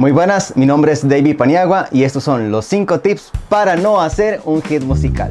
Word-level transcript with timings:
Muy 0.00 0.12
buenas, 0.12 0.56
mi 0.56 0.64
nombre 0.64 0.92
es 0.92 1.06
David 1.06 1.36
Paniagua 1.36 1.88
y 1.92 2.04
estos 2.04 2.24
son 2.24 2.50
los 2.50 2.64
5 2.64 3.00
tips 3.00 3.32
para 3.50 3.76
no 3.76 4.00
hacer 4.00 4.40
un 4.46 4.62
hit 4.62 4.82
musical. 4.82 5.30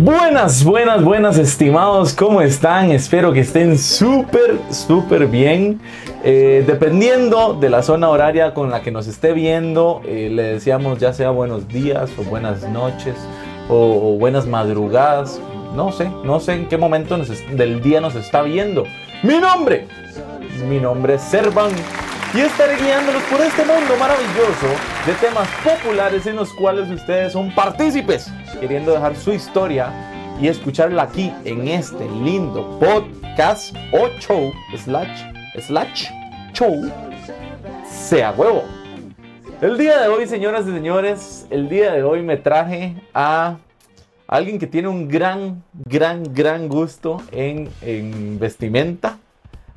Buenas, 0.00 0.64
buenas, 0.64 1.02
buenas, 1.02 1.38
estimados, 1.38 2.12
¿cómo 2.12 2.42
están? 2.42 2.92
Espero 2.92 3.32
que 3.32 3.40
estén 3.40 3.78
súper, 3.78 4.58
súper 4.70 5.26
bien. 5.26 5.80
Eh, 6.24 6.64
dependiendo 6.66 7.54
de 7.54 7.70
la 7.70 7.82
zona 7.82 8.08
horaria 8.08 8.52
con 8.52 8.70
la 8.70 8.82
que 8.82 8.90
nos 8.90 9.06
esté 9.06 9.32
viendo, 9.32 10.02
eh, 10.04 10.28
le 10.32 10.42
deseamos 10.42 10.98
ya 10.98 11.12
sea 11.12 11.30
buenos 11.30 11.68
días 11.68 12.10
o 12.18 12.24
buenas 12.24 12.68
noches 12.68 13.14
o, 13.68 14.16
buenas 14.18 14.46
madrugadas. 14.46 15.40
No 15.76 15.92
sé, 15.92 16.10
no 16.24 16.40
sé 16.40 16.54
en 16.54 16.68
qué 16.68 16.76
momento 16.76 17.16
del 17.52 17.80
día 17.82 18.00
nos 18.00 18.16
está 18.16 18.42
viendo. 18.42 18.84
Mi 19.22 19.38
nombre, 19.38 19.86
mi 20.68 20.80
nombre 20.80 21.14
es 21.14 21.22
Servan 21.22 21.70
y 22.34 22.40
estaré 22.40 22.76
guiándolos 22.76 23.22
por 23.24 23.40
este 23.40 23.64
mundo 23.64 23.96
maravilloso 23.98 24.66
de 25.06 25.12
temas 25.14 25.48
populares 25.62 26.26
en 26.26 26.36
los 26.36 26.52
cuales 26.54 26.90
ustedes 26.90 27.32
son 27.32 27.54
partícipes, 27.54 28.28
queriendo 28.58 28.92
dejar 28.92 29.14
su 29.14 29.32
historia 29.32 29.92
y 30.40 30.48
escucharla 30.48 31.04
aquí 31.04 31.32
en 31.44 31.68
este 31.68 32.08
lindo 32.08 32.78
podcast 32.80 33.74
o 33.92 34.08
show 34.20 34.52
slash 34.76 35.37
slash 35.60 36.10
show 36.52 36.90
sea 37.84 38.32
huevo. 38.32 38.64
El 39.60 39.76
día 39.76 40.00
de 40.00 40.08
hoy, 40.08 40.26
señoras 40.26 40.66
y 40.66 40.72
señores, 40.72 41.46
el 41.50 41.68
día 41.68 41.92
de 41.92 42.02
hoy 42.02 42.22
me 42.22 42.36
traje 42.36 42.94
a 43.12 43.58
alguien 44.28 44.58
que 44.58 44.66
tiene 44.66 44.88
un 44.88 45.08
gran, 45.08 45.64
gran, 45.72 46.32
gran 46.32 46.68
gusto 46.68 47.20
en, 47.32 47.68
en 47.82 48.38
vestimenta. 48.38 49.18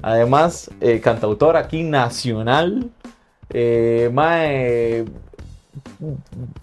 Además, 0.01 0.69
eh, 0.81 0.99
cantautor 0.99 1.57
aquí 1.57 1.83
nacional. 1.83 2.89
Eh, 3.49 5.05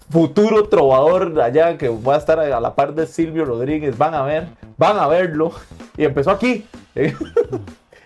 futuro 0.09 0.67
trovador 0.69 1.39
allá 1.41 1.77
que 1.77 1.89
va 1.89 2.15
a 2.15 2.17
estar 2.17 2.39
a 2.39 2.59
la 2.59 2.75
par 2.75 2.93
de 2.93 3.07
Silvio 3.07 3.45
Rodríguez. 3.45 3.97
Van 3.97 4.13
a 4.13 4.23
ver, 4.23 4.47
van 4.77 4.97
a 4.97 5.07
verlo. 5.07 5.51
Y 5.97 6.05
empezó 6.05 6.31
aquí, 6.31 6.65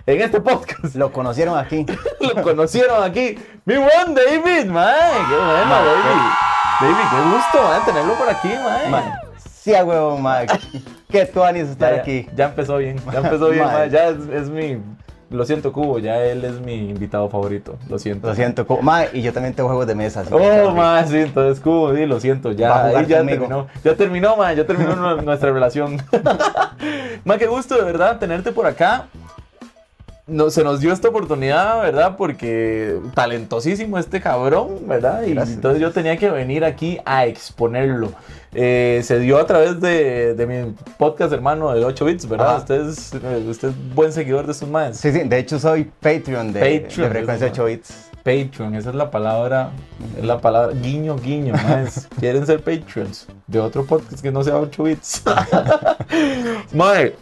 en 0.06 0.22
este 0.22 0.42
podcast. 0.42 0.96
Lo 0.96 1.12
conocieron 1.12 1.58
aquí. 1.58 1.86
Lo 2.20 2.42
conocieron 2.42 3.04
aquí. 3.04 3.38
Mi 3.66 3.76
buen 3.76 4.14
David, 4.14 4.66
mae. 4.70 5.12
Qué 5.30 5.36
bueno, 5.36 5.66
Mae, 5.66 5.86
David. 5.86 6.32
David, 6.82 6.96
qué 7.12 7.36
gusto, 7.36 7.70
mae, 7.70 7.80
tenerlo 7.86 8.14
por 8.16 8.30
aquí, 8.30 8.50
mae. 8.50 8.90
Ma, 8.90 9.20
sí, 9.38 9.74
a 9.76 9.84
huevo, 9.86 10.18
ma. 10.18 10.40
Qué 10.46 10.58
Ya, 11.10 11.22
estar 11.62 11.96
ya, 11.96 12.02
aquí. 12.02 12.28
ya 12.36 12.46
empezó 12.46 12.78
bien, 12.78 13.00
ya 13.12 13.20
empezó 13.20 13.50
bien, 13.50 13.64
mae, 13.66 13.90
Ya 13.90 14.10
es, 14.10 14.18
es 14.34 14.50
mi. 14.50 14.80
Lo 15.30 15.46
siento, 15.46 15.72
Cubo, 15.74 15.98
ya 15.98 16.18
él 16.24 16.44
es 16.46 16.60
mi 16.60 16.76
invitado 16.90 17.28
favorito. 17.28 17.78
Lo 17.90 17.98
siento. 17.98 18.28
Lo 18.28 18.36
siento, 18.36 18.68
co- 18.68 18.82
ma, 18.84 19.06
y 19.12 19.24
yo 19.24 19.34
también 19.34 19.56
tengo 19.56 19.68
juegos 19.70 19.88
de 19.88 19.96
mesa. 19.96 20.24
que 20.24 20.34
Oh, 20.34 20.38
bien. 20.38 20.76
más, 20.76 21.10
sí, 21.10 21.18
entonces 21.18 21.60
Cubo, 21.64 21.96
sí, 21.96 22.06
lo 22.06 22.20
siento, 22.20 22.52
ya, 22.52 22.86
ahí 22.86 23.06
ya 23.08 23.18
conmigo. 23.20 23.40
terminó, 23.48 23.68
ya 23.84 23.96
terminó, 23.96 24.36
man, 24.38 24.56
ya 24.56 24.66
terminó 24.68 24.96
nu- 24.96 25.22
nuestra 25.24 25.52
relación. 25.52 25.98
Man, 27.26 27.40
qué 27.40 27.48
gusto, 27.48 27.76
de 27.76 27.84
verdad, 27.84 28.20
tenerte 28.20 28.52
por 28.52 28.66
acá. 28.68 29.06
No, 30.26 30.50
se 30.50 30.64
nos 30.64 30.80
dio 30.80 30.94
esta 30.94 31.10
oportunidad, 31.10 31.82
¿verdad? 31.82 32.16
Porque 32.16 32.98
talentosísimo 33.14 33.98
este 33.98 34.22
cabrón, 34.22 34.88
¿verdad? 34.88 35.24
Y 35.24 35.34
Gracias. 35.34 35.58
entonces 35.58 35.82
yo 35.82 35.92
tenía 35.92 36.16
que 36.16 36.30
venir 36.30 36.64
aquí 36.64 36.98
a 37.04 37.26
exponerlo. 37.26 38.14
Eh, 38.54 39.02
se 39.04 39.20
dio 39.20 39.38
a 39.38 39.46
través 39.46 39.82
de, 39.82 40.34
de 40.34 40.48
mi 40.48 40.74
podcast 40.98 41.34
hermano 41.34 41.74
de 41.74 41.84
8 41.84 42.06
bits, 42.06 42.30
¿verdad? 42.30 42.48
Ajá. 42.52 42.58
Usted 42.60 42.88
es, 42.88 43.14
eh, 43.16 43.46
usted 43.50 43.70
es 43.70 43.96
buen 43.96 44.14
seguidor 44.14 44.46
de 44.46 44.54
estos 44.54 44.70
más. 44.70 44.96
Sí, 44.96 45.12
sí, 45.12 45.24
de 45.24 45.40
hecho 45.40 45.60
soy 45.60 45.92
Patreon 46.00 46.54
de, 46.54 46.60
Patreon, 46.60 47.10
de 47.10 47.10
Frecuencia 47.10 47.48
eso, 47.48 47.64
8 47.64 47.66
Bits. 47.66 48.10
Patreon, 48.24 48.76
esa 48.76 48.92
es 48.92 48.96
la 48.96 49.12
palabra, 49.12 49.72
es 50.18 50.24
la 50.24 50.40
palabra 50.40 50.74
guiño, 50.74 51.18
guiño, 51.18 51.54
más. 51.54 52.08
Quieren 52.20 52.46
ser 52.46 52.64
Patreons 52.64 53.28
de 53.48 53.60
otro 53.60 53.86
podcast 53.86 54.22
que 54.22 54.32
no 54.32 54.42
sea 54.42 54.58
8 54.58 54.84
bits. 54.84 55.24
Madre, 56.74 57.16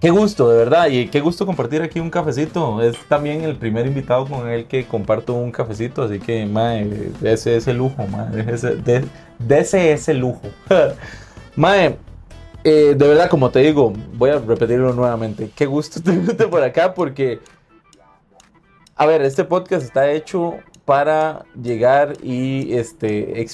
qué 0.00 0.10
gusto, 0.10 0.50
de 0.50 0.58
verdad, 0.58 0.88
y 0.88 1.08
qué 1.08 1.20
gusto 1.20 1.46
compartir 1.46 1.82
aquí 1.82 2.00
un 2.00 2.10
cafecito. 2.10 2.82
Es 2.82 2.96
también 3.08 3.42
el 3.42 3.56
primer 3.56 3.86
invitado 3.86 4.26
con 4.26 4.48
el 4.48 4.66
que 4.66 4.86
comparto 4.86 5.34
un 5.34 5.50
cafecito, 5.50 6.02
así 6.02 6.18
que, 6.18 6.46
madre, 6.46 7.10
ese 7.22 7.56
es 7.56 7.66
el 7.66 7.78
lujo, 7.78 8.06
madre, 8.06 8.52
ese, 8.52 8.76
ese 9.48 9.92
es 9.92 10.08
el 10.08 10.18
lujo. 10.18 10.42
Madre, 11.56 11.98
eh, 12.64 12.96
de 12.98 13.08
verdad, 13.08 13.30
como 13.30 13.48
te 13.50 13.60
digo, 13.60 13.92
voy 14.14 14.30
a 14.30 14.40
repetirlo 14.40 14.92
nuevamente. 14.92 15.50
Qué 15.54 15.66
gusto 15.66 16.00
tenerte 16.02 16.48
por 16.48 16.64
acá 16.64 16.92
porque 16.92 17.38
a 18.96 19.06
ver, 19.06 19.22
este 19.22 19.44
podcast 19.44 19.84
está 19.84 20.10
hecho 20.12 20.58
para 20.84 21.44
llegar 21.60 22.14
y 22.22 22.74
este 22.74 23.46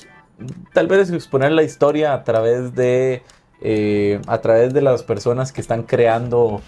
tal 0.75 0.87
vez 0.87 1.11
exponer 1.11 1.53
la 1.53 1.63
historia 1.63 2.13
a 2.13 2.25
través 2.25 2.75
de 2.75 3.23
eh, 3.63 4.21
a 4.27 4.39
través 4.39 4.73
de 4.75 4.83
las 4.83 5.03
personas 5.03 5.53
que 5.53 5.61
están 5.61 5.83
creando 5.83 6.61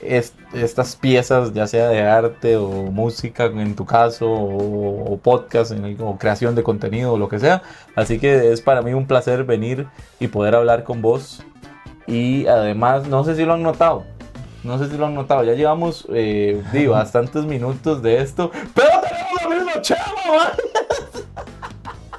est- 0.00 0.34
estas 0.54 0.96
piezas, 0.96 1.52
ya 1.54 1.66
sea 1.66 1.88
de 1.88 2.02
arte 2.02 2.56
o 2.56 2.68
música 2.68 3.46
en 3.46 3.74
tu 3.76 3.84
caso, 3.86 4.30
o, 4.30 5.12
o 5.12 5.16
podcast, 5.18 5.72
en 5.72 5.84
el- 5.84 5.96
o 6.00 6.16
creación 6.18 6.54
de 6.54 6.62
contenido, 6.62 7.12
o 7.14 7.18
lo 7.18 7.28
que 7.28 7.38
sea. 7.38 7.62
Así 7.94 8.18
que 8.18 8.52
es 8.52 8.60
para 8.60 8.82
mí 8.82 8.92
un 8.94 9.06
placer 9.06 9.44
venir 9.44 9.86
y 10.20 10.28
poder 10.28 10.54
hablar 10.54 10.84
con 10.84 11.02
vos. 11.02 11.42
Y 12.06 12.46
además, 12.46 13.08
no 13.08 13.24
sé 13.24 13.34
si 13.36 13.44
lo 13.44 13.54
han 13.54 13.62
notado, 13.64 14.04
no 14.62 14.78
sé 14.78 14.88
si 14.88 14.96
lo 14.96 15.06
han 15.06 15.14
notado, 15.14 15.42
ya 15.44 15.54
llevamos 15.54 16.06
eh, 16.12 16.62
di, 16.72 16.86
bastantes 16.86 17.44
minutos 17.44 18.00
de 18.02 18.20
esto, 18.20 18.50
pero 18.74 18.88
tenemos 19.00 19.42
la 19.42 19.48
misma 19.64 19.82
chava, 19.82 20.52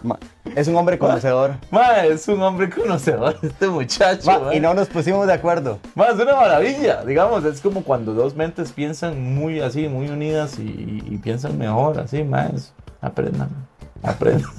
man. 0.04 0.18
Es 0.58 0.68
un 0.68 0.76
hombre 0.76 0.98
conocedor. 0.98 1.54
Ma, 1.70 2.04
es 2.04 2.28
un 2.28 2.42
hombre 2.42 2.68
conocedor 2.68 3.38
este 3.44 3.68
muchacho. 3.68 4.42
Ma, 4.42 4.56
y 4.56 4.60
no 4.60 4.74
nos 4.74 4.88
pusimos 4.88 5.28
de 5.28 5.34
acuerdo. 5.34 5.78
Ma, 5.94 6.08
es 6.08 6.16
una 6.16 6.34
maravilla, 6.34 7.06
digamos, 7.06 7.46
es 7.46 7.62
como 7.62 7.84
cuando 7.84 8.16
dos 8.16 8.36
mentes 8.36 8.72
piensan 8.72 9.36
muy 9.36 9.60
así, 9.60 9.88
muy 9.88 10.10
unidas 10.10 10.58
y, 10.58 11.04
y 11.08 11.18
piensan 11.20 11.60
mejor, 11.60 12.00
así, 12.00 12.24
más. 12.24 12.74
Aprendan, 13.02 13.50
aprendan. 14.04 14.52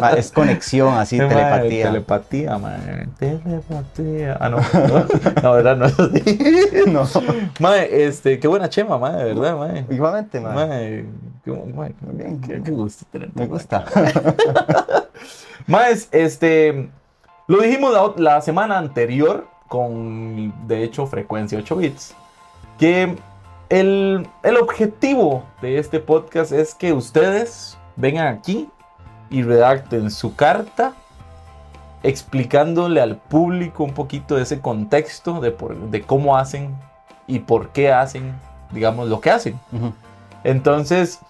Ma, 0.00 0.10
es 0.12 0.30
conexión, 0.30 0.94
así, 0.94 1.16
Ma, 1.20 1.28
telepatía. 1.28 1.86
Telepatía, 1.86 2.58
man. 2.58 3.12
Telepatía. 3.18 4.36
Ah, 4.40 4.48
no, 4.48 4.58
no, 5.42 5.52
verdad 5.52 5.76
no 5.76 5.86
es 5.86 5.98
así. 5.98 6.90
no. 6.90 7.04
Mae, 7.60 8.06
este, 8.06 8.38
qué 8.38 8.48
buena 8.48 8.68
chema, 8.68 8.98
mae, 8.98 9.16
de 9.16 9.34
verdad, 9.34 9.56
mae. 9.56 9.86
Igualmente, 9.90 10.40
ma. 10.40 10.54
Mae, 10.54 11.06
qué, 11.44 11.64
bien. 12.12 12.40
qué, 12.40 12.62
qué 12.62 12.70
gusto 12.70 13.04
tenerte. 13.10 13.38
Me 13.38 13.46
gusta. 13.46 13.84
Maes, 15.66 16.08
este, 16.12 16.90
lo 17.46 17.58
dijimos 17.60 17.92
la, 17.92 18.34
la 18.34 18.40
semana 18.40 18.78
anterior 18.78 19.46
con, 19.68 20.52
de 20.66 20.82
hecho, 20.82 21.06
frecuencia 21.06 21.58
8 21.58 21.76
bits, 21.76 22.14
que 22.78 23.16
el, 23.68 24.28
el 24.42 24.56
objetivo 24.58 25.44
de 25.62 25.78
este 25.78 25.98
podcast 25.98 26.52
es 26.52 26.74
que 26.74 26.92
ustedes 26.92 27.78
vengan 27.96 28.26
aquí 28.28 28.68
y 29.30 29.42
redacten 29.42 30.10
su 30.10 30.34
carta 30.36 30.92
explicándole 32.02 33.00
al 33.00 33.16
público 33.16 33.84
un 33.84 33.94
poquito 33.94 34.36
de 34.36 34.42
ese 34.42 34.60
contexto 34.60 35.40
de, 35.40 35.50
por- 35.52 35.76
de 35.90 36.02
cómo 36.02 36.36
hacen 36.36 36.74
y 37.26 37.38
por 37.40 37.68
qué 37.70 37.92
hacen, 37.92 38.34
digamos, 38.72 39.08
lo 39.08 39.20
que 39.20 39.30
hacen. 39.30 39.58
Entonces, 40.44 41.20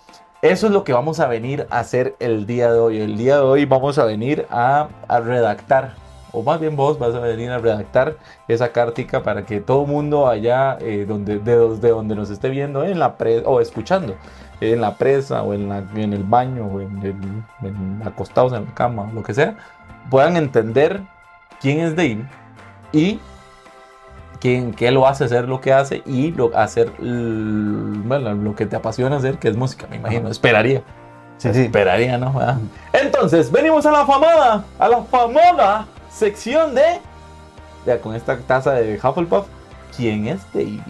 eso 0.41 0.67
es 0.67 0.73
lo 0.73 0.83
que 0.83 0.93
vamos 0.95 1.21
a 1.21 1.27
venir 1.28 1.67
a 1.71 1.81
hacer 1.81 2.17
el 2.19 2.47
día 2.47 2.73
de 2.73 2.79
hoy. 2.79 3.00
El 3.00 3.17
día 3.19 3.37
de 3.37 3.43
hoy 3.43 3.65
vamos 3.67 3.99
a 3.99 4.05
venir 4.05 4.47
a, 4.50 4.89
a 5.06 5.21
redactar, 5.21 5.93
o 6.32 6.43
más 6.43 6.58
bien 6.58 6.75
vos 6.75 6.99
vas 6.99 7.15
a 7.15 7.20
venir 7.20 7.50
a 7.50 7.58
redactar 7.58 8.17
esa 8.49 8.73
cartica 8.73 9.23
para 9.23 9.44
que 9.44 9.61
todo 9.61 9.85
mundo 9.85 10.26
allá, 10.26 10.79
eh, 10.81 11.05
donde, 11.06 11.38
de, 11.38 11.76
de 11.76 11.91
donde 11.91 12.15
nos 12.17 12.31
esté 12.31 12.49
viendo, 12.49 12.82
en 12.85 12.99
la 12.99 13.19
presa, 13.19 13.47
o 13.47 13.61
escuchando, 13.61 14.17
en 14.60 14.81
la 14.81 14.96
presa, 14.96 15.43
o 15.43 15.54
en, 15.54 15.69
la- 15.69 15.84
en 15.94 16.12
el 16.12 16.22
baño, 16.25 16.66
o 16.66 16.81
en, 16.81 16.99
el- 17.02 17.66
en- 17.69 18.02
acostados 18.06 18.52
en 18.52 18.64
la 18.66 18.75
cama, 18.75 19.10
lo 19.12 19.22
que 19.22 19.34
sea, 19.34 19.56
puedan 20.10 20.37
entender 20.37 21.00
quién 21.60 21.81
es 21.81 21.96
Dave 21.96 22.25
y 22.93 23.19
quién, 24.40 24.72
qué 24.72 24.90
lo 24.90 25.06
hace 25.06 25.25
hacer 25.25 25.49
lo 25.49 25.60
que 25.60 25.72
hace 25.72 26.02
y 26.06 26.32
lo, 26.32 26.56
hacer 26.56 26.90
bueno, 26.99 28.34
lo 28.34 28.54
que 28.54 28.66
te 28.66 28.76
apasiona 28.76 29.16
hacer, 29.16 29.38
que 29.38 29.49
es 29.49 29.56
música, 29.56 29.87
me 29.88 29.96
imagino. 29.96 30.28
Esperaría. 30.28 30.82
Sí, 31.38 31.52
sí. 31.55 31.62
Esperaría, 31.62 32.19
¿no? 32.19 32.32
Ah. 32.40 32.56
Entonces, 32.93 33.50
venimos 33.50 33.84
a 33.87 33.90
la 33.90 34.06
famada, 34.06 34.64
a 34.78 34.88
la 34.88 35.02
famosa 35.02 35.87
sección 36.10 36.75
de. 36.75 37.00
Ya 37.84 37.98
con 38.00 38.14
esta 38.14 38.37
taza 38.38 38.72
de 38.75 38.94
Hufflepuff. 39.02 39.46
¿Quién 39.96 40.28
es 40.28 40.40
Davy? 40.52 40.81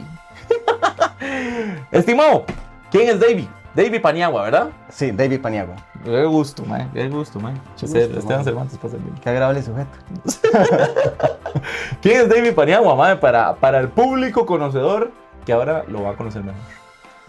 Estimado, 1.90 2.44
¿quién 2.92 3.08
es 3.08 3.18
Davy? 3.18 3.48
Davy 3.74 3.98
Paniagua, 3.98 4.42
¿verdad? 4.42 4.68
Sí, 4.90 5.10
David 5.10 5.40
Paniagua. 5.40 5.76
Qué 6.04 6.24
gusto, 6.26 6.62
mae. 6.66 6.86
Qué 6.92 7.08
gusto, 7.08 7.40
mae. 7.40 7.54
Qué 7.78 7.86
gusto, 7.86 7.98
Esteban 7.98 8.36
mae. 8.36 8.44
Cervantes 8.44 8.78
pasa 8.78 8.96
bien. 8.98 9.14
Qué 9.20 9.30
agradable 9.30 9.62
sujeto. 9.62 9.90
¿Quién 12.02 12.20
es 12.20 12.28
David 12.28 12.52
Paniagua, 12.54 12.94
mae? 12.94 13.16
Para, 13.16 13.54
para 13.54 13.80
el 13.80 13.88
público 13.88 14.44
conocedor 14.44 15.10
que 15.46 15.52
ahora 15.54 15.84
lo 15.88 16.02
va 16.02 16.10
a 16.10 16.16
conocer 16.16 16.44
mejor. 16.44 16.60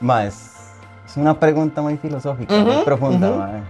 Ma, 0.02 0.26
es, 0.26 0.52
es 1.06 1.16
una 1.16 1.40
pregunta 1.40 1.82
muy 1.82 1.98
filosófica, 1.98 2.54
muy 2.56 2.84
profunda, 2.84 3.30
ujú. 3.30 3.40
ma. 3.40 3.64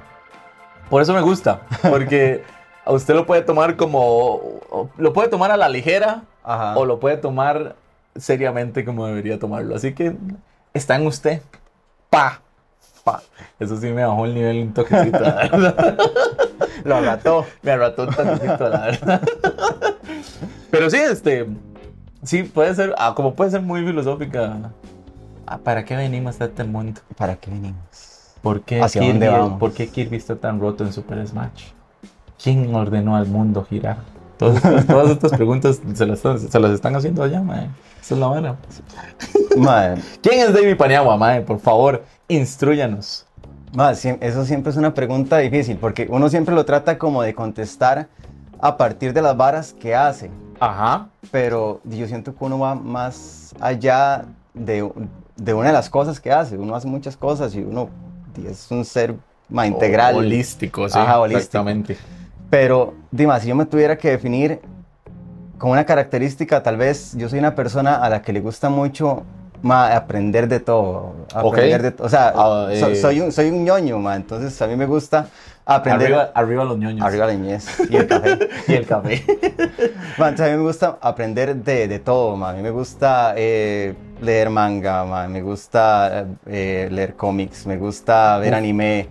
Por 0.89 1.01
eso 1.01 1.13
me 1.13 1.21
gusta, 1.21 1.61
porque 1.89 2.43
a 2.85 2.91
usted 2.91 3.13
lo 3.13 3.25
puede 3.25 3.43
tomar 3.43 3.75
como, 3.75 4.89
lo 4.97 5.13
puede 5.13 5.29
tomar 5.29 5.51
a 5.51 5.57
la 5.57 5.69
ligera 5.69 6.23
Ajá. 6.43 6.75
o 6.75 6.85
lo 6.85 6.99
puede 6.99 7.17
tomar 7.17 7.75
seriamente 8.15 8.83
como 8.83 9.05
debería 9.05 9.37
tomarlo. 9.37 9.75
Así 9.75 9.93
que 9.93 10.15
está 10.73 10.95
en 10.95 11.05
usted. 11.07 11.41
Pa, 12.13 12.39
pa. 13.03 13.23
Eso 13.59 13.75
sí 13.77 13.87
me 13.87 14.05
bajó 14.05 14.25
el 14.25 14.35
nivel 14.35 14.61
un 14.61 14.73
toquecito, 14.73 15.19
la 15.19 15.33
verdad. 15.33 15.97
Lo 16.83 16.97
agató. 16.97 17.43
Me 17.63 17.71
arrató 17.71 18.03
un 18.03 18.13
toquecito, 18.13 18.69
la 18.69 18.81
verdad. 18.81 19.21
Pero 20.69 20.91
sí, 20.91 20.97
este, 20.97 21.47
sí 22.21 22.43
puede 22.43 22.75
ser, 22.75 22.93
ah, 22.99 23.13
como 23.15 23.33
puede 23.33 23.49
ser 23.49 23.63
muy 23.63 23.83
filosófica. 23.83 24.71
Ah, 25.47 25.57
¿Para 25.57 25.83
qué 25.85 25.95
venimos 25.95 26.39
a 26.39 26.45
este 26.45 26.63
mundo? 26.63 27.01
¿Para 27.17 27.35
qué 27.35 27.49
venimos? 27.49 28.35
¿Por 28.43 28.61
qué, 28.61 28.79
¿Hacia 28.79 29.01
Kirby, 29.01 29.13
dónde 29.13 29.29
vamos? 29.29 29.59
¿Por 29.59 29.73
qué 29.73 29.87
Kirby 29.87 30.17
está 30.17 30.35
tan 30.35 30.59
roto 30.59 30.83
en 30.83 30.93
Super 30.93 31.25
Smash? 31.27 31.71
¿Quién 32.41 32.75
ordenó 32.75 33.15
al 33.15 33.25
mundo 33.25 33.65
girar? 33.67 33.97
Todas 34.37 34.57
estas, 34.57 34.87
todas 34.87 35.09
estas 35.11 35.31
preguntas 35.33 35.81
se 35.93 36.05
las, 36.05 36.19
se 36.19 36.59
las 36.59 36.71
están 36.71 36.95
haciendo 36.95 37.23
allá, 37.23 37.41
mae. 37.41 37.69
Esa 38.01 38.15
es 38.15 38.19
la 38.19 38.27
vara. 38.27 38.55
Ma, 39.57 39.95
¿Quién 40.21 40.39
es 40.41 40.53
David 40.53 40.75
Paniagua, 40.77 41.15
mae? 41.17 41.41
Por 41.41 41.59
favor, 41.59 42.03
instruyanos. 42.27 43.25
ma, 43.73 43.91
siem- 43.93 44.17
eso 44.21 44.43
siempre 44.45 44.71
es 44.71 44.77
una 44.77 44.93
pregunta 44.93 45.37
difícil, 45.37 45.77
porque 45.77 46.07
uno 46.09 46.29
siempre 46.29 46.53
lo 46.55 46.65
trata 46.65 46.97
como 46.97 47.21
de 47.21 47.33
contestar 47.33 48.07
a 48.59 48.77
partir 48.77 49.13
de 49.13 49.21
las 49.21 49.35
varas 49.37 49.73
que 49.73 49.95
hace. 49.95 50.29
Ajá. 50.59 51.09
pero 51.31 51.81
yo 51.83 52.07
siento 52.07 52.33
que 52.35 52.43
uno 52.45 52.57
va 52.59 52.73
más 52.75 53.53
allá 53.59 54.23
de, 54.53 54.89
de 55.35 55.53
una 55.53 55.67
de 55.67 55.73
las 55.73 55.89
cosas 55.89 56.19
que 56.21 56.31
hace. 56.31 56.57
Uno 56.57 56.73
hace 56.75 56.87
muchas 56.87 57.17
cosas 57.17 57.53
y 57.55 57.59
uno 57.59 57.89
es 58.47 58.69
un 58.71 58.85
ser 58.85 59.15
más 59.49 59.67
integral. 59.67 60.15
Holístico, 60.15 60.87
sí. 60.87 60.97
Ajá, 60.97 61.19
holístico. 61.19 61.39
Exactamente. 61.39 61.97
Pero, 62.53 62.93
Dima, 63.09 63.39
si 63.39 63.47
yo 63.47 63.55
me 63.55 63.65
tuviera 63.65 63.97
que 63.97 64.11
definir 64.11 64.59
con 65.57 65.71
una 65.71 65.85
característica, 65.87 66.61
tal 66.61 66.77
vez 66.77 67.15
yo 67.17 67.27
soy 67.27 67.39
una 67.39 67.55
persona 67.55 67.95
a 67.95 68.07
la 68.11 68.21
que 68.21 68.31
le 68.31 68.41
gusta 68.41 68.69
mucho 68.69 69.23
ma, 69.63 69.91
aprender 69.95 70.47
de 70.47 70.59
todo. 70.59 71.15
Aprender 71.33 71.83
Ok. 71.83 71.97
de 71.97 72.03
O 72.03 72.09
sea, 72.09 72.27
Ah, 72.35 72.67
so- 72.79 72.89
eh. 72.89 72.95
soy, 72.95 73.21
un, 73.21 73.31
soy 73.31 73.49
un 73.49 73.65
ñoño, 73.65 73.97
ma, 73.97 74.15
entonces 74.15 74.61
a 74.61 74.67
mí 74.67 74.75
me 74.75 74.85
gusta 74.85 75.29
aprender. 75.65 76.05
Arriba, 76.13 76.31
arriba 76.35 76.63
los 76.63 76.77
ñoños. 76.77 77.03
Arriba 77.03 77.25
la 77.25 77.33
mies 77.33 77.65
y 77.89 77.95
el 77.95 78.05
café. 78.07 78.37
Y 78.67 78.73
el 78.73 78.85
café. 78.85 79.23
Ma, 80.19 80.29
entonces 80.29 80.45
a 80.45 80.51
mí 80.51 80.57
me 80.57 80.67
gusta 80.67 80.99
aprender 81.01 81.55
de, 81.55 81.87
de 81.87 81.97
todo, 81.97 82.35
ma. 82.37 82.51
a 82.51 82.53
mí 82.53 82.61
me 82.61 82.69
gusta 82.69 83.33
eh, 83.35 83.95
leer 84.21 84.51
manga, 84.51 85.03
ma. 85.05 85.27
me 85.27 85.41
gusta 85.41 86.27
eh, 86.45 86.87
leer 86.91 87.15
cómics, 87.15 87.65
me 87.65 87.77
gusta 87.77 88.37
ver 88.37 88.51
Uf. 88.53 88.57
anime, 88.59 89.07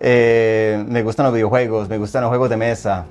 eh, 0.00 0.84
me 0.88 1.02
gustan 1.02 1.24
los 1.24 1.34
videojuegos, 1.34 1.88
me 1.88 1.98
gustan 1.98 2.22
los 2.22 2.28
juegos 2.30 2.50
de 2.50 2.56
mesa, 2.56 3.06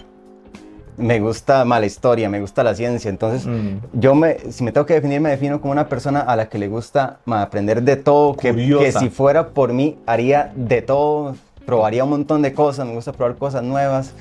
me 0.98 1.20
gusta 1.20 1.66
ma, 1.66 1.80
la 1.80 1.86
historia, 1.88 2.30
me 2.30 2.40
gusta 2.40 2.64
la 2.64 2.76
ciencia, 2.76 3.10
entonces 3.10 3.46
Mm. 3.48 3.78
yo 3.94 4.14
me, 4.16 4.38
si 4.52 4.64
me 4.64 4.72
tengo 4.72 4.86
que 4.86 4.94
definir, 4.94 5.20
me 5.22 5.30
defino 5.32 5.60
como 5.60 5.72
una 5.72 5.88
persona 5.90 6.20
a 6.22 6.36
la 6.36 6.50
que 6.50 6.58
le 6.60 6.68
gusta 6.68 7.18
aprender 7.26 7.82
de 7.82 7.96
todo, 7.96 8.36
que, 8.36 8.54
que 8.54 8.92
si 8.92 9.10
fuera 9.10 9.50
por 9.50 9.74
mí 9.74 9.98
haría 10.06 10.52
de 10.56 10.82
todo, 10.84 11.36
probaría 11.66 12.04
un 12.04 12.12
montón 12.12 12.42
de 12.42 12.54
cosas, 12.54 12.86
me 12.86 12.94
gusta 12.94 13.12
probar 13.12 13.38
cosas 13.38 13.64
nuevas, 13.64 14.14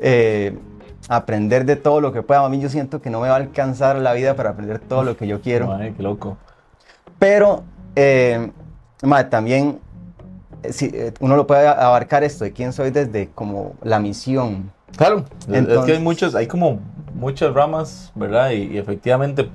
eh, 0.00 0.56
aprender 1.08 1.64
de 1.64 1.76
todo 1.76 2.00
lo 2.02 2.12
que 2.12 2.22
pueda. 2.22 2.44
A 2.44 2.48
mí 2.50 2.60
yo 2.60 2.68
siento 2.68 3.00
que 3.00 3.08
no 3.08 3.20
me 3.20 3.28
va 3.28 3.34
a 3.34 3.38
alcanzar 3.38 3.96
la 3.96 4.12
vida 4.12 4.34
para 4.34 4.50
aprender 4.50 4.80
todo 4.80 5.04
lo 5.04 5.16
que 5.16 5.26
yo 5.26 5.40
quiero, 5.40 5.68
Mae, 5.68 5.94
qué 5.94 6.02
loco. 6.02 6.36
pero 7.18 7.62
eh, 7.96 8.50
ma, 9.02 9.30
también 9.30 9.78
si, 10.70 10.86
eh, 10.86 11.12
uno 11.20 11.36
lo 11.36 11.46
puede 11.46 11.66
abarcar 11.68 12.24
esto 12.24 12.44
de 12.44 12.52
quién 12.52 12.72
soy 12.72 12.90
desde 12.90 13.28
como 13.34 13.74
la 13.82 13.98
misión. 13.98 14.70
Claro, 14.96 15.24
es- 15.48 15.68
es 15.68 15.78
que 15.84 15.92
hay 15.92 15.98
muchos, 16.00 16.34
hay 16.34 16.46
como 16.46 16.80
muchas 17.14 17.52
ramas, 17.54 18.10
¿verdad? 18.14 18.50
Y, 18.50 18.74
y 18.74 18.78
efectivamente, 18.78 19.48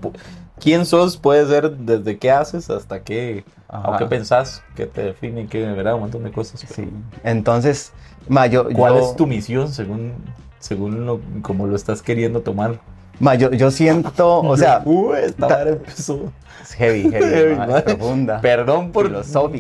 quién 0.60 0.86
sos 0.86 1.18
puede 1.18 1.46
ser 1.48 1.72
desde 1.78 2.18
qué 2.18 2.32
haces 2.32 2.70
hasta 2.70 3.02
qué, 3.02 3.44
Ajá. 3.68 3.90
o 3.90 3.98
qué 3.98 4.06
pensás, 4.06 4.62
qué 4.76 4.86
te 4.86 5.04
define, 5.04 5.48
qué, 5.48 5.66
¿verdad? 5.66 5.96
Un 5.96 6.02
montón 6.02 6.24
de 6.24 6.32
cosas. 6.32 6.62
Sí. 6.68 6.90
Entonces, 7.24 7.92
ma, 8.28 8.46
yo, 8.48 8.66
¿Cuál 8.74 8.96
yo- 8.96 9.00
es 9.02 9.16
tu 9.16 9.26
misión 9.28 9.70
según, 9.70 10.14
según 10.60 11.06
lo, 11.06 11.20
como 11.42 11.68
lo 11.68 11.76
estás 11.76 12.02
queriendo 12.02 12.42
tomar? 12.42 12.80
ma, 13.20 13.36
yo, 13.36 13.52
yo 13.52 13.70
siento, 13.72 14.40
o 14.42 14.58
sea, 14.58 14.82
uh, 14.86 15.14
esta 15.14 15.68
empezó. 15.70 16.32
Es 16.62 16.74
heavy, 16.74 17.10
heavy, 17.12 17.26
Heavy, 17.26 17.56
ma, 17.56 17.68
ma. 17.68 17.78
es 17.80 17.84
profunda. 17.84 18.42
Perdón 18.42 18.92
por, 18.92 19.12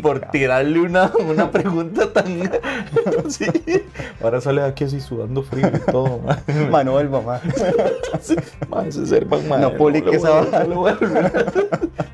por 0.02 0.20
tirarle 0.32 0.80
una, 0.80 1.12
una 1.28 1.52
pregunta 1.52 2.12
tan. 2.14 2.52
sí. 3.30 3.46
Ahora 4.22 4.40
sale 4.42 4.62
aquí 4.62 4.84
así 4.86 5.00
sudando 5.02 5.44
frío 5.44 5.68
y 5.74 5.92
todo. 5.92 6.20
ma. 6.20 6.38
Ma, 6.70 6.84
no 6.84 6.92
vuelvo, 6.94 7.22
ma. 7.22 7.40
Sí, 8.22 8.36
ma, 8.70 8.86
ese 8.86 9.06
Servan, 9.06 9.48
ma, 9.48 9.58
No 9.58 9.70
esa 9.70 10.66
no 10.66 10.76
vuelvo. 10.76 11.00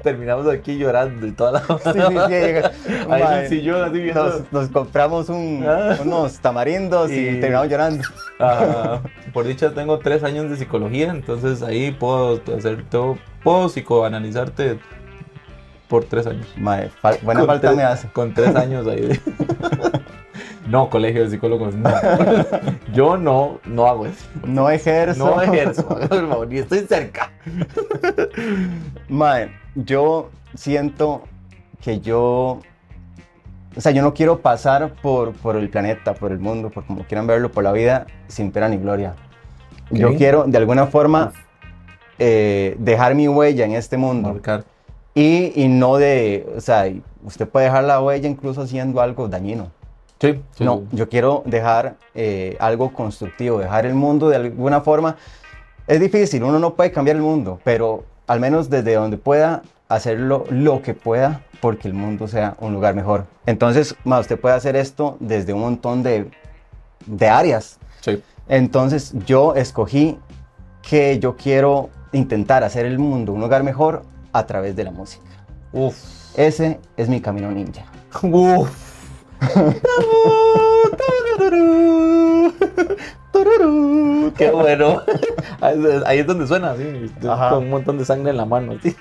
Terminamos 0.04 0.48
aquí 0.48 0.78
llorando 0.78 1.28
y 1.28 1.32
toda 1.32 1.52
la. 1.52 1.60
Sí, 1.60 1.68
sí, 1.84 1.92
sí, 2.02 2.30
llega- 2.30 2.72
Ahí 3.10 3.22
en 3.22 3.28
ma, 3.28 3.42
el 3.42 3.50
sillón 3.50 3.84
así 3.84 4.00
viendo. 4.00 4.24
nos, 4.24 4.52
nos 4.52 4.70
compramos 4.70 5.30
un- 5.30 5.66
Ah. 5.68 5.98
unos 6.02 6.40
tamarindos 6.40 7.12
y, 7.12 7.16
Y- 7.20 7.40
terminamos 7.40 7.70
llorando. 7.70 8.04
Ah, 8.40 9.02
por 9.34 9.46
dicha 9.46 9.72
tengo 9.74 10.00
tres 10.00 10.24
años 10.24 10.50
de 10.50 10.56
psicología, 10.58 11.10
entonces 11.12 11.62
ahí 11.62 11.92
puedo 11.92 12.42
hacer 12.58 12.86
todo, 12.90 13.18
puedo 13.44 13.68
psicoanalizarte 13.68 14.80
por 15.88 16.04
tres 16.06 16.28
años. 16.28 16.48
Ma, 16.58 16.78
fal- 17.02 17.20
buena 17.22 17.40
Con 17.42 17.48
falta 17.48 17.68
tres- 17.70 17.78
me 17.78 17.84
hace. 17.84 18.08
Con 18.10 18.34
tres 18.34 18.56
años 18.56 18.86
ahí. 18.88 19.02
de- 19.02 19.20
no, 20.68 20.90
colegio 20.90 21.24
de 21.24 21.30
psicólogos, 21.32 21.76
no. 21.76 21.90
Yo 22.94 23.18
no, 23.18 23.60
no 23.66 23.86
hago 23.88 24.06
eso. 24.06 24.26
No 24.46 24.70
ejerzo. 24.70 25.26
No 25.26 25.42
ejerzo, 25.42 25.88
por 25.88 26.08
favor, 26.08 26.48
ni 26.48 26.60
estoy 26.60 26.80
cerca. 26.82 27.32
Mae, 29.08 29.52
yo 29.76 30.30
siento 30.56 31.24
que 31.82 32.00
yo. 32.00 32.60
O 33.76 33.82
sea, 33.82 33.92
yo 33.92 34.02
no 34.02 34.14
quiero 34.14 34.40
pasar 34.40 34.94
por, 35.02 35.32
por 35.34 35.56
el 35.56 35.70
planeta, 35.70 36.14
por 36.14 36.32
el 36.32 36.40
mundo, 36.40 36.70
por 36.70 36.86
como 36.86 37.04
quieran 37.06 37.28
verlo, 37.28 37.52
por 37.52 37.64
la 37.64 37.72
vida, 37.72 38.08
sin 38.28 38.52
pena 38.52 38.68
ni 38.68 38.78
gloria. 38.78 39.14
Yo 39.92 40.16
quiero, 40.16 40.44
de 40.46 40.58
alguna 40.58 40.88
forma, 40.88 41.32
eh, 42.20 42.76
dejar 42.80 43.16
mi 43.16 43.28
huella 43.28 43.66
en 43.66 43.72
este 43.72 43.98
mundo. 43.98 44.34
Marcar. 44.34 44.66
Y, 45.14 45.52
y 45.56 45.68
no 45.68 45.98
de. 45.98 46.48
O 46.56 46.62
sea, 46.62 46.92
usted 47.24 47.48
puede 47.48 47.66
dejar 47.66 47.84
la 47.86 48.02
huella 48.02 48.28
incluso 48.28 48.62
haciendo 48.62 49.02
algo 49.02 49.28
dañino. 49.28 49.72
Sí, 50.20 50.42
sí, 50.52 50.66
No, 50.66 50.84
yo 50.92 51.08
quiero 51.08 51.44
dejar 51.46 51.96
eh, 52.14 52.58
algo 52.60 52.92
constructivo, 52.92 53.60
dejar 53.60 53.86
el 53.86 53.94
mundo 53.94 54.28
de 54.30 54.36
alguna 54.36 54.82
forma. 54.82 55.16
Es 55.88 56.00
difícil, 56.00 56.44
uno 56.44 56.60
no 56.60 56.76
puede 56.76 56.92
cambiar 56.92 57.16
el 57.16 57.24
mundo, 57.24 57.60
pero 57.64 58.04
al 58.28 58.40
menos 58.40 58.70
desde 58.70 58.96
donde 58.96 59.18
pueda 59.18 59.64
hacerlo 59.88 60.44
lo 60.50 60.82
que 60.82 60.94
pueda 60.94 61.42
porque 61.62 61.88
el 61.88 61.94
mundo 61.94 62.28
sea 62.28 62.56
un 62.60 62.74
lugar 62.74 62.96
mejor. 62.96 63.26
Entonces, 63.46 63.96
usted 64.06 64.40
puede 64.40 64.56
hacer 64.56 64.76
esto 64.76 65.18
desde 65.20 65.54
un 65.54 65.62
montón 65.62 66.04
de, 66.04 66.30
de 67.06 67.28
áreas. 67.28 67.80
Sí. 68.02 68.22
Entonces, 68.48 69.14
yo 69.26 69.56
escogí 69.56 70.20
que 70.82 71.20
yo 71.20 71.36
quiero 71.36 71.90
intentar 72.12 72.64
hacer 72.64 72.86
el 72.86 73.00
mundo 73.00 73.34
un 73.34 73.42
lugar 73.42 73.64
mejor 73.64 74.04
a 74.34 74.46
través 74.46 74.76
de 74.76 74.84
la 74.84 74.92
música. 74.92 75.26
Uf. 75.72 75.96
Ese 76.38 76.80
es 76.98 77.10
mi 77.10 77.22
camino 77.22 77.52
ninja. 77.52 77.86
Uf. 78.24 78.70
Qué 84.38 84.52
bueno. 84.52 85.02
Ahí 85.62 86.20
es- 86.20 86.28
donde 86.28 86.48
suena, 86.48 86.72
así, 86.72 87.12
Ajá. 87.28 87.50
con 87.52 87.64
un 87.64 87.70
montón 87.70 87.98
de 87.98 88.06
sangre 88.06 88.32
en 88.32 88.38
la 88.38 88.46
mano. 88.46 88.74
así. 88.80 88.96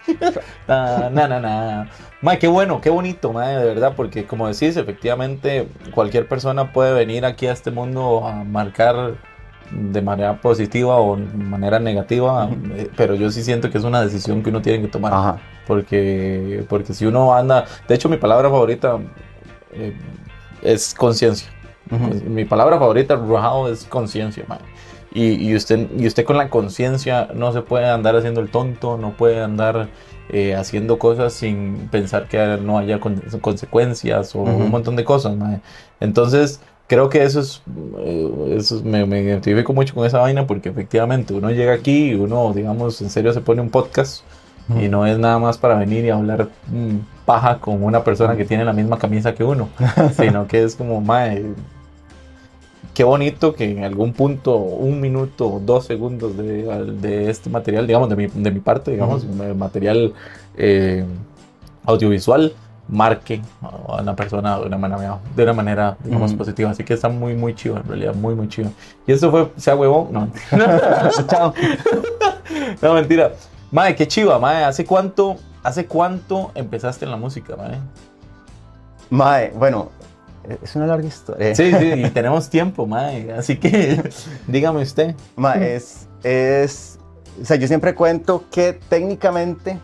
Na, 0.67 1.11
na, 1.11 1.29
na, 1.29 1.41
na. 1.41 1.89
Mae, 2.21 2.39
qué 2.39 2.49
bueno, 2.49 2.81
qué 2.81 2.91
bonito, 2.91 3.33
mae, 3.33 3.57
de 3.57 3.65
verdad, 3.65 3.93
porque 3.97 4.27
como 4.27 4.49
decís, 4.49 4.77
efectivamente, 4.77 5.69
cualquier 5.95 6.27
persona 6.29 6.73
puede 6.73 6.93
venir 6.93 7.25
aquí 7.25 7.47
a 7.47 7.53
este 7.53 7.71
mundo 7.71 8.27
a 8.27 8.45
marcar 8.45 9.15
de 9.71 10.03
manera 10.03 10.41
positiva 10.41 10.97
o 10.97 11.17
de 11.17 11.25
manera 11.45 11.79
negativa, 11.79 12.49
eh, 12.75 12.89
pero 12.97 13.15
yo 13.15 13.31
sí 13.31 13.43
siento 13.43 13.71
que 13.71 13.79
es 13.79 13.85
una 13.85 14.01
decisión 14.03 14.43
que 14.43 14.51
uno 14.51 14.63
tiene 14.63 14.81
que 14.83 14.89
tomar. 14.89 15.13
Ajá. 15.13 15.39
Porque, 15.67 16.65
porque 16.69 16.95
si 16.95 17.05
uno 17.05 17.35
anda, 17.35 17.65
de 17.87 17.95
hecho 17.95 18.09
mi 18.09 18.17
palabra 18.17 18.49
favorita 18.49 18.99
eh, 19.73 19.95
es 20.63 20.95
conciencia. 20.95 21.49
Pues, 21.89 22.23
Mi 22.25 22.45
palabra 22.45 22.79
favorita, 22.79 23.17
rajado, 23.17 23.71
es 23.73 23.85
conciencia, 23.85 24.45
man. 24.49 24.59
Y, 25.13 25.49
y 25.49 25.55
usted, 25.57 25.89
y 25.97 26.07
usted 26.07 26.25
con 26.25 26.37
la 26.37 26.51
conciencia 26.51 27.29
no 27.35 27.53
se 27.53 27.63
puede 27.63 27.89
andar 27.89 28.15
haciendo 28.17 28.41
el 28.41 28.51
tonto, 28.51 28.99
no 28.99 29.13
puede 29.13 29.41
andar 29.43 29.89
eh, 30.31 30.55
haciendo 30.55 30.99
cosas 30.99 31.33
sin 31.33 31.89
pensar 31.91 32.29
que 32.29 32.59
no 32.63 32.77
haya 32.79 33.01
con- 33.01 33.23
consecuencias 33.41 34.35
o 34.35 34.41
Ujú. 34.41 34.51
un 34.51 34.71
montón 34.71 34.97
de 34.97 35.05
cosas. 35.05 35.35
Entonces, 36.01 36.61
creo 36.89 37.09
que 37.09 37.23
eso 37.23 37.39
es, 37.41 37.63
eh, 37.99 38.55
eso 38.57 38.77
es- 38.79 38.83
me, 38.83 39.07
me 39.07 39.21
identifico 39.23 39.73
mucho 39.73 39.95
con 39.95 40.05
esa 40.07 40.19
vaina 40.19 40.47
porque 40.47 40.69
efectivamente 40.71 41.33
uno 41.35 41.51
llega 41.51 41.73
aquí 41.75 42.11
y 42.11 42.15
uno, 42.15 42.53
digamos, 42.53 43.01
en 43.01 43.11
serio 43.11 43.33
se 43.33 43.41
pone 43.41 43.61
un 43.63 43.71
podcast 43.71 44.23
y 44.79 44.89
no 44.89 45.07
es 45.07 45.19
nada 45.19 45.39
más 45.39 45.57
para 45.57 45.77
venir 45.77 46.05
y 46.05 46.11
hablar 46.11 46.49
mm, 46.71 46.97
paja 47.25 47.59
con 47.59 47.83
una 47.83 48.05
persona 48.05 48.37
que 48.37 48.45
tiene 48.45 48.67
la 48.67 48.75
misma 48.75 48.99
camisa 48.99 49.35
que 49.35 49.43
uno, 49.45 49.69
sino 50.13 50.47
que 50.47 50.63
es 50.63 50.75
como, 50.77 51.01
mae, 51.01 51.43
qué 52.93 53.05
bonito 53.05 53.55
que 53.55 53.65
en 53.71 53.85
algún 53.85 54.13
punto, 54.13 54.57
un 54.57 55.01
minuto, 55.01 55.61
dos 55.65 55.87
segundos 55.87 56.37
de, 56.37 56.65
de 57.01 57.31
este 57.31 57.49
material, 57.49 57.87
digamos, 57.87 58.11
de 58.11 58.17
mi, 58.17 58.27
de 58.27 58.51
mi 58.51 58.61
parte, 58.61 58.91
digamos, 58.91 59.25
eh, 59.25 59.55
material 59.55 60.13
eh, 60.57 61.05
audiovisual, 61.87 62.53
marque 62.89 63.43
a 63.63 64.01
una 64.01 64.17
persona 64.17 64.59
de 64.59 64.67
una 64.67 64.79
manera, 64.79 65.19
de 65.37 65.43
una 65.43 65.53
manera 65.53 65.97
digamos, 66.03 66.33
positiva. 66.35 66.71
Así 66.71 66.85
que 66.85 66.95
está 66.95 67.09
muy, 67.09 67.35
muy 67.35 67.55
chido, 67.55 67.77
en 67.77 67.85
realidad, 67.85 68.15
muy, 68.15 68.35
muy 68.35 68.49
chido. 68.49 68.71
Y 69.07 69.13
eso 69.13 69.31
fue, 69.31 69.51
sea 69.57 69.77
huevón, 69.77 70.13
no. 70.13 70.31
Chao. 71.29 71.55
No, 72.83 72.95
mentira. 72.95 73.33
Mae, 73.71 73.95
qué 73.95 74.09
chiva, 74.09 74.39
mae. 74.39 74.65
¿Hace 74.65 74.85
cuánto, 74.85 75.37
¿Hace 75.63 75.87
cuánto 75.87 76.51
empezaste 76.55 77.05
en 77.05 77.11
la 77.11 77.17
música, 77.17 77.57
mae? 77.57 77.79
Mae, 79.11 79.53
bueno, 79.55 79.91
es 80.63 80.75
una 80.75 80.87
larga 80.87 81.07
historia. 81.07 81.55
Sí, 81.55 81.73
sí, 81.73 81.93
y 81.93 82.11
tenemos 82.15 82.49
tiempo, 82.49 82.87
mae. 82.87 83.33
Así 83.33 83.57
que 83.57 84.11
dígame 84.47 84.83
usted. 84.83 85.15
Mae, 85.37 85.77
es, 85.77 86.09
es, 86.23 86.99
o 87.41 87.45
sea, 87.45 87.57
yo 87.57 87.69
siempre 87.69 87.95
cuento 87.95 88.45
que 88.51 88.73
técnicamente 88.89 89.79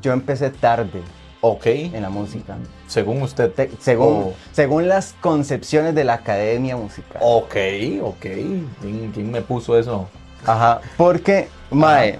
yo 0.00 0.12
empecé 0.12 0.50
tarde 0.50 1.02
Ok, 1.40 1.66
en 1.66 2.02
la 2.02 2.10
música. 2.10 2.56
según 2.88 3.22
usted. 3.22 3.52
Te- 3.52 3.70
según, 3.80 4.06
Oh. 4.08 4.32
según 4.52 4.88
las 4.88 5.14
concepciones 5.20 5.94
de 5.94 6.04
la 6.04 6.14
academia 6.14 6.76
musical. 6.76 7.20
Ok, 7.22 7.54
ok. 8.02 8.20
¿Quién, 8.20 9.10
quién 9.14 9.30
me 9.30 9.40
puso 9.42 9.78
eso? 9.78 10.08
Ajá, 10.46 10.80
porque, 10.96 11.48
mae, 11.70 12.18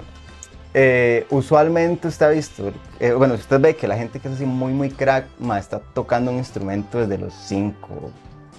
eh, 0.74 1.26
usualmente 1.30 2.08
usted 2.08 2.26
ha 2.26 2.30
visto, 2.30 2.70
eh, 3.00 3.12
bueno, 3.12 3.34
usted 3.34 3.58
ve 3.60 3.74
que 3.74 3.88
la 3.88 3.96
gente 3.96 4.20
que 4.20 4.28
es 4.28 4.34
así 4.34 4.44
muy, 4.44 4.72
muy 4.72 4.90
crack, 4.90 5.26
mae, 5.38 5.58
está 5.60 5.80
tocando 5.94 6.30
un 6.30 6.36
instrumento 6.38 6.98
desde 6.98 7.18
los 7.18 7.32
5, 7.34 8.10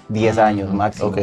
10 0.09 0.37
años 0.39 0.73
máximo. 0.73 1.09
Ok. 1.09 1.19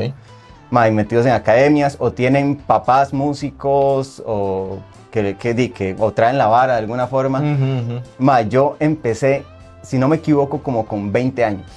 Mae, 0.71 0.91
metidos 0.93 1.27
en 1.27 1.33
academias 1.33 1.97
o 1.99 2.13
tienen 2.13 2.57
papás 2.57 3.13
músicos 3.13 4.23
o 4.27 4.79
que, 5.23 5.37
que, 5.37 5.55
di- 5.55 5.71
que 5.71 5.97
o 5.99 6.13
traen 6.13 6.37
la 6.37 6.47
vara 6.47 6.75
de 6.75 6.81
alguna 6.81 7.07
forma. 7.07 7.39
Ujú. 7.41 8.01
Ma, 8.19 8.43
yo 8.43 8.77
empecé, 8.81 9.45
si 9.83 9.97
no 9.99 10.09
me 10.09 10.17
equivoco, 10.17 10.63
como 10.63 10.87
con 10.87 11.11
20 11.11 11.43
años. 11.43 11.71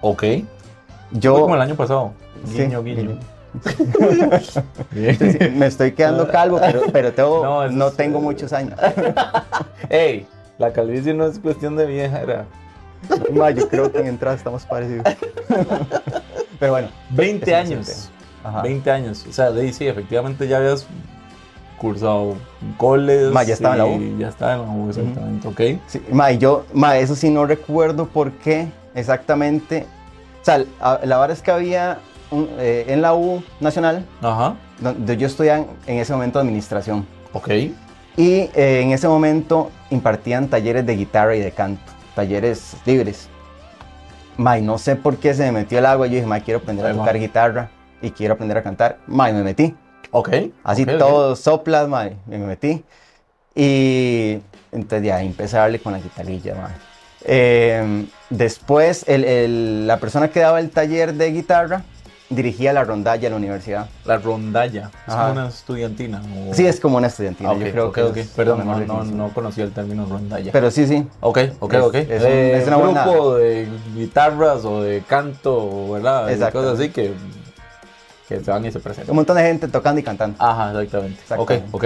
Ok. 0.00 0.20
Fue 0.20 0.42
Yo 1.12 1.38
como 1.42 1.54
el 1.54 1.60
año 1.60 1.74
pasado. 1.74 2.12
Sí, 2.46 2.62
Guiño, 2.62 2.82
guiño. 2.82 3.18
sí, 4.92 5.38
me 5.54 5.66
estoy 5.66 5.92
quedando 5.92 6.28
calvo, 6.30 6.58
pero, 6.60 6.80
pero 6.92 7.12
tengo- 7.12 7.42
No, 7.44 7.62
no, 7.70 7.84
eso 7.86 7.88
es, 7.88 7.96
tengo 7.96 8.18
eh, 8.18 8.22
muchos 8.22 8.52
años. 8.54 8.78
Ey, 9.90 10.26
la 10.58 10.72
calvicie 10.72 11.12
no 11.12 11.26
es 11.26 11.38
cuestión 11.38 11.76
de 11.76 11.84
vieja, 11.86 12.20
era. 12.22 12.46
Ma, 13.34 13.50
yo 13.50 13.68
creo 13.68 13.92
que 13.92 13.98
en 14.00 14.06
entrada 14.06 14.34
estamos 14.36 14.64
parecidos. 14.64 15.06
pero 16.58 16.72
bueno. 16.72 16.88
20 17.10 17.44
Ese 17.44 17.50
es 17.52 17.66
años. 17.66 18.10
Ajá. 18.42 18.62
20 18.62 18.90
años. 18.90 19.26
O 19.28 19.32
sea, 19.32 19.50
de 19.50 19.60
ahí 19.62 19.72
sí, 19.72 19.86
efectivamente 19.86 20.48
ya 20.48 20.56
habías 20.58 20.86
cursado 21.78 22.34
coles. 22.76 23.32
Ma, 23.32 23.42
ya 23.42 23.54
estaba 23.54 23.74
en 23.74 23.78
la 23.78 23.86
U. 23.86 24.18
Ya 24.18 24.28
estaba 24.28 24.54
en 24.54 24.62
la 24.62 24.68
U, 24.68 24.88
exactamente. 24.88 25.48
Ok. 25.48 25.60
Sí, 25.86 26.02
ma, 26.10 26.32
yo, 26.32 26.64
ma, 26.72 26.96
eso 26.98 27.14
sí 27.14 27.30
no 27.30 27.46
recuerdo 27.46 28.06
por 28.06 28.32
qué 28.32 28.68
exactamente. 28.94 29.86
O 30.42 30.44
sea, 30.44 30.64
a- 30.80 31.00
la 31.04 31.18
verdad 31.18 31.36
es 31.36 31.42
que 31.42 31.50
había 31.50 31.98
un- 32.30 32.48
eh, 32.58 32.86
en 32.88 33.02
la 33.02 33.14
U 33.14 33.42
Nacional, 33.60 34.04
Ajá. 34.22 34.54
donde 34.80 35.16
yo 35.16 35.26
estudiaba 35.26 35.58
en, 35.58 35.66
en 35.86 35.98
ese 35.98 36.12
momento 36.12 36.38
administración. 36.38 37.06
Ok. 37.32 37.48
Y 37.50 37.72
eh, 38.18 38.80
en 38.82 38.92
ese 38.92 39.08
momento 39.08 39.70
impartían 39.90 40.48
talleres 40.48 40.86
de 40.86 40.96
guitarra 40.96 41.36
y 41.36 41.40
de 41.40 41.52
canto, 41.52 41.82
talleres 42.14 42.74
libres. 42.86 43.28
May, 44.38 44.62
no 44.62 44.78
sé 44.78 44.96
por 44.96 45.16
qué 45.16 45.34
se 45.34 45.44
me 45.44 45.52
metió 45.52 45.78
el 45.78 45.86
agua. 45.86 46.06
Yo 46.06 46.14
dije, 46.14 46.26
May, 46.26 46.40
quiero 46.42 46.60
aprender 46.60 46.86
a 46.86 46.92
tocar 46.92 47.18
guitarra 47.18 47.70
y 48.02 48.10
quiero 48.10 48.34
aprender 48.34 48.58
a 48.58 48.62
cantar. 48.62 48.98
May, 49.06 49.32
me 49.32 49.42
metí. 49.42 49.74
Ok. 50.18 50.30
Así 50.64 50.82
ok, 50.84 50.88
ok. 50.92 50.98
todo 50.98 51.36
soplas, 51.36 51.88
May, 51.88 52.16
me 52.26 52.38
metí. 52.38 52.82
Y 53.54 54.38
entonces 54.72 55.06
ya 55.06 55.22
empecé 55.22 55.56
a 55.56 55.60
darle 55.60 55.78
con 55.78 55.92
la 55.92 55.98
guitarrilla, 55.98 56.54
May. 56.54 56.72
Eh, 57.24 58.06
después, 58.30 59.04
el- 59.08 59.24
el- 59.24 59.86
la 59.86 59.98
persona 59.98 60.28
que 60.28 60.40
daba 60.40 60.60
el 60.60 60.70
taller 60.70 61.14
de 61.14 61.32
guitarra 61.32 61.82
dirigía 62.30 62.72
la 62.72 62.82
rondalla 62.84 63.22
de 63.22 63.30
la 63.30 63.36
universidad. 63.36 63.88
La 64.04 64.16
rondalla. 64.18 64.90
Es 65.06 65.12
Ajá. 65.12 65.28
como 65.28 65.32
una 65.40 65.48
estudiantina. 65.48 66.22
o- 66.50 66.54
Sí, 66.54 66.66
es 66.66 66.80
como 66.80 66.96
una 66.96 67.06
estudiantina. 67.08 67.50
Ah, 67.50 67.52
ok, 67.52 67.58
yo 67.60 67.70
creo 67.72 67.86
ok, 67.88 67.94
que 67.94 68.02
ok. 68.02 68.16
es 68.16 68.26
Perdón, 68.28 68.64
no, 68.66 68.80
no, 68.80 69.04
no 69.04 69.28
conocía 69.34 69.64
el 69.64 69.72
término 69.72 70.06
rondalla. 70.06 70.50
Pero 70.50 70.70
sí, 70.70 70.86
sí. 70.86 71.06
Ok, 71.20 71.38
ok, 71.60 71.74
Es- 71.74 71.82
ok. 71.82 71.94
es 71.94 72.22
un- 72.22 72.28
Eh, 72.28 72.56
es 72.58 72.66
una 72.66 72.76
buena- 72.76 73.04
grupo 73.04 73.34
de 73.36 73.68
guitarras 73.94 74.64
o 74.64 74.82
de 74.82 75.02
canto, 75.06 75.90
¿verdad? 75.92 76.28
Y 76.28 76.32
Exacto. 76.32 76.60
cosas 76.60 76.78
así 76.80 76.88
que, 76.90 77.12
que 78.28 78.40
se 78.40 78.50
van 78.50 78.64
y 78.64 78.70
se 78.72 78.78
Un 78.78 78.84
presentan. 78.84 79.14
montón 79.16 79.36
de 79.36 79.42
gente 79.42 79.68
tocando 79.68 80.00
y 80.00 80.04
cantando. 80.04 80.36
Ajá, 80.42 80.70
exactamente. 80.72 81.20
Exactamente. 81.22 81.64
Ok, 81.72 81.74
ok. 81.74 81.84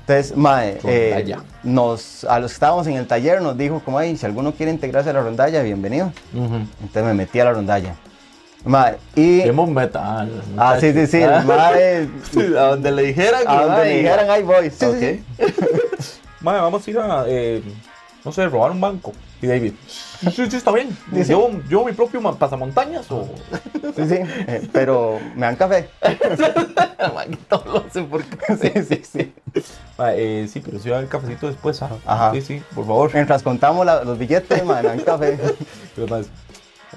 Entonces, 0.00 0.36
mae, 0.36 0.78
eh, 0.84 1.36
nos, 1.62 2.24
a 2.24 2.40
los 2.40 2.50
que 2.50 2.54
estábamos 2.54 2.86
en 2.86 2.94
el 2.96 3.06
taller 3.06 3.40
nos 3.42 3.56
dijo 3.56 3.80
como, 3.84 3.98
"Ay, 3.98 4.16
si 4.16 4.26
alguno 4.26 4.52
quiere 4.52 4.72
integrarse 4.72 5.10
a 5.10 5.12
la 5.12 5.20
rondalla, 5.20 5.62
bienvenido. 5.62 6.12
Entonces 6.34 7.04
me 7.04 7.14
metí 7.14 7.38
a 7.40 7.44
la 7.44 7.52
rondalla. 7.52 7.94
Mae, 8.64 8.96
y... 9.14 9.42
Bien 9.42 9.72
metal. 9.74 10.42
Ah, 10.58 10.76
sí, 10.80 10.92
sí, 10.92 11.06
sí. 11.06 11.20
mae, 11.46 12.08
a 12.58 12.62
donde 12.70 12.90
le 12.92 13.02
dijeran. 13.04 13.42
a 13.46 13.62
donde 13.62 13.84
me 13.84 13.96
dijeran, 13.98 14.30
ahí 14.30 14.42
voy. 14.42 14.70
Sí, 14.70 14.84
Ok. 14.84 14.96
sí, 14.98 15.24
sí. 15.38 16.14
Mae, 16.40 16.60
vamos 16.60 16.86
a 16.86 16.90
ir 16.90 16.98
a, 16.98 17.24
eh, 17.26 17.62
no 18.24 18.32
sé, 18.32 18.46
robar 18.48 18.70
un 18.70 18.80
banco. 18.80 19.12
Y 19.42 19.46
David, 19.46 19.72
sí, 20.20 20.30
sí, 20.50 20.56
está 20.56 20.70
bien. 20.72 20.96
Dice- 21.10 21.28
¿Llevo, 21.28 21.50
llevo 21.68 21.84
mi 21.86 21.92
propio 21.92 22.20
pasamontañas 22.36 23.10
o...? 23.10 23.26
Sí, 23.96 24.02
sí, 24.06 24.16
eh, 24.46 24.68
pero 24.72 25.18
me 25.34 25.42
dan 25.46 25.56
café. 25.56 25.88
Todo 27.48 27.64
lo 27.72 27.86
hace 27.86 28.02
por 28.02 28.22
Sí, 28.22 28.72
sí, 28.88 29.02
sí. 29.10 29.32
Mae, 29.98 30.42
eh, 30.44 30.48
sí, 30.48 30.60
pero 30.60 30.78
sí 30.78 30.90
va 30.90 30.98
haber 30.98 31.08
cafecito 31.08 31.46
después, 31.46 31.80
¿ah? 31.82 31.90
Ajá. 32.06 32.32
Sí, 32.34 32.42
sí, 32.42 32.62
por 32.74 32.86
favor. 32.86 33.10
Mientras 33.14 33.42
contamos 33.42 33.86
la- 33.86 34.04
los 34.04 34.18
billetes, 34.18 34.64
me 34.64 34.82
dan 34.82 35.00
café. 35.00 35.38
Los 35.96 36.10
más, 36.10 36.26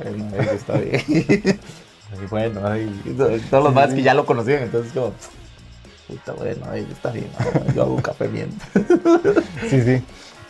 ahí 0.01 0.47
está 0.55 0.77
bien. 0.77 1.59
Bueno, 2.29 2.59
todos 3.49 3.63
los 3.63 3.73
más 3.73 3.93
que 3.93 4.03
ya 4.03 4.13
lo 4.13 4.25
conocían, 4.25 4.63
entonces 4.63 4.91
como, 4.93 5.13
puta, 6.07 6.33
bueno, 6.33 6.71
está 6.73 7.11
bien, 7.11 7.27
yo 7.75 7.83
hago 7.83 7.95
café 8.01 8.27
mientras. 8.27 8.69
Sí, 9.69 9.81
sí. 9.81 10.03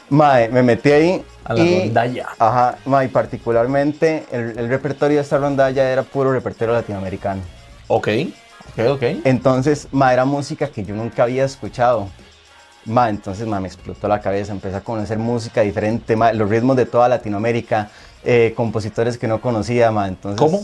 Mae, 0.10 0.50
me 0.50 0.63
metí 0.63 0.91
ahí. 0.91 1.25
A 1.45 1.53
la 1.53 1.63
y, 1.63 1.79
rondalla. 1.81 2.27
Ajá, 2.39 2.77
mae, 2.86 3.10
particularmente 3.10 4.25
el, 4.31 4.57
el 4.57 4.69
repertorio 4.69 5.17
de 5.17 5.24
esta 5.24 5.38
rondalla 5.38 5.89
era 5.89 6.03
puro 6.03 6.31
repertorio 6.31 6.74
latinoamericano. 6.74 7.41
Ok, 7.88 8.07
ok, 8.77 8.88
ok. 8.91 9.03
Entonces, 9.24 9.88
ma, 9.91 10.13
era 10.13 10.25
música 10.25 10.67
que 10.67 10.83
yo 10.83 10.95
nunca 10.95 11.24
había 11.24 11.45
escuchado. 11.45 12.07
Ma, 12.86 13.10
entonces, 13.10 13.48
ma, 13.48 13.60
me 13.60 13.67
explotó 13.67 14.07
la 14.07 14.19
cabeza, 14.19 14.51
empecé 14.51 14.75
a 14.75 14.81
conocer 14.81 15.17
música 15.17 15.62
diferente, 15.62 16.15
ma, 16.15 16.33
los 16.33 16.50
ritmos 16.50 16.75
de 16.75 16.86
toda 16.86 17.07
Latinoamérica, 17.07 17.89
eh, 18.25 18.53
compositores 18.55 19.17
que 19.17 19.27
no 19.27 19.39
conocía, 19.39 19.89
ma, 19.91 20.07
entonces... 20.07 20.39
¿Cómo? 20.39 20.63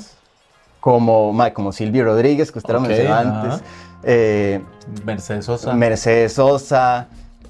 Como, 0.81 1.33
ma, 1.33 1.51
como 1.53 1.73
Silvio 1.73 2.05
Rodríguez, 2.05 2.51
que 2.51 2.59
usted 2.59 2.73
lo 2.73 2.79
mencionó 2.79 3.13
antes, 3.13 3.61
eh, 4.03 4.61
Mercedes 5.05 5.45
Sosa. 5.45 5.73
Mercedes 5.73 6.33
Sosa, 6.33 7.07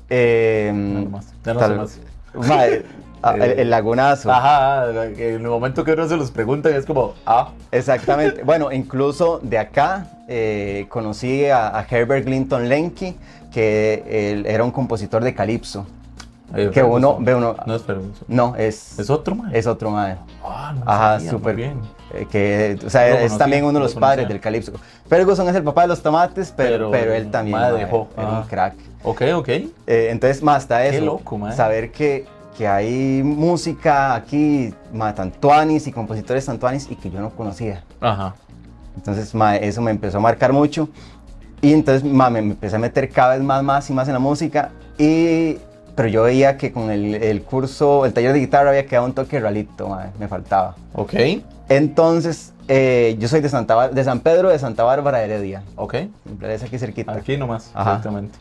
eh, 0.10 0.72
más, 1.10 1.34
no 1.46 1.56
tal- 1.56 1.78
más. 1.78 1.98
eh, 1.98 2.86
ah, 3.24 3.36
el, 3.36 3.42
el 3.60 3.70
Lagunazo. 3.70 4.32
Ajá, 4.32 4.89
en 4.92 5.20
el 5.20 5.39
momento 5.42 5.84
que 5.84 5.94
uno 5.94 6.08
se 6.08 6.18
los 6.18 6.32
pregunta 6.32 6.70
es 6.70 6.86
como, 6.86 7.13
ah, 7.25 7.50
Exactamente. 7.72 8.44
Bueno, 8.44 8.72
incluso 8.72 9.39
de 9.44 9.58
acá 9.58 10.08
eh, 10.28 10.86
conocí 10.89 11.46
a, 11.48 11.78
a 11.78 11.86
Herbert 11.89 12.25
Clinton 12.25 12.70
Lenky, 12.70 13.16
que 13.51 14.04
él 14.32 14.46
era 14.46 14.63
un 14.63 14.72
compositor 14.72 15.24
de 15.24 15.34
calipso. 15.34 15.86
Que 16.74 16.82
uno 16.82 17.18
ve 17.20 17.36
uno. 17.36 17.56
No 17.68 17.75
es 17.75 17.84
Ferguson. 17.84 18.12
No, 18.28 18.56
es, 18.56 18.98
¿Es 18.98 19.12
otro, 19.12 19.36
man? 19.36 19.51
es 19.54 19.68
otro 19.68 19.92
madre. 19.92 20.16
Ah, 20.44 20.74
no 20.75 20.82
Ajá, 20.92 21.20
súper. 21.20 21.56
bien. 21.56 21.80
eh, 22.12 22.25
que, 22.32 22.80
o 22.84 22.89
sea, 22.89 23.08
No 23.08 23.16
es 23.18 23.38
también 23.38 23.63
uno 23.66 23.74
de 23.78 23.84
los 23.84 23.94
lo 23.94 24.01
padres 24.01 24.28
del 24.28 24.39
calipso. 24.39 24.72
Ferguson 25.08 25.48
es 25.48 25.56
el 25.56 25.62
papá 25.63 25.84
de 25.84 25.89
los 25.89 26.01
tomates, 26.01 26.51
pero, 26.58 26.89
Pero 26.89 26.89
pero, 26.89 27.13
él 27.13 27.30
también 27.30 27.56
mae, 27.60 27.72
dejó. 27.74 28.08
era 28.18 28.28
Ajá. 28.28 28.39
un 28.39 28.48
crack. 28.48 28.74
Ok, 29.03 29.22
ok. 29.36 29.48
Eh, 29.50 29.70
entonces, 30.12 30.44
más 30.44 30.65
Qué 30.65 30.89
eso. 30.89 31.06
loco, 31.06 31.38
mae. 31.38 31.56
Saber 31.56 31.91
que, 31.91 32.25
que 32.58 32.68
hay 32.68 33.22
música 33.24 34.13
aquí, 34.15 34.74
ma, 34.94 35.13
tantuanis 35.15 35.88
y 35.88 35.91
compositores 35.91 36.46
tantuanis 36.46 36.88
y 36.91 36.96
que 36.96 37.10
yo 37.10 37.20
no 37.22 37.29
conocía. 37.29 37.84
Ajá. 38.01 38.36
Entonces, 38.96 39.34
ma, 39.34 39.56
eso 39.56 39.82
me 39.82 39.91
empezó 39.91 40.18
a 40.18 40.22
marcar 40.22 40.51
mucho. 40.51 40.89
Y 41.62 41.74
entonces, 41.74 42.03
ma, 42.03 42.29
me 42.29 42.41
me 42.41 42.51
empecé 42.51 42.75
a 42.75 42.79
meter 42.79 43.10
cada 43.10 43.36
vez 43.36 43.44
más, 43.44 43.63
más 43.63 43.89
y 43.89 43.94
más 43.94 44.08
en 44.08 44.13
la 44.13 44.20
música. 44.20 44.72
Y, 44.98 45.58
pero 45.96 46.10
yo 46.10 46.24
veía 46.24 46.58
que 46.58 46.72
con 46.72 46.89
el, 46.91 47.15
el 47.15 47.41
curso, 47.44 48.06
el 48.06 48.13
taller 48.13 48.34
de 48.34 48.39
guitarra 48.39 48.70
había 48.70 48.86
quedado 48.86 49.06
un 49.06 49.13
toque 49.13 49.39
ralito, 49.39 49.88
ma, 49.89 50.08
me 50.20 50.27
faltaba. 50.27 50.75
Ok. 50.94 51.13
Entonces, 51.70 52.53
Eh, 52.72 53.15
yo 53.18 53.27
soy 53.27 53.41
de, 53.41 53.50
Santa, 53.50 53.89
de 53.89 54.03
San 54.03 54.20
Pedro 54.20 54.50
de 54.50 54.60
Santa 54.60 54.84
Bárbara, 54.84 55.24
Heredia. 55.24 55.63
Ok. 55.75 55.96
Es 56.44 56.62
aquí 56.62 56.77
cerquita. 56.77 57.13
Aquí 57.13 57.36
nomás, 57.36 57.72
Ajá. 57.74 57.94
exactamente. 57.96 58.38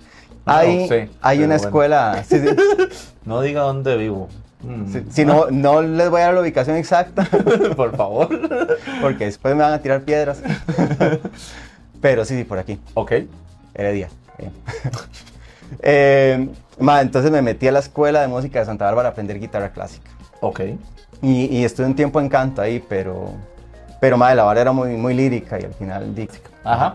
Hay 0.48 0.82
no 0.82 0.88
sé, 0.88 1.10
hay 1.20 1.38
una 1.38 1.46
bueno. 1.46 1.62
escuela. 1.64 2.24
sí, 2.28 2.38
sí. 2.40 2.56
No 3.24 3.42
diga 3.42 3.60
dónde 3.60 3.96
vivo. 3.98 4.28
Mm. 4.62 4.92
Si, 4.92 5.04
si 5.10 5.24
no, 5.24 5.50
no 5.50 5.82
les 5.82 6.08
voy 6.08 6.22
a 6.22 6.24
dar 6.24 6.34
la 6.34 6.40
ubicación 6.40 6.76
exacta, 6.76 7.28
Por 7.76 7.94
favor. 7.96 8.28
porque 9.02 9.26
después 9.26 9.54
me 9.54 9.62
van 9.62 9.74
a 9.74 9.78
tirar 9.80 10.02
piedras. 10.02 10.42
Pero 12.00 12.24
sí, 12.24 12.36
sí, 12.36 12.44
por 12.44 12.58
aquí. 12.58 12.80
Ok. 12.94 13.12
Heredia. 13.74 14.08
Eh, 15.82 16.48
ma, 16.78 17.00
entonces 17.00 17.30
me 17.30 17.42
metí 17.42 17.68
a 17.68 17.72
la 17.72 17.80
escuela 17.80 18.20
de 18.20 18.28
música 18.28 18.60
de 18.60 18.66
Santa 18.66 18.86
Bárbara 18.86 19.08
a 19.08 19.12
aprender 19.12 19.38
guitarra 19.38 19.70
clásica. 19.70 20.10
Ok. 20.40 20.60
Y, 21.22 21.56
y 21.56 21.64
estuve 21.64 21.86
un 21.86 21.94
tiempo 21.96 22.20
en 22.20 22.28
canto 22.28 22.62
ahí, 22.62 22.82
pero, 22.88 23.32
pero 24.00 24.16
ma, 24.16 24.34
la 24.34 24.44
vara 24.44 24.60
era 24.60 24.72
muy, 24.72 24.96
muy 24.96 25.14
lírica 25.14 25.58
y 25.60 25.64
al 25.64 25.74
final 25.74 26.14
Ajá. 26.64 26.94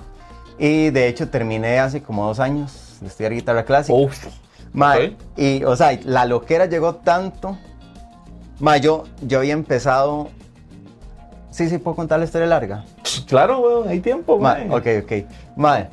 Y 0.57 0.89
de 0.91 1.07
hecho 1.07 1.29
terminé 1.29 1.79
hace 1.79 2.01
como 2.01 2.25
dos 2.25 2.39
años 2.39 2.92
de 3.03 3.09
estudiar 3.09 3.33
guitarra 3.33 3.63
clásica. 3.63 3.97
Uf. 3.97 4.25
Ma, 4.73 4.95
ok. 4.95 5.13
Y, 5.37 5.63
o 5.63 5.75
sea, 5.75 5.97
la 6.03 6.25
loquera 6.25 6.65
llegó 6.65 6.95
tanto. 6.95 7.57
Ma, 8.59 8.77
yo, 8.77 9.05
yo 9.21 9.39
había 9.39 9.53
empezado. 9.53 10.29
Sí, 11.51 11.69
sí, 11.69 11.77
puedo 11.77 11.95
contar 11.95 12.19
la 12.19 12.25
historia 12.25 12.47
larga. 12.47 12.83
Claro, 13.27 13.59
weón, 13.59 13.87
hay 13.87 13.99
tiempo, 13.99 14.39
Ma, 14.39 14.57
ok, 14.69 14.87
ok. 15.03 15.11
Ma, 15.55 15.87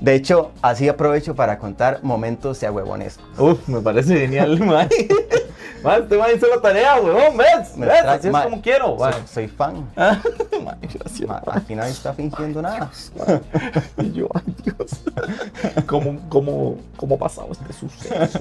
de 0.00 0.14
hecho, 0.14 0.50
así 0.60 0.88
aprovecho 0.88 1.34
para 1.34 1.58
contar 1.58 2.00
momentos 2.02 2.60
de 2.60 2.66
agüevonescos. 2.66 3.38
Uf, 3.38 3.68
me 3.68 3.80
parece 3.80 4.18
genial, 4.18 4.58
mae. 4.66 4.88
Mae, 5.84 6.00
este 6.00 6.16
mae 6.16 6.34
hizo 6.34 6.46
la 6.46 6.60
tarea, 6.62 6.96
weón, 6.96 7.36
¿ves? 7.36 7.76
Me 7.76 7.86
¿Ves? 7.86 8.04
Así 8.04 8.28
es 8.28 8.34
como 8.34 8.62
quiero, 8.62 8.96
Soy, 8.98 9.12
soy 9.26 9.48
fan. 9.48 9.86
Ah, 9.96 10.18
gracias. 10.80 11.30
Aquí 11.46 11.74
nadie 11.74 11.90
está 11.90 12.14
fingiendo 12.14 12.62
nada. 12.62 12.90
Y 13.98 14.12
yo, 14.12 14.28
ay, 14.34 14.54
Dios. 14.64 15.02
¿Cómo, 15.86 16.18
cómo, 16.30 16.78
cómo 16.96 17.18
pasaba 17.18 17.48
este 17.52 17.72
suceso? 17.74 18.40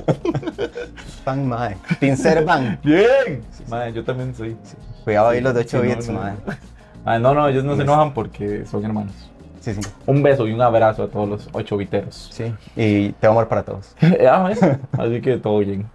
Fan, 1.25 1.47
mae. 1.47 1.75
Pincel 1.99 2.45
fan. 2.45 2.79
Bien. 2.81 3.43
Mae, 3.67 3.91
yo 3.91 4.03
también 4.05 4.33
soy. 4.33 4.55
Cuidado 5.03 5.29
ahí 5.29 5.41
los 5.41 5.53
de 5.53 5.61
8 5.61 5.81
Sí, 5.81 5.87
bits, 5.87 6.09
no. 6.09 7.19
no, 7.19 7.33
no, 7.33 7.47
ellos 7.49 7.65
no 7.65 7.75
se 7.75 7.81
enojan 7.81 8.13
porque 8.13 8.65
son 8.65 8.85
hermanos. 8.85 9.13
Sí, 9.59 9.73
sí. 9.73 9.81
Un 10.05 10.23
beso 10.23 10.47
y 10.47 10.53
un 10.53 10.61
abrazo 10.61 11.03
a 11.03 11.07
todos 11.07 11.27
los 11.27 11.49
ocho 11.53 11.77
viteros. 11.77 12.29
Sí. 12.33 12.53
Y 12.75 13.11
te 13.13 13.27
amor 13.27 13.47
para 13.47 13.63
todos. 13.63 13.95
Ah. 14.29 14.49
Así 14.97 15.21
que 15.21 15.37
todo 15.37 15.59
bien. 15.59 15.89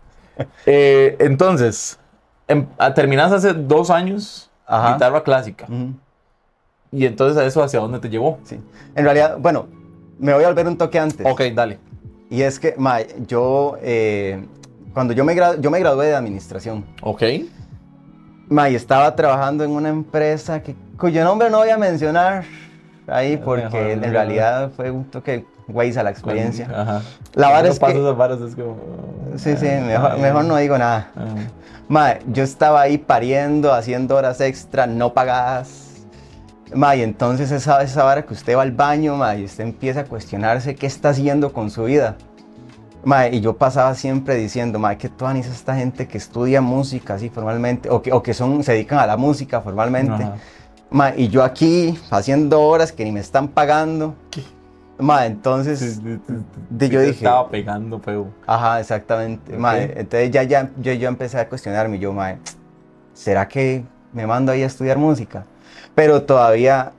Eh, 0.66 1.16
entonces, 1.20 1.98
em- 2.46 2.66
ah, 2.78 2.94
terminas 2.94 3.32
hace 3.32 3.52
dos 3.52 3.90
años 3.90 4.50
Ajá. 4.66 4.94
guitarra 4.94 5.22
clásica. 5.22 5.64
Ujú. 5.66 5.94
Y 6.92 7.04
entonces 7.06 7.36
a 7.36 7.44
eso 7.44 7.62
hacia 7.62 7.80
dónde 7.80 7.98
te 7.98 8.08
llevó. 8.08 8.38
Sí. 8.44 8.60
En 8.94 9.04
realidad, 9.04 9.36
bueno, 9.38 9.66
me 10.18 10.32
voy 10.32 10.44
a 10.44 10.48
volver 10.48 10.66
un 10.66 10.76
toque 10.78 10.98
antes. 10.98 11.26
Ok, 11.26 11.42
dale. 11.54 11.78
Y 12.30 12.42
es 12.42 12.58
que, 12.58 12.74
ma, 12.78 12.98
yo, 13.26 13.76
eh, 13.82 14.44
cuando 14.94 15.12
yo 15.12 15.24
me, 15.24 15.34
yo 15.60 15.70
me 15.70 15.78
gradué 15.80 16.06
de 16.06 16.14
administración, 16.14 16.84
Ok. 17.02 17.22
ma, 18.48 18.68
y 18.70 18.74
estaba 18.74 19.14
trabajando 19.16 19.64
en 19.64 19.70
una 19.70 19.88
empresa 19.88 20.62
que, 20.62 20.74
cuyo 20.98 21.24
nombre 21.24 21.50
no 21.50 21.58
voy 21.58 21.70
a 21.70 21.78
mencionar 21.78 22.44
ahí 23.06 23.36
porque 23.36 23.64
mejor, 23.64 23.80
en 24.04 24.12
realidad 24.12 24.70
fue 24.76 24.90
un 24.90 25.04
toque 25.04 25.44
güey 25.68 25.96
a 25.96 26.02
la 26.02 26.10
experiencia. 26.10 26.68
Ajá. 26.74 27.02
La 27.34 27.50
vara 27.50 27.68
es 27.68 27.78
que- 27.78 28.00
varas 28.12 28.40
es 28.40 28.54
como... 28.54 28.76
Sí, 29.36 29.56
sí, 29.56 29.68
ah, 29.68 29.80
mejor, 29.86 30.18
mejor 30.18 30.44
no 30.44 30.56
digo 30.56 30.78
nada. 30.78 31.10
ah. 31.16 31.24
Ma, 31.88 32.18
yo 32.26 32.42
estaba 32.42 32.82
ahí 32.82 32.98
pariendo, 32.98 33.72
haciendo 33.72 34.16
horas 34.16 34.40
extra, 34.40 34.86
no 34.86 35.14
pagadas. 35.14 35.84
Ma, 36.74 36.94
y 36.96 37.02
entonces 37.02 37.50
esa, 37.50 37.82
esa 37.82 38.04
vara 38.04 38.26
que 38.26 38.34
usted 38.34 38.56
va 38.56 38.62
al 38.62 38.72
baño, 38.72 39.16
ma, 39.16 39.34
y 39.36 39.44
usted 39.44 39.64
empieza 39.64 40.00
a 40.00 40.04
cuestionarse 40.04 40.74
qué 40.74 40.86
está 40.86 41.10
haciendo 41.10 41.52
con 41.52 41.70
su 41.70 41.84
vida. 41.84 42.16
Ma, 43.04 43.28
y 43.28 43.40
yo 43.40 43.56
pasaba 43.56 43.94
siempre 43.94 44.34
diciendo, 44.34 44.78
ma, 44.78 44.98
que 44.98 45.08
toda 45.08 45.34
esta 45.38 45.76
gente 45.76 46.06
que 46.08 46.18
estudia 46.18 46.60
música 46.60 47.14
así 47.14 47.30
formalmente, 47.30 47.88
o 47.88 48.02
que, 48.02 48.12
o 48.12 48.22
que 48.22 48.34
son, 48.34 48.62
se 48.64 48.72
dedican 48.72 48.98
a 48.98 49.06
la 49.06 49.16
música 49.16 49.62
formalmente. 49.62 50.28
Ma, 50.90 51.14
y 51.16 51.28
yo 51.28 51.42
aquí 51.42 51.98
haciendo 52.10 52.60
horas 52.60 52.92
que 52.92 53.04
ni 53.04 53.12
me 53.12 53.20
están 53.20 53.48
pagando. 53.48 54.14
Ma, 54.98 55.26
entonces, 55.26 56.02
de- 56.02 56.88
yo 56.88 57.00
dije, 57.00 57.10
Estaba 57.24 57.48
pegando, 57.48 58.00
feo. 58.00 58.28
Ajá, 58.46 58.80
exactamente. 58.80 59.56
Mae, 59.56 59.84
Ok. 59.84 59.90
entonces 59.96 60.30
ya, 60.30 60.42
ya 60.42 60.70
yo, 60.80 60.92
yo 60.92 61.08
empecé 61.08 61.38
a 61.38 61.48
cuestionarme, 61.48 61.98
yo, 61.98 62.12
mae, 62.12 62.38
¿será 63.14 63.46
que 63.46 63.84
me 64.12 64.26
mando 64.26 64.52
ahí 64.52 64.62
a 64.62 64.66
estudiar 64.66 64.98
música? 64.98 65.44
Pero 65.94 66.22
todavía, 66.22 66.92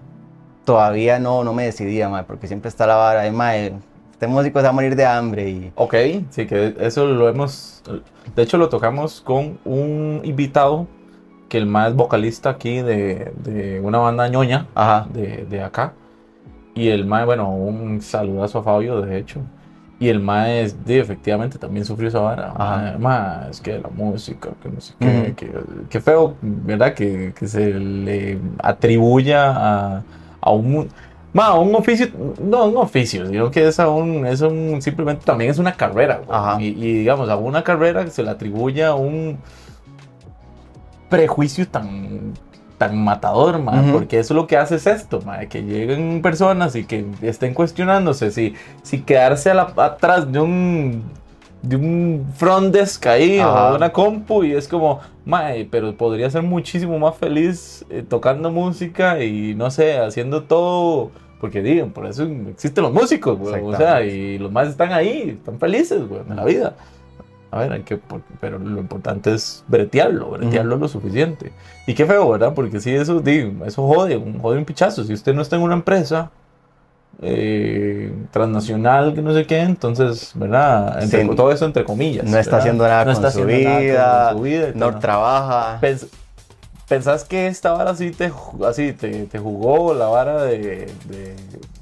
todavía 0.66 1.20
no, 1.20 1.44
no 1.44 1.54
me 1.54 1.66
decidía, 1.66 2.10
porque 2.26 2.48
siempre 2.48 2.70
está 2.70 2.88
la 2.88 2.96
vara 2.96 3.22
de, 3.24 3.32
mae, 3.32 3.74
este 4.12 4.28
músico 4.28 4.60
se 4.60 4.64
va 4.64 4.70
a 4.70 4.74
morir 4.74 4.96
de 4.96 5.06
hambre 5.06 5.50
y... 5.50 5.72
Ok, 5.76 5.96
sí, 6.30 6.46
que 6.46 6.76
eso 6.80 7.06
lo 7.06 7.28
hemos... 7.30 7.82
De 8.36 8.44
hecho, 8.44 8.58
lo 8.58 8.70
tocamos 8.70 9.22
con 9.22 9.58
un 9.66 10.22
invitado 10.24 10.88
que 11.48 11.58
el 11.58 11.66
más 11.66 11.96
vocalista 11.96 12.50
aquí 12.52 12.82
de, 12.82 13.34
de 13.44 13.80
una 13.82 13.98
banda 13.98 14.28
ñoña 14.28 14.68
Ajá, 14.76 15.08
de, 15.12 15.46
de 15.50 15.64
acá. 15.64 15.94
Y 16.76 16.90
el 16.90 17.06
mae, 17.06 17.26
bueno, 17.26 17.50
un 17.50 18.02
saludazo 18.02 18.60
a 18.60 18.64
Fabio, 18.64 19.02
de 19.02 19.18
hecho. 19.18 19.42
Y 20.00 20.08
el 20.08 20.22
mae, 20.22 20.72
efectivamente, 20.88 21.58
también 21.58 21.86
sufrió 21.86 22.08
esa 22.08 22.20
vara. 22.20 22.54
Ajá. 22.56 22.96
Mae, 22.98 22.98
mae, 23.00 23.50
es 23.50 23.60
que 23.60 23.80
la 23.80 23.90
música, 23.90 24.52
que 24.64 24.70
no 24.70 24.80
sé 24.80 24.94
qué, 24.98 25.06
Ujú. 25.08 25.36
que, 25.36 25.52
que 25.90 26.00
feo, 26.00 26.36
¿verdad? 26.42 26.94
Que, 26.94 27.34
que 27.38 27.48
se 27.48 27.74
le 27.74 28.40
atribuya 28.64 29.52
a, 29.52 30.04
a 30.40 30.52
un... 30.52 30.72
mu- 30.72 30.88
mae, 31.34 31.48
a 31.48 31.56
un 31.56 31.76
oficio, 31.76 32.08
no 32.42 32.66
un 32.66 32.78
oficio, 32.78 33.28
sino 33.28 33.52
que 33.52 33.68
es 33.68 33.78
a 33.80 33.90
un, 33.90 34.26
es 34.26 34.40
un, 34.40 34.82
simplemente 34.82 35.26
también 35.26 35.52
es 35.52 35.60
una 35.60 35.74
carrera. 35.74 36.22
Ajá. 36.30 36.62
Y, 36.62 36.68
y, 36.68 37.00
digamos, 37.00 37.28
a 37.28 37.36
una 37.36 37.64
carrera 37.64 38.08
se 38.08 38.24
le 38.24 38.30
atribuya 38.30 38.96
un 38.96 39.38
prejuicio 41.10 41.68
tan, 41.68 42.34
tan 42.80 42.98
matador, 43.04 43.60
ma, 43.60 43.84
porque 43.92 44.18
eso 44.18 44.34
lo 44.34 44.48
que 44.48 44.58
hace 44.58 44.76
es 44.78 44.88
esto, 44.88 45.22
ma, 45.24 45.46
que 45.46 45.62
lleguen 45.62 46.24
personas 46.24 46.76
y 46.76 46.86
que 46.86 47.06
estén 47.22 47.54
cuestionándose 47.54 48.32
si, 48.32 48.56
si 48.82 49.02
quedarse 49.02 49.52
a 49.52 49.54
la- 49.54 49.74
atrás 49.78 50.32
de 50.32 50.40
un 50.40 51.04
de 51.62 51.76
un 51.76 52.26
front 52.36 52.74
desk 52.74 53.06
ahí 53.08 53.38
Ajá. 53.40 53.74
o 53.74 53.76
una 53.76 53.92
compu 53.92 54.46
y 54.46 54.54
es 54.54 54.68
como, 54.70 55.02
mae, 55.26 55.66
pero 55.70 55.94
podría 55.98 56.30
ser 56.30 56.42
muchísimo 56.42 56.98
más 56.98 57.18
feliz 57.18 57.84
eh, 57.90 58.02
tocando 58.08 58.50
música 58.50 59.22
y 59.22 59.56
no 59.56 59.70
sé, 59.70 59.98
haciendo 59.98 60.44
todo, 60.44 61.12
porque 61.42 61.62
digan, 61.62 61.92
por 61.92 62.06
eso 62.06 62.24
existen 62.50 62.82
los 62.86 62.94
músicos, 62.94 63.38
güey, 63.38 63.62
o 63.62 63.76
sea, 63.76 64.02
y 64.06 64.38
los 64.38 64.52
más 64.54 64.70
están 64.70 64.94
ahí, 64.94 65.36
están 65.38 65.60
felices, 65.60 66.08
güey, 66.08 66.22
en 66.30 66.36
la 66.38 66.46
vida. 66.46 66.76
A 67.52 67.60
ver, 67.60 67.72
hay 67.74 67.82
que, 67.82 68.00
pero 68.40 68.60
lo 68.60 68.80
importante 68.80 69.34
es 69.34 69.64
bretearlo, 69.68 70.32
bretearlo 70.32 70.76
lo 70.78 70.88
suficiente. 70.88 71.52
Y 71.88 71.96
qué 71.96 72.06
feo, 72.06 72.30
¿verdad? 72.30 72.54
Porque 72.54 72.80
si 72.80 72.94
eso, 72.94 73.20
digo, 73.22 73.66
eso 73.66 73.88
jode, 73.88 74.18
un, 74.18 74.40
jode 74.40 74.60
un 74.60 74.66
pichazo. 74.66 75.04
Si 75.04 75.14
usted 75.14 75.34
no 75.34 75.42
está 75.42 75.56
en 75.56 75.64
una 75.64 75.74
empresa 75.74 76.30
eh, 77.22 78.14
transnacional, 78.32 79.14
que 79.14 79.22
no 79.22 79.34
sé 79.34 79.46
qué, 79.46 79.60
entonces, 79.62 80.32
¿verdad? 80.36 81.02
Entre- 81.04 81.24
Sí. 81.28 81.36
todo 81.36 81.52
eso 81.52 81.66
entre 81.66 81.84
comillas. 81.84 82.24
no 82.26 82.38
está 82.38 82.58
haciendo 82.58 82.86
nada, 82.88 83.04
No 83.06 83.14
con, 83.14 83.26
está 83.26 83.32
su 83.32 83.42
haciendo 83.42 83.68
nada 83.70 83.80
vida, 83.82 84.28
con 84.30 84.38
su 84.38 84.44
vida 84.44 84.68
no 84.76 85.00
trabaja. 85.00 85.80
Pens- 85.82 86.08
¿Pensás 86.90 87.24
que 87.24 87.46
esta 87.46 87.72
vara 87.72 87.92
así 87.92 88.10
te, 88.10 88.32
así 88.68 88.94
te, 88.94 89.26
te 89.28 89.38
jugó 89.40 89.94
la 89.94 90.08
vara 90.08 90.44
de... 90.44 90.92
de 91.06 91.36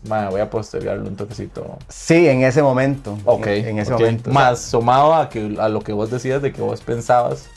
voy 0.03 0.41
a 0.41 0.49
postergarlo 0.49 1.07
un 1.07 1.15
toquecito. 1.15 1.77
Sí, 1.87 2.27
en 2.27 2.43
ese 2.43 2.61
momento. 2.61 3.17
Ok, 3.25 3.47
En, 3.47 3.67
en 3.67 3.79
ese 3.79 3.93
momento. 3.93 4.29
Más 4.31 4.59
sumado 4.59 5.13
a, 5.13 5.29
que, 5.29 5.55
a 5.59 5.69
lo 5.69 5.81
que 5.81 5.93
vos 5.93 6.11
decías 6.11 6.41
de 6.41 6.51
que 6.51 6.61
vos 6.61 6.81
pensabas, 6.81 7.47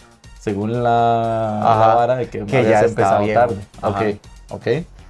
según 0.41 0.83
la, 0.83 1.61
Ajá, 1.61 1.89
la 1.89 1.95
vara, 1.95 2.17
de 2.17 2.29
que, 2.29 2.47
que 2.47 2.59
habías 2.59 2.83
ya 2.83 2.87
empezado 2.87 3.27
tarde. 3.27 3.57
Ajá. 3.83 4.01
Ok, 4.01 4.17
ok. 4.51 4.67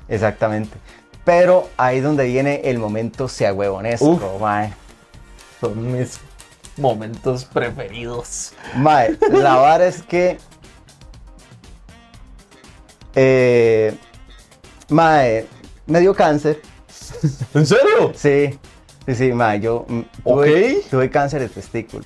Exactamente. 0.09 0.76
Pero 1.24 1.68
ahí 1.76 1.98
es 1.98 2.05
donde 2.05 2.24
viene 2.24 2.62
el 2.64 2.79
momento 2.79 3.29
sea 3.29 3.53
huevonesco, 3.53 4.38
mae. 4.40 4.72
Son 5.61 5.92
mis 5.92 6.18
momentos 6.79 7.44
preferidos. 7.44 8.55
Mae, 8.76 9.18
la 9.31 9.57
vara 9.57 9.87
es 9.87 10.03
que. 10.03 10.38
Eh, 13.14 13.94
mae, 14.88 15.46
me 15.86 16.00
dio 16.00 16.14
cáncer. 16.14 16.60
¿En 17.54 17.66
serio? 17.66 18.12
Sí, 18.14 18.58
sí, 19.06 19.14
sí, 19.14 19.32
mae, 19.32 19.60
yo 19.60 19.84
mm, 19.88 20.00
tuve, 20.24 21.10
cáncer 21.10 21.42
de 21.42 21.48
testículo. 21.48 22.04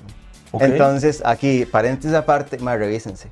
Ok. 0.51 0.61
Entonces, 0.63 1.21
aquí, 1.25 1.65
paréntesis 1.65 2.15
aparte, 2.15 2.57
mae, 2.59 2.77
revísense. 2.77 3.29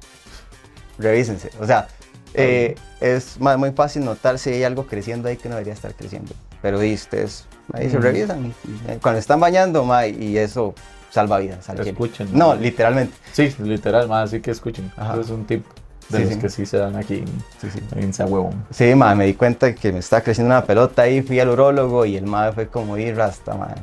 Revísense. 0.97 1.49
O 1.59 1.65
sea, 1.65 1.87
eh, 2.33 2.75
es 2.99 3.39
mae, 3.39 3.57
muy 3.57 3.71
fácil 3.71 4.05
notar 4.05 4.37
si 4.39 4.49
hay 4.51 4.63
algo 4.63 4.85
creciendo 4.87 5.29
ahí 5.29 5.37
que 5.37 5.49
no 5.49 5.55
debería 5.55 5.73
estar 5.73 5.93
creciendo. 5.93 6.33
Pero 6.61 6.83
y 6.83 6.93
ustedes 6.93 7.45
ahí 7.73 7.89
se 7.89 7.97
Mm. 7.97 8.01
revisan. 8.01 8.45
y 8.47 8.99
cuando 9.01 9.19
están 9.19 9.39
bañando, 9.39 9.83
mae, 9.83 10.09
y 10.09 10.37
eso 10.37 10.73
salva 11.09 11.39
vidas. 11.39 11.67
Escuchen. 11.69 12.29
No, 12.31 12.55
literalmente. 12.55 13.13
Sí, 13.31 13.53
literal, 13.59 14.07
más 14.07 14.29
así 14.29 14.41
que 14.41 14.51
escuchen. 14.51 14.91
Ajá. 14.97 15.13
Eso 15.13 15.21
es 15.21 15.29
un 15.29 15.45
tip. 15.45 15.65
De 16.09 16.17
Sí, 16.17 16.23
los 16.25 16.33
sí. 16.33 16.39
que 16.39 16.49
sí 16.49 16.65
se 16.65 16.77
dan 16.77 16.95
aquí 16.95 17.15
en, 17.19 17.27
Sí, 17.61 17.69
sí. 17.71 17.79
en 17.95 18.09
esa 18.09 18.25
huevón. 18.25 18.65
Sí, 18.71 18.93
ma, 18.95 19.13
me 19.15 19.25
di 19.25 19.33
cuenta 19.33 19.73
que 19.73 19.91
me 19.91 19.99
estaba 19.99 20.21
creciendo 20.21 20.53
una 20.53 20.63
pelota 20.65 21.03
ahí, 21.03 21.21
fui 21.21 21.39
al 21.39 21.49
urólogo 21.49 22.05
y 22.05 22.17
el 22.17 22.25
ma 22.25 22.51
fue 22.51 22.67
como 22.67 22.97
ir 22.97 23.15
rasta, 23.15 23.55
ma. 23.55 23.73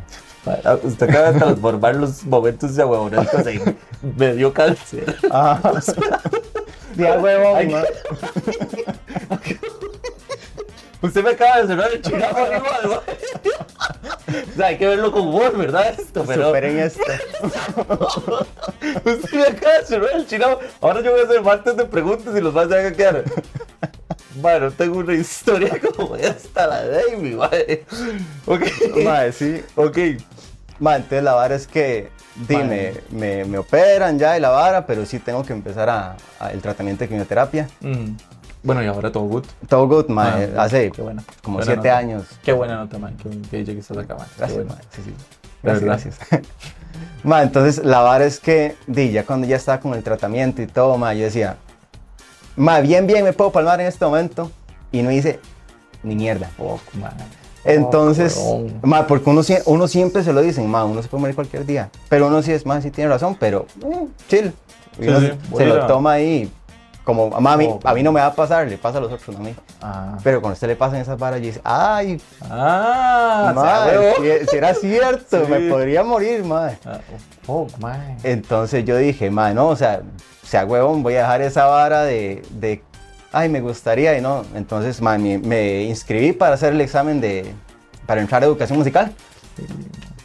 Ah, 0.65 0.79
Usted 0.83 1.09
acaba 1.11 1.33
de 1.33 1.39
transformar 1.39 1.97
los 1.97 2.25
momentos 2.25 2.75
de 2.75 2.85
huevonescos 2.85 3.47
en 3.47 3.77
me 4.17 4.33
dio 4.35 4.53
cáncer. 4.55 5.17
Ajá. 5.31 5.81
Sí, 6.97 7.05
a 7.07 7.19
huevón, 7.19 7.57
Ay. 7.57 7.75
Usted 11.03 11.25
me 11.25 11.31
acaba 11.31 11.63
de 11.63 11.67
cerrar 11.67 11.91
el 11.93 12.03
chingado 12.03 12.35
güey. 12.35 12.61
O 14.31 14.57
sea, 14.57 14.67
hay 14.67 14.79
que 14.79 14.87
verlo 14.87 15.11
con 15.11 15.23
humor, 15.29 15.57
¿verdad? 15.57 15.95
Esto, 15.99 16.25
pero. 16.27 16.47
Superen 16.49 16.79
esto. 16.79 17.03
Usted 19.05 19.33
me 19.33 19.47
acaba 19.47 19.79
de 19.79 19.87
cerrar 19.87 20.11
el 20.15 20.27
chingado. 20.27 20.61
Ahora 20.81 21.01
yo 21.01 21.13
voy 21.13 21.21
a 21.21 21.25
hacer 21.25 21.43
martes 21.43 21.77
de 21.77 21.85
preguntas 21.87 22.35
y 22.37 22.41
los 22.41 22.53
más 22.53 22.69
se 22.69 22.75
van 22.77 22.87
a 22.87 22.93
quedar. 22.93 23.25
Bueno, 24.37 24.71
tengo 24.71 24.99
una 24.99 25.15
historia 25.15 25.81
como 25.97 26.17
esta, 26.17 26.67
la 26.67 26.85
de 26.85 27.03
Amy, 27.15 27.33
güey. 27.33 27.85
Ok. 28.47 28.63
Ma, 29.05 29.33
sí. 29.33 29.63
Ok. 29.77 29.99
Ma, 30.79 30.97
entonces 30.97 31.23
la 31.23 31.33
vara 31.35 31.55
es 31.55 31.67
que, 31.67 32.11
dime, 32.49 32.95
me, 33.11 33.45
me 33.45 33.59
operan 33.59 34.19
ya 34.19 34.37
y 34.37 34.41
la 34.41 34.51
vara, 34.51 34.87
pero 34.87 35.05
sí 35.05 35.19
tengo 35.19 35.45
que 35.45 35.53
empezar 35.53 35.91
a, 35.91 36.17
a 36.39 36.53
el 36.53 36.61
tratamiento 36.61 37.05
de 37.05 37.09
quimioterapia. 37.09 37.69
Bueno, 38.63 38.83
y 38.83 38.87
ahora 38.87 39.11
todo 39.11 39.25
good. 39.25 39.45
Todo 39.69 39.89
good, 39.89 40.09
ma, 40.09 40.37
Ah, 40.57 40.65
hace 40.65 40.91
qué 40.91 41.01
bueno. 41.03 41.23
como 41.43 41.57
Buena 41.59 41.73
siete 41.73 41.89
nota. 41.89 41.99
años. 41.99 42.25
Qué 42.43 42.53
buena 42.53 42.77
nota, 42.77 42.99
man. 42.99 43.17
Qué, 43.51 43.57
dicha 43.59 43.73
que 43.73 43.79
estás 43.79 43.97
acá. 43.97 44.17
Qué 44.17 44.23
Gracias, 44.39 44.65
bueno. 44.67 44.77
sí, 44.95 45.03
sí. 45.05 45.15
Gracias, 45.63 45.85
gracias. 45.85 46.19
Ma, 47.25 47.43
entonces 47.43 47.85
la 47.85 48.01
vara 48.01 48.25
es 48.25 48.41
que, 48.41 48.77
di, 48.87 49.11
ya 49.13 49.25
cuando 49.25 49.47
ya 49.47 49.57
estaba 49.57 49.81
con 49.81 49.95
el 49.95 50.03
tratamiento 50.03 50.61
y 50.63 50.67
todo, 50.67 50.99
ma, 50.99 51.15
yo 51.15 51.25
decía, 51.25 51.57
ma, 52.57 52.81
bien, 52.81 53.07
bien, 53.07 53.25
me 53.25 53.33
puedo 53.33 53.51
palmar 53.53 53.81
en 53.81 53.87
este 53.87 54.05
momento. 54.05 54.51
Y 54.93 55.03
no 55.03 55.11
hice 55.11 55.39
ni 56.03 56.17
mierda. 56.17 56.51
Man. 56.95 57.13
Entonces, 57.65 58.37
weón. 58.37 58.81
ma, 58.83 59.07
porque 59.07 59.31
uno, 59.31 59.43
uno 59.67 59.89
siempre 59.89 60.25
se 60.25 60.33
lo 60.33 60.41
dicen, 60.41 60.67
ma, 60.69 60.85
uno 60.85 61.03
se 61.03 61.09
puede 61.09 61.21
morir 61.21 61.35
cualquier 61.37 61.65
día. 61.67 61.91
Pero 62.09 62.27
uno 62.27 62.43
sí 62.43 62.53
es 62.53 62.67
más, 62.67 62.83
sí 62.83 62.91
tiene 62.91 63.11
razón, 63.11 63.37
pero 63.39 63.67
eh, 63.85 64.07
chill. 64.29 64.53
Y 64.99 65.03
Sí, 65.05 65.09
uno 65.09 65.21
sí, 65.21 65.29
se 65.57 65.67
lo 65.67 65.87
toma 65.87 66.13
ahí. 66.13 66.51
Como, 67.05 67.35
a 67.35 67.57
mí, 67.57 67.67
Fuck, 67.67 67.87
a 67.87 67.95
mí 67.95 68.03
no 68.03 68.13
me 68.13 68.21
va 68.21 68.27
a 68.27 68.35
pasar, 68.35 68.69
le 68.69 68.77
pasa 68.79 68.99
a 68.99 69.01
los 69.01 69.11
otros, 69.11 69.37
no 69.37 69.43
a 69.45 69.49
mí. 69.49 69.55
Ah. 69.81 70.19
Pero 70.23 70.41
cuando 70.41 70.53
a 70.53 70.55
usted 70.55 70.69
le 70.69 70.77
pasan 70.77 71.01
esas 71.01 71.19
varas, 71.19 71.41
yo 71.41 71.47
dice, 71.47 71.61
ay, 71.65 72.21
Ah, 72.49 73.53
ma, 73.55 73.61
o 73.61 73.65
sea, 73.65 73.87
huevo. 74.01 74.15
si, 74.41 74.47
si 74.47 74.57
era 74.57 74.75
cierto, 74.75 75.45
Sí. 75.47 75.51
me 75.51 75.61
podría 75.71 76.03
morir, 76.05 76.45
ma. 76.45 76.73
Ah, 76.85 77.01
fuck, 77.43 77.77
man. 77.79 78.17
Entonces 78.23 78.85
yo 78.85 78.97
dije, 78.97 79.31
ma, 79.31 79.53
no, 79.55 79.69
o 79.69 79.77
sea, 79.77 80.03
sea 80.45 80.65
huevón, 80.67 81.03
voy 81.03 81.15
a 81.15 81.21
dejar 81.21 81.41
esa 81.43 81.65
vara 81.67 82.03
de, 82.03 82.43
de 82.51 82.83
ay, 83.33 83.49
me 83.49 83.61
gustaría 83.61 84.17
y 84.17 84.21
no. 84.21 84.45
Entonces, 84.55 85.01
ma, 85.01 85.17
me, 85.17 85.39
me 85.39 85.83
inscribí 85.85 86.33
para 86.33 86.55
hacer 86.55 86.75
el 86.75 86.81
examen 86.83 87.21
de, 87.21 87.55
para 88.07 88.21
entrar 88.21 88.43
a 88.43 88.47
educación 88.47 88.79
musical. 88.79 89.13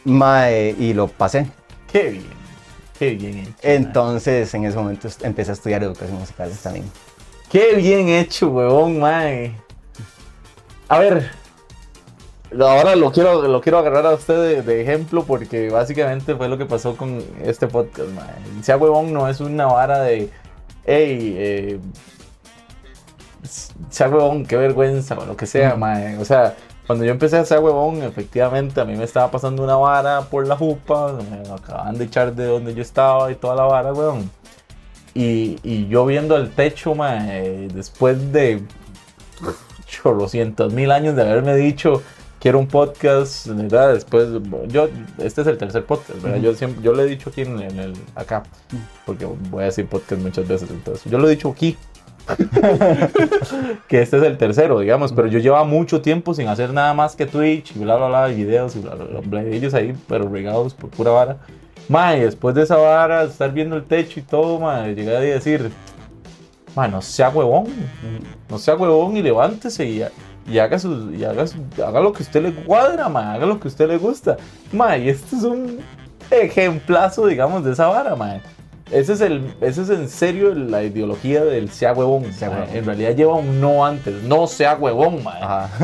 Ma, 0.04 0.50
eh, 0.50 0.74
y 0.78 0.92
lo 0.94 1.08
pasé. 1.08 1.46
Qué 1.90 2.10
bien. 2.10 2.35
Qué 2.98 3.10
bien 3.14 3.38
hecho. 3.38 3.50
man. 3.50 3.56
Entonces, 3.62 4.54
en 4.54 4.64
ese 4.64 4.76
momento 4.76 5.08
empecé 5.22 5.50
a 5.50 5.54
estudiar 5.54 5.82
educación 5.82 6.18
musical 6.18 6.50
también. 6.62 6.90
Qué 7.50 7.74
bien 7.76 8.08
hecho, 8.08 8.50
huevón, 8.50 8.98
man. 8.98 9.54
A 10.88 10.98
ver. 10.98 11.30
Ahora 12.58 12.94
lo 12.94 13.10
quiero, 13.10 13.42
lo 13.48 13.60
quiero 13.60 13.78
agarrar 13.78 14.06
a 14.06 14.14
usted 14.14 14.40
de, 14.40 14.62
de 14.62 14.80
ejemplo 14.80 15.24
porque 15.24 15.68
básicamente 15.68 16.36
fue 16.36 16.48
lo 16.48 16.56
que 16.56 16.64
pasó 16.64 16.96
con 16.96 17.22
este 17.42 17.66
podcast, 17.66 18.08
man. 18.10 18.28
Sea 18.62 18.76
huevón 18.76 19.12
no 19.12 19.28
es 19.28 19.40
una 19.40 19.66
vara 19.66 20.00
de, 20.00 20.30
hey, 20.84 21.34
eh, 21.36 21.80
sea 23.90 24.08
huevón, 24.08 24.46
qué 24.46 24.56
vergüenza 24.56 25.16
o 25.18 25.26
lo 25.26 25.36
que 25.36 25.46
sea, 25.46 25.76
man. 25.76 26.18
O 26.18 26.24
sea, 26.24 26.56
cuando 26.86 27.04
yo 27.04 27.10
empecé 27.10 27.36
a 27.36 27.44
ser 27.44 27.58
huevón, 27.58 28.02
efectivamente 28.02 28.80
a 28.80 28.84
mí 28.84 28.94
me 28.96 29.04
estaba 29.04 29.30
pasando 29.30 29.64
una 29.64 29.76
vara 29.76 30.22
por 30.22 30.46
la 30.46 30.56
jupa, 30.56 31.18
me 31.30 31.52
acaban 31.52 31.98
de 31.98 32.04
echar 32.04 32.34
de 32.34 32.46
donde 32.46 32.74
yo 32.74 32.82
estaba 32.82 33.30
y 33.32 33.34
toda 33.34 33.56
la 33.56 33.64
vara, 33.64 33.92
huevón. 33.92 34.30
Y, 35.14 35.58
y 35.62 35.88
yo 35.88 36.06
viendo 36.06 36.36
el 36.36 36.50
techo, 36.50 36.94
ma, 36.94 37.16
eh, 37.36 37.68
después 37.72 38.32
de 38.32 38.62
chorrocientos 39.86 40.72
mil 40.72 40.90
años 40.90 41.16
de 41.16 41.22
haberme 41.22 41.54
dicho 41.56 42.02
que 42.38 42.50
era 42.50 42.58
un 42.58 42.68
podcast, 42.68 43.46
¿verdad? 43.48 43.94
Después, 43.94 44.28
yo, 44.68 44.88
este 45.18 45.40
es 45.40 45.46
el 45.46 45.58
tercer 45.58 45.84
podcast, 45.84 46.22
¿verdad? 46.22 46.38
Yo 46.38 46.54
siempre, 46.54 46.82
yo 46.82 46.92
lo 46.92 47.02
he 47.02 47.06
dicho 47.06 47.30
aquí 47.30 47.42
en, 47.42 47.60
en 47.60 47.78
el, 47.80 47.94
acá, 48.14 48.44
porque 49.06 49.24
voy 49.24 49.62
a 49.62 49.66
decir 49.66 49.86
podcast 49.86 50.20
muchas 50.20 50.46
veces, 50.46 50.70
entonces, 50.70 51.10
yo 51.10 51.18
lo 51.18 51.26
he 51.26 51.30
dicho 51.30 51.50
aquí. 51.50 51.76
que 53.88 54.02
este 54.02 54.16
es 54.16 54.22
el 54.22 54.36
tercero, 54.38 54.80
digamos, 54.80 55.12
pero 55.12 55.28
yo 55.28 55.38
llevaba 55.38 55.64
mucho 55.64 56.00
tiempo 56.00 56.34
sin 56.34 56.48
hacer 56.48 56.72
nada 56.72 56.92
más 56.94 57.14
que 57.16 57.26
Twitch 57.26 57.74
y 57.76 57.78
bla, 57.80 57.96
bla, 57.96 58.08
bla, 58.08 58.26
videos 58.26 58.76
y 58.76 58.80
bla, 58.80 58.94
bla, 58.94 59.20
bla, 59.20 59.42
ellos 59.42 59.74
ahí, 59.74 59.94
pero 60.08 60.28
regados 60.28 60.74
por 60.74 60.90
pura 60.90 61.10
vara. 61.10 61.36
Mae, 61.88 62.24
después 62.24 62.54
de 62.54 62.62
esa 62.64 62.76
vara, 62.76 63.22
estar 63.24 63.52
viendo 63.52 63.76
el 63.76 63.84
techo 63.84 64.18
y 64.18 64.22
todo, 64.22 64.58
mae, 64.58 64.94
llegué 64.94 65.16
a 65.16 65.20
decir, 65.20 65.70
mae, 66.74 66.88
no 66.90 67.00
sea 67.00 67.28
huevón, 67.30 67.66
no 68.50 68.58
sea 68.58 68.74
huevón 68.74 69.16
y 69.16 69.22
levántese 69.22 69.84
y, 69.86 70.02
y 70.50 70.58
haga, 70.58 70.78
sus, 70.80 71.12
y 71.14 71.24
haga, 71.24 71.46
su- 71.46 71.58
haga 71.86 72.00
lo 72.00 72.12
que 72.12 72.24
usted 72.24 72.42
le 72.42 72.52
cuadra, 72.52 73.08
mae, 73.08 73.36
haga 73.36 73.46
lo 73.46 73.60
que 73.60 73.68
usted 73.68 73.86
le 73.88 73.98
gusta. 73.98 74.36
Mae, 74.72 75.04
y 75.04 75.08
este 75.10 75.36
es 75.36 75.44
un 75.44 75.78
ejemplazo, 76.30 77.26
digamos, 77.26 77.64
de 77.64 77.72
esa 77.72 77.86
vara, 77.86 78.16
mae. 78.16 78.40
Ese 78.90 79.14
es, 79.14 79.20
el, 79.20 79.52
ese 79.60 79.82
es 79.82 79.90
en 79.90 80.08
serio 80.08 80.54
la 80.54 80.84
ideología 80.84 81.44
del 81.44 81.70
sea 81.70 81.92
huevón. 81.92 82.32
Sea 82.32 82.50
mae. 82.50 82.60
huevón. 82.60 82.76
En 82.76 82.84
realidad 82.84 83.16
lleva 83.16 83.34
un 83.34 83.60
no 83.60 83.84
antes, 83.84 84.22
no 84.22 84.46
sea 84.46 84.76
huevón, 84.76 85.24
mae. 85.24 85.40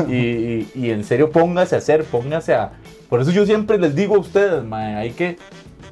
Y, 0.07 0.13
y- 0.15 0.71
y 0.75 0.89
en 0.91 1.03
serio, 1.03 1.29
póngase 1.29 1.75
a 1.75 1.79
hacer, 1.79 2.05
póngase 2.05 2.53
a. 2.55 2.71
Por 3.09 3.19
eso 3.21 3.31
yo 3.31 3.45
siempre 3.45 3.77
les 3.77 3.93
digo 3.95 4.15
a 4.15 4.19
ustedes, 4.19 4.63
mae, 4.63 4.95
hay 4.95 5.11
que. 5.11 5.37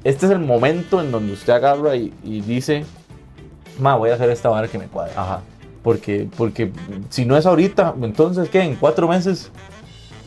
Este 0.04 0.26
es 0.26 0.32
el 0.32 0.40
momento 0.40 1.02
en 1.02 1.12
donde 1.12 1.34
usted 1.34 1.54
agarra 1.54 1.96
y, 1.96 2.14
y 2.24 2.42
dice, 2.42 2.86
ma, 3.78 3.96
voy 3.98 4.10
a 4.10 4.14
hacer 4.16 4.30
esta 4.30 4.48
vara 4.50 4.68
que 4.68 4.80
me 4.80 4.86
cuadra. 4.86 5.14
Ajá. 5.16 5.42
Porque, 5.84 6.28
porque 6.38 6.72
si 7.10 7.26
no 7.26 7.36
es 7.36 7.46
ahorita, 7.46 7.94
entonces, 8.02 8.50
¿qué? 8.50 8.62
En 8.62 8.76
cuatro 8.78 9.08
meses, 9.08 9.52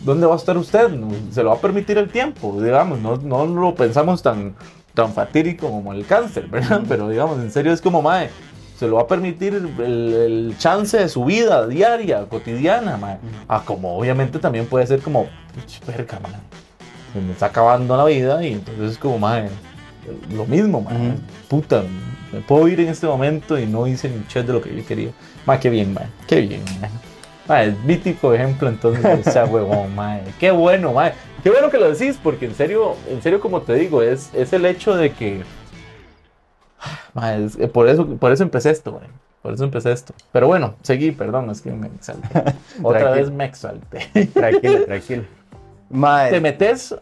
¿dónde 0.04 0.26
va 0.26 0.34
a 0.34 0.36
estar 0.36 0.56
usted? 0.58 0.88
Se 1.30 1.42
lo 1.42 1.48
va 1.50 1.56
a 1.56 1.60
permitir 1.60 1.96
el 1.96 2.08
tiempo, 2.10 2.60
digamos, 2.60 3.00
no, 3.00 3.16
no 3.16 3.46
lo 3.46 3.74
pensamos 3.74 4.22
tan, 4.22 4.54
tan 4.94 5.12
fatídico 5.12 5.70
como 5.70 5.92
el 5.92 6.06
cáncer, 6.06 6.46
¿verdad? 6.50 6.82
Pero, 6.88 7.08
digamos, 7.08 7.38
en 7.40 7.50
serio 7.50 7.72
es 7.72 7.80
como, 7.80 8.00
mae, 8.00 8.30
se 8.78 8.88
lo 8.88 8.96
va 8.96 9.02
a 9.02 9.06
permitir 9.06 9.54
el, 9.54 9.80
el 9.84 10.54
chance 10.58 10.96
de 10.98 11.08
su 11.08 11.24
vida 11.24 11.66
diaria, 11.66 12.24
cotidiana, 12.26 12.96
mae. 12.96 13.18
Ah, 13.48 13.62
como 13.64 13.96
obviamente 13.96 14.38
también 14.38 14.66
puede 14.66 14.86
ser 14.86 15.00
como, 15.00 15.26
"Puch, 15.54 15.86
verga, 15.86 16.18
mae, 16.20 16.32
se 17.12 17.20
me 17.20 17.32
está 17.32 17.46
acabando 17.46 17.96
la 17.96 18.04
vida 18.04 18.42
y 18.44 18.54
entonces 18.54 18.92
es 18.92 18.98
como, 18.98 19.18
mae, 19.18 19.48
lo 20.34 20.44
mismo, 20.46 20.80
mae. 20.80 21.14
Puta, 21.48 21.82
me 22.32 22.40
puedo 22.40 22.66
ir 22.68 22.80
en 22.80 22.88
este 22.88 23.06
momento 23.06 23.58
y 23.58 23.66
no 23.66 23.86
hice 23.86 24.08
ni 24.08 24.26
chet 24.26 24.46
de 24.46 24.52
lo 24.52 24.60
que 24.60 24.74
yo 24.74 24.84
quería. 24.84 25.10
Ma, 25.46 25.58
qué 25.60 25.70
bien, 25.70 25.94
mae. 25.94 26.06
Qué 26.26 26.40
bien, 26.40 26.62
mae. 26.80 26.90
Mae, 27.46 27.68
es 27.68 27.86
de 27.86 28.16
ejemplo 28.34 28.68
entonces 28.68 29.02
de 29.02 29.20
ese 29.30 29.44
huevón, 29.44 29.94
mae. 29.94 30.22
Qué 30.40 30.50
bueno, 30.50 30.92
mae. 30.92 31.12
Qué 31.44 31.50
bueno 31.50 31.70
que 31.70 31.78
lo 31.78 31.92
decís, 31.92 32.18
porque 32.20 32.46
en 32.46 32.54
serio, 32.54 32.94
en 33.08 33.20
serio, 33.22 33.38
como 33.38 33.60
te 33.62 33.74
digo, 33.74 34.02
es, 34.02 34.30
es 34.34 34.52
el 34.54 34.64
hecho 34.66 34.96
de 34.96 35.12
que. 35.12 35.42
Es- 37.38 37.56
eh, 37.58 37.68
por, 37.68 37.86
eso, 37.88 38.06
por 38.16 38.32
eso 38.32 38.42
empecé 38.42 38.70
esto, 38.70 38.92
mae. 38.92 39.08
Por 39.42 39.52
eso 39.52 39.62
empecé 39.64 39.92
esto. 39.92 40.14
Pero 40.32 40.46
bueno, 40.46 40.74
seguí, 40.82 41.12
perdón, 41.12 41.50
es 41.50 41.60
que 41.60 41.70
me 41.70 41.86
exalté. 41.88 42.44
Otra 42.82 43.10
vez 43.10 43.30
me 43.30 43.44
exalté. 43.44 44.08
Tranquilo, 44.34 44.84
tranquilo. 44.86 45.24
Ma, 45.90 46.28
Te 46.30 46.40
metes 46.40 46.94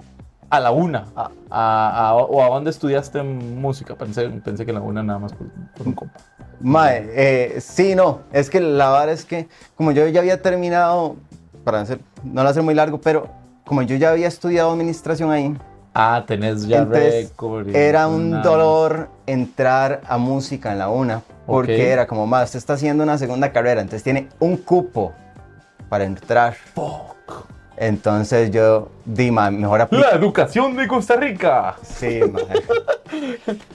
a 0.51 0.59
la 0.59 0.73
una. 0.73 1.07
A, 1.15 1.31
a- 1.51 2.09
a- 2.09 2.15
¿O 2.17 2.43
a 2.43 2.49
dónde 2.49 2.71
estudiaste 2.71 3.23
música? 3.23 3.95
Pensé, 3.95 4.29
pensé 4.29 4.67
que 4.67 4.73
la 4.73 4.81
una 4.81 5.05
nada 5.05 5.21
más 5.21 5.33
por, 5.33 5.47
por 5.77 5.87
un 5.87 5.93
compa. 5.95 6.19
Mae, 6.61 7.09
eh, 7.15 7.61
sí, 7.61 7.95
no, 7.95 8.23
es 8.33 8.51
que 8.51 8.61
la 8.61 8.91
verdad 8.91 9.11
es 9.11 9.25
que 9.25 9.49
como 9.77 9.93
yo 9.93 10.07
ya 10.09 10.19
había 10.21 10.43
terminado, 10.43 11.15
para 11.65 11.81
hacer, 11.81 12.01
no 12.25 12.43
lo 12.43 12.49
hacer 12.49 12.63
muy 12.65 12.75
largo, 12.75 13.01
pero 13.01 13.29
como 13.64 13.83
yo 13.83 13.96
ya 13.96 14.11
había 14.11 14.29
estudiado 14.29 14.70
administración 14.72 15.31
ahí, 15.31 15.57
Ah, 15.94 16.25
tenés 16.27 16.66
ya 16.66 16.79
entonces 16.79 17.33
era 17.75 18.09
un 18.09 18.29
una- 18.29 18.40
dolor 18.42 19.11
entrar 19.27 20.01
a 20.09 20.16
música 20.16 20.72
en 20.72 20.79
la 20.79 20.88
una, 20.88 21.20
porque 21.46 21.90
era 21.90 22.07
como, 22.07 22.27
más, 22.27 22.44
usted 22.46 22.59
está 22.59 22.72
haciendo 22.75 23.03
una 23.05 23.18
segunda 23.18 23.53
carrera, 23.53 23.83
entonces 23.83 24.03
tiene 24.03 24.29
un 24.38 24.57
cupo 24.57 25.12
para 25.90 26.05
entrar. 26.05 26.55
Fuck. 26.55 27.46
Entonces 27.77 28.51
yo 28.51 28.88
di, 29.05 29.31
ma, 29.31 29.51
mejor 29.51 29.83
aplicar. 29.83 30.12
La 30.12 30.18
educación 30.18 30.77
de 30.77 30.88
Costa 30.88 31.16
Rica. 31.16 31.77
Sí. 31.83 32.20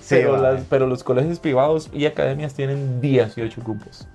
Sí, 0.02 0.16
pero, 0.16 0.38
las- 0.38 0.64
pero 0.68 0.88
los 0.88 1.04
colegios 1.04 1.38
privados 1.38 1.92
y 1.94 2.08
academias 2.08 2.56
tienen 2.56 3.00
18 3.00 3.62
grupos. 3.64 4.08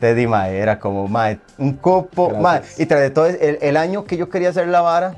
Te 0.00 0.14
di, 0.14 0.26
mae, 0.26 0.56
era 0.58 0.78
como, 0.78 1.08
mae, 1.08 1.38
un 1.58 1.72
cupo, 1.74 2.30
mae, 2.30 2.62
y 2.76 2.86
tras 2.86 3.00
de 3.00 3.10
todo, 3.10 3.26
el, 3.26 3.58
el 3.60 3.76
año 3.76 4.04
que 4.04 4.16
yo 4.16 4.28
quería 4.28 4.50
hacer 4.50 4.68
la 4.68 4.80
vara, 4.80 5.16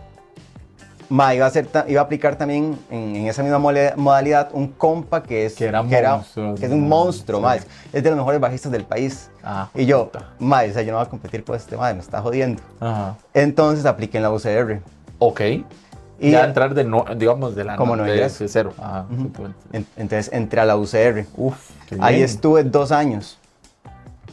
ma, 1.11 1.35
iba, 1.35 1.45
a 1.45 1.49
hacer, 1.49 1.67
iba 1.87 2.01
a 2.01 2.05
aplicar 2.05 2.37
también 2.37 2.79
en, 2.91 3.17
en 3.17 3.27
esa 3.27 3.43
misma 3.43 3.59
modalidad 3.59 4.49
un 4.53 4.69
compa 4.69 5.23
que 5.23 5.45
es, 5.45 5.55
Que 5.55 5.67
era 5.67 5.83
monstruo, 5.83 6.55
que 6.55 6.65
es 6.67 6.73
un 6.73 6.89
monstruo, 6.89 7.41
ma, 7.41 7.59
Sí. 7.59 7.67
es, 7.93 8.03
de 8.03 8.09
los 8.11 8.19
mejores 8.19 8.41
bajistas 8.41 8.73
del 8.73 8.85
país. 8.85 9.31
Ah, 9.45 9.69
Y 9.75 9.85
yo, 9.85 10.05
puta. 10.07 10.31
ma, 10.39 10.63
o 10.63 10.73
sea, 10.73 10.83
yo 10.83 10.93
no 10.93 10.99
voy 10.99 11.07
a 11.07 11.11
competir 11.11 11.45
con 11.45 11.57
este, 11.57 11.77
ma, 11.77 11.93
me 11.93 12.01
está 12.01 12.23
jodiendo. 12.23 12.63
Ajá. 12.81 13.17
Entonces 13.35 13.85
apliqué 13.85 14.17
en 14.19 14.23
la 14.23 14.31
UCR. 14.31 14.81
Ok. 15.19 15.41
Y 16.23 16.31
ya 16.33 16.45
entrar 16.45 16.75
de, 16.75 16.85
no, 16.85 17.05
digamos, 17.17 17.55
de 17.57 17.65
la 17.65 17.77
Como 17.77 17.97
no, 17.97 18.05
no 18.05 18.11
de, 18.11 18.19
de 18.21 18.29
cero. 18.31 18.73
Ajá, 18.79 19.07
exactamente. 19.11 19.59
en- 19.73 19.87
entonces 19.97 20.31
entré 20.33 20.61
a 20.61 20.65
la 20.67 20.77
UCR. 20.77 21.25
Uf, 21.37 21.71
qué 21.89 21.97
Ahí 22.01 22.23
estuve 22.23 22.63
dos 22.63 22.93
años. 22.93 23.39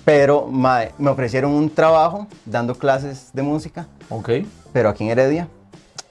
Pero 0.08 0.48
ma, 0.48 0.84
me 0.98 1.10
ofrecieron 1.10 1.52
un 1.52 1.70
trabajo 1.70 2.28
dando 2.46 2.76
clases 2.76 3.28
de 3.34 3.42
música, 3.42 3.88
Ok. 4.08 4.30
pero 4.72 4.88
aquí 4.88 5.04
en 5.04 5.10
Heredia, 5.10 5.50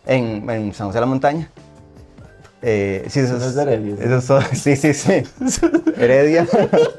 en, 0.05 0.51
en 0.51 0.75
San 0.75 0.89
José 0.89 0.99
de 0.99 1.01
la 1.01 1.07
Montaña. 1.07 1.49
Eh, 2.61 3.07
sí, 3.09 3.21
eso 3.21 3.39
No 3.39 3.47
es 3.47 3.57
Heredia, 3.57 3.97
sí. 3.97 4.03
eso 4.05 4.21
son- 4.21 4.43
sí, 4.55 4.77
sí, 4.77 4.93
sí. 4.93 5.23
Heredia. 5.97 6.47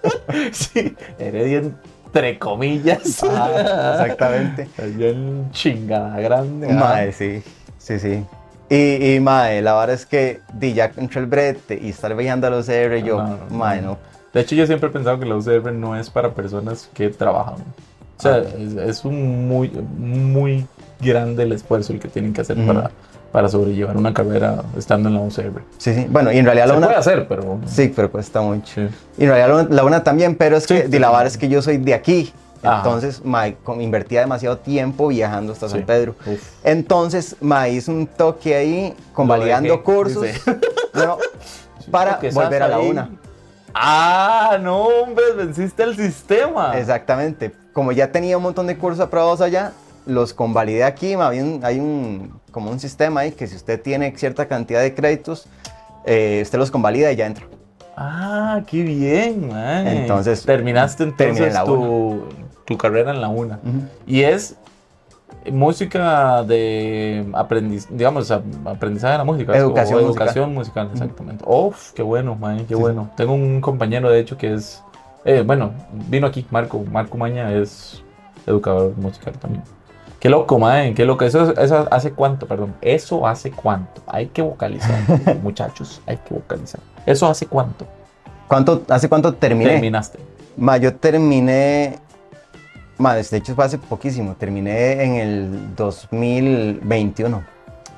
sí, 0.52 0.96
Heredia 1.20 1.62
entre 2.08 2.40
comillas. 2.40 3.24
Ajá, 3.24 4.02
exactamente. 4.02 4.68
Allá 4.80 5.10
en 5.10 5.52
chingada 5.52 6.20
grande. 6.20 6.68
Mae, 6.68 7.14
sí, 7.14 7.44
sí, 7.78 8.00
sí. 8.00 8.26
Y, 8.72 9.14
y 9.14 9.20
mae, 9.20 9.62
la 9.62 9.76
verdad 9.76 9.94
es 9.94 10.08
que 10.08 10.42
di 10.52 10.74
ya 10.74 10.92
entre 10.98 11.20
el 11.20 11.28
brete 11.28 11.78
y 11.80 11.90
estar 11.90 12.16
viajando 12.16 12.48
a 12.48 12.50
los 12.50 12.66
CR, 12.66 13.04
yo, 13.04 13.22
No, 13.22 13.38
no, 13.38 13.56
mae, 13.56 13.84
no. 13.84 14.00
De 14.34 14.42
hecho, 14.42 14.56
yo 14.56 14.66
siempre 14.68 14.90
he 14.90 14.92
pensado 14.92 15.20
que 15.20 15.26
la 15.26 15.36
UCR 15.36 15.72
no 15.74 15.96
es 15.96 16.10
para 16.10 16.34
personas 16.34 16.90
que 16.94 17.10
trabajan. 17.10 17.56
O 18.18 18.22
sea, 18.22 18.36
Ah. 18.36 18.44
es, 18.60 18.74
es 18.76 19.06
un 19.06 19.48
muy, 19.48 19.70
muy 19.70 20.66
grande 21.00 21.44
el 21.44 21.52
esfuerzo 21.52 21.94
el 21.94 22.00
que 22.00 22.08
tienen 22.08 22.34
que 22.34 22.42
hacer 22.42 22.58
Ujú. 22.58 22.68
para, 22.68 22.92
para 23.32 23.48
sobrellevar 23.50 23.96
una 23.98 24.14
carrera 24.14 24.64
estando 24.78 25.10
en 25.10 25.16
la 25.16 25.22
UCR. 25.22 25.62
Sí, 25.78 25.94
sí. 25.94 26.08
Bueno, 26.10 26.32
y 26.32 26.38
en 26.38 26.46
realidad 26.46 26.66
Se 26.68 26.72
la 26.74 26.78
puede 26.80 26.90
una. 26.92 27.00
hacer, 27.00 27.28
pero... 27.28 27.60
Sí, 27.68 27.94
pero 27.96 28.12
cuesta 28.12 28.42
mucho. 28.42 28.68
Sí. 28.76 28.88
Y 29.20 29.24
en 29.26 29.30
realidad 29.30 29.68
la, 29.70 29.84
una 29.84 30.04
también, 30.04 30.36
pero 30.36 30.58
es 30.58 30.64
Sí, 30.64 30.82
que 30.90 31.00
la 31.00 31.10
verdad 31.10 31.28
es 31.28 31.38
que 31.38 31.48
yo 31.48 31.62
soy 31.62 31.78
de 31.78 31.94
aquí. 31.94 32.34
Entonces, 32.64 33.22
con- 33.64 33.82
invertía 33.82 34.20
demasiado 34.22 34.58
tiempo 34.58 35.08
viajando 35.08 35.54
hasta 35.54 35.70
San 35.70 35.80
Sí. 35.82 35.86
Pedro. 35.86 36.16
Uf. 36.26 36.42
Entonces, 36.64 37.36
mae, 37.40 37.72
hice 37.74 37.92
un 37.92 38.08
toque 38.08 38.56
ahí, 38.56 38.94
convalidando 39.14 39.70
dejé, 39.74 39.84
cursos. 39.84 40.26
no, 40.94 41.18
para 41.92 42.20
volver 42.34 42.64
a 42.64 42.68
la 42.68 42.76
ahí. 42.78 42.90
una. 42.90 43.10
Ah, 43.80 44.58
no, 44.62 44.84
hombre, 44.86 45.24
venciste 45.36 45.84
el 45.84 45.96
sistema. 45.96 46.78
Exactamente. 46.78 47.52
Como 47.74 47.92
ya 47.92 48.12
tenía 48.12 48.38
un 48.38 48.44
montón 48.44 48.68
de 48.68 48.78
cursos 48.78 49.00
aprobados 49.00 49.40
allá, 49.42 49.74
los 50.06 50.34
convalidé 50.34 50.84
aquí. 50.84 51.14
Hay 51.14 51.40
un, 51.40 52.40
como 52.52 52.72
un 52.72 52.80
sistema 52.80 53.22
ahí 53.22 53.32
que 53.32 53.46
si 53.46 53.56
usted 53.56 53.82
tiene 53.82 54.16
cierta 54.18 54.48
cantidad 54.48 54.82
de 54.82 54.96
créditos, 54.96 55.48
eh, 56.06 56.40
usted 56.42 56.58
los 56.58 56.72
convalida 56.72 57.12
y 57.12 57.18
ya 57.18 57.28
entra. 57.28 57.46
Ah, 57.96 58.62
qué 58.68 58.82
bien, 58.82 59.48
man. 59.48 59.88
Entonces, 59.88 60.44
terminaste 60.44 61.04
entonces 61.04 61.48
en 61.48 61.54
la 61.54 61.64
tu, 61.64 62.24
tu 62.66 62.78
carrera 62.78 63.12
en 63.12 63.22
la 63.22 63.28
una. 63.28 63.60
Y 64.06 64.22
es 64.22 64.56
música 65.52 66.44
de 66.44 67.26
aprendiz, 67.34 67.88
digamos, 67.90 68.32
aprendizaje 68.32 69.14
de 69.14 69.18
la 69.18 69.24
música. 69.24 69.58
Educación 69.58 70.00
O 70.00 70.08
musical. 70.08 70.28
educación 70.28 70.54
musical, 70.54 70.90
exactamente. 70.92 71.44
Uf, 71.48 71.92
qué 71.94 72.04
bueno, 72.04 72.36
man, 72.36 72.60
qué 72.60 72.76
Sí, 72.76 72.76
bueno. 72.76 73.10
Tengo 73.16 73.34
un 73.34 73.62
compañero, 73.62 74.10
de 74.10 74.20
hecho, 74.20 74.38
que 74.38 74.54
es, 74.54 74.84
eh, 75.26 75.44
bueno, 75.46 75.72
vino 76.10 76.28
aquí, 76.28 76.46
Marco, 76.52 76.84
Marco 76.92 77.18
Maña 77.18 77.52
es 77.54 78.04
educador 78.46 78.94
musical 78.98 79.34
también. 79.38 79.64
Qué 80.20 80.30
loco, 80.30 80.58
man, 80.58 80.96
qué 80.96 81.06
loco. 81.06 81.26
Eso, 81.26 81.54
eso 81.60 81.88
hace 81.92 82.12
cuánto, 82.12 82.48
perdón. 82.48 82.74
Eso 82.82 83.28
hace 83.28 83.52
cuánto. 83.52 84.02
Hay 84.08 84.28
que 84.28 84.42
vocalizar, 84.42 85.00
muchachos, 85.44 86.02
hay 86.08 86.18
que 86.18 86.34
vocalizar. 86.34 86.82
Eso 87.06 87.28
hace 87.28 87.46
cuánto. 87.46 87.86
¿Cuánto, 88.48 88.82
¿Hace 88.90 89.10
cuánto 89.10 89.34
terminé? 89.34 89.72
Terminaste. 89.72 90.20
Ma, 90.56 90.78
yo 90.78 90.96
terminé, 90.96 92.00
ma, 92.98 93.16
de 93.16 93.38
hecho 93.38 93.56
fue 93.56 93.66
hace 93.66 93.78
poquísimo, 93.78 94.36
terminé 94.36 95.04
en 95.04 95.16
el 95.16 95.76
2021. 95.76 97.44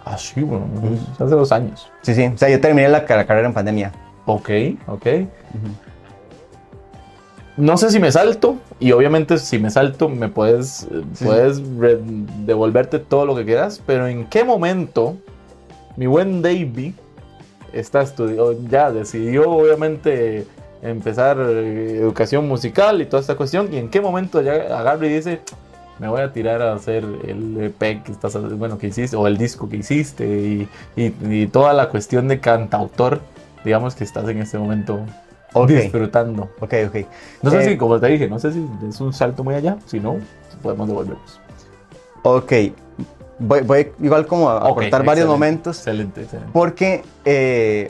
Ah, 0.05 0.17
sí, 0.17 0.41
bueno, 0.41 0.65
hace 1.13 1.25
dos 1.25 1.51
años. 1.51 1.91
Sí, 2.01 2.13
sí, 2.15 2.25
o 2.25 2.37
sea, 2.37 2.49
yo 2.49 2.59
terminé 2.59 2.89
la, 2.89 3.05
carrera 3.05 3.47
en 3.47 3.53
pandemia. 3.53 3.91
Ok, 4.25 4.49
ok. 4.87 5.07
No 7.57 7.77
sé 7.77 7.91
si 7.91 7.99
me 7.99 8.11
salto, 8.11 8.57
y 8.79 8.93
obviamente 8.93 9.37
si 9.37 9.59
me 9.59 9.69
salto 9.69 10.07
me 10.07 10.29
puedes, 10.29 10.87
Sí. 11.13 11.25
puedes 11.25 11.61
devolverte 12.45 12.99
todo 12.99 13.25
lo 13.25 13.35
que 13.35 13.43
quieras, 13.45 13.81
pero 13.85 14.07
¿en 14.07 14.25
qué 14.27 14.43
momento 14.45 15.17
mi 15.97 16.07
buen 16.07 16.41
Davey 16.41 16.95
está 17.73 18.01
estudiando, 18.01 18.57
ya 18.69 18.91
decidió 18.91 19.49
obviamente 19.49 20.47
empezar 20.81 21.37
eh, 21.39 21.97
educación 21.99 22.47
musical 22.47 23.01
y 23.01 23.05
toda 23.05 23.21
esta 23.21 23.35
cuestión, 23.35 23.73
y 23.73 23.77
en 23.77 23.89
qué 23.89 24.01
momento 24.01 24.41
ya 24.41 24.53
agarra 24.77 25.05
y 25.05 25.09
dice, 25.09 25.41
me 25.99 26.07
voy 26.07 26.21
a 26.21 26.31
tirar 26.31 26.61
a 26.61 26.73
hacer 26.73 27.03
el 27.27 27.57
EP 27.61 28.01
que 28.03 28.11
estás, 28.11 28.37
bueno, 28.57 28.77
que 28.77 28.87
hiciste, 28.87 29.15
o 29.17 29.27
el 29.27 29.37
disco 29.37 29.67
que 29.69 29.77
hiciste, 29.77 30.25
y, 30.25 30.69
y- 30.95 31.13
y 31.29 31.47
toda 31.47 31.73
la 31.73 31.89
cuestión 31.89 32.27
de 32.29 32.39
cantautor, 32.39 33.19
digamos 33.65 33.95
que 33.95 34.03
estás 34.05 34.27
en 34.29 34.39
este 34.41 34.57
momento 34.57 35.01
Ok, 35.53 35.67
disfrutando. 35.69 36.43
ok, 36.61 36.73
ok. 36.87 36.95
No 37.41 37.49
sé 37.51 37.59
Eh, 37.59 37.63
si, 37.71 37.77
como 37.77 37.99
te 37.99 38.07
dije, 38.07 38.27
no 38.29 38.39
sé 38.39 38.53
si 38.53 38.65
es 38.87 39.01
un 39.01 39.11
salto 39.13 39.43
muy 39.43 39.55
allá, 39.55 39.77
si 39.87 39.99
no, 39.99 40.17
podemos 40.61 40.87
devolvernos. 40.87 41.41
Ok, 42.23 42.53
voy, 43.39 43.61
voy 43.61 43.91
igual 44.01 44.25
como 44.27 44.49
a 44.49 44.57
Ok, 44.69 44.71
aportar 44.83 45.03
varios 45.03 45.27
momentos, 45.27 45.77
Excelente, 45.77 46.21
excelente. 46.21 46.51
porque 46.53 47.03
eh, 47.25 47.89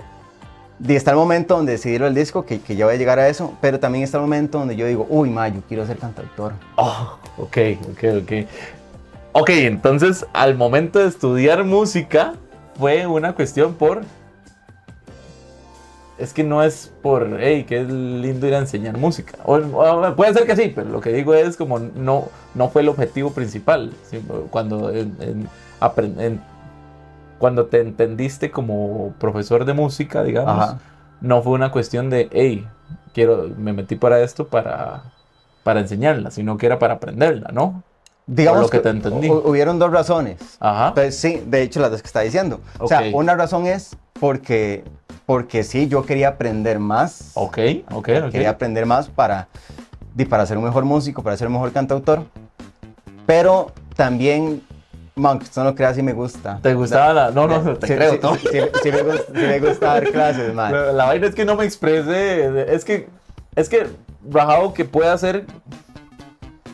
y 0.88 0.96
está 0.96 1.12
el 1.12 1.18
momento 1.18 1.56
donde 1.58 1.74
decidí 1.74 1.96
el 1.96 2.16
disco, 2.16 2.46
que, 2.46 2.62
que 2.62 2.76
ya 2.76 2.86
voy 2.86 2.96
a 2.96 2.98
llegar 2.98 3.20
a 3.20 3.28
eso, 3.28 3.54
pero 3.62 3.80
también 3.80 4.04
está 4.04 4.18
el 4.18 4.22
momento 4.22 4.60
donde 4.60 4.76
yo 4.76 4.86
digo, 4.86 5.06
uy, 5.10 5.30
ma, 5.30 5.48
yo 5.50 5.62
quiero 5.68 5.86
ser 5.86 5.98
cantautor. 5.98 6.54
Oh, 6.76 7.18
ok, 7.38 7.58
ok, 7.92 8.04
ok. 8.24 8.32
Ok, 9.34 9.50
entonces 9.52 10.26
al 10.34 10.56
momento 10.56 11.00
de 11.00 11.08
estudiar 11.08 11.64
música 11.64 12.34
fue 12.78 13.06
una 13.06 13.34
cuestión 13.36 13.74
por... 13.74 14.02
Es 16.18 16.34
que 16.34 16.44
no 16.44 16.62
es 16.64 16.92
por, 17.02 17.38
hey, 17.40 17.66
qué 17.66 17.82
lindo 17.84 18.46
ir 18.46 18.54
a 18.54 18.58
enseñar 18.58 18.98
música. 18.98 19.38
Puede 20.18 20.34
ser 20.34 20.46
que 20.46 20.56
sí, 20.58 20.72
pero 20.76 20.90
lo 20.90 21.00
que 21.00 21.14
digo 21.14 21.34
es 21.34 21.56
como 21.56 21.80
no, 21.80 22.28
no 22.56 22.70
fue 22.70 22.82
el 22.82 22.90
objetivo 22.90 23.32
principal. 23.32 23.94
Cuando, 24.50 24.92
en- 24.92 25.16
en- 25.22 26.42
cuando 27.40 27.66
te 27.66 27.82
entendiste 27.82 28.52
como 28.52 29.14
profesor 29.20 29.66
de 29.66 29.74
música, 29.74 30.24
digamos, 30.24 30.64
Ajá. 30.64 30.78
no 31.22 31.42
fue 31.42 31.54
una 31.54 31.72
cuestión 31.72 32.10
de, 32.12 32.30
hey, 32.32 32.68
quiero, 33.14 33.50
me 33.58 33.74
metí 33.74 33.96
para 33.96 34.20
esto 34.22 34.48
para, 34.48 35.04
para 35.64 35.80
enseñarla, 35.80 36.30
sino 36.32 36.58
que 36.58 36.68
era 36.68 36.78
para 36.78 36.96
aprenderla, 36.96 37.50
¿no? 37.52 37.82
Digamos 38.28 38.62
lo 38.62 38.70
que 38.70 38.80
te 38.80 38.90
entendí. 38.90 39.28
hu- 39.28 39.42
hubieron 39.44 39.80
dos 39.80 39.92
razones. 39.92 40.58
Ajá. 40.60 40.94
Pues 40.94 41.18
sí, 41.18 41.42
de 41.48 41.64
hecho 41.64 41.80
las 41.80 41.90
dos 41.90 42.02
que 42.04 42.08
está 42.08 42.20
diciendo. 42.22 42.60
O 42.78 42.88
sea, 42.88 43.02
una 43.14 43.34
razón 43.34 43.66
es 43.66 43.98
porque, 44.20 44.84
porque 45.26 45.64
sí, 45.64 45.88
yo 45.88 46.06
quería 46.06 46.28
aprender 46.28 46.78
más. 46.78 47.32
Ok, 47.34 47.58
ok, 47.92 48.10
ok. 48.26 48.30
Quería 48.32 48.52
aprender 48.52 48.86
más 48.86 49.08
para, 49.08 49.48
para 50.30 50.46
ser 50.46 50.60
un 50.60 50.66
mejor 50.66 50.86
músico, 50.86 51.24
para 51.24 51.38
ser 51.38 51.48
un 51.48 51.54
mejor 51.54 51.72
cantautor. 51.72 52.24
Pero 53.26 53.72
también, 53.96 54.62
usted 55.28 55.64
no 55.64 55.76
crea, 55.76 55.94
sí 55.94 56.02
me 56.04 56.14
gusta. 56.14 56.60
¿Te 56.62 56.74
gustaba 56.74 57.14
la.? 57.14 57.32
No, 57.32 57.48
no, 57.48 57.60
te 57.78 57.88
Sí, 57.88 57.94
creo. 57.96 58.12
sí, 58.14 58.20
¿no? 58.22 58.36
sí, 58.36 58.48
sí 58.84 58.92
me 58.92 59.02
gusta, 59.04 59.24
sí 59.34 59.42
me 59.42 59.60
gusta 59.60 59.86
dar 59.88 60.12
clases, 60.12 60.54
man. 60.54 60.72
La, 60.72 60.92
la 60.94 61.06
vaina 61.06 61.28
es 61.28 61.36
que 61.36 61.46
no 61.46 61.56
me 61.56 61.66
exprese. 61.66 62.74
Es 62.74 62.86
que. 62.86 63.08
Es 63.56 63.70
que. 63.70 63.88
Rajado 64.30 64.74
que 64.74 64.86
puede 64.86 65.10
hacer. 65.10 65.46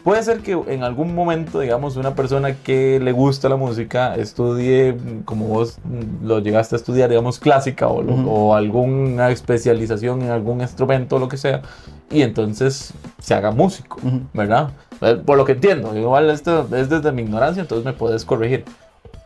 Puede 0.03 0.21
ser 0.21 0.41
que 0.41 0.51
en 0.67 0.83
algún 0.83 1.15
momento, 1.15 1.59
digamos, 1.59 1.95
una 1.97 2.13
persona 2.13 2.53
que 2.53 2.99
le 2.99 3.11
gusta 3.11 3.49
la 3.49 3.55
música 3.55 4.13
estudie, 4.15 4.95
como 5.25 5.47
vos 5.47 5.79
lo 6.21 6.37
llegaste 6.39 6.75
a 6.75 6.77
estudiar, 6.77 7.09
digamos, 7.09 7.39
clásica 7.39 7.87
o, 7.87 8.03
lo- 8.03 8.13
Ujú. 8.13 8.29
o 8.29 8.53
alguna 8.55 9.31
especialización 9.31 10.21
en 10.21 10.29
algún 10.29 10.61
instrumento 10.61 11.15
o 11.15 11.19
lo 11.19 11.27
que 11.27 11.37
sea, 11.37 11.63
y 12.11 12.21
entonces 12.21 12.93
se 13.21 13.33
haga 13.33 13.51
músico, 13.51 13.97
Ujú. 14.03 14.21
¿verdad? 14.33 14.69
Eh, 15.01 15.21
Por 15.25 15.37
lo 15.37 15.45
que 15.45 15.53
entiendo, 15.53 15.95
igual 15.97 16.29
esto 16.29 16.67
es 16.75 16.89
desde 16.89 17.11
mi 17.11 17.23
ignorancia, 17.23 17.61
entonces 17.61 17.85
me 17.85 17.93
puedes 17.93 18.23
corregir. 18.25 18.63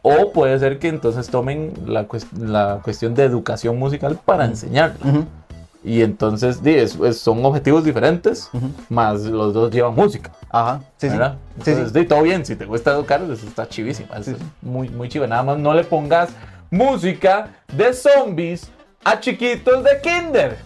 O 0.02 0.32
puede 0.32 0.58
ser 0.60 0.80
que 0.80 0.88
entonces 0.88 1.28
tomen 1.30 1.74
la, 1.86 2.08
cues- 2.08 2.32
la 2.38 2.80
cuestión 2.84 3.14
de 3.16 3.24
educación 3.26 3.78
musical 3.78 4.18
para 4.24 4.46
enseñarla. 4.46 5.06
Ujú, 5.06 5.26
Y 5.84 6.02
entonces 6.02 6.64
di, 6.64 6.74
es- 6.76 6.96
es- 6.96 7.20
son 7.20 7.44
objetivos 7.46 7.84
diferentes, 7.84 8.50
ujú. 8.54 8.70
más 8.90 9.22
los 9.24 9.54
dos 9.54 9.72
llevan 9.72 9.96
música, 9.96 10.32
Ajá, 10.50 10.80
sí, 10.98 11.08
sí. 11.08 11.18
¿verdad? 11.18 11.36
Sí, 11.58 11.64
sí. 11.66 11.72
Entonces, 11.72 11.94
di, 11.94 12.06
todo 12.06 12.22
bien, 12.24 12.46
si 12.46 12.56
te 12.56 12.66
gusta 12.66 12.92
educar, 12.94 13.22
eso 13.24 13.46
está 13.46 13.68
chivísimo, 13.68 14.08
eso 14.14 14.24
Sí, 14.24 14.32
es 14.32 14.38
sí. 14.38 14.44
muy, 14.62 14.90
muy 14.90 15.10
chiva. 15.10 15.28
Nada 15.28 15.44
más 15.44 15.58
no 15.58 15.74
le 15.74 15.84
pongas 15.84 16.30
música 16.72 17.50
de 17.76 17.94
zombies 17.94 18.70
a 19.04 19.20
chiquitos 19.20 19.84
de 19.84 20.00
kinder. 20.02 20.58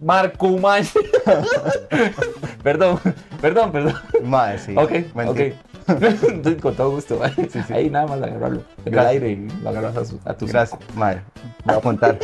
Marco 0.00 0.48
May. 0.58 0.82
perdón, 2.62 2.98
perdón, 3.40 3.72
perdón. 3.72 3.94
Mae, 4.24 4.58
sí. 4.58 4.74
Ok, 4.76 4.92
Buen 5.14 5.28
ok. 5.28 5.40
Con 6.60 6.74
todo 6.74 6.90
gusto, 6.90 7.16
mae. 7.18 7.32
Ahí 7.70 7.88
nada 7.90 8.06
más 8.08 8.20
agarrarlo 8.20 8.62
en 8.78 8.86
el 8.86 8.92
Gracias. 8.92 9.12
aire 9.12 9.30
y 9.30 9.48
lo 9.62 9.68
agarras 9.68 9.96
a, 9.96 10.04
su- 10.04 10.18
a 10.24 10.34
tus 10.34 10.50
Gracias, 10.50 10.80
madre. 10.96 11.22
Voy 11.64 11.74
a 11.74 11.78
apuntar. 11.78 12.18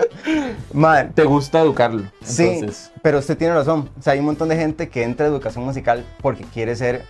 madre, 0.72 1.10
Te 1.14 1.24
gusta 1.24 1.60
educarlo. 1.60 2.04
Sí, 2.22 2.44
Entonces, 2.48 2.90
pero 3.02 3.18
usted 3.18 3.36
tiene 3.36 3.54
razón. 3.54 3.90
O 3.98 4.02
sea, 4.02 4.14
hay 4.14 4.20
un 4.20 4.24
montón 4.26 4.48
de 4.48 4.56
gente 4.56 4.88
que 4.88 5.02
entra 5.02 5.26
a 5.26 5.28
educación 5.28 5.64
musical 5.64 6.04
porque 6.22 6.44
quiere 6.44 6.74
ser 6.74 7.02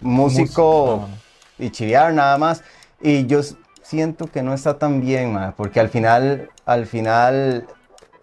músico 0.00 1.08
y 1.58 1.70
chiviar 1.70 2.12
nada 2.12 2.36
más. 2.38 2.62
Y 3.00 3.26
yo 3.26 3.40
siento 3.82 4.26
que 4.26 4.42
no 4.42 4.52
está 4.52 4.78
tan 4.78 5.00
bien, 5.00 5.32
ma, 5.32 5.54
porque 5.56 5.78
al 5.78 5.90
final, 5.90 6.50
al 6.66 6.86
final, 6.86 7.66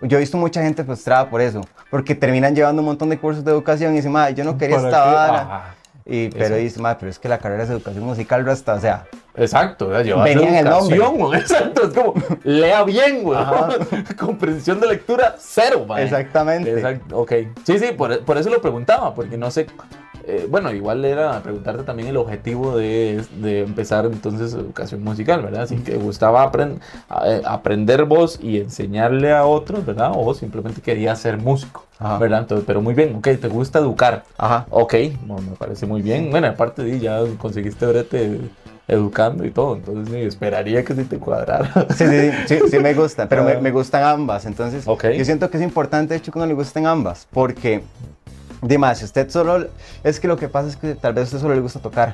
yo 0.01 0.17
he 0.17 0.19
visto 0.19 0.37
mucha 0.37 0.61
gente 0.61 0.83
frustrada 0.83 1.29
por 1.29 1.41
eso, 1.41 1.61
porque 1.89 2.15
terminan 2.15 2.55
llevando 2.55 2.81
un 2.81 2.87
montón 2.87 3.09
de 3.09 3.17
cursos 3.17 3.43
de 3.43 3.51
educación 3.51 3.93
y 3.93 3.97
dicen, 3.97 4.11
ma, 4.11 4.29
yo 4.29 4.43
no 4.43 4.57
quería 4.57 4.77
¿para 4.77 4.87
esta 4.87 5.05
vara. 5.05 5.75
Y, 6.05 6.29
pero 6.29 6.55
dice, 6.55 6.79
ma, 6.79 6.97
pero 6.97 7.09
es 7.09 7.19
que 7.19 7.29
la 7.29 7.37
carrera 7.37 7.63
es 7.63 7.69
educación 7.69 8.03
musical, 8.03 8.45
rasta, 8.45 8.73
o 8.73 8.79
sea, 8.79 9.05
Exacto, 9.35 9.87
¿verdad? 9.87 10.03
llevas 10.03 10.25
Venía 10.25 10.49
en 10.49 10.55
el 10.55 10.65
nombre. 10.65 10.97
güey. 11.07 11.39
Exacto, 11.39 11.87
es 11.87 11.93
como, 11.93 12.13
lea 12.43 12.83
bien, 12.83 13.23
güey. 13.23 13.39
Comprensión 14.19 14.79
de 14.79 14.87
lectura, 14.87 15.35
cero, 15.39 15.85
man. 15.87 16.01
exactamente. 16.01 16.73
Exacto, 16.73 17.19
ok. 17.19 17.31
Sí, 17.63 17.79
sí, 17.79 17.91
por, 17.97 18.23
por 18.25 18.37
eso 18.37 18.49
lo 18.49 18.61
preguntaba, 18.61 19.13
porque 19.13 19.37
no 19.37 19.49
sé. 19.51 19.67
Eh, 20.25 20.47
bueno, 20.49 20.71
igual 20.71 21.03
era 21.05 21.41
preguntarte 21.41 21.83
también 21.83 22.09
el 22.09 22.17
objetivo 22.17 22.75
de, 22.77 23.23
de 23.41 23.61
empezar 23.61 24.05
entonces 24.05 24.53
educación 24.53 25.03
musical, 25.03 25.41
¿verdad? 25.41 25.67
Si 25.67 25.75
te 25.77 25.97
gustaba 25.97 26.51
eh, 27.25 27.41
aprender 27.45 28.05
voz 28.05 28.39
y 28.41 28.57
enseñarle 28.59 29.31
a 29.31 29.45
otros, 29.45 29.85
¿verdad? 29.85 30.11
O 30.15 30.33
simplemente 30.33 30.81
querías 30.81 31.19
ser 31.19 31.37
músico, 31.37 31.85
Ajá. 31.99 32.17
¿verdad? 32.17 32.41
Entonces, 32.41 32.65
pero 32.65 32.81
muy 32.81 32.93
bien, 32.93 33.15
ok, 33.15 33.27
te 33.39 33.47
gusta 33.47 33.79
educar. 33.79 34.23
Ajá. 34.37 34.65
Ok, 34.69 34.95
bueno, 35.25 35.49
me 35.51 35.55
parece 35.55 35.85
muy 35.85 36.01
bien. 36.01 36.29
Bueno, 36.31 36.47
aparte 36.47 36.83
de 36.83 36.99
ya 36.99 37.19
conseguiste 37.37 37.85
brete 37.85 38.39
educando 38.87 39.45
y 39.45 39.51
todo, 39.51 39.75
entonces 39.75 40.13
esperaría 40.27 40.83
que 40.83 40.93
sí 40.93 41.03
te 41.05 41.17
cuadrara. 41.17 41.71
Sí, 41.95 42.05
sí, 42.05 42.31
sí, 42.47 42.57
sí, 42.59 42.59
sí 42.71 42.79
me 42.79 42.93
gustan, 42.93 43.27
pero 43.29 43.43
me, 43.43 43.51
Ah. 43.55 43.61
me 43.61 43.71
gustan 43.71 44.03
ambas. 44.03 44.45
Entonces, 44.45 44.85
Ok. 44.87 45.05
yo 45.17 45.23
siento 45.23 45.49
que 45.49 45.57
es 45.57 45.63
importante, 45.63 46.13
de 46.13 46.17
hecho, 46.17 46.31
que 46.31 46.39
uno 46.39 46.45
le 46.45 46.53
gusten 46.53 46.85
ambas, 46.85 47.27
porque, 47.31 47.83
Dima, 48.61 48.93
si 48.95 49.05
usted 49.05 49.29
solo, 49.29 49.67
es 50.03 50.19
que 50.19 50.27
lo 50.27 50.37
que 50.37 50.47
pasa 50.47 50.69
es 50.69 50.75
que 50.75 50.93
tal 50.95 51.13
vez 51.13 51.23
a 51.23 51.25
usted 51.25 51.39
solo 51.39 51.55
le 51.55 51.61
gusta 51.61 51.79
tocar, 51.79 52.13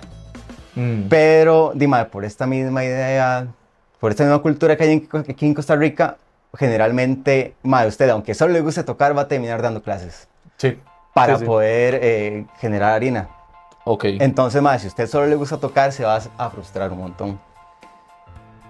Mm, 0.76 1.08
pero, 1.10 1.72
Dima, 1.74 2.06
por 2.06 2.24
esta 2.24 2.46
misma 2.46 2.84
idea, 2.84 3.48
por 4.00 4.12
esta 4.12 4.24
misma 4.24 4.40
cultura 4.44 4.78
que 4.78 4.84
hay 4.84 4.92
en- 4.92 5.10
aquí 5.28 5.48
en 5.48 5.56
Costa 5.56 5.76
Rica, 5.76 6.18
generalmente, 6.56 7.56
ma, 7.64 7.84
usted, 7.88 8.08
aunque 8.10 8.36
solo 8.36 8.54
le 8.54 8.62
guste 8.62 8.84
tocar, 8.84 9.18
va 9.18 9.22
a 9.24 9.28
terminar 9.28 9.60
dando 9.64 9.82
clases 9.82 10.28
sí, 10.58 10.80
para 11.16 11.34
Sí, 11.34 11.40
sí. 11.40 11.46
poder 11.46 12.00
eh, 12.04 12.46
generar 12.60 12.94
harina. 12.94 13.28
ok. 13.86 14.06
Entonces, 14.20 14.62
más, 14.62 14.82
si 14.82 14.88
usted 14.88 15.08
solo 15.08 15.26
le 15.26 15.36
gusta 15.36 15.58
tocar, 15.58 15.92
se 15.92 16.04
va 16.04 16.22
a 16.38 16.50
frustrar 16.52 16.92
un 16.92 17.00
montón. 17.00 17.40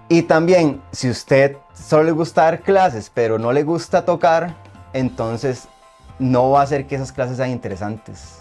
Y 0.08 0.22
también, 0.22 0.80
si 0.90 1.10
usted 1.10 1.56
solo 1.74 2.04
le 2.04 2.12
gusta 2.12 2.44
dar 2.44 2.60
clases, 2.60 3.10
pero 3.12 3.38
no 3.38 3.52
le 3.52 3.62
gusta 3.64 4.06
tocar, 4.06 4.54
entonces 4.94 5.68
no 6.18 6.50
va 6.50 6.60
a 6.60 6.62
hacer 6.64 6.86
que 6.86 6.96
esas 6.96 7.12
clases 7.12 7.36
sean 7.36 7.50
interesantes. 7.50 8.34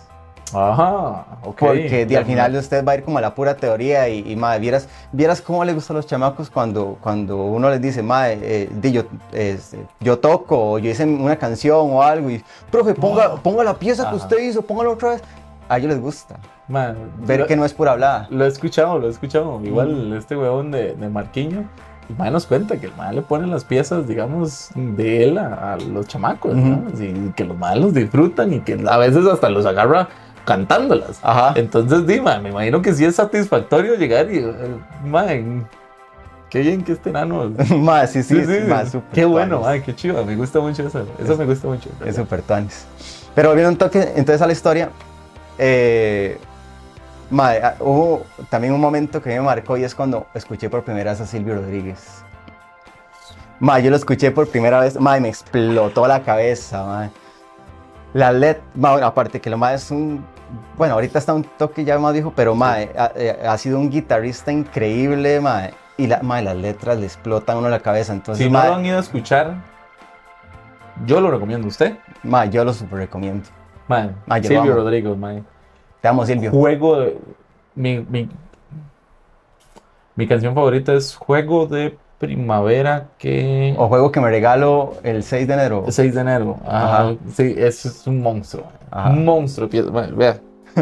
Ajá, 0.53 1.25
ok. 1.43 1.59
Porque 1.59 2.07
Ya, 2.09 2.19
al 2.19 2.25
final 2.25 2.55
usted 2.55 2.85
va 2.85 2.93
a 2.93 2.95
ir 2.95 3.03
como 3.03 3.17
a 3.17 3.21
la 3.21 3.35
pura 3.35 3.57
teoría 3.57 4.07
y, 4.07 4.31
y 4.31 4.35
madre, 4.37 4.59
vieras, 4.59 4.87
vieras 5.11 5.41
cómo 5.41 5.65
le 5.65 5.73
gustan 5.73 5.97
los 5.97 6.07
chamacos 6.07 6.49
cuando, 6.49 6.97
cuando 7.01 7.37
uno 7.45 7.69
les 7.69 7.81
dice, 7.81 8.01
madre, 8.01 8.39
eh, 8.41 8.69
di, 8.71 8.93
yo, 8.93 9.03
este, 9.33 9.85
yo 9.99 10.19
toco, 10.19 10.71
o 10.71 10.79
yo 10.79 10.89
hice 10.89 11.03
una 11.03 11.35
canción 11.35 11.91
o 11.91 12.01
algo, 12.01 12.29
y, 12.29 12.41
profe, 12.71 12.93
ponga, 12.93 13.35
ponga 13.35 13.63
la 13.65 13.73
pieza 13.73 14.03
que 14.03 14.07
Ajá. 14.15 14.15
usted 14.17 14.39
hizo, 14.39 14.61
póngala 14.61 14.91
otra 14.91 15.09
vez. 15.11 15.23
A 15.69 15.79
ellos 15.79 15.89
les 15.89 15.99
gusta 16.01 16.37
Man, 16.69 16.95
ver 17.17 17.41
lo, 17.41 17.45
que 17.47 17.57
no 17.57 17.65
es 17.65 17.73
pura 17.73 17.91
hablada. 17.91 18.27
lo 18.29 18.45
he 18.45 18.47
escuchado, 18.47 18.99
lo 18.99 19.07
he 19.07 19.11
escuchado. 19.11 19.59
Igual 19.65 20.13
este 20.13 20.37
huevón 20.37 20.71
de, 20.71 20.95
de 20.95 21.09
Marquiño, 21.09 21.65
el 22.10 22.15
man 22.17 22.32
nos 22.34 22.46
cuenta 22.46 22.78
que 22.80 22.86
el 22.88 22.96
man 22.96 23.15
le 23.15 23.22
pone 23.22 23.48
las 23.48 23.63
piezas, 23.63 24.08
digamos, 24.08 24.70
de 24.76 25.26
él 25.26 25.38
a, 25.38 25.74
a 25.74 25.78
los 25.78 26.08
chamacos, 26.08 26.56
¿no? 26.56 26.84
Y 27.00 27.32
que 27.36 27.43
los 27.43 27.58
man 27.58 27.82
los 27.82 27.93
disfrutan 27.93 28.54
y 28.54 28.60
que 28.62 28.82
a 28.88 28.98
veces 28.98 29.26
hasta 29.26 29.50
los 29.50 29.65
agarra 29.65 30.08
cantándolas. 30.46 31.20
Ajá. 31.22 31.54
Entonces, 31.56 32.08
di, 32.08 32.22
man, 32.22 32.41
me 32.43 32.50
imagino 32.50 32.82
que 32.82 32.93
sí 32.93 33.04
es 33.04 33.15
satisfactorio 33.15 33.96
llegar 33.96 34.32
y, 34.32 34.38
eh, 34.38 34.54
man, 35.06 35.67
qué 36.50 36.62
bien 36.62 36.82
que 36.84 36.93
este 36.93 37.12
nano. 37.12 37.52
Más, 37.78 38.12
sí, 38.13 38.24
sí, 38.24 38.41
sí, 38.46 38.60
más 38.70 38.91
súper 38.91 39.12
Qué 39.13 39.26
bueno, 39.26 39.60
man, 39.60 39.82
qué 39.82 39.93
chido. 39.93 40.24
Me 40.26 40.36
gusta 40.38 40.62
mucho 40.62 40.88
eso. 40.88 41.06
Eso 41.20 41.34
Es- 41.34 41.38
me 41.38 41.46
gusta 41.46 41.67
mucho. 41.67 41.89
Es 42.06 42.15
súper 42.15 42.41
tuanis. 42.41 42.86
Pero 43.36 43.50
volviendo 43.50 43.72
un 43.72 43.78
toque, 43.78 44.00
entonces 44.15 44.41
a 44.41 44.48
la 44.48 44.54
historia, 44.54 44.89
eh, 45.58 46.38
mae, 47.29 47.61
ah, 47.63 47.75
hubo 47.79 48.25
también 48.49 48.73
un 48.73 48.81
momento 48.81 49.21
que 49.21 49.29
me 49.29 49.41
marcó 49.41 49.77
y 49.77 49.83
es 49.83 49.93
cuando 49.95 50.27
escuché 50.33 50.69
por 50.69 50.83
primera 50.83 51.11
vez 51.11 51.21
a 51.21 51.25
Silvio 51.25 51.55
Rodríguez. 51.55 52.23
Mae, 53.59 53.81
yo 53.83 53.89
lo 53.89 53.95
escuché 53.95 54.31
por 54.31 54.47
primera 54.47 54.79
vez, 54.79 54.99
mae, 54.99 55.19
me 55.19 55.29
explotó 55.29 56.07
la 56.07 56.21
cabeza, 56.21 56.85
mae. 56.85 57.09
La 58.13 58.31
LED, 58.31 58.57
bueno, 58.73 59.05
aparte 59.05 59.41
que 59.41 59.49
lo 59.49 59.57
más 59.57 59.83
es 59.83 59.91
un, 59.91 60.25
bueno, 60.77 60.93
ahorita 60.93 61.19
está 61.19 61.33
un 61.33 61.43
toque 61.43 61.83
ya 61.83 61.97
más 61.99 62.13
viejo, 62.13 62.31
pero 62.35 62.55
ha, 62.63 62.81
eh, 62.81 63.39
ha 63.47 63.57
sido 63.57 63.79
un 63.79 63.89
guitarrista 63.89 64.51
increíble, 64.51 65.39
mae. 65.41 65.73
Y 65.97 66.07
la, 66.07 66.21
mae, 66.21 66.43
las 66.43 66.55
letras 66.55 66.99
le 66.99 67.05
explotan 67.05 67.55
a 67.55 67.59
uno 67.59 67.69
la 67.69 67.79
cabeza, 67.79 68.13
entonces, 68.13 68.45
Si 68.45 68.51
no 68.51 68.59
mae, 68.59 68.69
lo 68.69 68.75
han 68.75 68.85
ido 68.85 68.97
a 68.97 69.01
escuchar, 69.01 69.55
yo 71.05 71.19
lo 71.19 71.31
recomiendo 71.31 71.65
a 71.65 71.69
usted. 71.69 71.97
mae, 72.23 72.49
yo 72.49 72.63
lo 72.63 72.73
super 72.73 72.99
recomiendo. 72.99 73.49
Lo 74.43 74.43
Silvio. 74.43 74.75
Rodríguez, 74.75 75.17
man. 75.17 75.45
Te 76.01 76.07
amo, 76.07 76.25
Silvio. 76.25 76.51
Juego 76.51 76.99
de. 76.99 77.17
Mi, 77.75 77.99
mi, 78.10 78.29
mi 80.15 80.27
canción 80.27 80.53
favorita 80.55 80.93
es 80.93 81.15
Juego 81.15 81.67
de 81.67 81.97
Primavera 82.19 83.07
que. 83.19 83.75
O 83.77 83.88
juego 83.88 84.12
que 84.12 84.19
me 84.19 84.29
regalo 84.29 84.95
el 85.03 85.21
6 85.23 85.47
de 85.47 85.53
enero. 85.53 85.86
6 85.88 86.15
de 86.15 86.21
enero. 86.21 86.57
Ajá. 86.65 87.01
Ajá. 87.10 87.15
Sí, 87.33 87.53
eso 87.57 87.89
es 87.89 88.07
un 88.07 88.21
monstruo. 88.21 88.63
Ajá. 88.89 89.10
Un 89.12 89.25
monstruo. 89.25 89.69
Bueno, 89.91 90.15
vea. 90.15 90.39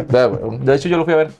Vea, 0.09 0.27
de 0.27 0.75
hecho, 0.75 0.89
yo 0.89 0.97
lo 0.97 1.05
fui 1.05 1.13
a 1.13 1.17
ver 1.17 1.31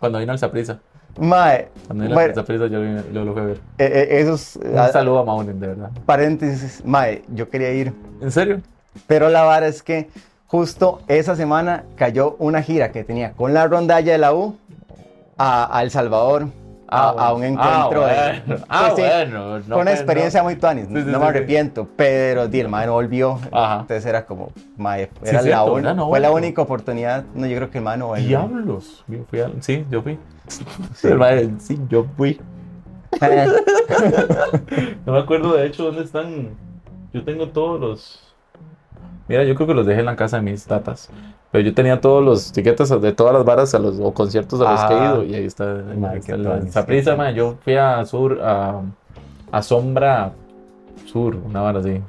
cuando 0.00 0.18
vino 0.18 0.32
al 0.32 0.38
Saprisa. 0.38 0.80
Mae, 1.20 1.68
Cuando 1.86 2.04
vino 2.04 2.18
al 2.18 2.34
Saprisa, 2.34 2.66
yo, 2.66 2.80
yo 3.12 3.24
lo 3.24 3.32
fui 3.32 3.42
a 3.42 3.44
ver. 3.44 3.56
eh, 3.78 3.86
eh, 4.10 4.20
esos 4.20 4.56
Un 4.56 4.76
ah, 4.78 4.88
saludo 4.88 5.18
a 5.20 5.24
Maunen, 5.24 5.60
de 5.60 5.66
verdad. 5.68 5.90
paréntesis, 6.06 6.82
mae, 6.84 7.22
yo 7.28 7.48
quería 7.50 7.70
ir, 7.72 7.92
¿En 8.20 8.30
serio? 8.32 8.60
pero 9.06 9.28
la 9.28 9.42
vara 9.42 9.66
es 9.68 9.82
que 9.82 10.08
justo 10.52 11.00
esa 11.08 11.34
semana 11.34 11.84
cayó 11.96 12.36
una 12.38 12.62
gira 12.62 12.92
que 12.92 13.02
tenía 13.04 13.32
con 13.32 13.52
la 13.54 13.66
rondalla 13.66 14.12
de 14.12 14.18
la 14.18 14.32
U 14.34 14.56
a, 15.38 15.76
a 15.76 15.82
El 15.82 15.90
Salvador, 15.90 16.46
a, 16.88 17.08
a 17.08 17.32
un 17.32 17.42
encuentro. 17.42 18.04
Ah, 18.04 18.32
bueno. 18.44 18.64
Ah, 18.68 18.92
Sí, 18.94 19.00
bueno. 19.00 19.58
no, 19.60 19.64
fue 19.64 19.78
una 19.82 19.92
experiencia 19.92 20.40
no. 20.40 20.44
muy 20.44 20.56
tuanis, 20.56 20.88
Sí, 20.88 20.94
sí, 20.94 21.04
no 21.06 21.18
me 21.20 21.24
arrepiento, 21.26 21.88
pero 21.96 22.48
di, 22.48 22.60
el 22.60 22.68
mae 22.68 22.86
no 22.86 22.92
volvió. 22.92 23.38
Ajá. 23.50 23.80
Entonces 23.80 24.04
era 24.04 24.26
como, 24.26 24.52
mae, 24.76 25.06
Sí, 25.06 25.30
era 25.30 25.38
la 25.38 25.42
cierto, 25.42 25.64
un- 25.72 25.74
¿verdad? 25.76 25.94
No 25.96 26.08
fue 26.10 26.20
la 26.20 26.30
única 26.30 26.60
oportunidad, 26.60 27.24
no, 27.34 27.46
yo 27.46 27.56
creo 27.56 27.70
que 27.70 27.78
el 27.78 27.84
mae 27.84 27.96
no 27.96 28.08
volvió. 28.08 28.26
Diablos. 28.28 29.04
Yo 29.08 29.18
fui 29.30 29.40
a- 29.40 29.50
Sí, 29.60 29.86
yo 29.90 30.02
fui. 30.02 30.18
Sí. 30.94 31.08
El 31.08 31.16
mae, 31.18 31.50
sí, 31.58 31.80
yo 31.88 32.04
fui. 32.16 32.38
No 35.06 35.12
me 35.12 35.18
acuerdo 35.18 35.54
de 35.54 35.66
hecho 35.66 35.84
dónde 35.84 36.02
están. 36.04 36.50
Yo 37.12 37.24
tengo 37.24 37.48
todos 37.48 37.80
los. 37.80 38.31
Mira, 39.28 39.44
yo 39.44 39.54
creo 39.54 39.66
que 39.68 39.74
los 39.74 39.86
dejé 39.86 40.00
en 40.00 40.06
la 40.06 40.16
casa 40.16 40.36
de 40.36 40.42
mis 40.42 40.64
tatas. 40.66 41.08
Pero 41.50 41.64
yo 41.64 41.74
tenía 41.74 42.00
todos 42.00 42.24
los 42.24 42.52
tiquetes 42.52 42.88
de 43.00 43.12
todas 43.12 43.32
las 43.34 43.44
varas 43.44 43.74
a 43.74 43.78
los, 43.78 43.98
o 44.00 44.12
conciertos 44.12 44.60
a 44.60 44.70
los 44.72 44.84
que 44.84 44.94
he 44.94 44.98
Ah. 44.98 45.12
ido. 45.14 45.24
Y 45.24 45.34
ahí 45.34 45.44
está. 45.44 45.64
Madre, 45.96 46.20
Saprissa, 46.70 47.12
qué 47.12 47.16
man, 47.16 47.34
Yo 47.34 47.56
fui 47.62 47.76
a 47.76 48.04
Sur, 48.04 48.40
a, 48.42 48.80
a 49.52 49.62
Sombra 49.62 50.32
Sur, 51.06 51.36
una 51.36 51.60
vara 51.60 51.80
así. 51.80 52.00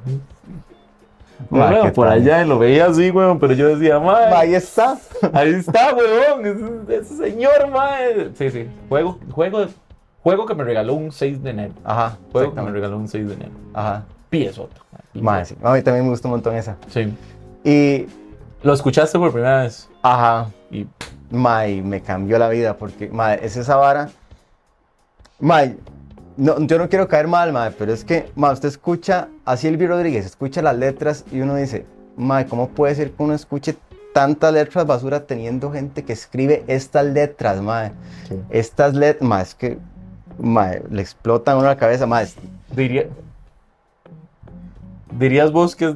Madre, 1.49 1.77
Bueno, 1.79 1.93
por 1.93 2.07
allá 2.07 2.43
y 2.43 2.47
lo 2.47 2.57
veía 2.57 2.85
así, 2.87 3.11
weón. 3.11 3.37
Pero 3.39 3.53
yo 3.53 3.75
decía, 3.75 3.99
madre. 3.99 4.33
Ahí 4.35 4.55
está. 4.55 4.97
Ahí 5.33 5.49
está, 5.53 5.93
weón. 5.93 6.45
Ese, 6.87 6.99
ese 7.01 7.15
señor, 7.17 7.69
mae. 7.71 8.29
Sí, 8.35 8.49
sí. 8.49 8.67
Juego, 8.87 9.19
juego, 9.31 9.65
juego 10.23 10.45
que 10.45 10.55
me 10.55 10.63
regaló 10.63 10.93
un 10.93 11.11
6 11.11 11.43
de 11.43 11.49
enero. 11.49 11.73
Ajá, 11.83 12.17
Juego 12.31 12.53
que 12.55 12.61
me 12.61 12.71
regaló 12.71 12.97
un 12.97 13.07
6 13.07 13.27
de 13.27 13.33
enero. 13.33 13.51
Ajá. 13.73 14.03
Piezota. 14.33 14.81
Mae, 15.13 15.45
sí. 15.45 15.55
A 15.61 15.73
mí 15.73 15.83
también 15.83 16.05
me 16.05 16.09
gustó 16.09 16.27
un 16.27 16.31
montón 16.31 16.55
esa. 16.55 16.75
Sí. 16.87 17.13
Y, 17.63 18.07
Lo 18.63 18.73
escuchaste 18.73 19.19
por 19.19 19.31
primera 19.31 19.61
vez. 19.61 19.87
ajá, 20.01 20.49
Y 20.71 20.87
mae, 21.29 21.83
me 21.83 22.01
cambió 22.01 22.39
la 22.39 22.49
vida 22.49 22.75
porque, 22.75 23.09
mae, 23.09 23.39
es 23.45 23.57
esa 23.57 23.75
vara. 23.75 24.09
Mae, 25.39 25.77
no, 26.35 26.59
yo 26.61 26.79
no 26.79 26.89
quiero 26.89 27.07
caer 27.07 27.27
mal, 27.27 27.53
mae, 27.53 27.69
pero 27.77 27.93
es 27.93 28.03
que, 28.03 28.31
mae, 28.35 28.53
usted 28.53 28.69
escucha 28.69 29.27
a 29.45 29.55
Silvio 29.55 29.89
Rodríguez, 29.89 30.25
escucha 30.25 30.63
las 30.63 30.77
letras 30.77 31.25
y 31.31 31.41
uno 31.41 31.53
dice, 31.55 31.85
mae, 32.17 32.47
¿cómo 32.47 32.69
puede 32.69 32.95
ser 32.95 33.11
que 33.11 33.21
uno 33.21 33.35
escuche 33.35 33.75
tantas 34.15 34.51
letras 34.51 34.87
basura 34.87 35.27
teniendo 35.27 35.71
gente 35.71 36.03
que 36.03 36.13
escribe 36.13 36.63
estas 36.65 37.05
letras, 37.05 37.61
mae? 37.61 37.91
Sí. 38.27 38.35
Estas 38.49 38.95
letras, 38.95 39.29
mae, 39.29 39.43
es 39.43 39.53
que, 39.53 39.77
mae, 40.39 40.81
le 40.89 41.03
explotan 41.03 41.53
a 41.53 41.57
uno 41.59 41.67
la 41.67 41.77
cabeza, 41.77 42.07
mae. 42.07 42.27
diría. 42.75 43.07
Dirías 45.17 45.51
vos 45.51 45.75
que 45.75 45.95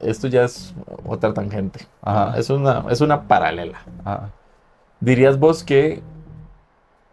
esto 0.00 0.28
ya 0.28 0.44
es 0.44 0.74
otra 1.06 1.32
tangente. 1.32 1.86
Ajá. 2.02 2.38
Es 2.38 2.50
una, 2.50 2.84
es 2.90 3.00
una 3.00 3.28
paralela. 3.28 3.78
Ajá. 4.04 4.30
Dirías 5.00 5.38
vos 5.38 5.64
que 5.64 6.02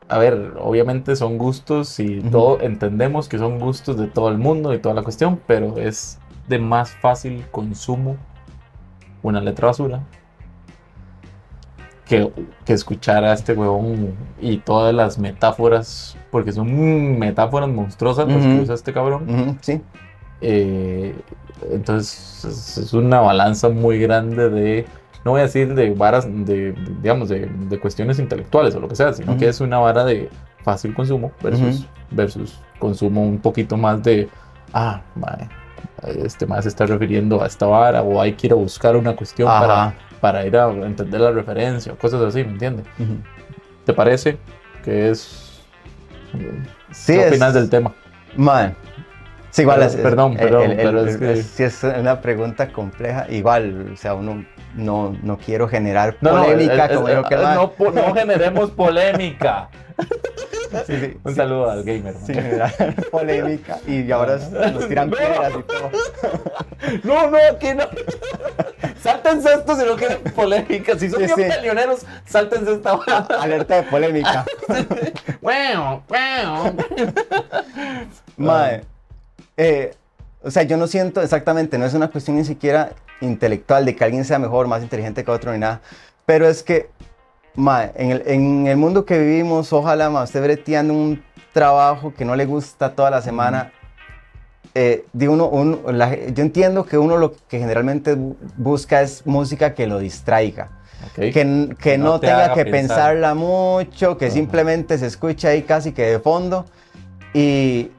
a 0.10 0.18
ver, 0.18 0.56
obviamente 0.60 1.16
son 1.16 1.38
gustos 1.38 2.00
y 2.00 2.20
todo, 2.22 2.60
entendemos 2.62 3.30
que 3.30 3.38
son 3.38 3.60
gustos 3.60 3.96
de 3.96 4.08
todo 4.08 4.30
el 4.30 4.40
mundo 4.40 4.74
y 4.74 4.80
toda 4.80 4.96
la 4.96 5.04
cuestión, 5.04 5.40
pero 5.46 5.78
es 5.78 6.18
de 6.48 6.58
más 6.58 6.90
fácil 6.90 7.46
consumo 7.52 8.18
una 9.22 9.40
letra 9.40 9.68
basura 9.68 10.02
que, 12.06 12.34
que 12.66 12.74
escuchar 12.74 13.24
a 13.24 13.34
este 13.34 13.54
huevón 13.54 14.16
y 14.42 14.58
todas 14.58 14.96
las 14.96 15.20
metáforas, 15.20 16.18
porque 16.32 16.52
son 16.52 17.20
metáforas 17.20 17.70
monstruosas 17.70 18.28
las 18.28 18.44
que 18.44 18.62
usa 18.62 18.74
este 18.74 18.92
cabrón. 18.92 19.60
Sí. 19.62 19.80
Eh, 20.42 21.16
entonces 21.72 22.78
es, 22.78 22.94
una 22.94 23.20
balanza 23.20 23.70
muy 23.70 24.00
grande 24.00 24.50
de, 24.50 24.86
no 25.26 25.32
voy 25.32 25.42
a 25.42 25.44
decir 25.44 25.74
de 25.76 25.90
varas, 25.92 26.26
de, 26.26 26.72
de, 26.72 26.76
digamos, 27.02 27.30
de, 27.30 27.46
de 27.48 27.80
cuestiones 27.80 28.20
intelectuales 28.20 28.74
o 28.76 28.80
lo 28.80 28.88
que 28.88 28.96
sea, 28.96 29.14
sino 29.14 29.38
que 29.38 29.48
es 29.50 29.60
una 29.60 29.78
vara 29.80 30.06
de 30.06 30.30
fácil 30.64 30.94
consumo 30.94 31.32
versus, 31.42 31.88
versus 32.12 32.60
consumo 32.80 33.24
un 33.24 33.40
poquito 33.40 33.76
más 33.78 34.02
de, 34.04 34.30
ah, 34.74 35.02
mae, 35.16 35.50
este 36.24 36.46
más 36.46 36.64
se 36.64 36.70
está 36.70 36.86
refiriendo 36.86 37.44
a 37.44 37.48
esta 37.48 37.66
vara 37.66 38.02
o 38.02 38.22
hay 38.22 38.34
que 38.34 38.48
ir 38.48 38.54
a 38.54 38.56
buscar 38.56 38.96
una 38.96 39.16
cuestión 39.16 39.48
para, 39.50 39.84
Ajá. 39.88 39.94
para 40.22 40.46
ir 40.46 40.56
a 40.56 40.70
entender 40.72 41.20
la 41.20 41.32
referencia 41.32 41.92
o 41.92 41.98
cosas 41.98 42.22
así, 42.22 42.44
¿me 42.44 42.52
entiendes? 42.52 42.86
¿Te 43.86 43.94
parece 43.94 44.38
que 44.84 45.10
es... 45.10 45.62
Sí, 46.92 47.14
¿Qué 47.14 47.22
es- 47.22 47.28
opinas 47.28 47.54
del 47.54 47.70
tema? 47.70 47.92
Mae. 48.38 48.74
Sí, 49.52 49.64
igual 49.64 49.80
Pero- 49.80 49.90
es, 49.90 49.96
perdón, 49.96 50.36
perdón, 50.38 50.64
el- 50.64 50.72
el- 50.72 50.78
pero 50.78 51.06
es 51.06 51.18
que- 51.18 51.44
sí 51.44 51.64
es 51.64 51.84
una 51.84 52.22
pregunta 52.22 52.68
compleja. 52.72 53.26
Igual, 53.30 53.92
o 53.94 53.98
sea, 53.98 54.14
uno 54.14 54.46
no, 54.76 55.18
no 55.24 55.38
quiero 55.38 55.68
generar 55.68 56.16
No, 56.22 56.34
no, 56.38 56.44
polémica, 56.44 56.88
como 56.94 57.06
que 57.06 57.12
el 57.36 57.42
eh, 57.42 57.44
mae. 57.44 57.56
no, 57.56 57.72
po- 57.72 57.92
no 57.92 58.14
generemos 58.14 58.72
polémica. 58.72 59.70
Sí, 60.86 60.96
sí, 61.00 61.18
Un 61.24 61.32
sí, 61.32 61.36
saludo 61.36 61.68
al 61.72 61.84
gamer. 61.84 62.14
generar 62.28 62.72
polémica 63.12 63.80
y 63.88 64.12
ahora 64.12 64.38
nos 64.72 64.88
tiran 64.88 65.10
No. 65.10 65.18
piedras 65.18 65.52
y 65.58 65.64
todo. 65.64 65.90
No, 67.04 67.32
no, 67.32 67.38
aquí 67.52 67.70
no. 67.74 67.86
Sáltense 69.02 69.52
esto 69.52 69.76
si 69.76 69.84
no 69.84 69.96
quieren 69.96 70.20
polémica. 70.36 70.94
Si 70.98 71.10
son 71.10 71.22
Sí, 71.22 71.26
bien 71.26 71.36
sí. 71.50 71.56
peleoneros, 71.56 72.06
sáltense 72.26 72.74
esta 72.74 72.94
hora. 72.94 73.18
Alerta 73.40 73.78
de 73.78 73.84
polémica. 73.90 74.46
Bueno, 75.42 76.04
bueno. 76.08 76.76
Mae, 78.38 78.82
eh, 79.60 79.92
o 80.42 80.50
sea, 80.52 80.64
yo 80.64 80.78
no 80.78 80.88
siento 80.88 81.22
exactamente, 81.22 81.78
no 81.78 81.86
es 81.86 81.94
una 81.94 82.08
cuestión 82.10 82.38
ni 82.38 82.46
siquiera 82.46 82.92
intelectual 83.22 83.84
de 83.86 83.96
que 83.96 84.04
alguien 84.06 84.24
sea 84.24 84.40
mejor, 84.40 84.68
más 84.68 84.82
inteligente 84.82 85.24
que 85.26 85.32
otro 85.32 85.52
ni 85.52 85.60
nada, 85.60 85.82
pero 86.26 86.48
es 86.48 86.64
que, 86.64 86.90
mae, 87.56 87.92
en 87.96 88.12
el, 88.12 88.24
en 88.26 88.68
el 88.68 88.78
mundo 88.78 89.04
que 89.06 89.20
vivimos, 89.20 89.74
ojalá, 89.74 90.10
mae, 90.10 90.24
usted 90.24 90.42
breteando 90.42 90.94
un 90.94 91.22
trabajo 91.54 92.14
que 92.14 92.24
no 92.24 92.36
le 92.36 92.46
gusta 92.46 92.96
toda 92.96 93.10
la 93.12 93.22
semana, 93.22 93.72
eh, 94.76 95.04
de 95.14 95.28
uno, 95.28 95.48
uno- 95.50 95.92
la- 95.92 96.16
yo 96.16 96.44
entiendo 96.44 96.86
que 96.86 96.98
uno 96.98 97.18
lo 97.18 97.34
que 97.50 97.60
generalmente 97.60 98.16
bu- 98.16 98.36
busca 98.56 99.02
es 99.02 99.26
música 99.26 99.74
que 99.74 99.88
lo 99.88 100.00
distraiga. 100.00 100.70
Que, 101.16 101.44
no 101.98 102.06
no, 102.06 102.20
te 102.20 102.28
tenga 102.28 102.54
que 102.54 102.66
pensar. 102.66 102.72
pensarla 102.72 103.34
mucho, 103.34 104.18
que 104.18 104.30
simplemente 104.32 104.98
se 104.98 105.08
escucha 105.08 105.50
ahí 105.50 105.64
casi 105.64 105.92
que 105.92 106.04
de 106.06 106.20
fondo. 106.20 106.66
Y, 107.34 107.90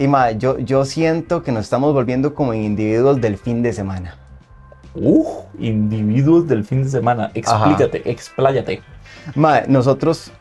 y 0.00 0.08
ma, 0.08 0.30
yo, 0.30 0.58
yo 0.58 0.86
siento 0.86 1.42
que 1.42 1.52
nos 1.52 1.64
estamos 1.64 1.92
volviendo 1.92 2.34
como 2.34 2.54
individuos 2.54 3.20
del 3.20 3.36
fin 3.36 3.62
de 3.62 3.74
semana. 3.74 4.16
Uf, 4.94 5.28
individuos 5.58 6.48
del 6.48 6.64
fin 6.64 6.84
de 6.84 6.88
semana. 6.88 7.30
Explícate, 7.34 8.10
expláyate. 8.10 8.80
Ma, 9.34 9.60
nosotros 9.68 10.32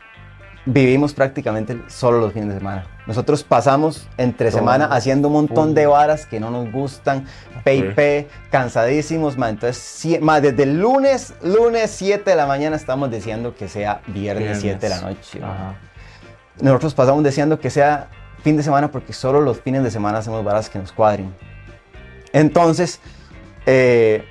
vivimos 0.65 1.13
prácticamente 1.13 1.77
solo 1.87 2.21
los 2.21 2.31
fines 2.31 2.47
de 2.47 2.59
semana. 2.59 2.85
Nosotros 3.05 3.43
pasamos 3.43 4.07
entre 4.15 4.49
Todo 4.49 4.59
semana 4.59 4.85
haciendo 4.85 5.27
un 5.27 5.33
montón 5.33 5.73
de 5.73 5.87
varas 5.87 6.25
que 6.25 6.39
no 6.39 6.51
nos 6.51 6.71
gustan, 6.71 7.25
PIP, 7.65 8.29
cansadísimos, 8.49 9.37
ma. 9.37 9.49
Entonces, 9.49 10.21
ma, 10.21 10.39
desde 10.39 10.63
el 10.63 10.79
lunes, 10.79 11.33
lunes 11.43 11.91
7 11.91 12.29
de 12.29 12.35
la 12.37 12.45
mañana 12.45 12.77
estamos 12.77 13.11
deseando 13.11 13.53
que 13.53 13.67
sea 13.67 13.99
viernes, 14.07 14.61
Viernes. 14.61 14.79
7 14.79 14.79
de 14.79 14.89
la 14.89 15.01
noche. 15.01 15.39
Ajá. 15.43 15.75
Nosotros 16.61 16.93
pasamos 16.93 17.23
deseando 17.25 17.59
que 17.59 17.69
sea 17.69 18.07
fin 18.41 18.57
de 18.57 18.63
semana 18.63 18.91
porque 18.91 19.13
solo 19.13 19.41
los 19.41 19.59
fines 19.61 19.83
de 19.83 19.91
semana 19.91 20.19
hacemos 20.19 20.43
varas 20.43 20.69
que 20.69 20.79
nos 20.79 20.91
cuadren. 20.91 21.33
Entonces, 22.33 22.99
eh, 23.65 24.23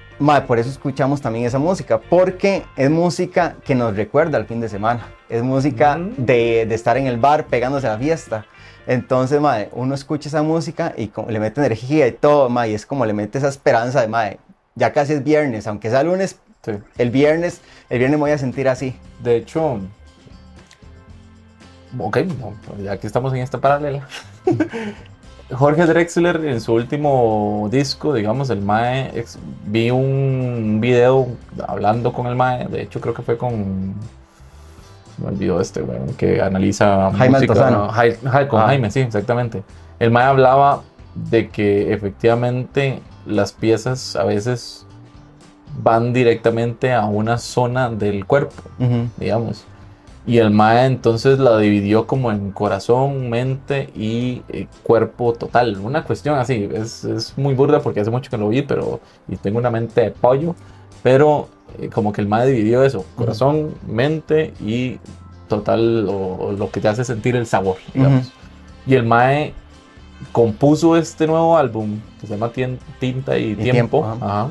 por 0.47 0.59
eso 0.59 0.69
escuchamos 0.69 1.21
también 1.21 1.47
esa 1.47 1.59
música, 1.59 1.99
porque 2.01 2.65
es 2.77 2.91
música 2.91 3.57
que 3.65 3.75
nos 3.75 3.97
recuerda 3.97 4.37
al 4.39 4.47
fin 4.47 4.61
de 4.61 4.69
semana. 4.69 5.07
Es 5.29 5.43
música 5.43 5.99
de, 6.17 6.67
de 6.67 6.75
estar 6.75 6.97
en 6.97 7.07
el 7.07 7.19
bar 7.19 7.47
pegándose 7.47 7.87
a 7.87 7.93
la 7.93 7.99
fiesta. 7.99 8.47
Entonces, 8.87 9.41
ma, 9.41 9.59
uno 9.73 9.95
escucha 9.95 10.29
esa 10.29 10.43
música 10.43 10.95
y 10.97 11.09
como 11.09 11.31
le 11.31 11.39
mete 11.39 11.61
energía 11.61 12.07
y 12.09 12.13
todo, 12.13 12.49
ma, 12.49 12.67
y 12.67 12.75
es 12.75 12.87
como 12.87 13.05
le 13.05 13.13
mete 13.13 13.39
esa 13.39 13.49
esperanza 13.49 14.01
de, 14.01 14.09
ma, 14.09 14.31
ya 14.75 14.93
casi 14.93 15.13
es 15.13 15.23
viernes, 15.25 15.67
aunque 15.67 15.91
sea 15.91 16.03
lunes, 16.03 16.39
Sí. 16.65 16.73
el 16.99 17.11
viernes, 17.11 17.61
el 17.89 17.99
viernes 17.99 18.19
me 18.19 18.23
voy 18.23 18.31
a 18.33 18.39
sentir 18.39 18.69
así. 18.69 18.97
De 19.23 19.37
hecho, 19.37 19.79
ok, 21.99 22.17
no, 22.39 22.53
pues 22.67 22.83
ya 22.83 22.97
que 22.99 23.07
estamos 23.07 23.33
en 23.33 23.41
esta 23.41 23.59
paralela. 23.61 24.07
Jorge 25.51 25.87
Drexler 25.87 26.45
en 26.45 26.61
su 26.61 26.75
último 26.75 27.69
disco, 27.71 28.13
digamos, 28.13 28.51
el 28.51 28.61
Mae, 28.61 29.11
ex- 29.19 29.39
vi 29.65 29.91
un 29.91 30.79
video 30.81 31.27
hablando 31.67 32.13
con 32.13 32.27
el 32.27 32.37
Mae, 32.37 32.67
de 32.69 32.83
hecho 32.83 33.01
creo 33.01 33.15
que 33.15 33.23
fue 33.23 33.39
con, 33.39 33.95
me 35.17 35.27
olvidó 35.27 35.59
este, 35.61 35.81
weón, 35.83 36.09
que 36.19 36.43
analiza 36.43 37.11
Jaime. 37.13 37.39
Jai- 37.91 38.19
Jai- 38.23 38.47
con 38.49 38.61
Ah. 38.61 38.67
Jaime, 38.67 38.91
sí, 38.91 39.01
exactamente. 39.01 39.63
El 39.99 40.11
Mae 40.11 40.25
hablaba 40.25 40.83
de 41.15 41.49
que 41.49 41.95
efectivamente 41.95 43.01
las 43.25 43.53
piezas 43.53 44.17
a 44.17 44.25
veces 44.25 44.85
van 45.83 46.13
directamente 46.13 46.93
a 46.93 47.07
una 47.07 47.39
zona 47.39 47.89
del 47.89 48.27
cuerpo 48.27 48.63
digamos. 49.17 49.65
Y 50.29 50.39
el 50.39 50.51
Mae 50.51 50.85
entonces 50.85 51.39
la 51.39 51.57
dividió 51.57 52.07
como 52.07 52.31
en 52.31 52.53
corazón, 52.53 53.31
mente 53.31 53.89
y 53.97 54.43
eh, 54.51 54.67
cuerpo 54.83 55.33
total. 55.33 55.79
Una 55.79 56.05
cuestión 56.05 56.39
así, 56.39 56.69
es, 56.71 57.03
es 57.05 57.39
muy 57.39 57.55
burda 57.55 57.81
porque 57.81 58.01
hace 58.01 58.11
mucho 58.11 58.31
que 58.31 58.37
lo 58.37 58.51
vi, 58.51 58.61
pero 58.61 59.01
y 59.27 59.37
tengo 59.37 59.59
una 59.59 59.71
mente 59.71 60.03
de 60.03 60.11
pollo, 60.11 60.55
pero 61.03 61.49
eh, 61.81 61.89
como 61.89 62.13
que 62.13 62.21
el 62.21 62.29
Mae 62.29 62.47
dividió 62.47 62.85
eso, 62.85 63.07
corazón, 63.17 63.75
mente 63.87 64.53
y 64.61 64.99
total 65.49 66.07
o, 66.11 66.37
o 66.37 66.53
lo 66.53 66.71
que 66.71 66.83
te 66.83 66.89
hace 66.89 67.05
sentir 67.05 67.35
el 67.35 67.47
sabor, 67.47 67.77
digamos. 67.95 68.27
Ujú. 68.27 68.33
Y 68.87 68.95
el 68.97 69.07
Mae 69.07 69.55
compuso 70.33 70.97
este 70.99 71.27
nuevo 71.27 71.57
álbum 71.57 72.01
que 72.21 72.27
se 72.27 72.35
llama 72.35 72.51
Tinta 72.51 73.39
y, 73.39 73.53
Y 73.53 73.55
Tiempo. 73.55 74.03
Tiempo, 74.03 74.05
ajá. 74.05 74.49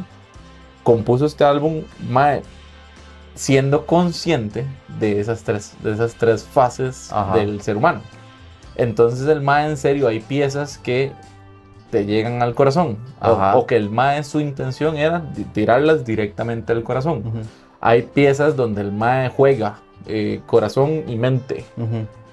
Compuso 0.81 1.27
este 1.27 1.43
álbum, 1.43 1.81
Mae, 2.09 2.41
siendo 3.37 3.85
consciente 3.85 4.65
de 4.99 5.19
esas 5.19 5.43
tres, 5.43 5.75
de 5.83 5.93
esas 5.93 6.15
tres 6.15 6.43
fases 6.43 7.11
Ajá. 7.13 7.35
del 7.37 7.61
ser 7.61 7.77
humano. 7.77 8.01
Entonces 8.75 9.27
el 9.27 9.41
Mae, 9.41 9.69
en 9.69 9.77
serio, 9.77 10.07
hay 10.07 10.19
piezas 10.19 10.77
que 10.77 11.11
te 11.91 12.05
llegan 12.05 12.41
al 12.43 12.53
corazón. 12.53 12.97
O, 13.21 13.65
que 13.65 13.75
el 13.77 13.89
Mae, 13.89 14.23
su 14.23 14.39
intención 14.39 14.97
era 14.97 15.23
tirarlas 15.53 16.03
directamente 16.03 16.73
al 16.73 16.83
corazón. 16.83 17.23
Hay 17.79 18.01
piezas 18.03 18.55
donde 18.55 18.81
el 18.81 18.91
Mae 18.91 19.29
juega 19.29 19.79
eh, 20.05 20.41
corazón 20.45 21.03
y 21.07 21.15
mente. 21.15 21.63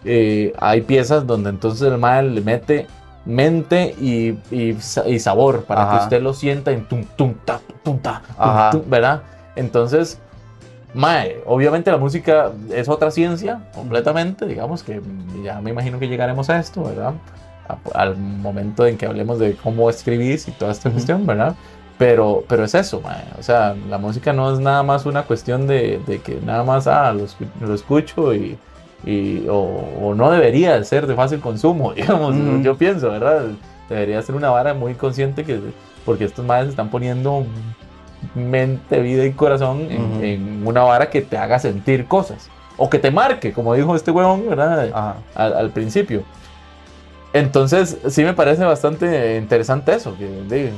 Eh, 0.04 0.52
hay 0.58 0.82
piezas 0.82 1.26
donde 1.26 1.48
entonces 1.50 1.80
el 1.90 1.96
mae 1.96 2.22
le 2.22 2.40
mete 2.42 2.86
mente 3.24 3.94
y, 3.98 4.38
y 4.50 4.74
sa- 4.78 5.08
y 5.08 5.18
sabor 5.18 5.64
para 5.64 5.90
que 5.90 5.96
usted 6.04 6.20
lo 6.22 6.34
sienta 6.34 6.72
en 6.72 6.84
tum 6.86 7.04
tum 7.16 7.32
ta 7.42 7.58
tum 7.82 7.98
ta 7.98 8.20
tum, 8.26 8.34
Ajá. 8.38 8.70
tum, 8.70 8.82
¿verdad? 8.86 9.22
Entonces, 9.56 10.20
mae, 10.94 11.42
obviamente 11.46 11.90
la 11.90 11.98
música 11.98 12.52
es 12.72 12.88
otra 12.88 13.10
ciencia 13.10 13.60
completamente, 13.74 14.46
digamos 14.46 14.82
que 14.82 15.00
ya 15.42 15.60
me 15.60 15.70
imagino 15.70 15.98
que 15.98 16.08
llegaremos 16.08 16.48
a 16.50 16.58
esto, 16.58 16.84
¿verdad? 16.84 17.12
A- 17.68 17.98
al 18.00 18.16
momento 18.16 18.86
en 18.86 18.96
que 18.96 19.06
hablemos 19.06 19.38
de 19.38 19.54
cómo 19.56 19.90
escribís 19.90 20.46
y 20.48 20.52
toda 20.52 20.72
esta 20.72 20.90
cuestión, 20.90 21.26
¿verdad? 21.26 21.54
Pero, 21.98 22.44
pero 22.48 22.64
es 22.64 22.74
eso, 22.74 23.00
mae. 23.00 23.24
O 23.38 23.42
sea, 23.42 23.74
la 23.88 23.98
música 23.98 24.32
no 24.32 24.52
es 24.52 24.58
nada 24.60 24.82
más 24.82 25.06
una 25.06 25.22
cuestión 25.22 25.66
de, 25.66 26.00
de 26.06 26.20
que 26.20 26.38
nada 26.44 26.64
más, 26.64 26.86
ah, 26.86 27.12
lo, 27.12 27.24
lo 27.66 27.74
escucho 27.74 28.34
y, 28.34 28.58
y- 29.04 29.46
o, 29.48 29.58
o 30.02 30.14
no 30.14 30.30
debería 30.30 30.76
de 30.78 30.84
ser 30.84 31.06
de 31.06 31.14
fácil 31.14 31.40
consumo, 31.40 31.92
digamos, 31.94 32.34
Mm. 32.34 32.62
yo 32.62 32.76
pienso, 32.76 33.10
¿verdad? 33.10 33.44
Debería 33.88 34.20
ser 34.22 34.34
una 34.34 34.50
vara 34.50 34.74
muy 34.74 34.94
consciente 34.94 35.44
que, 35.44 35.60
porque 36.04 36.24
estos 36.24 36.44
madres 36.44 36.70
están 36.70 36.88
poniendo 36.90 37.44
mente, 38.34 39.00
vida 39.00 39.24
y 39.24 39.32
corazón 39.32 39.86
en, 39.90 40.02
Ujú. 40.02 40.22
en 40.22 40.66
una 40.66 40.82
vara 40.82 41.10
que 41.10 41.22
te 41.22 41.36
haga 41.36 41.58
sentir 41.58 42.06
cosas. 42.06 42.48
O 42.76 42.90
que 42.90 42.98
te 42.98 43.10
marque, 43.10 43.52
como 43.52 43.74
dijo 43.74 43.94
este 43.94 44.10
huevón, 44.10 44.48
¿verdad? 44.48 45.14
Al, 45.34 45.54
al 45.54 45.70
principio. 45.70 46.22
Entonces, 47.32 47.98
sí 48.08 48.22
me 48.24 48.32
parece 48.34 48.64
bastante 48.64 49.36
interesante 49.36 49.94
eso, 49.94 50.16
que 50.16 50.26
de- 50.26 50.72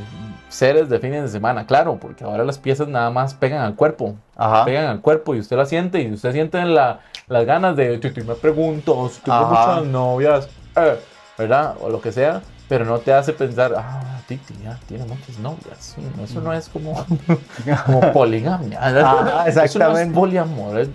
seres 0.48 0.88
de 0.88 0.98
fines 1.00 1.22
de 1.22 1.28
semana, 1.28 1.66
claro, 1.66 1.98
porque 2.00 2.22
ahora 2.24 2.44
las 2.44 2.56
piezas 2.58 2.86
nada 2.88 3.10
más 3.10 3.34
pegan 3.34 3.62
al 3.62 3.74
cuerpo. 3.74 4.14
Ajá. 4.36 4.64
Pegan 4.64 4.86
al 4.86 5.00
cuerpo 5.00 5.34
y 5.34 5.40
usted 5.40 5.56
la 5.56 5.66
siente 5.66 6.00
y 6.00 6.12
usted 6.12 6.32
siente 6.32 6.64
la, 6.64 7.00
las 7.26 7.44
ganas 7.44 7.76
de, 7.76 7.98
Titi, 7.98 8.22
me 8.22 8.34
pregunto, 8.34 9.08
si 9.08 9.20
tengo 9.22 9.44
muchas 9.46 9.84
novias, 9.84 10.48
eh, 10.76 10.98
¿verdad? 11.36 11.74
O 11.82 11.90
lo 11.90 12.00
que 12.00 12.12
sea, 12.12 12.42
pero 12.68 12.84
no 12.84 12.98
te 12.98 13.12
hace 13.12 13.32
pensar, 13.32 13.74
ah, 13.76 14.15
Titi 14.26 14.54
ya 14.64 14.78
tiene 14.88 15.04
muchas 15.04 15.38
novias. 15.38 15.96
Eso 16.22 16.40
no 16.40 16.52
es 16.52 16.68
como, 16.68 17.04
como 17.86 18.12
poligamia. 18.12 18.78
Ajá, 18.80 19.46
Eso 19.48 19.60
no 19.60 19.64
es 19.64 19.74
exactamente. 19.74 20.14
poliamor. 20.14 20.88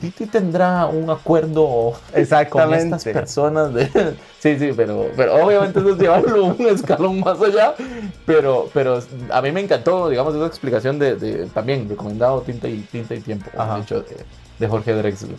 Titi 0.00 0.26
tendrá 0.26 0.86
un 0.86 1.08
acuerdo 1.08 1.94
con 2.12 2.20
Exactamente. 2.20 2.84
estas 2.96 3.04
personas 3.04 3.72
de... 3.72 3.88
Sí, 4.38 4.58
sí, 4.58 4.70
pero, 4.76 5.06
pero 5.16 5.44
obviamente 5.44 5.80
eso 5.80 5.90
es 5.90 5.98
llevarlo 5.98 6.44
un 6.44 6.66
escalón 6.68 7.18
más 7.20 7.40
allá, 7.42 7.74
pero, 8.26 8.68
pero 8.72 9.00
a 9.32 9.42
mí 9.42 9.50
me 9.50 9.60
encantó, 9.62 10.08
digamos, 10.08 10.34
esa 10.36 10.46
explicación 10.46 10.98
de, 11.00 11.16
de- 11.16 11.46
también 11.46 11.88
recomendado 11.88 12.42
Tinta 12.42 12.68
y, 12.68 12.80
Tinta 12.82 13.14
y 13.14 13.20
Tiempo, 13.20 13.50
Ajá. 13.58 13.78
de 13.80 13.96
de, 13.96 14.04
de 14.60 14.68
Jorge 14.68 14.92
Drexler. 14.92 15.36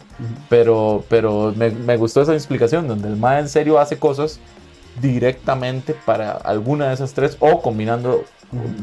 Pero, 0.50 1.06
pero 1.08 1.54
me, 1.56 1.70
me 1.70 1.96
gustó 1.96 2.22
esa 2.24 2.34
explicación 2.34 2.88
donde 2.88 3.08
el 3.08 3.16
MA 3.16 3.40
en 3.40 3.48
serio 3.48 3.80
hace 3.80 3.98
cosas 3.98 4.40
directamente 5.02 5.94
para 5.94 6.32
alguna 6.32 6.88
de 6.88 6.94
esas 6.94 7.14
tres 7.14 7.38
o 7.40 7.62
combinando 7.62 8.26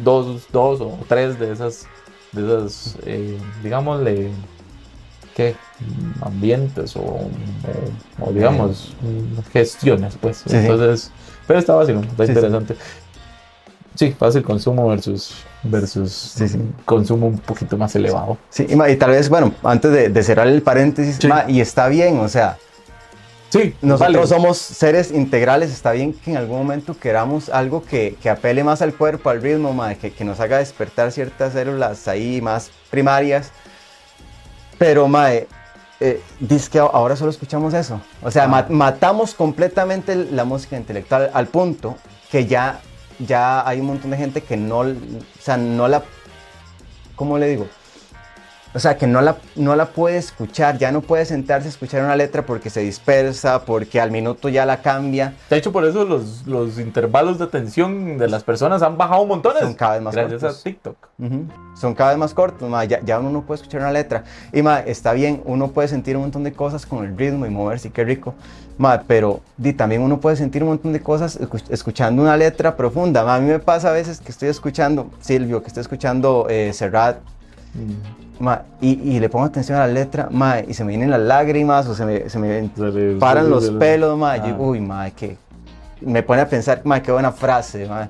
dos, 0.02 0.46
dos 0.52 0.80
o 0.80 0.98
tres 1.08 1.38
de 1.38 1.52
esas, 1.52 1.86
de 2.32 2.42
esas 2.44 2.96
eh, 3.06 3.38
digámosle, 3.62 4.30
¿qué? 5.36 5.54
Ambientes 6.22 6.94
o, 6.96 7.00
o- 7.00 7.28
o, 8.20 8.32
digamos, 8.32 8.94
gestiones, 9.52 10.16
pues. 10.20 10.38
Sí, 10.38 10.50
sí. 10.50 10.56
Entonces, 10.56 11.10
pero 11.46 11.58
está 11.58 11.74
fácil, 11.74 11.96
está 11.96 12.24
sí. 12.26 12.32
interesante. 12.32 12.76
Sí, 13.96 14.10
fácil 14.18 14.42
consumo 14.42 14.88
versus, 14.88 15.34
versus 15.62 16.10
Sí, 16.12 16.48
sí. 16.48 16.58
consumo 16.84 17.28
un 17.28 17.38
poquito 17.38 17.76
más 17.78 17.94
elevado. 17.94 18.38
Sí, 18.50 18.66
y, 18.68 18.74
ma, 18.74 18.88
y 18.90 18.96
tal 18.96 19.10
vez, 19.10 19.28
bueno, 19.28 19.52
antes 19.62 19.92
de, 19.92 20.08
de 20.08 20.22
cerrar 20.24 20.48
el 20.48 20.62
paréntesis, 20.62 21.16
Sí. 21.20 21.28
ma, 21.28 21.44
y 21.48 21.60
está 21.60 21.86
bien, 21.88 22.18
o 22.18 22.28
sea, 22.28 22.58
Sí, 23.62 23.74
nosotros 23.82 24.16
vale. 24.16 24.26
somos 24.26 24.58
seres 24.58 25.12
integrales, 25.12 25.70
está 25.70 25.92
bien 25.92 26.12
que 26.12 26.32
en 26.32 26.36
algún 26.38 26.58
momento 26.58 26.98
queramos 26.98 27.48
algo 27.50 27.84
que, 27.84 28.16
que 28.20 28.28
apele 28.28 28.64
más 28.64 28.82
al 28.82 28.94
cuerpo, 28.94 29.30
al 29.30 29.40
ritmo, 29.40 29.72
ma, 29.72 29.94
que, 29.94 30.10
que 30.12 30.24
nos 30.24 30.40
haga 30.40 30.58
despertar 30.58 31.12
ciertas 31.12 31.52
células 31.52 32.08
ahí 32.08 32.40
más 32.40 32.70
primarias, 32.90 33.52
pero, 34.76 35.06
mae, 35.06 35.46
eh, 36.00 36.20
dice 36.40 36.68
que 36.68 36.78
ahora 36.80 37.14
solo 37.14 37.30
escuchamos 37.30 37.74
eso, 37.74 38.00
o 38.22 38.30
sea, 38.32 38.44
Ah. 38.44 38.48
ma- 38.48 38.66
matamos 38.68 39.34
completamente 39.34 40.16
la 40.16 40.44
música 40.44 40.76
intelectual 40.76 41.30
al 41.32 41.46
punto 41.46 41.96
que 42.32 42.46
ya, 42.46 42.80
ya 43.20 43.66
hay 43.68 43.78
un 43.78 43.86
montón 43.86 44.10
de 44.10 44.16
gente 44.16 44.40
que 44.42 44.56
no, 44.56 44.78
o 44.80 44.94
sea, 45.40 45.56
no 45.56 45.86
la, 45.86 46.02
¿cómo 47.14 47.38
le 47.38 47.46
digo? 47.50 47.68
O 48.76 48.80
sea, 48.80 48.96
que 48.96 49.06
no 49.06 49.20
la, 49.20 49.36
no 49.54 49.76
la 49.76 49.86
puede 49.86 50.16
escuchar, 50.16 50.78
ya 50.78 50.90
no 50.90 51.00
puede 51.00 51.24
sentarse 51.26 51.68
a 51.68 51.70
escuchar 51.70 52.02
una 52.02 52.16
letra 52.16 52.44
porque 52.44 52.70
se 52.70 52.80
dispersa, 52.80 53.64
porque 53.64 54.00
al 54.00 54.10
minuto 54.10 54.48
ya 54.48 54.66
la 54.66 54.82
cambia. 54.82 55.34
De 55.48 55.56
hecho, 55.56 55.70
por 55.70 55.84
eso 55.84 56.04
los, 56.04 56.44
los 56.44 56.80
intervalos 56.80 57.38
de 57.38 57.44
atención 57.44 58.18
de 58.18 58.26
las 58.28 58.42
personas 58.42 58.82
han 58.82 58.98
bajado 58.98 59.24
montones. 59.26 59.60
Son 59.62 59.74
cada 59.74 59.92
vez 59.92 60.02
más 60.02 60.14
Gracias 60.16 60.40
cortos. 60.40 60.60
a 60.60 60.64
TikTok. 60.64 60.96
Ujú. 61.20 61.44
Son 61.76 61.94
cada 61.94 62.10
vez 62.10 62.18
más 62.18 62.34
cortos, 62.34 62.68
ma, 62.68 62.84
ya, 62.84 63.00
ya 63.04 63.20
uno 63.20 63.30
no 63.30 63.42
puede 63.42 63.60
escuchar 63.60 63.80
una 63.82 63.92
letra. 63.92 64.24
Y 64.52 64.60
ma, 64.62 64.80
está 64.80 65.12
bien, 65.12 65.40
uno 65.44 65.68
puede 65.70 65.86
sentir 65.86 66.16
un 66.16 66.22
montón 66.22 66.42
de 66.42 66.52
cosas 66.52 66.84
con 66.84 67.04
el 67.04 67.16
ritmo 67.16 67.46
y 67.46 67.50
moverse, 67.50 67.86
y 67.88 67.90
qué 67.92 68.02
rico. 68.02 68.34
Ma, 68.76 69.04
pero 69.06 69.40
también 69.76 70.02
uno 70.02 70.18
puede 70.18 70.34
sentir 70.34 70.64
un 70.64 70.70
montón 70.70 70.92
de 70.92 71.00
cosas 71.00 71.40
escu- 71.40 71.62
escuchando 71.70 72.22
una 72.22 72.36
letra 72.36 72.76
profunda. 72.76 73.22
Ma, 73.24 73.36
a 73.36 73.38
mí 73.40 73.46
me 73.48 73.60
pasa 73.60 73.90
a 73.90 73.92
veces 73.92 74.18
que 74.20 74.32
estoy 74.32 74.48
escuchando 74.48 75.10
Silvio, 75.20 75.62
que 75.62 75.68
estoy 75.68 75.82
escuchando 75.82 76.48
eh, 76.50 76.72
Serrat, 76.72 77.18
ma, 78.38 78.62
y, 78.80 78.92
y 79.16 79.20
le 79.20 79.28
pongo 79.28 79.44
atención 79.44 79.78
a 79.78 79.86
la 79.86 79.92
letra, 79.92 80.28
ma, 80.30 80.60
y 80.60 80.74
se 80.74 80.84
me 80.84 80.90
vienen 80.90 81.10
las 81.10 81.20
lágrimas 81.20 81.86
o 81.86 81.94
se 81.94 82.04
me, 82.04 82.28
se 82.28 82.38
me 82.38 82.70
paran 83.18 83.48
los 83.50 83.70
pelos, 83.70 84.18
ma, 84.18 84.36
yo, 84.38 84.54
Ah. 84.54 84.56
uy, 84.58 84.80
ma, 84.80 85.10
que 85.10 85.36
me 86.00 86.22
pone 86.22 86.42
a 86.42 86.48
pensar, 86.48 86.80
ma, 86.84 87.00
qué 87.02 87.12
buena 87.12 87.32
frase, 87.32 87.86
ma. 87.86 88.08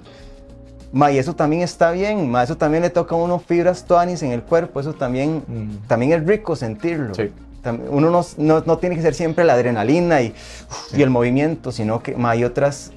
Ma, 0.92 1.10
y 1.10 1.18
eso 1.18 1.34
también 1.34 1.62
está 1.62 1.90
bien, 1.90 2.30
ma, 2.30 2.42
eso 2.44 2.56
también 2.56 2.82
le 2.82 2.90
toca 2.90 3.14
a 3.16 3.18
uno 3.18 3.38
fibras 3.40 3.84
tuanis 3.84 4.22
en 4.22 4.30
el 4.30 4.42
cuerpo, 4.42 4.78
eso 4.80 4.92
también, 4.94 5.42
Mm. 5.46 5.86
también 5.88 6.12
es 6.12 6.24
rico 6.26 6.54
sentirlo. 6.56 7.14
Sí. 7.14 7.32
Uno 7.90 8.10
no, 8.10 8.20
no, 8.36 8.62
no 8.66 8.78
tiene 8.78 8.94
que 8.94 9.00
ser 9.02 9.14
siempre 9.14 9.42
la 9.44 9.54
adrenalina 9.54 10.20
y, 10.20 10.34
y 10.94 11.02
el 11.02 11.08
movimiento, 11.10 11.72
sino 11.72 12.02
que 12.02 12.14
ma, 12.14 12.30
hay 12.30 12.44
otras, 12.44 12.92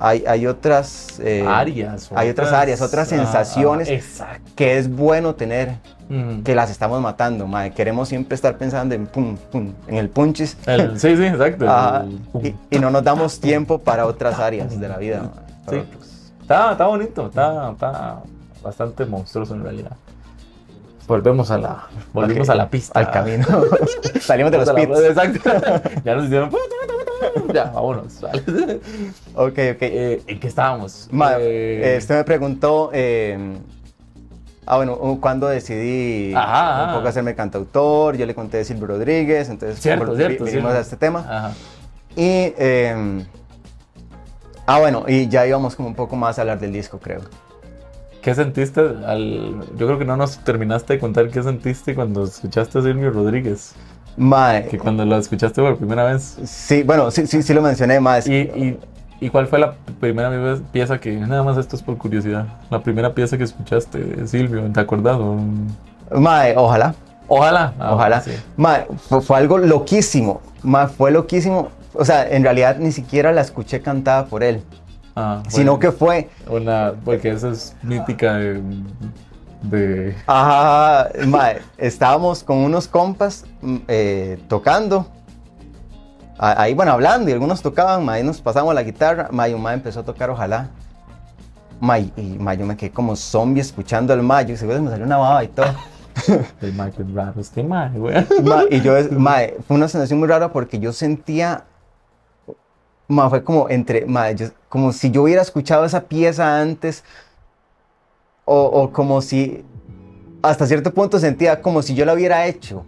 hay, 0.00 0.24
hay 0.26 0.46
otras 0.46 1.20
eh, 1.22 1.44
áreas. 1.46 2.10
hay 2.14 2.30
otras 2.30 2.52
áreas, 2.52 2.80
otras 2.80 3.08
sensaciones. 3.08 4.20
ah, 4.20 4.38
que 4.56 4.78
es 4.78 4.88
bueno 4.90 5.34
tener, 5.34 5.74
Mm. 6.08 6.42
que 6.42 6.54
las 6.54 6.70
estamos 6.70 7.00
matando, 7.00 7.46
ma. 7.48 7.68
queremos 7.70 8.08
siempre 8.08 8.36
estar 8.36 8.56
pensando 8.56 8.94
en, 8.94 9.06
pum, 9.06 9.36
pum, 9.50 9.72
en 9.88 9.96
el 9.96 10.08
punchis 10.08 10.56
El- 10.66 10.98
sí, 11.00 11.16
sí, 11.16 11.24
exacto. 11.24 11.64
El- 11.66 12.46
y, 12.46 12.76
y 12.76 12.78
no 12.78 12.90
nos 12.90 13.02
damos 13.02 13.40
tiempo 13.40 13.78
para 13.78 14.06
otras 14.06 14.38
áreas 14.38 14.78
de 14.78 14.88
la 14.88 14.98
vida. 14.98 15.22
Sí. 15.68 15.76
otros. 15.76 16.32
Está, 16.42 16.72
está 16.72 16.86
bonito, 16.86 17.26
está, 17.26 17.70
está 17.72 18.20
bastante 18.62 19.04
monstruoso 19.04 19.54
en 19.54 19.64
realidad. 19.64 19.92
Volvemos 21.08 21.50
a 21.52 21.58
la, 21.58 21.86
volvimos 22.12 22.48
a 22.50 22.54
la 22.56 22.68
pista. 22.68 22.98
Al 22.98 23.10
camino. 23.10 23.46
Salimos 24.20 24.50
de 24.52 24.58
los 24.58 24.66
la- 24.68 24.74
pits. 24.74 24.98
Exacto. 25.00 25.50
ya 26.04 26.14
nos 26.14 26.24
hicieron. 26.26 26.50
Ya, 27.52 27.64
vámonos. 27.64 28.22
Ok, 29.34 29.42
ok. 29.52 29.56
Eh, 29.82 30.22
¿En 30.26 30.40
qué 30.40 30.46
estábamos? 30.48 31.08
Ma, 31.10 31.34
Eh, 31.38 31.94
eh, 31.94 31.98
usted 31.98 32.16
me 32.16 32.24
preguntó, 32.24 32.90
eh, 32.92 33.56
ah, 34.66 34.76
bueno, 34.76 34.98
cuándo 35.20 35.46
decidí 35.46 36.34
Ajá, 36.34 36.82
un 36.82 36.88
ajá. 36.88 36.94
poco 36.96 37.08
hacerme 37.08 37.34
cantautor. 37.34 38.16
Yo 38.16 38.26
le 38.26 38.34
conté 38.34 38.58
de 38.58 38.64
Silvio 38.64 38.86
Rodríguez, 38.88 39.48
entonces 39.48 39.78
Cierto, 39.80 40.12
vol- 40.12 40.16
cierto, 40.16 40.44
vi- 40.44 40.50
vinimos 40.50 40.72
cierto. 40.72 40.78
a 40.78 40.80
este 40.80 40.96
tema. 40.96 41.20
Ajá. 41.28 41.52
Y, 42.16 42.52
eh, 42.58 43.24
ah, 44.66 44.78
bueno, 44.80 45.04
y 45.06 45.28
ya 45.28 45.46
íbamos 45.46 45.76
como 45.76 45.88
un 45.88 45.94
poco 45.94 46.16
más 46.16 46.38
a 46.38 46.42
hablar 46.42 46.58
del 46.58 46.72
disco, 46.72 46.98
creo. 46.98 47.20
¿Qué 48.22 48.34
sentiste 48.34 48.80
al.? 48.80 49.60
Yo 49.76 49.86
creo 49.86 49.98
que 49.98 50.04
no 50.04 50.16
nos 50.16 50.38
terminaste 50.38 50.94
de 50.94 50.98
contar 50.98 51.28
qué 51.30 51.42
sentiste 51.42 51.94
cuando 51.94 52.24
escuchaste 52.24 52.78
a 52.78 52.82
Silvio 52.82 53.10
Rodríguez. 53.10 53.74
Mae, 54.16 54.66
Que 54.66 54.78
cuando 54.78 55.04
lo 55.04 55.16
escuchaste 55.18 55.60
por 55.60 55.76
primera 55.76 56.04
vez. 56.04 56.36
sí, 56.44 56.82
bueno, 56.82 57.10
sí, 57.10 57.26
sí, 57.26 57.42
sí 57.42 57.52
lo 57.54 57.62
mencioné 57.62 58.00
más. 58.00 58.26
¿Y, 58.26 58.32
y, 58.34 58.78
y 59.20 59.30
cuál 59.30 59.46
fue 59.46 59.58
la 59.58 59.74
primera 60.00 60.30
pieza 60.72 60.98
que.? 60.98 61.14
Nada 61.16 61.42
más 61.42 61.56
esto 61.56 61.76
es 61.76 61.82
por 61.82 61.96
curiosidad. 61.96 62.46
La 62.70 62.82
primera 62.82 63.14
pieza 63.14 63.36
que 63.38 63.44
escuchaste 63.44 64.26
Silvio, 64.26 64.70
¿te 64.72 64.80
acuerdas? 64.80 65.18
Mae, 66.10 66.54
ojalá. 66.56 66.94
Ojalá. 67.28 67.74
Ah, 67.80 67.94
Ojalá. 67.94 68.20
sí. 68.20 68.32
Mae, 68.56 68.86
fue, 69.08 69.20
fue 69.20 69.36
algo 69.38 69.58
loquísimo. 69.58 70.40
Mae, 70.62 70.86
fue 70.86 71.10
loquísimo. 71.10 71.68
O 71.92 72.04
sea, 72.04 72.28
en 72.28 72.44
realidad 72.44 72.76
ni 72.78 72.92
siquiera 72.92 73.32
la 73.32 73.40
escuché 73.40 73.80
cantada 73.80 74.26
por 74.26 74.42
él, 74.44 74.62
Ah, 75.16 75.42
sino 75.48 75.72
bueno. 75.72 75.78
que 75.80 75.92
fue, 75.92 76.28
Una, 76.48 76.92
porque 77.04 77.30
esa 77.30 77.48
es 77.50 77.74
mítica 77.82 78.34
de. 78.34 78.62
de 79.62 80.14
ajá, 80.26 81.08
mae, 81.26 81.62
estábamos 81.78 82.44
con 82.44 82.58
unos 82.58 82.86
compas 82.86 83.44
mm, 83.62 83.76
eh, 83.88 84.38
tocando. 84.46 85.06
A- 86.38 86.62
Ahí, 86.62 86.74
bueno, 86.74 86.92
hablando 86.92 87.30
y 87.30 87.32
algunos 87.32 87.62
tocaban, 87.62 88.04
mae, 88.04 88.22
nos 88.22 88.40
pasamos 88.40 88.74
la 88.74 88.82
guitarra, 88.82 89.28
mae 89.30 89.52
empezó 89.74 90.00
a 90.00 90.04
tocar 90.04 90.30
Ojalá. 90.30 90.68
Mae, 91.80 92.10
y 92.16 92.22
mae, 92.38 92.56
yo 92.56 92.64
me 92.66 92.76
quedé 92.76 92.90
como 92.90 93.14
zombie 93.16 93.60
escuchando 93.60 94.12
al 94.12 94.22
mae, 94.22 94.50
y 94.50 94.56
seguro 94.56 94.80
me 94.80 94.90
salió 94.90 95.04
una 95.04 95.18
baba 95.18 95.44
y 95.44 95.48
todo. 95.48 95.66
de 96.60 96.72
Michael 96.72 97.14
Raro. 97.14 97.40
Este 97.40 97.62
mae, 97.62 97.90
güey. 97.98 98.26
Ma, 98.42 98.64
y 98.70 98.80
yo, 98.80 98.96
es- 98.96 99.10
mae, 99.12 99.56
fue 99.66 99.76
una 99.76 99.88
sensación 99.88 100.18
muy 100.18 100.28
rara 100.28 100.52
porque 100.52 100.78
yo 100.78 100.92
sentía, 100.92 101.64
ma, 103.08 103.28
fue 103.28 103.44
como 103.44 103.68
entre, 103.68 104.06
ma, 104.06 104.30
yo- 104.32 104.48
como 104.68 104.92
si 104.92 105.10
yo 105.10 105.22
hubiera 105.24 105.42
escuchado 105.42 105.84
esa 105.84 106.02
pieza 106.02 106.60
antes, 106.60 107.04
o, 108.46 108.62
o 108.62 108.92
como 108.92 109.20
si, 109.22 109.64
hasta 110.42 110.66
cierto 110.66 110.94
punto 110.94 111.18
sentía 111.18 111.60
como 111.60 111.82
si 111.82 111.94
yo 111.94 112.04
la 112.06 112.14
hubiera 112.14 112.46
hecho. 112.46 112.86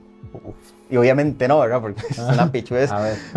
Y 0.90 0.96
obviamente 0.96 1.46
no, 1.48 1.58
¿verdad? 1.60 1.80
Porque 1.80 2.00
es 2.10 2.18
una 2.18 2.50
pichuez. 2.50 2.90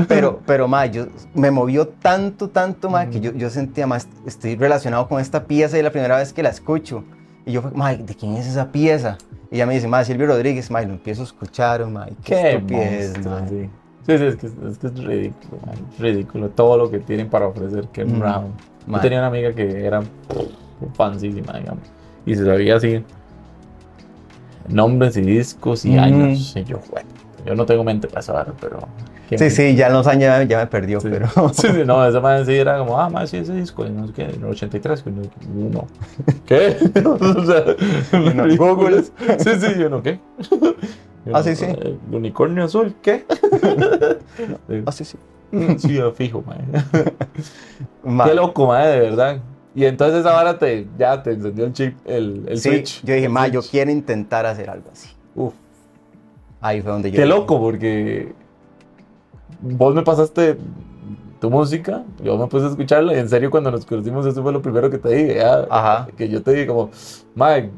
Pero, 0.08 0.42
pero, 0.46 0.68
ma, 0.68 0.86
yo, 0.86 1.08
me 1.34 1.52
movió 1.52 1.88
tanto, 1.88 2.50
tanto, 2.50 2.90
ma, 2.90 3.08
que 3.08 3.20
yo, 3.20 3.34
yo 3.34 3.50
sentía, 3.50 3.88
más 3.88 4.08
estoy 4.26 4.56
relacionado 4.56 5.08
con 5.08 5.20
esta 5.20 5.46
pieza 5.46 5.78
y 5.78 5.82
la 5.82 5.92
primera 5.92 6.18
vez 6.18 6.32
que 6.34 6.44
la 6.44 6.50
escucho. 6.50 7.04
Y 7.46 7.52
yo, 7.54 7.64
ma, 7.76 7.94
¿de 7.94 8.16
quién 8.16 8.36
es 8.38 8.48
esa 8.48 8.72
pieza? 8.72 9.18
Y 9.52 9.56
ella 9.56 9.66
me 9.66 9.74
dice, 9.74 9.88
ma, 9.88 10.04
Silvio 10.06 10.28
Rodríguez, 10.28 10.72
ma, 10.72 10.82
y 10.82 10.86
lo 10.86 10.94
empiezo 10.94 11.24
a 11.24 11.26
escuchar, 11.26 11.86
ma, 11.88 12.06
qué, 12.06 12.16
Qué 12.24 12.54
estupidez, 12.54 13.10
monstruo, 13.18 13.40
ma. 13.42 13.48
sí. 13.48 13.70
Sí, 14.08 14.18
sí, 14.18 14.24
es 14.26 14.36
que 14.38 14.48
es, 14.48 14.78
que 14.80 14.88
es 14.88 15.04
ridículo, 15.04 15.62
es 15.94 16.00
ridículo 16.00 16.50
todo 16.50 16.76
lo 16.78 16.90
que 16.90 17.00
tienen 17.00 17.30
para 17.30 17.46
ofrecer 17.48 17.88
Ken 17.90 18.18
Mm. 18.18 18.94
Yo 18.94 19.00
tenía 19.00 19.20
una 19.20 19.28
amiga 19.28 19.54
que 19.54 19.86
era 19.86 20.02
fansísima, 20.96 21.54
digamos, 21.60 21.84
y 22.26 22.34
se 22.36 22.44
sabía 22.44 22.78
así 22.78 23.04
nombres 24.68 25.18
y 25.18 25.22
discos 25.22 25.86
y 25.86 25.92
Mm. 25.92 26.00
años. 26.00 26.54
Y 26.56 26.64
yo, 26.64 26.80
bueno, 26.90 27.10
yo 27.46 27.56
no 27.56 27.66
tengo 27.66 27.84
mente 27.84 28.08
para 28.08 28.22
saber, 28.22 28.54
pero 28.60 28.80
Qué 29.30 29.38
Sí, 29.38 29.50
sí, 29.50 29.76
ya 29.76 29.88
en 29.88 29.94
los 29.94 30.08
años 30.08 30.24
ya, 30.24 30.44
ya 30.44 30.58
me 30.60 30.68
perdió, 30.68 31.00
Sí. 31.00 31.08
pero... 31.10 31.28
Sí, 31.54 31.68
sí, 31.70 31.84
no, 31.86 32.06
esa 32.06 32.20
madre 32.20 32.46
sí 32.46 32.54
era 32.56 32.78
como, 32.80 33.00
ah, 33.00 33.10
más 33.10 33.30
sí, 33.30 33.38
ese 33.38 33.54
disco, 33.54 33.86
no 33.86 34.08
sé 34.08 34.14
qué, 34.14 34.24
en 34.24 34.32
el 34.44 34.46
83, 34.46 35.02
que 35.04 35.12
no, 35.12 35.22
no. 35.54 35.88
¿Qué? 36.46 36.76
o 37.06 37.46
sea, 37.46 37.64
no, 38.36 38.56
Google. 38.58 39.04
Sí, 39.04 39.50
sí, 39.60 39.80
yo 39.80 39.90
no, 39.90 40.04
¿qué? 40.04 40.20
Yo 40.50 41.36
Ah, 41.36 41.40
no, 41.40 41.44
sí, 41.44 41.56
sí. 41.56 41.66
eh, 41.66 41.98
unicornio 42.12 42.64
azul, 42.66 42.94
¿qué? 43.02 43.26
Sí. 44.68 44.84
Ah, 44.86 44.92
sí, 44.92 45.06
sí. 45.06 45.18
Sí, 45.78 45.94
yo 45.94 46.12
fijo, 46.14 46.44
madre. 46.46 46.64
Ma- 48.04 48.26
Qué 48.26 48.34
loco, 48.34 48.68
madre, 48.68 48.92
de 48.92 49.00
verdad. 49.02 49.38
Y 49.76 49.86
entonces 49.86 50.20
esa 50.22 50.34
vara 50.34 50.58
te, 50.58 50.88
ya 50.98 51.22
te 51.24 51.32
encendió 51.32 51.66
el 51.66 51.74
chip, 51.74 51.96
el, 52.06 52.44
el 52.48 52.58
sí, 52.58 52.70
switch. 52.70 53.02
yo 53.06 53.14
dije, 53.14 53.28
El 53.28 53.32
ma, 53.32 53.48
yo 53.48 53.62
quiero 53.62 53.92
intentar 53.92 54.46
hacer 54.46 54.70
algo 54.70 54.90
así. 54.92 55.10
Uf, 55.36 55.54
Ahí 56.62 56.82
fue 56.82 56.92
donde 56.92 57.12
yo... 57.12 57.18
qué 57.18 57.26
loco, 57.26 57.60
porque 57.60 58.34
vos 59.62 59.94
me 59.96 60.04
pasaste 60.04 60.58
tu 61.40 61.50
música, 61.50 62.04
yo 62.24 62.38
me 62.38 62.46
puse 62.48 62.66
a 62.66 62.70
escucharla 62.70 63.14
y 63.16 63.18
en 63.20 63.28
serio 63.30 63.50
cuando 63.50 63.72
nos 63.72 63.86
conocimos 63.86 64.26
eso 64.28 64.44
fue 64.44 64.54
lo 64.54 64.62
primero 64.62 64.90
que 64.92 65.00
te 65.00 65.10
dije, 65.10 65.36
ya, 65.36 65.66
Ajá. 65.70 66.08
que 66.16 66.30
yo 66.30 66.44
te 66.44 66.52
dije 66.52 66.68
como, 66.68 66.92
Mike, 67.36 67.72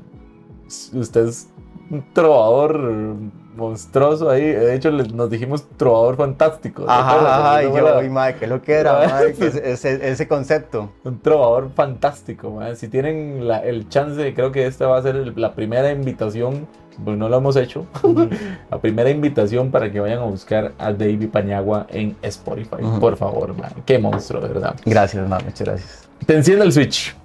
usted 0.94 1.28
es 1.28 1.48
un 1.90 2.04
trovador 2.14 3.16
monstruoso 3.56 4.30
ahí, 4.30 4.42
de 4.44 4.76
hecho 4.76 4.90
les- 4.92 5.14
nos 5.14 5.30
dijimos 5.30 5.66
trovador 5.78 6.18
fantástico. 6.18 6.86
Ajá, 6.88 7.20
ajá, 7.20 7.62
Esa 7.62 7.70
y 7.72 7.76
yo, 7.78 7.82
la- 7.90 8.00
uy, 8.00 8.10
ma, 8.10 8.34
¿qué 8.34 8.46
es 8.46 8.50
lo 8.52 8.62
que 8.62 8.74
era, 8.74 9.04
Ah, 9.04 9.08
ma? 9.08 9.20
Que 9.32 9.46
ese, 9.72 10.12
ese- 10.12 10.28
concepto. 10.28 10.90
Un 11.04 11.20
trovador 11.20 11.70
fantástico, 11.74 12.50
man. 12.50 12.76
Si 12.76 12.88
tienen 12.88 13.48
la- 13.48 13.60
el 13.60 13.88
chance, 13.90 14.34
creo 14.34 14.52
que 14.52 14.66
esta 14.66 14.88
va 14.88 14.98
a 14.98 15.02
ser 15.04 15.16
el- 15.16 15.34
la 15.38 15.54
primera 15.54 15.92
invitación, 15.92 16.68
pues 17.04 17.18
no 17.18 17.30
lo 17.30 17.38
hemos 17.38 17.56
hecho, 17.56 17.86
la 18.72 18.80
primera 18.80 19.10
invitación 19.10 19.72
para 19.72 19.92
que 19.92 20.00
vayan 20.00 20.20
a 20.20 20.26
buscar 20.26 20.74
a 20.78 20.92
David 20.92 21.30
Pañagua 21.30 21.88
en 21.90 22.16
Spotify. 22.22 22.78
Por 23.00 23.18
favor, 23.18 23.56
man. 23.58 23.72
Qué 23.86 23.98
monstruo, 24.00 24.42
de 24.42 24.50
verdad. 24.50 24.76
Gracias, 24.86 25.28
ma, 25.28 25.40
muchas 25.40 25.68
gracias. 25.68 26.10
Te 26.26 26.36
enciende 26.36 26.66
el 26.66 26.72
switch. 26.72 27.16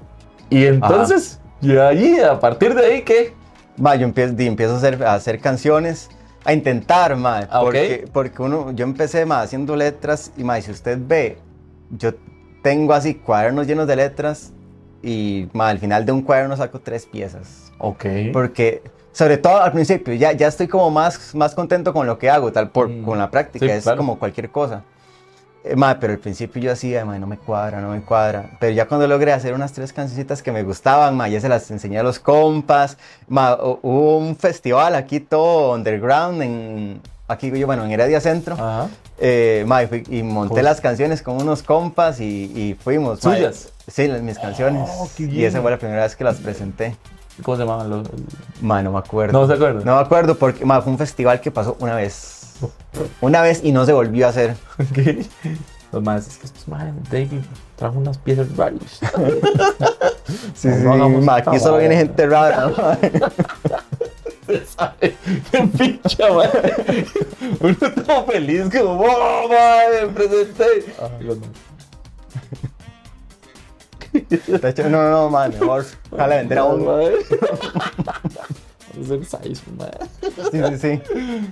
Y 0.50 0.64
entonces, 0.64 1.40
y 1.60 1.76
ahí, 1.76 2.18
a 2.18 2.38
partir 2.38 2.74
de 2.74 2.86
ahí, 2.86 3.02
¿qué? 3.02 3.34
Ma, 3.76 3.94
yo 3.96 4.06
empiezo, 4.06 4.74
a, 4.74 4.76
hacer, 4.76 5.04
a 5.04 5.14
hacer 5.14 5.40
canciones, 5.40 6.08
a 6.44 6.52
intentar, 6.52 7.16
ma, 7.16 7.48
Ah, 7.50 7.60
porque, 7.62 8.08
porque 8.12 8.42
uno, 8.42 8.72
yo 8.72 8.84
empecé, 8.84 9.24
ma, 9.26 9.42
haciendo 9.42 9.76
letras, 9.76 10.32
y, 10.36 10.44
ma, 10.44 10.60
si 10.60 10.70
usted 10.70 10.98
ve, 11.00 11.38
yo 11.90 12.12
tengo 12.62 12.92
así 12.92 13.14
cuadernos 13.14 13.66
llenos 13.66 13.86
de 13.86 13.96
letras, 13.96 14.52
y, 15.02 15.48
ma, 15.52 15.68
al 15.68 15.78
final 15.78 16.04
de 16.04 16.12
un 16.12 16.22
cuaderno 16.22 16.56
saco 16.56 16.80
tres 16.80 17.06
piezas. 17.06 17.72
Ok. 17.78 18.04
Porque, 18.32 18.82
sobre 19.18 19.36
todo 19.36 19.60
al 19.60 19.72
principio, 19.72 20.14
ya, 20.14 20.30
ya 20.30 20.46
estoy 20.46 20.68
como 20.68 20.92
más, 20.92 21.34
más 21.34 21.52
contento 21.52 21.92
con 21.92 22.06
lo 22.06 22.18
que 22.20 22.30
hago, 22.30 22.52
tal, 22.52 22.70
por, 22.70 22.88
Mm. 22.88 23.02
con 23.04 23.18
la 23.18 23.28
práctica, 23.32 23.66
Sí, 23.66 23.72
es 23.72 23.82
claro. 23.82 23.98
como 23.98 24.16
cualquier 24.16 24.48
cosa. 24.50 24.84
Eh, 25.64 25.74
ma, 25.74 25.98
pero 25.98 26.12
al 26.12 26.20
principio 26.20 26.62
yo 26.62 26.70
hacía, 26.70 27.04
ma, 27.04 27.18
no 27.18 27.26
me 27.26 27.36
cuadra, 27.36 27.80
no 27.80 27.90
me 27.90 28.00
cuadra. 28.00 28.50
Pero 28.60 28.72
ya 28.72 28.86
cuando 28.86 29.08
logré 29.08 29.32
hacer 29.32 29.54
unas 29.54 29.72
tres 29.72 29.92
cancioncitas 29.92 30.40
que 30.40 30.52
me 30.52 30.62
gustaban, 30.62 31.16
ma, 31.16 31.26
ya 31.28 31.40
se 31.40 31.48
las 31.48 31.68
enseñé 31.72 31.98
a 31.98 32.04
los 32.04 32.20
compas. 32.20 32.96
Ma, 33.26 33.58
hu- 33.58 33.80
hubo 33.82 34.18
un 34.18 34.36
festival 34.36 34.94
aquí 34.94 35.18
todo 35.18 35.74
underground, 35.74 36.40
en, 36.40 37.00
aquí 37.26 37.50
yo, 37.50 37.66
bueno, 37.66 37.84
en 37.84 37.90
Heredia 37.90 38.20
Centro. 38.20 38.54
Ajá. 38.54 38.86
Eh, 39.18 39.64
ma, 39.66 39.82
y, 39.82 39.88
fui- 39.88 40.04
y 40.08 40.22
monté 40.22 40.50
Cosa. 40.50 40.62
las 40.62 40.80
canciones 40.80 41.22
con 41.22 41.42
unos 41.42 41.64
compas 41.64 42.20
y, 42.20 42.52
y 42.54 42.74
fuimos. 42.80 43.24
ma. 43.24 43.34
¿Suyas? 43.34 43.68
Sí, 43.88 44.06
las- 44.06 44.22
mis 44.22 44.38
canciones. 44.38 44.88
Oh, 44.92 45.08
y 45.18 45.42
esa 45.44 45.60
fue 45.60 45.72
la 45.72 45.78
primera 45.78 46.04
vez 46.04 46.14
que 46.14 46.22
las 46.22 46.36
presenté. 46.36 46.94
¿Cómo 47.43 47.57
se 47.57 47.62
llamaban 47.62 47.91
los.? 47.91 48.09
Ma, 48.61 48.82
no 48.82 48.93
me 48.93 48.99
acuerdo. 48.99 49.39
No 49.39 49.47
se 49.47 49.55
acuerda. 49.55 49.84
No 49.84 49.97
me 49.97 50.01
acuerdo 50.03 50.36
porque 50.36 50.64
ma, 50.64 50.80
fue 50.82 50.93
un 50.93 50.99
festival 50.99 51.41
que 51.41 51.51
pasó 51.51 51.76
una 51.80 51.95
vez. 51.95 52.57
Una 53.20 53.41
vez 53.43 53.61
y 53.62 53.72
no 53.72 53.86
se 53.86 53.93
volvió 53.93 54.26
a 54.26 54.30
hacer. 54.30 54.57
¿Qué? 54.95 55.24
Los 55.93 56.03
más, 56.03 56.26
es 56.26 56.36
que 56.39 56.47
estos 56.47 56.68
madres, 56.68 56.95
David 57.11 57.41
trajo 57.76 57.99
unas 57.99 58.18
piezas 58.18 58.55
raras. 58.57 59.01
Sí, 60.55 60.68
No, 60.68 60.93
sí, 60.93 60.99
no 60.99 61.09
ma, 61.09 61.36
aquí 61.36 61.59
solo 61.59 61.78
viene 61.78 61.97
gente 61.97 62.26
rara. 62.26 62.70
¿Sabe? 64.76 65.16
¡Qué 65.51 65.68
pincha, 65.78 66.30
madre! 66.30 67.07
Uno 67.61 67.76
todo 68.05 68.26
feliz, 68.26 68.64
como, 68.70 69.01
¡oh, 69.01 69.49
madre! 69.49 70.07
Me 70.07 70.12
presenté. 70.12 70.95
Ah, 71.01 71.09
no. 74.12 74.59
De 74.59 74.68
hecho, 74.70 74.88
no, 74.88 75.02
no, 75.02 75.11
no, 75.11 75.30
ma, 75.30 75.48
mejor. 75.48 75.84
Ojalá 76.11 76.36
vender 76.36 76.59
a 76.59 76.62
No, 76.62 76.68
uno. 76.74 76.84
madre. 76.84 77.14
Vamos 78.94 79.11
a 79.32 79.36
hacer 79.36 79.54
size, 79.54 79.62
madre. 79.76 79.98
Sí, 80.50 80.78
sí, 80.78 81.00
sí. 81.02 81.50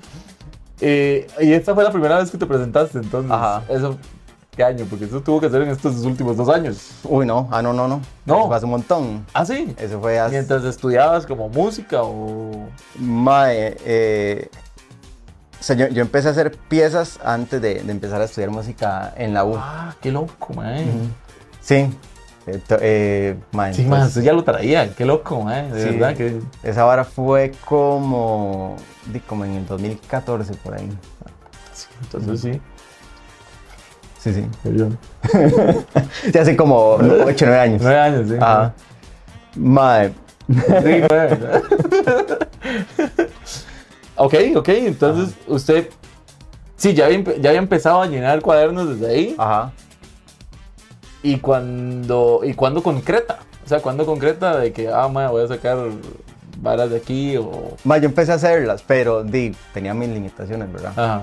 Eh, 0.80 1.26
y 1.40 1.52
esta 1.52 1.74
fue 1.74 1.84
la 1.84 1.90
primera 1.90 2.18
vez 2.18 2.30
que 2.30 2.38
te 2.38 2.46
presentaste, 2.46 2.98
entonces. 2.98 3.30
Ajá. 3.30 3.62
Eso, 3.68 3.96
¿qué 4.56 4.62
año? 4.64 4.84
Porque 4.88 5.06
eso 5.06 5.20
tuvo 5.22 5.40
que 5.40 5.48
ser 5.48 5.62
en 5.62 5.70
estos 5.70 5.96
últimos 6.04 6.36
dos 6.36 6.48
años. 6.48 6.90
Uy, 7.04 7.24
no, 7.26 7.48
ah, 7.50 7.62
no, 7.62 7.72
no, 7.72 7.88
no. 7.88 8.00
No. 8.24 8.36
Eso 8.38 8.46
fue 8.48 8.56
hace 8.56 8.64
un 8.66 8.70
montón. 8.72 9.26
¿Ah, 9.32 9.44
sí? 9.46 9.74
Eso 9.78 10.00
fue 10.00 10.18
hace. 10.18 10.32
Mientras 10.32 10.64
estudiabas 10.64 11.26
como 11.26 11.48
música 11.48 12.02
o. 12.02 12.68
Ma, 12.98 13.46
eh, 13.54 14.50
o 15.58 15.62
sea, 15.62 15.76
yo, 15.76 15.88
yo 15.88 16.02
empecé 16.02 16.28
a 16.28 16.30
hacer 16.32 16.52
piezas 16.68 17.18
antes 17.24 17.60
de, 17.62 17.82
de 17.82 17.90
empezar 17.92 18.20
a 18.20 18.24
estudiar 18.24 18.50
música 18.50 19.14
en 19.16 19.32
la 19.34 19.44
U. 19.44 19.54
Ah, 19.56 19.94
qué 20.02 20.12
loco, 20.12 20.52
man. 20.54 20.78
Ujú. 20.80 21.08
Sí. 21.60 21.88
Eh, 22.46 23.36
Sí, 23.72 23.84
man, 23.84 24.06
eso 24.06 24.20
ya 24.20 24.32
lo 24.32 24.44
traía. 24.44 24.94
Qué 24.94 25.04
loco, 25.04 25.42
man. 25.42 25.72
De 25.72 25.82
Sí. 25.82 25.90
verdad 25.98 26.16
que. 26.16 26.38
Esa 26.62 26.84
vara 26.84 27.04
fue 27.04 27.52
como, 27.64 28.76
como 29.26 29.44
en 29.44 29.52
el 29.54 29.66
2014 29.66 30.54
por 30.54 30.74
ahí. 30.74 30.88
sí, 31.72 31.86
entonces 32.02 32.40
sí. 32.40 32.60
Sí, 34.20 34.32
sí. 34.34 34.46
Yo- 34.76 34.88
Sí, 36.32 36.38
hace 36.38 36.56
como 36.56 36.76
8 36.94 37.44
o 37.44 37.48
9 37.48 37.58
años. 37.60 37.82
Nueve 37.82 37.98
años, 38.00 38.28
sí. 38.28 38.36
Ajá. 38.40 38.72
Mae, 39.56 40.12
Sí, 40.48 40.54
nueve. 41.10 41.38
ok, 44.16 44.34
ok, 44.56 44.68
entonces 44.68 45.34
usted. 45.46 45.88
Sí, 46.76 46.92
ya 46.94 47.06
había, 47.06 47.22
ya 47.38 47.48
había 47.50 47.58
empezado 47.60 48.02
a 48.02 48.06
llenar 48.06 48.40
cuadernos 48.42 48.88
desde 48.98 49.12
ahí. 49.14 49.34
ajá. 49.38 49.72
¿Y 51.26 51.40
cuando, 51.40 52.42
¿Y 52.44 52.54
cuándo 52.54 52.84
concreta? 52.84 53.40
O 53.64 53.68
sea, 53.68 53.80
¿cuándo 53.80 54.06
concreta 54.06 54.56
de 54.58 54.72
que, 54.72 54.88
ah, 54.88 55.08
ma, 55.08 55.28
voy 55.28 55.42
a 55.42 55.48
sacar 55.48 55.76
varas 56.58 56.88
de 56.90 56.98
aquí 56.98 57.36
o. 57.36 57.74
Mae, 57.82 58.00
yo 58.00 58.06
empecé 58.06 58.30
a 58.30 58.36
hacerlas, 58.36 58.84
pero 58.86 59.24
di, 59.24 59.52
tenía 59.74 59.92
mis 59.92 60.08
limitaciones, 60.08 60.72
¿verdad? 60.72 60.92
Ajá. 60.96 61.22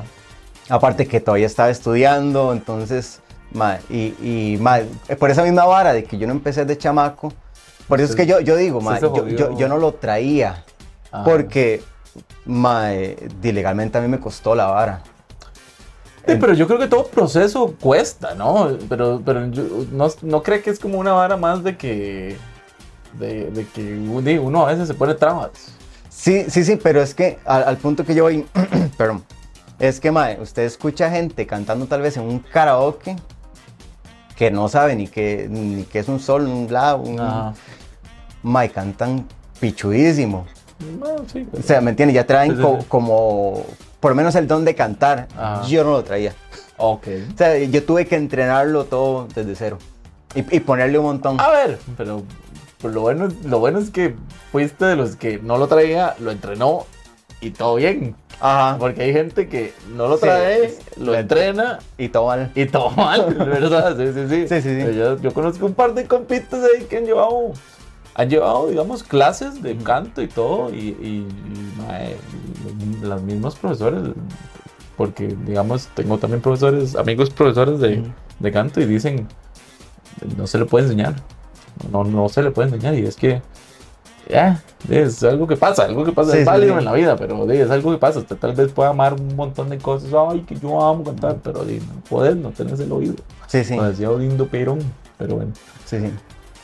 Aparte 0.68 1.08
que 1.08 1.22
todavía 1.22 1.45
estaba 1.45 1.70
estudiando, 1.70 2.51
entonces, 2.51 3.22
mae, 3.54 3.80
y, 3.89 4.14
y 4.22 4.58
mae, 4.60 4.89
eh, 5.08 5.16
por 5.16 5.32
esa 5.32 5.41
misma 5.43 5.64
vara 5.64 5.93
de 5.93 6.04
que 6.04 6.18
yo 6.18 6.28
no 6.28 6.34
empecé 6.34 6.66
de 6.66 6.78
chamaco, 6.78 7.32
por 7.88 8.01
eso 8.01 8.12
es 8.12 8.18
que 8.18 8.26
yo, 8.26 8.41
yo 8.41 8.58
digo, 8.58 8.82
se 8.82 8.99
yo, 8.99 9.26
yo, 9.30 9.58
yo 9.58 9.70
no 9.70 9.78
lo 9.78 9.93
traía, 9.93 10.66
Ajá. 11.14 11.24
porque, 11.24 11.82
mae, 12.45 13.16
di, 13.41 13.54
legalmente 13.54 13.97
a 13.99 14.01
mí 14.01 14.10
me 14.10 14.20
costó 14.20 14.54
la 14.54 14.66
vara. 14.66 15.01
Sí, 16.26 16.36
pero 16.39 16.53
yo 16.53 16.67
creo 16.67 16.80
que 16.80 16.88
todo 16.88 17.05
proceso 17.07 17.76
cuesta, 17.82 18.34
¿no? 18.34 18.78
Pero, 18.88 19.21
pero 19.26 19.45
yo 19.47 19.63
no, 19.91 20.07
no 20.21 20.41
cree 20.43 20.61
que 20.61 20.69
es 20.69 20.80
como 20.80 20.97
una 20.99 21.11
vara 21.13 21.36
más 21.38 21.63
de 21.63 21.76
que. 21.78 22.38
De, 23.19 23.51
de 23.51 23.67
que 23.67 23.93
uno 24.39 24.65
a 24.65 24.71
veces 24.71 24.88
se 24.88 24.93
pone 24.93 25.13
trabas. 25.15 25.51
Sí, 26.09 26.45
sí, 26.49 26.63
sí, 26.63 26.78
pero 26.82 27.01
es 27.01 27.13
que 27.13 27.39
al, 27.45 27.63
al 27.63 27.78
punto 27.78 28.05
que 28.05 28.15
yo 28.15 28.24
voy, 28.24 28.45
perdón, 28.97 29.24
es 29.80 29.99
que, 29.99 30.11
mae, 30.11 30.39
usted 30.41 30.63
escucha 30.63 31.09
gente 31.11 31.45
cantando 31.45 31.86
tal 31.88 32.01
vez 32.01 32.17
en 32.17 32.24
un 32.24 32.39
karaoke 32.39 33.15
que 34.36 34.49
no 34.49 34.67
sabe 34.69 34.95
ni 34.95 35.07
qué 35.07 35.47
ni 35.49 35.84
qué 35.84 35.99
es 35.99 36.07
un 36.07 36.19
sol, 36.19 36.47
un 36.47 36.67
la, 36.71 36.95
un... 36.95 37.19
Mae, 38.41 38.69
cantan 38.71 39.28
pichudísimo. 39.59 40.45
Sí, 41.32 41.47
O 41.57 41.61
sea, 41.61 41.82
¿me 41.82 41.91
entiendes? 41.91 42.15
Ya 42.15 42.26
traen 42.26 42.51
Sí, 42.51 42.57
sí, 42.57 42.61
co- 42.63 42.80
sí. 42.82 42.86
como, 42.89 43.63
por 44.04 44.12
lo 44.12 44.16
menos 44.18 44.36
el 44.36 44.49
don 44.49 44.66
de 44.66 44.76
cantar. 44.76 45.30
Ajá. 45.38 45.66
Yo 45.66 45.86
no 45.86 45.91
lo 45.91 46.04
traía. 46.04 46.34
Ok. 46.76 47.08
O 47.34 47.38
sea, 47.38 47.58
yo 47.58 47.84
tuve 47.86 48.06
que 48.06 48.18
entrenarlo 48.18 48.84
todo 48.84 49.30
desde 49.34 49.56
cero. 49.56 49.78
Y, 50.36 50.58
y 50.58 50.60
ponerle 50.60 50.99
un 50.99 51.06
montón. 51.06 51.39
A 51.39 51.49
ver, 51.49 51.80
pero, 51.95 52.22
pero 52.82 52.93
lo, 52.93 52.99
bueno, 52.99 53.30
lo 53.45 53.60
bueno 53.60 53.80
es 53.80 53.91
que 53.91 54.16
fuiste 54.51 54.84
de 54.84 54.97
los 54.97 55.16
que 55.16 55.39
no 55.39 55.58
lo 55.58 55.68
traía, 55.70 56.16
lo 56.20 56.32
entrenó 56.32 56.86
y 57.39 57.51
todo 57.51 57.76
bien. 57.76 58.14
Ajá. 58.41 58.76
Porque 58.78 59.04
hay 59.04 59.14
gente 59.14 59.47
que 59.47 59.74
no 59.95 60.10
lo 60.10 60.18
trae, 60.18 60.72
sí, 60.72 60.76
lo 60.97 61.14
lo 61.14 61.18
entrena 61.18 61.80
Y 61.97 62.10
todo 62.10 62.26
mal. 62.26 62.51
y 62.56 62.66
todo 62.66 62.89
mal, 62.89 63.34
¿verdad? 63.38 63.95
Sí, 63.95 64.08
sí, 64.14 64.28
sí. 64.28 64.47
Sí, 64.49 64.62
sí, 64.62 64.82
sí. 64.82 64.97
Yo, 64.97 65.18
yo 65.18 65.34
conozco 65.34 65.66
un 65.66 65.76
par 65.76 65.93
de 65.93 66.06
compitas 66.08 66.60
ahí 66.62 66.84
que 66.84 66.97
han 66.97 67.06
llevado, 67.06 67.54
han 68.16 68.30
llevado, 68.30 68.68
digamos, 68.68 69.03
clases 69.03 69.61
de 69.64 69.76
canto 69.78 70.22
y 70.22 70.28
todo, 70.28 70.70
y, 70.74 70.78
y- 71.01 71.28
y, 71.28 71.74
mae, 71.82 72.16
los 73.01 73.22
mismos 73.22 73.55
profesores, 73.55 74.03
porque, 74.97 75.28
digamos, 75.45 75.88
tengo 75.95 76.18
también 76.18 76.41
profesores, 76.41 76.95
amigos 76.95 77.30
profesores 77.32 77.80
de, 77.80 78.03
de 78.39 78.51
canto 78.51 78.80
y 78.82 78.86
dicen, 78.86 79.28
no 80.38 80.45
se 80.47 80.59
le 80.59 80.66
puede 80.66 80.86
enseñar, 80.86 81.16
no, 81.91 82.03
no 82.03 82.30
se 82.30 82.43
le 82.43 82.51
puede 82.51 82.70
enseñar, 82.70 82.93
y 82.93 83.05
es 83.05 83.16
que 83.16 83.41
ya, 84.30 84.64
es 84.89 85.22
algo 85.24 85.47
que 85.47 85.57
pasa, 85.57 85.84
algo 85.84 86.05
que 86.05 86.14
pasa, 86.14 86.32
Sí, 86.32 86.38
es 86.39 86.45
válido 86.45 86.74
sí. 86.74 86.80
en 86.80 86.86
la 86.86 86.93
vida, 86.93 87.16
pero 87.18 87.51
es 87.51 87.70
algo 87.70 87.91
que 87.91 87.97
pasa. 87.97 88.20
Usted 88.20 88.38
tal 88.38 88.53
vez 88.53 88.72
pueda 88.72 88.89
amar 88.91 89.14
un 89.20 89.36
montón 89.36 89.70
de 89.70 89.78
cosas, 89.80 90.11
ay, 90.30 90.41
que 90.47 90.55
yo 90.57 90.82
amo 90.82 91.03
cantar, 91.03 91.39
pero 91.43 91.64
no 91.66 92.01
podés, 92.09 92.36
no 92.38 92.51
tenés 92.51 92.80
el 92.80 92.91
oído. 92.93 93.16
Sí, 93.47 93.66
sí, 93.66 93.76
Lo 93.76 93.84
decía 93.84 94.09
lindo 94.11 94.47
Perón, 94.47 94.80
pero 95.18 95.36
bueno. 95.36 95.51
sí, 95.86 95.99
sí. 95.99 96.09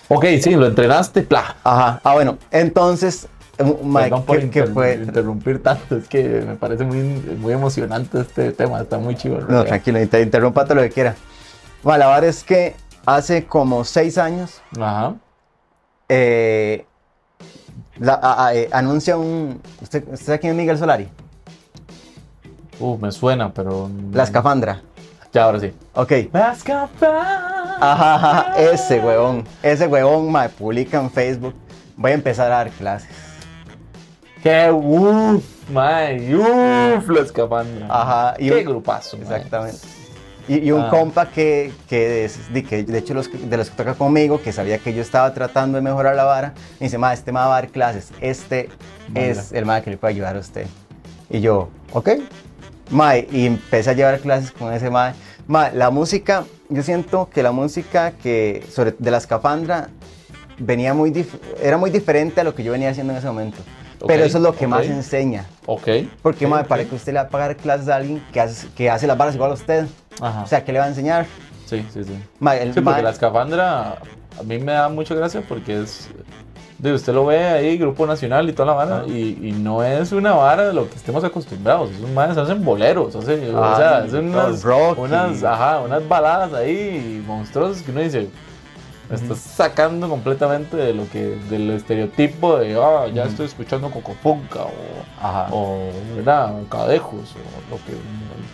Ok, 0.09 0.25
sí, 0.41 0.51
lo 0.55 0.65
entrenaste, 0.65 1.21
pla. 1.21 1.55
Ajá. 1.63 2.01
Ah, 2.03 2.13
bueno, 2.15 2.37
entonces, 2.51 3.27
eh, 3.59 3.63
Mike, 3.83 4.09
Perdón 4.09 4.25
por 4.25 4.39
¿qué, 4.39 4.49
qué 4.49 4.59
inter- 4.59 4.73
fue? 4.73 4.93
interrumpir 4.95 5.61
tanto, 5.63 5.97
es 5.97 6.07
que 6.07 6.23
me 6.47 6.55
parece 6.55 6.83
muy, 6.83 6.97
muy 7.37 7.53
emocionante 7.53 8.19
este 8.21 8.51
tema, 8.51 8.81
está 8.81 8.97
muy 8.97 9.15
chido. 9.15 9.41
No, 9.41 9.63
tranquilo, 9.63 9.99
te 10.07 10.21
interrumpa 10.21 10.63
todo 10.65 10.75
lo 10.75 10.81
que 10.81 10.89
quiera. 10.89 11.15
Verdad 11.83 12.23
es 12.23 12.43
que 12.43 12.75
hace 13.05 13.45
como 13.45 13.83
seis 13.85 14.17
años 14.17 14.61
Ajá. 14.79 15.13
eh, 16.09 16.85
la- 17.99 18.19
a- 18.21 18.47
a- 18.47 18.55
eh, 18.55 18.67
anuncia 18.71 19.15
un... 19.17 19.61
¿Usted, 19.81 20.03
¿Usted 20.11 20.25
sabe 20.25 20.39
quién 20.39 20.51
es 20.53 20.57
Miguel 20.57 20.77
Solari? 20.77 21.07
Uh, 22.79 22.97
me 22.97 23.11
suena, 23.11 23.53
pero. 23.53 23.89
La 24.13 24.23
escafandra. 24.23 24.81
Ya, 25.33 25.43
ahora 25.43 25.59
sí. 25.59 25.71
Ok. 25.93 26.11
Ajá, 27.81 28.15
ajá, 28.15 28.53
ese 28.59 28.99
huevón. 28.99 29.45
Ese 29.63 29.87
huevón 29.87 30.31
me 30.31 30.49
publica 30.49 30.99
en 30.99 31.09
Facebook. 31.11 31.53
Voy 31.95 32.11
a 32.11 32.13
empezar 32.15 32.51
a 32.51 32.55
dar 32.57 32.69
clases. 32.71 33.09
Qué 34.41 34.71
uff, 34.71 35.43
mae, 35.71 36.33
uff, 36.35 37.07
la 37.09 37.21
escafandra. 37.21 37.87
Ajá, 37.89 38.35
y 38.39 38.49
Qué 38.49 38.55
un- 38.57 38.63
grupazo, 38.65 39.17
mae. 39.17 39.25
Exactamente. 39.25 39.77
Y, 40.47 40.59
y 40.67 40.71
un 40.71 40.81
Ah. 40.81 40.89
compa 40.89 41.27
que, 41.29 41.71
que, 41.87 42.25
es- 42.25 42.51
de, 42.51 42.63
que 42.63 42.83
de 42.83 42.97
hecho 42.97 43.13
los, 43.13 43.29
de 43.31 43.57
los 43.57 43.69
que 43.69 43.75
toca 43.77 43.93
conmigo, 43.93 44.41
que 44.41 44.51
sabía 44.51 44.79
que 44.79 44.93
yo 44.93 45.01
estaba 45.01 45.31
tratando 45.33 45.75
de 45.75 45.81
mejorar 45.83 46.15
la 46.15 46.23
vara, 46.23 46.53
me 46.79 46.85
dice, 46.87 46.97
ma, 46.97 47.13
este 47.13 47.31
ma 47.31 47.47
va 47.47 47.57
a 47.57 47.61
dar 47.61 47.69
clases, 47.69 48.11
este 48.21 48.69
es 49.13 49.51
el 49.51 49.65
ma 49.65 49.81
que 49.81 49.91
le 49.91 49.97
puede 49.97 50.13
ayudar 50.15 50.37
a 50.37 50.39
usted. 50.39 50.65
Y 51.29 51.41
yo, 51.41 51.69
ok. 51.93 52.09
Ma, 52.91 53.17
y 53.17 53.45
empecé 53.45 53.91
a 53.91 53.93
llevar 53.93 54.19
clases 54.19 54.51
con 54.51 54.73
ese 54.73 54.89
ma. 54.89 55.13
Ma, 55.47 55.69
la 55.71 55.89
música, 55.89 56.43
yo 56.69 56.83
siento 56.83 57.29
que 57.31 57.43
la 57.43 57.51
música 57.51 58.11
que, 58.11 58.65
sobre, 58.71 58.95
de 58.97 59.11
la 59.11 59.17
escafandra 59.17 59.89
venía 60.57 60.93
muy, 60.93 61.11
dif- 61.11 61.39
era 61.61 61.77
muy 61.77 61.89
diferente 61.89 62.41
a 62.41 62.43
lo 62.43 62.53
que 62.55 62.63
yo 62.63 62.71
venía 62.71 62.89
haciendo 62.89 63.13
en 63.13 63.19
ese 63.19 63.27
momento. 63.27 63.57
Pero 64.07 64.23
eso 64.23 64.37
es 64.37 64.43
lo 64.43 64.55
que 64.55 64.65
más 64.65 64.85
enseña. 64.85 65.45
Ok. 65.65 65.87
Porque, 66.21 66.45
ok, 66.45 66.51
ma, 66.51 66.61
ok. 66.61 66.67
para 66.67 66.85
que 66.85 66.95
usted 66.95 67.11
le 67.13 67.19
va 67.19 67.25
a 67.25 67.29
pagar 67.29 67.57
clases 67.57 67.89
a 67.89 67.95
alguien 67.97 68.23
que 68.31 68.39
hace, 68.39 68.67
que 68.75 68.89
hace 68.89 69.07
las 69.07 69.17
varas 69.17 69.35
igual 69.35 69.51
a 69.51 69.55
usted. 69.55 69.85
Ajá. 70.21 70.43
O 70.43 70.47
sea, 70.47 70.63
¿qué 70.63 70.71
le 70.71 70.79
va 70.79 70.85
a 70.85 70.89
enseñar? 70.89 71.25
sí, 71.65 71.85
sí, 71.93 72.03
sí. 72.03 72.13
Ma, 72.39 72.55
el 72.55 72.73
Sí, 72.73 72.81
porque 72.81 73.01
la 73.01 73.11
escafandra 73.11 73.97
a 74.39 74.43
mí 74.43 74.57
me 74.57 74.71
da 74.71 74.89
mucha 74.89 75.13
gracia 75.15 75.43
porque 75.47 75.81
es. 75.83 76.09
De, 76.79 76.93
usted 76.93 77.13
lo 77.13 77.25
ve 77.25 77.43
ahí, 77.43 77.77
Grupo 77.77 78.07
Nacional 78.07 78.49
y 78.49 78.53
toda 78.53 78.67
la 78.67 78.73
vara, 78.73 78.95
Ajá. 78.99 79.07
y, 79.07 79.37
y 79.41 79.51
no 79.51 79.83
es 79.83 80.11
una 80.13 80.33
vara 80.33 80.67
de 80.67 80.73
lo 80.73 80.89
que 80.89 80.95
estemos 80.95 81.23
acostumbrados. 81.23 81.91
Esos 81.91 82.09
manes 82.11 82.37
hacen 82.37 82.63
boleros, 82.63 83.15
hacen, 83.15 83.53
o 83.53 83.63
Ah, 83.63 83.75
sea, 83.77 83.97
hacen 83.97 84.29
unas, 84.29 84.63
rock 84.63 84.97
y- 84.97 85.01
unas, 85.01 85.43
ajá, 85.43 85.81
unas 85.81 86.07
baladas 86.07 86.53
ahí 86.53 87.23
monstruosas 87.27 87.81
que 87.83 87.91
uno 87.91 87.99
dice. 88.01 88.29
Me 89.09 89.15
estás 89.15 89.39
sacando 89.39 90.07
completamente 90.07 90.77
de 90.77 90.93
lo 90.93 91.09
que, 91.09 91.35
del 91.49 91.71
estereotipo 91.71 92.57
de, 92.57 92.75
ah, 92.79 93.07
ya 93.13 93.23
estoy 93.23 93.47
escuchando 93.47 93.89
Cocopunca 93.89 94.59
o, 94.65 94.71
Ajá. 95.19 95.47
o 95.51 95.79
¿verdad? 96.15 96.53
cadejos 96.69 97.33
o 97.35 97.71
lo 97.71 97.77
que 97.77 97.93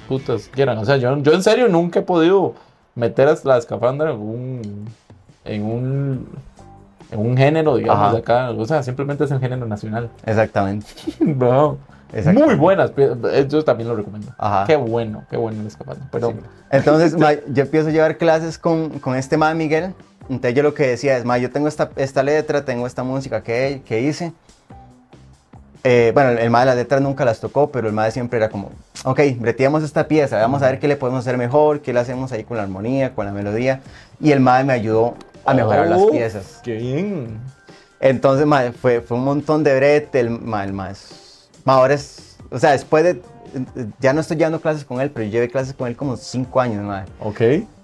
putas 0.08 0.48
quieran. 0.48 0.78
O 0.78 0.86
sea, 0.86 0.96
yo, 0.98 1.16
yo 1.18 1.34
en 1.34 1.44
serio 1.44 1.68
nunca 1.68 2.00
he 2.00 2.04
podido 2.04 2.54
meter 2.96 3.28
a 3.28 3.36
la 3.44 3.58
escafandra 3.58 4.12
en 4.12 4.18
un, 4.22 4.86
en 5.44 5.64
un, 5.64 6.28
un 7.16 7.36
género, 7.38 7.76
digamos, 7.78 8.04
Ajá. 8.04 8.12
de 8.14 8.20
acá. 8.20 8.52
O 8.52 8.66
sea, 8.66 8.84
simplemente 8.84 9.24
es 9.24 9.32
el 9.32 9.40
género 9.40 9.66
nacional. 9.66 10.10
Exactamente. 10.26 10.88
no. 11.20 11.78
Exactamente. 12.14 12.46
Muy 12.46 12.56
buenas. 12.56 12.92
pi- 12.92 13.04
Yo 13.50 13.64
también 13.66 13.90
lo 13.90 13.96
recomiendo. 13.96 14.32
Ajá. 14.38 14.66
Qué 14.68 14.76
bueno, 14.76 15.24
qué 15.30 15.38
bueno 15.38 15.62
la 15.62 15.68
escafandra. 15.68 16.08
Perdón. 16.12 16.40
Entonces, 16.72 17.16
ma, 17.20 17.34
yo 17.34 17.64
empiezo 17.64 17.90
a 17.90 17.92
llevar 17.92 18.18
clases 18.18 18.58
con, 18.58 18.90
con 19.00 19.16
este 19.16 19.38
ma 19.38 19.54
Miguel. 19.54 19.94
Entonces 20.30 20.56
yo 20.56 20.64
lo 20.64 20.74
que 20.74 20.88
decía 20.88 21.18
es, 21.18 21.26
ma, 21.26 21.38
yo 21.38 21.52
tengo 21.52 21.68
esta, 21.68 21.90
esta 21.98 22.24
letra, 22.24 22.64
tengo 22.66 22.88
esta 22.88 23.04
música 23.04 23.42
que, 23.44 23.82
que 23.86 24.02
hice. 24.02 24.34
Eh, 25.84 26.12
bueno, 26.16 26.32
el 26.32 26.50
ma 26.50 26.62
de 26.62 26.66
las 26.68 26.76
letras 26.78 27.00
nunca 27.02 27.26
las 27.26 27.40
tocó, 27.40 27.70
pero 27.70 27.88
el 27.88 27.94
ma 27.94 28.10
siempre 28.10 28.38
era 28.38 28.50
como, 28.50 28.72
ok, 29.04 29.20
breteamos 29.38 29.84
esta 29.84 30.08
pieza, 30.08 30.38
vamos 30.40 30.64
a 30.64 30.68
ver 30.72 30.80
qué 30.80 30.88
le 30.88 30.96
podemos 30.96 31.20
hacer 31.20 31.38
mejor, 31.38 31.82
qué 31.82 31.94
le 31.94 32.00
hacemos 32.00 32.32
ahí 32.32 32.44
con 32.44 32.58
la 32.58 32.64
armonía, 32.64 33.14
con 33.14 33.26
la 33.28 33.32
melodía. 33.32 33.82
Y 34.20 34.32
el 34.32 34.40
ma 34.40 34.64
me 34.64 34.74
ayudó 34.74 35.14
a 35.46 35.54
mejorar 35.54 35.88
las 35.88 36.02
Oh, 36.02 36.10
piezas. 36.12 36.60
Qué 36.64 36.74
bien. 36.76 37.40
Entonces, 38.00 38.46
ma, 38.46 38.72
fue, 38.72 39.02
fue 39.02 39.18
un 39.18 39.24
montón 39.24 39.64
de 39.64 39.76
brete, 39.76 40.20
el 40.20 40.30
ma, 40.30 40.64
el 40.64 40.74
ma 40.74 40.92
es- 40.92 41.50
ahora 41.66 41.94
es, 41.94 42.38
o 42.52 42.60
sea, 42.60 42.72
después 42.72 43.04
de, 43.04 43.22
ya 44.00 44.14
no 44.14 44.22
estoy 44.22 44.38
llevando 44.38 44.60
clases 44.60 44.84
con 44.86 45.00
él, 45.02 45.10
pero 45.12 45.26
yo 45.26 45.32
llevé 45.32 45.50
clases 45.50 45.74
con 45.74 45.88
él 45.88 45.96
como 45.96 46.18
cinco 46.18 46.60
años, 46.62 46.84
ma. 46.84 47.06
Ok. 47.20 47.42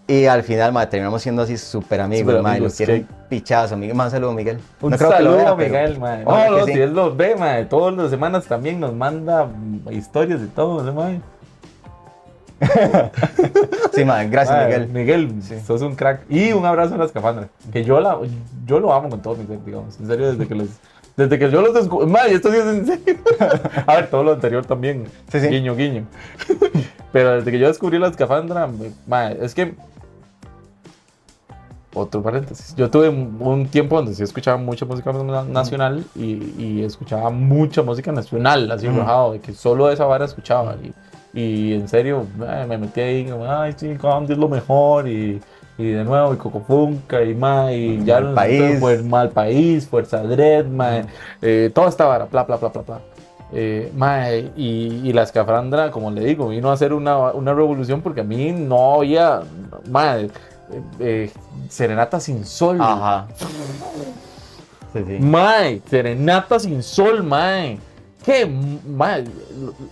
Y 0.07 0.25
al 0.25 0.43
final, 0.43 0.73
ma, 0.73 0.89
terminamos 0.89 1.21
siendo 1.21 1.43
así 1.43 1.57
súper 1.57 2.01
amigos, 2.01 2.33
lo 2.33 2.45
amigos, 2.45 2.75
quiero 2.75 2.93
qué- 2.93 2.99
un 3.01 3.07
pichazo, 3.29 3.77
Miguel. 3.77 3.95
Más 3.95 4.11
saludo, 4.11 4.33
Miguel. 4.33 4.59
Un 4.81 4.91
No 4.91 4.97
creo 4.97 5.09
que 5.09 5.15
saludo 5.15 5.31
lo 5.31 5.37
vea, 5.37 5.49
a 5.51 5.55
pero- 5.55 5.69
Miguel, 5.69 5.99
mae. 5.99 6.23
No, 6.25 6.31
que 6.43 6.49
no, 6.49 6.65
sí. 6.65 6.73
si 6.73 6.81
él 6.81 6.93
los 6.93 7.15
ve, 7.15 7.35
mae, 7.37 7.65
todas 7.65 7.95
las 7.95 8.09
semanas 8.09 8.45
también 8.45 8.79
nos 8.81 8.93
manda 8.93 9.47
historias 9.89 10.41
y 10.41 10.47
todo, 10.47 10.83
¿no, 10.83 10.91
mae? 10.93 11.21
Sí, 13.93 14.05
ma, 14.05 14.23
gracias, 14.23 14.55
Mae, 14.57 14.67
Miguel. 14.67 14.87
Miguel, 15.27 15.41
Sí. 15.41 15.59
sos 15.65 15.81
un 15.81 15.95
crack. 15.95 16.21
Y 16.29 16.53
un 16.53 16.65
abrazo 16.65 16.95
a 16.95 16.97
la 16.97 17.05
escafandra. 17.05 17.49
Que 17.73 17.83
yo, 17.83 17.99
la, 17.99 18.17
yo 18.65 18.79
lo 18.79 18.93
amo 18.93 19.09
con 19.09 19.21
todo 19.21 19.35
mi 19.35 19.45
ser, 19.45 19.63
digamos. 19.65 19.99
En 19.99 20.07
serio, 20.07 20.31
desde 20.31 20.47
que 20.47 20.55
los... 20.55 20.67
Desde 21.17 21.37
que 21.37 21.51
yo 21.51 21.61
los 21.61 21.73
descubrí... 21.73 22.07
Mae, 22.09 22.33
esto 22.33 22.49
sí 22.51 22.57
es 22.57 22.65
en 22.65 22.85
serio. 22.85 23.17
a 23.87 23.95
ver, 23.95 24.09
todo 24.09 24.23
lo 24.23 24.31
anterior 24.33 24.65
también. 24.65 25.05
Sí, 25.31 25.39
sí. 25.41 25.47
Guiño, 25.47 25.75
guiño. 25.75 26.05
Pero 27.11 27.31
desde 27.35 27.51
que 27.51 27.59
yo 27.59 27.67
descubrí 27.67 27.99
la 27.99 28.07
escafandra, 28.07 28.69
mae, 29.07 29.37
es 29.41 29.53
que... 29.53 29.75
Otro 31.93 32.23
paréntesis. 32.23 32.73
Yo 32.77 32.89
tuve 32.89 33.09
un 33.09 33.67
tiempo 33.67 33.97
donde 33.97 34.13
sí 34.13 34.23
escuchaba 34.23 34.55
mucha 34.55 34.85
música 34.85 35.11
na- 35.11 35.43
nacional 35.43 36.05
y, 36.15 36.53
y 36.57 36.83
escuchaba 36.85 37.29
mucha 37.29 37.81
música 37.83 38.13
nacional, 38.13 38.71
así 38.71 38.87
rajado, 38.87 39.33
de 39.33 39.41
que 39.41 39.51
solo 39.53 39.91
esa 39.91 40.05
vara 40.05 40.23
escuchaba. 40.23 40.75
Y, 40.81 40.93
y 41.33 41.73
en 41.73 41.87
serio, 41.87 42.25
ay, 42.47 42.67
me 42.67 42.77
metí 42.77 42.99
ahí, 43.01 43.25
como, 43.25 43.45
ay, 43.49 43.73
sí, 43.77 43.95
Candy 44.01 44.33
es 44.33 44.39
lo 44.39 44.49
mejor. 44.49 45.07
Y, 45.07 45.41
y 45.77 45.85
de 45.91 46.03
nuevo, 46.03 46.33
y 46.33 46.37
Cocofunca, 46.37 47.23
y 47.23 47.33
más, 47.33 47.71
y 47.71 48.03
ya 48.03 48.15
Mal 48.19 48.29
no- 48.29 48.35
País. 48.35 48.79
Fue 48.79 49.01
Mal 49.03 49.29
País, 49.29 49.87
Fuerza 49.87 50.21
Dread, 50.21 50.65
mae, 50.67 51.05
eh, 51.41 51.71
toda 51.73 51.89
esta 51.89 52.05
vara, 52.05 52.25
bla, 52.25 52.43
bla, 52.43 52.57
bla, 52.57 52.69
bla, 52.69 52.81
bla. 52.83 52.99
Eh, 53.53 53.91
mae, 53.95 54.51
y, 54.55 55.01
y 55.03 55.13
la 55.13 55.23
escafandra, 55.23 55.89
como 55.91 56.11
le 56.11 56.23
digo, 56.23 56.49
vino 56.49 56.69
a 56.69 56.73
hacer 56.73 56.93
una, 56.93 57.31
una 57.31 57.53
revolución 57.53 58.01
porque 58.01 58.21
a 58.21 58.23
mí 58.23 58.51
no 58.51 58.95
había, 58.95 59.41
mae, 59.89 60.25
eh, 60.25 60.29
eh, 60.99 61.31
Serenata 61.69 62.19
sin 62.19 62.45
sol. 62.45 62.77
Ajá. 62.79 63.27
Sí, 64.93 65.03
sí. 65.07 65.17
Mae, 65.19 65.81
Serenata 65.89 66.59
sin 66.59 66.83
sol, 66.83 67.23
mae. 67.23 67.79
¿Qué? 68.23 68.45
Mae, 68.45 69.23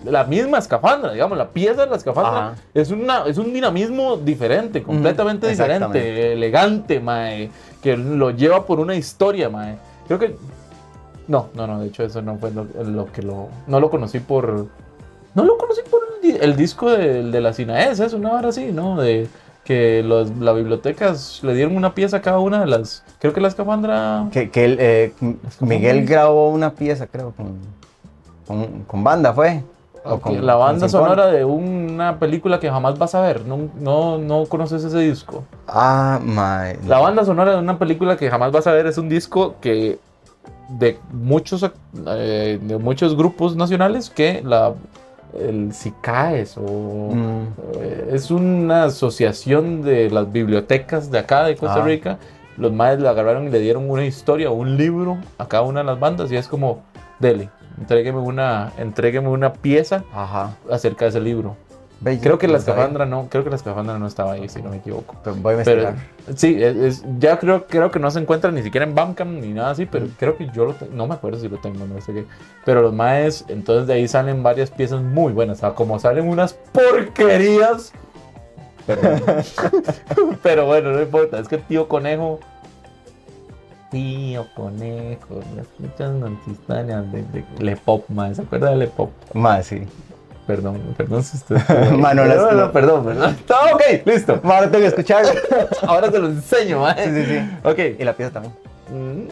la 0.05 0.23
misma 0.23 0.59
escafandra, 0.59 1.13
digamos, 1.13 1.37
la 1.37 1.49
pieza 1.49 1.85
de 1.85 1.89
la 1.89 1.95
escafandra 1.95 2.49
Ajá. 2.49 2.55
es, 2.73 2.91
una, 2.91 3.25
es 3.25 3.37
un 3.39 3.51
dinamismo 3.51 4.17
diferente, 4.17 4.83
completamente 4.83 5.47
diferente, 5.47 6.33
elegante, 6.33 6.99
mae, 6.99 7.49
que 7.81 7.97
lo 7.97 8.29
lleva 8.29 8.65
por 8.65 8.79
una 8.79 8.95
historia, 8.95 9.49
mae. 9.49 9.77
Creo 10.07 10.19
que... 10.19 10.35
No, 11.27 11.49
no, 11.55 11.65
no, 11.67 11.79
de 11.79 11.87
hecho 11.87 12.03
eso 12.03 12.21
no 12.21 12.37
fue 12.37 12.51
lo, 12.51 12.65
lo 12.83 13.11
que 13.11 13.21
lo... 13.23 13.49
No 13.67 13.79
lo 13.79 13.89
conocí 13.89 14.19
por... 14.19 14.67
No 15.35 15.43
lo 15.43 15.57
conocí 15.57 15.81
por 15.89 16.01
el, 16.15 16.21
di- 16.33 16.37
el 16.39 16.55
disco 16.55 16.89
de, 16.91 17.23
de 17.23 17.41
la 17.41 17.53
Sinaes, 17.53 17.99
es 17.99 18.13
una 18.13 18.31
hora 18.33 18.49
así, 18.49 18.71
¿no? 18.71 18.99
De 18.99 19.27
que 19.63 20.03
las 20.03 20.55
bibliotecas 20.55 21.41
le 21.43 21.53
dieron 21.53 21.77
una 21.77 21.93
pieza 21.93 22.17
a 22.17 22.21
cada 22.21 22.39
una 22.39 22.59
de 22.61 22.65
las... 22.67 23.03
Creo 23.19 23.33
que 23.33 23.41
la 23.41 23.47
escafandra... 23.47 24.27
Que, 24.31 24.49
que 24.49 24.65
él, 24.65 24.77
eh, 24.79 25.13
Miguel 25.59 26.05
grabó 26.05 26.49
una 26.49 26.73
pieza, 26.73 27.05
creo, 27.05 27.31
con, 27.37 27.57
con, 28.49 28.83
con 28.85 29.03
banda, 29.03 29.31
¿fue? 29.31 29.63
O 30.03 30.15
Ok, 30.15 30.21
con- 30.21 30.45
la 30.45 30.55
banda 30.55 30.89
sonora 30.89 31.27
de 31.27 31.45
una 31.45 32.17
película 32.19 32.59
que 32.59 32.69
jamás 32.69 32.97
vas 32.97 33.13
a 33.15 33.21
ver. 33.21 33.45
No, 33.45 33.69
no, 33.79 34.17
no 34.17 34.45
conoces 34.47 34.83
ese 34.83 34.97
disco. 34.99 35.43
Ah, 35.67 36.19
ma. 36.23 36.65
La 36.87 36.99
banda 36.99 37.23
sonora 37.23 37.51
de 37.51 37.59
una 37.59 37.77
película 37.77 38.17
que 38.17 38.29
jamás 38.29 38.51
vas 38.51 38.65
a 38.65 38.71
ver 38.71 38.87
es 38.87 38.97
un 38.97 39.07
disco 39.07 39.55
que 39.61 39.99
de 40.69 40.97
muchos 41.11 41.63
eh, 42.07 42.59
de 42.61 42.77
muchos 42.77 43.15
grupos 43.15 43.55
nacionales 43.55 44.09
que 44.09 44.41
la 44.43 44.73
el 45.39 45.73
SICAES 45.73 46.57
o 46.57 47.09
Mm, 47.13 47.41
eh, 47.79 48.09
es 48.13 48.31
una 48.31 48.85
asociación 48.85 49.81
de 49.83 50.09
las 50.09 50.31
bibliotecas 50.31 51.11
de 51.11 51.19
acá 51.19 51.43
de 51.43 51.55
Costa 51.55 51.81
Ah. 51.81 51.85
Rica. 51.85 52.17
Los 52.57 52.71
madres 52.73 52.99
la 53.01 53.11
agarraron 53.11 53.47
y 53.47 53.49
le 53.51 53.59
dieron 53.59 53.89
una 53.89 54.05
historia, 54.05 54.49
un 54.49 54.75
libro 54.75 55.17
a 55.37 55.47
cada 55.47 55.63
una 55.63 55.79
de 55.81 55.85
las 55.85 55.99
bandas 55.99 56.31
y 56.31 56.35
es 56.35 56.47
como, 56.47 56.81
dele, 57.19 57.49
entrégueme 57.79 58.19
una, 58.19 58.71
entrégueme 58.77 59.29
una 59.29 59.53
pieza 59.53 60.03
Ajá. 60.13 60.55
acerca 60.69 61.05
de 61.05 61.09
ese 61.09 61.21
libro. 61.21 61.55
Creo 62.21 62.37
que 62.37 62.47
la 62.47 62.59
escafandra 62.59 63.05
no, 63.05 63.27
creo 63.29 63.43
que 63.43 63.49
la 63.49 63.57
escafandra 63.57 63.99
no 63.99 64.07
estaba 64.07 64.31
ahí, 64.33 64.47
si 64.47 64.61
no 64.61 64.69
me 64.69 64.77
equivoco. 64.77 65.15
Pero 65.21 65.35
voy 65.35 65.55
a 65.55 65.63
Pero 65.63 65.93
sí, 66.33 66.55
es, 66.63 66.75
es- 66.77 67.03
ya 67.19 67.37
creo, 67.37 67.67
creo 67.67 67.91
que 67.91 67.99
no 67.99 68.09
se 68.09 68.19
encuentra 68.19 68.51
ni 68.51 68.63
siquiera 68.63 68.85
en 68.85 68.95
Bandcamp 68.95 69.31
ni 69.31 69.49
nada 69.49 69.71
así, 69.71 69.85
pero 69.85 70.07
creo 70.17 70.37
que 70.37 70.47
yo 70.53 70.63
lo 70.65 70.73
tengo, 70.75 70.93
no 70.93 71.07
me 71.07 71.15
acuerdo 71.15 71.39
si 71.39 71.49
lo 71.49 71.57
tengo, 71.57 71.85
no 71.85 71.99
sé 71.99 72.13
qué. 72.13 72.25
Pero 72.63 72.81
los 72.81 72.93
maes, 72.93 73.43
entonces 73.49 73.85
de 73.87 73.95
ahí 73.95 74.07
salen 74.07 74.41
varias 74.43 74.71
piezas 74.71 75.01
muy 75.01 75.33
buenas, 75.33 75.57
o 75.57 75.59
sea, 75.59 75.69
como 75.71 75.99
salen 75.99 76.29
unas 76.29 76.53
porquerías. 76.53 77.91
Perdón. 78.87 79.21
pero 80.41 80.67
bueno, 80.67 80.91
no 80.91 81.01
importa, 81.01 81.37
es 81.39 81.49
que 81.49 81.57
tío 81.57 81.89
conejo. 81.89 82.39
Tío 83.91 84.45
conejo, 84.55 85.41
las 85.55 85.65
muchas 85.79 86.11
instantáneas 86.47 87.11
de, 87.11 87.23
de 87.23 87.43
Le 87.57 87.75
Pop, 87.75 88.05
mae, 88.09 88.35
¿se 88.35 88.43
acuerda 88.43 88.69
de 88.69 88.75
Le 88.75 88.87
Pop? 88.87 89.11
Más, 89.33 89.65
sí. 89.65 89.83
Perdón, 90.45 90.81
perdón 90.97 91.23
si 91.23 91.37
usted. 91.37 91.57
Ma, 91.91 92.13
no 92.13 92.25
no, 92.25 92.71
perdón, 92.71 93.05
perdón. 93.05 93.29
Está 93.31 93.55
ok, 93.73 93.81
listo. 94.05 94.39
Ahora 94.43 94.69
tengo 94.69 94.79
que 94.79 94.87
escucharlo. 94.87 95.31
Ahora 95.87 96.09
te 96.09 96.17
lo 96.17 96.27
enseño, 96.27 96.81
mae. 96.81 97.05
sí, 97.05 97.23
sí, 97.23 97.25
sí. 97.25 97.49
Ok. 97.63 97.99
Y 97.99 98.03
la 98.03 98.13
pieza 98.13 98.31
también. 98.31 98.53
Mm. 98.91 99.27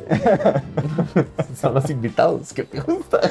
Son 1.60 1.74
los 1.74 1.90
invitados 1.90 2.54
que 2.54 2.68
me 2.72 2.82
gustan. 2.82 3.22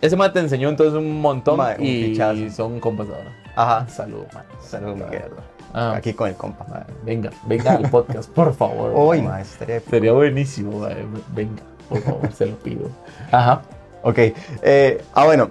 Ese 0.00 0.16
mae 0.16 0.30
te 0.30 0.40
enseñó 0.40 0.70
entonces 0.70 0.94
un 0.94 1.20
montón 1.20 1.60
un 1.60 1.84
y 1.84 2.04
fichazo. 2.04 2.50
son 2.50 2.80
compas 2.80 3.08
ahora. 3.08 3.32
Ajá. 3.54 3.86
Saludos, 3.88 4.26
man. 4.32 4.44
Saludos, 4.60 4.96
Miguel. 4.96 5.30
Ah, 5.78 5.92
Aquí 5.96 6.14
con 6.14 6.28
el 6.28 6.34
compa. 6.36 6.86
venga, 7.04 7.30
venga 7.44 7.72
al 7.72 7.90
podcast, 7.90 8.30
por 8.30 8.54
favor. 8.54 8.92
Uy, 8.94 9.20
mae. 9.20 9.28
ma, 9.28 9.40
eso 9.42 9.52
estaría 9.52 9.76
épico. 9.76 9.90
Sería 9.90 10.12
buenísimo, 10.12 10.80
mae. 10.80 11.04
Venga, 11.34 11.62
por 11.88 12.00
favor, 12.00 12.32
se 12.32 12.46
lo 12.46 12.56
pido. 12.56 12.88
Ajá. 13.30 13.60
Ok. 14.02 14.18
eh, 14.62 15.04
ah, 15.14 15.24
bueno. 15.26 15.50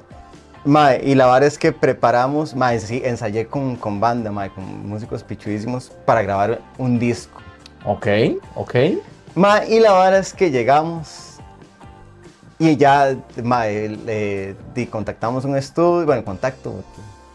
Mae, 0.64 1.00
y 1.04 1.14
la 1.14 1.26
verdad 1.28 1.44
es 1.44 1.60
que 1.60 1.72
preparamos, 1.72 2.56
mae, 2.56 2.80
sí, 2.80 3.00
ensayé 3.06 3.46
con, 3.46 3.76
con 3.76 4.00
banda, 4.00 4.32
mae, 4.32 4.50
con 4.50 4.90
músicos 4.90 5.22
pichudísimos 5.24 5.92
para 6.06 6.24
grabar 6.24 6.60
un 6.80 6.98
disco. 6.98 7.40
Ok, 7.86 8.08
ok. 8.56 8.76
Mae, 9.36 9.70
y 9.70 9.80
la 9.80 9.94
verdad 9.94 10.18
es 10.18 10.34
que 10.34 10.50
llegamos 10.50 11.36
y 12.58 12.78
ya, 12.78 13.16
mae, 13.44 14.56
contactamos 14.90 15.46
un 15.46 15.56
estudio, 15.56 16.06
bueno, 16.08 16.24
contacto, 16.26 16.84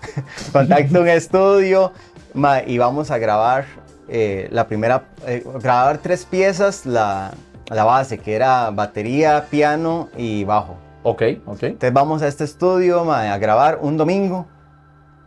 contacto 0.53 1.01
un 1.03 1.09
estudio, 1.09 1.93
mae, 2.35 2.65
y 2.67 2.79
vamos 2.79 3.11
a 3.11 3.19
grabar 3.19 3.65
eh, 4.09 4.49
la 4.51 4.67
primera, 4.67 5.05
eh, 5.27 5.45
grabar 5.63 5.99
tres 5.99 6.25
piezas, 6.25 6.87
la, 6.87 7.33
la 7.69 7.85
base, 7.85 8.19
que 8.19 8.35
era 8.35 8.71
batería, 8.71 9.47
piano 9.51 10.09
y 10.17 10.45
bajo. 10.45 10.77
Ok, 11.03 11.23
ok. 11.47 11.63
Entonces 11.63 11.93
vamos 11.93 12.23
a 12.23 12.29
este 12.29 12.45
estudio 12.45 13.05
mae, 13.05 13.29
a 13.29 13.39
grabar 13.39 13.79
un 13.81 13.97
domingo. 13.97 14.47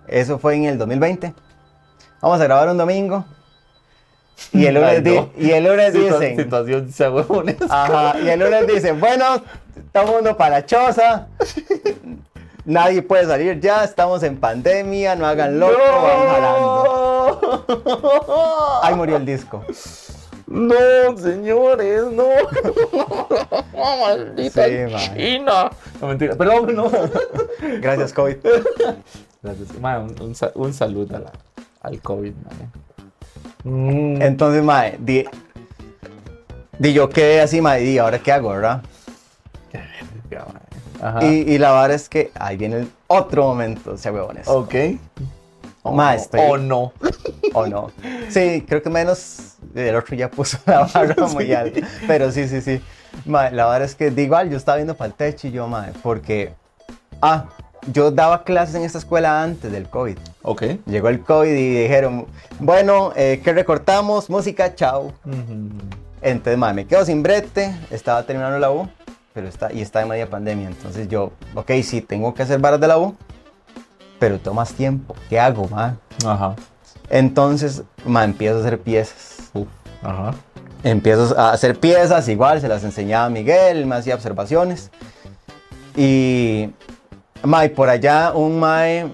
Eso 0.08 0.38
fue 0.38 0.56
en 0.56 0.66
el 0.66 0.78
2020. 0.78 1.34
Vamos 2.22 2.40
a 2.40 2.44
grabar 2.44 2.70
un 2.70 2.78
domingo. 2.78 3.26
Y 4.52 4.66
el 4.66 4.76
lunes, 4.76 4.90
Ay, 4.98 5.02
di- 5.02 5.16
no. 5.16 5.30
y 5.38 5.52
el 5.52 5.64
lunes 5.64 5.94
Situa- 5.94 6.20
dicen, 6.20 6.38
Situación 6.38 6.92
se 6.92 7.06
ajá, 7.70 8.20
y 8.20 8.30
el 8.30 8.40
lunes 8.40 8.68
dicen, 8.68 9.00
bueno, 9.00 9.26
todo 9.92 10.08
mundo 10.08 10.36
para 10.38 10.66
choza. 10.66 11.28
Nadie 12.66 13.02
puede 13.02 13.26
salir 13.26 13.60
ya, 13.60 13.84
estamos 13.84 14.24
en 14.24 14.38
pandemia, 14.38 15.16
no 15.16 15.26
hagan 15.28 15.60
loco, 15.60 15.74
van 15.78 16.28
jalando. 16.30 17.66
Ahí 18.84 18.96
murió 18.96 19.18
el 19.18 19.26
disco. 19.26 19.64
No, 20.48 21.18
señores, 21.18 22.04
no. 22.12 22.26
Maldita 23.74 24.66
Sí. 24.66 24.72
China. 25.16 25.70
No, 26.00 26.08
mentira. 26.08 26.36
Perdón, 26.36 26.76
no. 26.76 26.90
Gracias, 27.82 28.14
COVID. 28.14 28.38
Gracias. 29.42 29.80
Man, 29.80 30.04
un, 30.04 30.22
un 30.22 30.36
sa- 30.36 30.52
un 30.56 30.74
saludo 30.74 31.20
la- 31.20 31.32
al 31.82 32.00
COVID, 32.02 32.34
man. 32.34 32.72
Mm, 33.66 34.22
Entonces, 34.22 34.64
mae, 34.64 34.96
di, 35.00 35.26
di 36.78 36.94
yo 36.94 37.10
quedé 37.10 37.42
así, 37.42 37.60
mae, 37.62 37.84
y 37.84 37.98
ahora 37.98 38.20
qué 38.20 38.32
hago, 38.32 38.50
¿verdad? 38.50 38.84
man. 39.74 40.63
Ajá. 41.04 41.26
Y, 41.26 41.42
y 41.52 41.58
la 41.58 41.72
verdad 41.74 41.92
es 41.92 42.08
que 42.10 42.32
ahí 42.36 42.56
viene 42.58 42.78
el 42.78 42.90
otro 43.08 43.44
momento, 43.44 43.98
sea 43.98 44.12
huevones. 44.12 44.48
ok. 44.48 44.74
O 45.86 45.92
Ma, 45.92 46.16
estoy- 46.16 46.40
O 46.50 46.58
no. 46.58 46.94
¿O 47.54 47.68
no? 47.68 47.92
Sí, 48.30 48.64
creo 48.66 48.82
que 48.82 48.90
menos 48.90 49.56
el 49.76 49.94
otro 49.98 50.16
ya 50.16 50.30
puso 50.32 50.58
la 50.66 50.86
barra 50.94 51.28
muy 51.28 51.52
alta. 51.54 51.82
Pero 52.08 52.32
sí, 52.32 52.48
sí, 52.48 52.62
sí. 52.62 52.82
Ma, 53.26 53.50
la 53.50 53.66
verdad 53.66 53.84
es 53.84 53.96
que 53.96 54.10
de 54.10 54.24
igual 54.24 54.50
yo 54.50 54.56
estaba 54.56 54.78
viendo 54.78 54.96
para 54.96 55.10
el 55.10 55.14
techo 55.14 55.48
y 55.48 55.52
yo, 55.52 55.68
madre, 55.68 55.92
porque. 56.02 56.54
Ah, 57.22 57.46
yo 57.92 58.12
daba 58.12 58.46
clases 58.46 58.76
en 58.76 58.84
esta 58.84 58.98
escuela 58.98 59.44
antes 59.44 59.70
del 59.74 59.90
COVID. 59.90 60.18
Ok. 60.44 60.64
Llegó 60.86 61.10
el 61.10 61.20
COVID 61.22 61.52
y 61.52 61.82
dijeron, 61.82 62.28
bueno, 62.60 63.12
eh, 63.18 63.42
¿qué 63.44 63.52
recortamos? 63.52 64.30
Música, 64.30 64.74
chao. 64.76 65.12
Entonces, 66.22 66.58
madre, 66.58 66.76
me 66.76 66.88
quedo 66.88 67.04
sin 67.04 67.22
brete, 67.22 67.76
estaba 67.92 68.24
terminando 68.24 68.58
la 68.58 68.72
U, 68.72 68.88
pero 69.34 69.48
está, 69.48 69.74
y 69.74 69.82
está 69.82 70.02
en 70.02 70.10
media 70.10 70.30
pandemia. 70.30 70.68
Entonces 70.68 71.08
yo, 71.08 71.32
ok, 71.56 71.72
sí, 71.84 72.02
tengo 72.02 72.34
que 72.34 72.44
hacer 72.44 72.60
varas 72.60 72.80
de 72.80 72.88
la 72.88 72.98
U, 72.98 73.16
pero 74.20 74.40
tomas 74.40 74.74
tiempo. 74.74 75.16
¿Qué 75.30 75.40
hago, 75.40 75.68
madre? 75.68 75.96
Ajá. 76.26 76.56
Entonces, 77.10 77.84
ma, 78.06 78.24
empiezo 78.24 78.58
a 78.58 78.60
hacer 78.62 78.80
piezas. 78.80 79.52
Ajá. 80.02 80.34
Empiezo 80.84 81.38
a 81.40 81.52
hacer 81.52 81.80
piezas, 81.80 82.28
igual 82.28 82.60
se 82.62 82.68
las 82.68 82.84
enseñaba 82.84 83.26
a 83.26 83.30
Miguel, 83.30 83.86
me 83.86 83.96
hacía 83.96 84.16
observaciones. 84.16 84.92
Y, 85.96 86.70
ma, 87.44 87.66
y 87.66 87.70
por 87.70 87.90
allá 87.90 88.34
un 88.34 88.60
mae, 88.60 89.08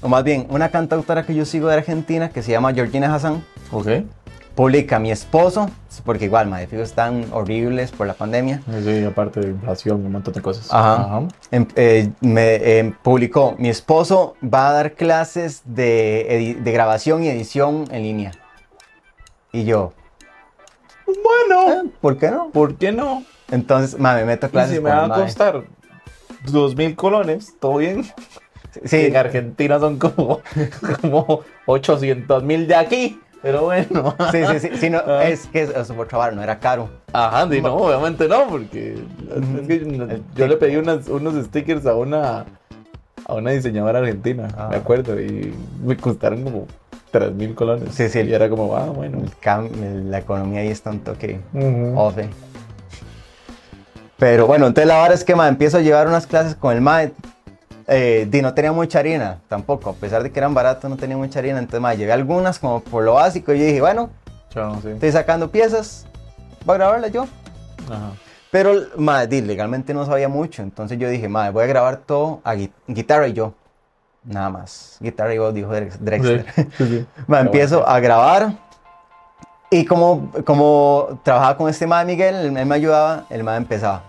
o 0.00 0.08
más 0.08 0.24
bien, 0.24 0.46
una 0.50 0.68
cantautora 0.70 1.24
que 1.24 1.34
yo 1.34 1.44
sigo 1.44 1.68
de 1.68 1.74
Argentina 1.74 2.30
que 2.30 2.42
se 2.42 2.52
llama 2.52 2.72
Georgina 2.72 3.14
Hassan, 3.14 3.42
Ok. 3.70 3.86
Publica 4.58 4.98
Mi 4.98 5.12
esposo, 5.12 5.70
porque 6.04 6.24
igual, 6.24 6.48
ma, 6.48 6.58
de 6.58 6.66
fijo 6.66 6.82
están 6.82 7.26
horribles 7.30 7.92
por 7.92 8.08
la 8.08 8.14
pandemia. 8.14 8.60
Sí, 8.82 9.04
aparte 9.04 9.38
de 9.38 9.50
inflación, 9.50 10.04
un 10.04 10.10
montón 10.10 10.34
de 10.34 10.42
cosas. 10.42 10.66
Ajá. 10.72 11.22
Em- 11.52 11.68
eh, 11.76 12.10
me 12.20 12.56
em, 12.80 12.92
publicó, 12.92 13.54
mi 13.56 13.68
esposo 13.68 14.34
va 14.42 14.70
a 14.70 14.72
dar 14.72 14.94
clases 14.94 15.62
de, 15.64 16.56
de 16.60 16.72
grabación 16.72 17.22
y 17.22 17.28
edición 17.28 17.84
en 17.92 18.02
línea. 18.02 18.32
Y 19.52 19.62
yo, 19.64 19.92
Bueno, 21.06 21.72
"Eh, 21.84 21.90
¿por 22.00 22.18
qué 22.18 22.28
no? 22.32 22.50
¿por 22.50 22.74
qué 22.74 22.90
no? 22.90 23.22
Entonces, 23.52 23.96
ma, 23.96 24.16
me 24.16 24.24
meto 24.24 24.46
a 24.46 24.48
Y 24.48 24.52
clases 24.52 24.74
si 24.78 24.82
me 24.82 24.90
con 24.90 24.98
va 24.98 25.04
el 25.04 25.12
a 25.12 25.14
costar 25.14 25.64
dos 26.50 26.74
mil 26.74 26.96
colones, 26.96 27.54
¿todo 27.60 27.76
bien? 27.76 28.04
Sí, 28.84 29.06
En 29.06 29.16
Argentina 29.16 29.78
son 29.78 29.98
como, 30.00 30.40
como 31.00 31.42
800 31.66 32.42
mil 32.42 32.66
de 32.66 32.74
aquí. 32.74 33.20
Pero 33.42 33.62
bueno. 33.64 34.14
sí, 34.32 34.38
sí, 34.46 34.60
sí, 34.60 34.70
sí, 34.78 34.90
no, 34.90 34.98
Ah. 35.06 35.24
es 35.28 35.46
que 35.46 35.66
por 35.96 36.08
trabajar 36.08 36.34
no 36.34 36.42
era 36.42 36.58
caro. 36.58 36.88
Ajá, 37.12 37.46
no, 37.46 37.74
obviamente 37.74 38.26
no, 38.28 38.46
porque 38.48 38.94
es 38.94 39.66
que 39.68 40.20
yo 40.34 40.46
le 40.48 40.56
pedí 40.56 40.76
unas- 40.76 41.08
unos 41.08 41.34
stickers 41.46 41.86
a 41.86 41.94
una 41.94 42.44
a 43.26 43.34
una 43.34 43.50
diseñadora 43.50 43.98
argentina, 43.98 44.48
Ah. 44.56 44.68
me 44.70 44.76
acuerdo, 44.76 45.20
y 45.20 45.52
me 45.84 45.96
costaron 45.98 46.42
como 46.44 46.66
3 47.10 47.30
mil 47.32 47.54
colones. 47.54 47.94
Sí, 47.94 48.08
sí. 48.08 48.20
Y 48.20 48.32
era 48.32 48.48
como, 48.48 48.74
ah, 48.74 48.86
bueno. 48.86 49.18
El 49.18 49.30
cam- 49.40 49.70
la 50.08 50.18
economía 50.18 50.60
ahí 50.60 50.68
está 50.68 50.90
un 50.90 51.00
toque 51.00 51.38
off. 51.94 52.16
eh. 52.18 52.28
Pero 54.18 54.46
bueno, 54.46 54.66
entonces 54.66 54.88
la 54.88 54.96
verdad 54.96 55.12
es 55.14 55.24
que 55.24 55.34
ma, 55.36 55.46
empiezo 55.46 55.76
a 55.76 55.80
llevar 55.80 56.08
unas 56.08 56.26
clases 56.26 56.54
con 56.54 56.74
el 56.74 56.80
MAE. 56.80 57.12
Eh, 57.90 58.28
no 58.42 58.52
tenía 58.52 58.70
mucha 58.70 58.98
harina 58.98 59.38
tampoco, 59.48 59.90
a 59.90 59.92
pesar 59.94 60.22
de 60.22 60.30
que 60.30 60.38
eran 60.38 60.52
baratos, 60.52 60.90
no 60.90 60.96
tenía 60.96 61.16
mucha 61.16 61.38
harina. 61.38 61.58
Entonces, 61.58 61.80
ma, 61.80 61.94
llevé 61.94 62.12
algunas 62.12 62.58
como 62.58 62.80
por 62.80 63.02
lo 63.02 63.14
básico. 63.14 63.52
Y 63.54 63.58
yo 63.58 63.64
dije, 63.64 63.80
bueno, 63.80 64.10
sí. 64.82 64.88
estoy 64.90 65.10
sacando 65.12 65.50
piezas, 65.50 66.06
voy 66.64 66.74
a 66.74 66.78
grabarlas 66.78 67.12
yo. 67.12 67.22
Ajá. 67.90 68.10
Pero, 68.50 68.74
di, 69.26 69.40
legalmente 69.42 69.92
no 69.94 70.04
sabía 70.06 70.28
mucho. 70.28 70.62
Entonces 70.62 70.98
yo 70.98 71.08
dije, 71.08 71.28
ma, 71.28 71.50
voy 71.50 71.64
a 71.64 71.66
grabar 71.66 71.96
todo 71.98 72.40
a 72.44 72.54
gui- 72.54 72.72
guitarra 72.86 73.28
y 73.28 73.32
yo. 73.32 73.54
Nada 74.24 74.50
más. 74.50 74.96
Guitarra 75.00 75.32
y 75.34 75.38
voz, 75.38 75.54
dijo 75.54 75.70
Drex- 75.72 75.98
Drexler. 75.98 76.44
Sí. 76.76 77.06
Ma, 77.26 77.40
empiezo 77.40 77.88
a 77.88 77.98
grabar. 78.00 78.52
Y 79.70 79.84
como, 79.84 80.30
como 80.44 81.20
trabajaba 81.22 81.56
con 81.56 81.68
este 81.68 81.86
ma 81.86 82.02
Miguel, 82.04 82.34
él, 82.34 82.56
él 82.56 82.66
me 82.66 82.74
ayudaba, 82.74 83.24
el 83.30 83.44
ma 83.44 83.56
empezaba. 83.56 84.02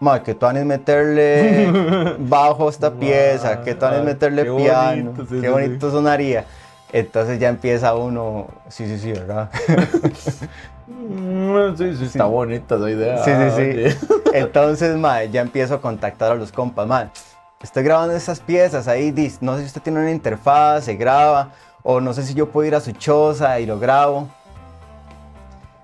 Ma, 0.00 0.22
que 0.22 0.34
tú 0.34 0.46
van 0.46 0.56
a 0.56 0.64
meterle 0.64 1.70
bajo 2.18 2.68
a 2.68 2.70
esta 2.70 2.92
pieza, 2.92 3.62
que 3.62 3.74
tú 3.74 3.80
van 3.84 3.94
a 3.94 3.98
ay, 3.98 4.04
meterle 4.04 4.44
qué 4.44 4.52
piano, 4.52 5.10
bonito, 5.10 5.22
sí, 5.22 5.40
qué 5.40 5.46
sí, 5.46 5.52
bonito 5.52 5.90
sonaría. 5.90 6.44
Entonces 6.92 7.38
ya 7.38 7.48
empieza 7.48 7.94
uno, 7.94 8.46
sí, 8.68 8.86
sí, 8.86 8.98
sí, 8.98 9.12
¿verdad? 9.12 9.50
Sí, 11.76 11.96
sí, 11.96 12.04
está 12.04 12.24
bonita 12.24 12.76
esa 12.76 12.90
idea. 12.90 13.24
Sí, 13.24 13.30
sí, 13.30 13.90
sí. 13.90 14.14
Entonces, 14.32 14.96
ma, 14.96 15.22
ya 15.24 15.42
empiezo 15.42 15.74
a 15.74 15.80
contactar 15.80 16.32
a 16.32 16.34
los 16.34 16.50
compas, 16.50 16.86
ma. 16.86 17.10
Estoy 17.62 17.82
grabando 17.82 18.14
esas 18.14 18.40
piezas 18.40 18.88
ahí, 18.88 19.12
no 19.40 19.56
sé 19.56 19.62
si 19.62 19.66
usted 19.66 19.82
tiene 19.82 20.00
una 20.00 20.10
interfaz, 20.10 20.84
se 20.84 20.94
graba, 20.94 21.50
o 21.82 22.00
no 22.00 22.14
sé 22.14 22.22
si 22.22 22.34
yo 22.34 22.48
puedo 22.48 22.66
ir 22.68 22.74
a 22.74 22.80
su 22.80 22.92
choza 22.92 23.58
y 23.60 23.66
lo 23.66 23.78
grabo. 23.78 24.28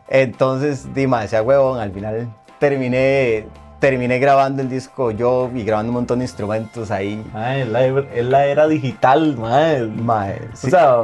Entonces, 0.08 0.94
di, 0.94 1.06
ma, 1.06 1.26
sea 1.26 1.42
huevón, 1.42 1.80
al 1.80 1.92
final 1.92 2.28
terminé, 2.58 3.46
terminé 3.85 4.18
grabando 4.18 4.62
el 4.62 4.70
disco 4.70 5.11
yo 5.11 5.51
y 5.55 5.62
grabando 5.62 5.91
un 5.91 5.97
montón 5.97 6.20
de 6.20 6.24
instrumentos 6.24 6.91
ahí. 6.91 7.22
Mae, 7.35 7.62
es 7.62 7.68
la, 7.68 7.85
es 7.85 8.24
la 8.24 8.47
era 8.47 8.66
digital, 8.66 9.37
mae. 9.37 9.82
Mae, 9.85 10.41
sí. 10.55 10.68
O 10.68 10.70
sea, 10.70 11.03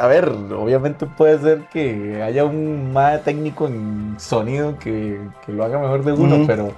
a 0.00 0.06
ver, 0.06 0.28
obviamente 0.28 1.06
puede 1.06 1.40
ser 1.40 1.62
que 1.72 2.22
haya 2.22 2.44
un 2.44 2.92
mae 2.92 3.18
técnico 3.18 3.66
en 3.66 4.14
sonido 4.16 4.78
que, 4.78 5.18
que 5.44 5.52
lo 5.52 5.64
haga 5.64 5.80
mejor 5.80 6.04
de 6.04 6.12
uno, 6.12 6.36
Ujú. 6.36 6.46
pero, 6.46 6.68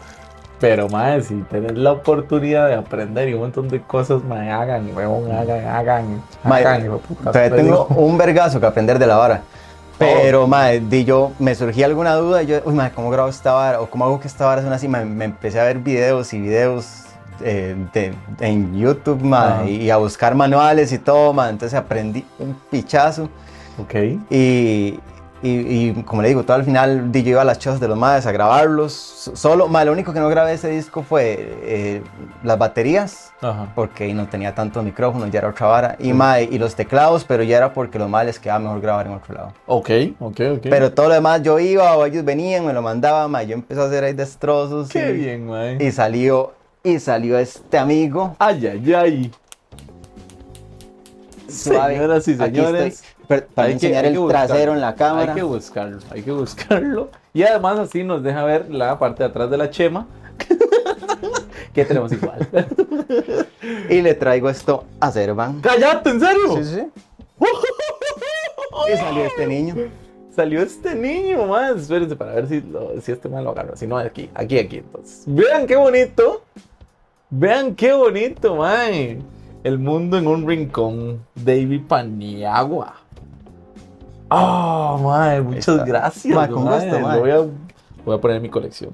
pero 0.59 0.89
mae, 0.89 1.21
si 1.21 1.35
tenés 1.51 1.77
la 1.77 1.93
oportunidad 1.93 2.69
de 2.69 2.77
aprender 2.77 3.29
y 3.29 3.35
un 3.35 3.41
montón 3.41 3.69
de 3.69 3.83
cosas, 3.83 4.25
mae, 4.25 4.51
hagan, 4.51 4.89
huevón, 4.97 5.31
hagan, 5.33 5.67
hagan, 5.67 6.23
hagan, 6.45 6.85
hijo 6.87 6.95
de 6.95 6.99
puta. 7.01 7.31
Todavía 7.31 7.57
tengo 7.57 7.87
un 7.89 8.17
vergazo 8.17 8.59
que 8.59 8.65
aprender 8.65 8.99
de 8.99 9.07
la 9.07 9.17
vara. 9.17 9.43
Pero, 10.01 10.47
mae, 10.47 10.81
di 10.81 11.05
yo, 11.05 11.33
me 11.39 11.55
surgía 11.55 11.87
alguna 11.87 12.15
duda, 12.15 12.43
y 12.43 12.47
yo, 12.47 12.61
uy, 12.65 12.75
mae, 12.75 12.91
¿cómo 12.91 13.11
grabo 13.11 13.29
esta 13.29 13.53
vara? 13.53 13.81
O 13.81 13.89
¿cómo 13.91 14.05
hago 14.07 14.19
que 14.19 14.27
esta 14.29 14.47
vara 14.47 14.63
suene 14.63 14.75
así? 14.77 14.89
Me 14.89 15.25
empecé 15.25 15.61
a 15.61 15.65
ver 15.65 15.79
videos 15.79 16.33
y 16.33 16.41
videos 16.41 17.05
eh, 17.43 17.75
de- 17.93 18.15
en 18.41 18.77
YouTube, 18.77 19.33
Ajá. 19.33 19.65
y 19.67 19.89
a 19.91 19.97
buscar 19.99 20.35
manuales 20.35 20.93
y 20.93 20.99
todo, 20.99 21.33
mae. 21.33 21.51
Entonces 21.51 21.79
aprendí 21.79 22.25
un 22.39 22.55
pichazo. 22.71 23.29
Ok. 23.79 23.95
Y, 24.31 24.99
y, 25.43 25.49
y 25.89 26.03
como 26.05 26.21
le 26.23 26.29
digo, 26.29 26.43
todo 26.43 26.57
al 26.57 26.65
final 26.65 27.11
yo 27.13 27.21
iba 27.21 27.41
a 27.43 27.45
las 27.45 27.59
chozas 27.59 27.81
de 27.81 27.89
los 27.89 27.97
madres 27.97 28.27
a 28.27 28.33
grabarlos. 28.33 28.93
so- 28.93 29.35
Solo, 29.37 29.69
mae, 29.69 29.85
lo 29.87 29.93
único 29.93 30.13
que 30.13 30.21
no 30.21 30.29
grabé 30.29 30.53
ese 30.53 30.69
disco 30.69 31.03
fue 31.03 31.37
eh, 31.63 32.03
las 32.45 32.59
baterías, 32.59 33.33
Ajá. 33.41 33.73
porque 33.75 34.13
no 34.13 34.29
tenía 34.29 34.55
tantos 34.55 34.85
micrófonos, 34.85 35.31
ya 35.31 35.39
era 35.39 35.49
otra 35.49 35.67
vara. 35.67 35.97
Y, 35.99 36.13
mae, 36.13 36.45
y 36.45 36.59
los 36.59 36.75
teclados, 36.75 37.25
pero 37.25 37.43
ya 37.43 37.57
era 37.57 37.73
porque 37.73 37.99
los 37.99 38.09
madres 38.11 38.35
les 38.35 38.39
quedaba 38.39 38.61
mejor 38.61 38.81
grabar 38.83 39.07
en 39.07 39.15
otro 39.15 39.35
lado. 39.35 39.53
Ok, 39.67 39.91
ok, 40.21 40.41
ok. 40.57 40.63
Pero 40.65 40.93
todo 40.93 41.09
lo 41.09 41.15
demás 41.15 41.43
yo 41.43 41.59
iba 41.59 41.97
o 41.97 42.05
ellos 42.05 42.25
venían, 42.25 42.67
me 42.67 42.73
lo 42.73 42.83
mandaban, 42.83 43.31
mae, 43.31 43.47
yo 43.47 43.55
empecé 43.55 43.81
a 43.81 43.85
hacer 43.85 44.05
ahí 44.05 44.13
destrozos. 44.13 44.89
Qué 44.91 45.11
y, 45.11 45.13
bien, 45.15 45.47
mae. 45.47 45.79
Y 45.83 45.91
salió, 45.91 46.53
y 46.85 46.99
salió 46.99 47.39
este 47.39 47.79
amigo. 47.79 48.37
Ay, 48.39 48.67
ay, 48.67 48.95
ay. 48.95 49.33
suave. 51.49 51.95
Señoras 51.95 52.29
y 52.29 52.37
señores. 52.37 53.05
Para 53.39 53.69
hay 53.69 53.73
enseñar 53.75 54.05
que 54.05 54.11
el 54.11 54.29
trasero 54.29 54.73
en 54.75 54.81
la 54.81 54.95
cámara. 54.95 55.33
Hay 55.33 55.39
que 55.39 55.45
buscarlo, 55.45 55.99
hay 56.11 56.23
que 56.23 56.33
buscarlo. 56.33 57.09
Y 57.33 57.45
además 57.45 57.79
así 57.79 58.03
nos 58.03 58.25
deja 58.25 58.43
ver 58.43 58.69
la 58.75 58.99
parte 58.99 59.23
de 59.23 59.29
atrás 59.29 59.49
de 59.51 59.57
la 59.57 59.71
chema. 59.71 60.09
que 61.73 61.85
tenemos 61.85 62.11
igual. 62.13 62.47
Y 63.89 64.03
le 64.03 64.15
traigo 64.15 64.51
esto 64.51 64.85
a 64.99 65.13
Servan. 65.13 65.61
¡Cállate, 65.61 66.11
en 66.11 66.21
serio! 66.21 66.57
Sí, 66.57 66.65
sí. 66.65 66.87
Y 68.93 68.97
salió 68.97 69.25
este 69.25 69.47
niño. 69.47 69.75
Salió 70.35 70.63
este 70.63 70.95
niño, 70.95 71.47
más. 71.47 71.77
Espérense 71.77 72.17
para 72.17 72.35
ver 72.35 72.49
si, 72.49 72.61
lo- 72.63 73.01
si 73.01 73.13
este 73.13 73.29
man 73.29 73.45
lo 73.45 73.51
agarra. 73.51 73.77
Si 73.77 73.87
no, 73.87 73.97
aquí, 73.99 74.29
aquí, 74.35 74.59
aquí. 74.59 74.77
Entonces, 74.79 75.23
vean 75.27 75.67
qué 75.67 75.77
bonito. 75.77 76.43
Vean 77.31 77.75
qué 77.75 77.93
bonito, 77.93 78.57
man. 78.57 79.25
El 79.63 79.79
mundo 79.79 80.19
en 80.19 80.27
un 80.27 80.49
rincón. 80.49 81.25
David 81.35 81.83
Paniagua. 81.87 83.00
Oh, 84.31 84.99
man, 85.03 85.45
muchas 85.45 85.85
gracias. 85.85 86.35
Ma, 86.35 86.49
con 86.49 86.65
gusto, 86.65 86.87
Lo 86.87 87.01
mae. 87.01 87.19
voy, 87.21 87.31
a, 87.31 87.39
voy 88.05 88.17
a 88.17 88.21
poner 88.21 88.37
en 88.37 88.43
mi 88.43 88.49
colección. 88.49 88.91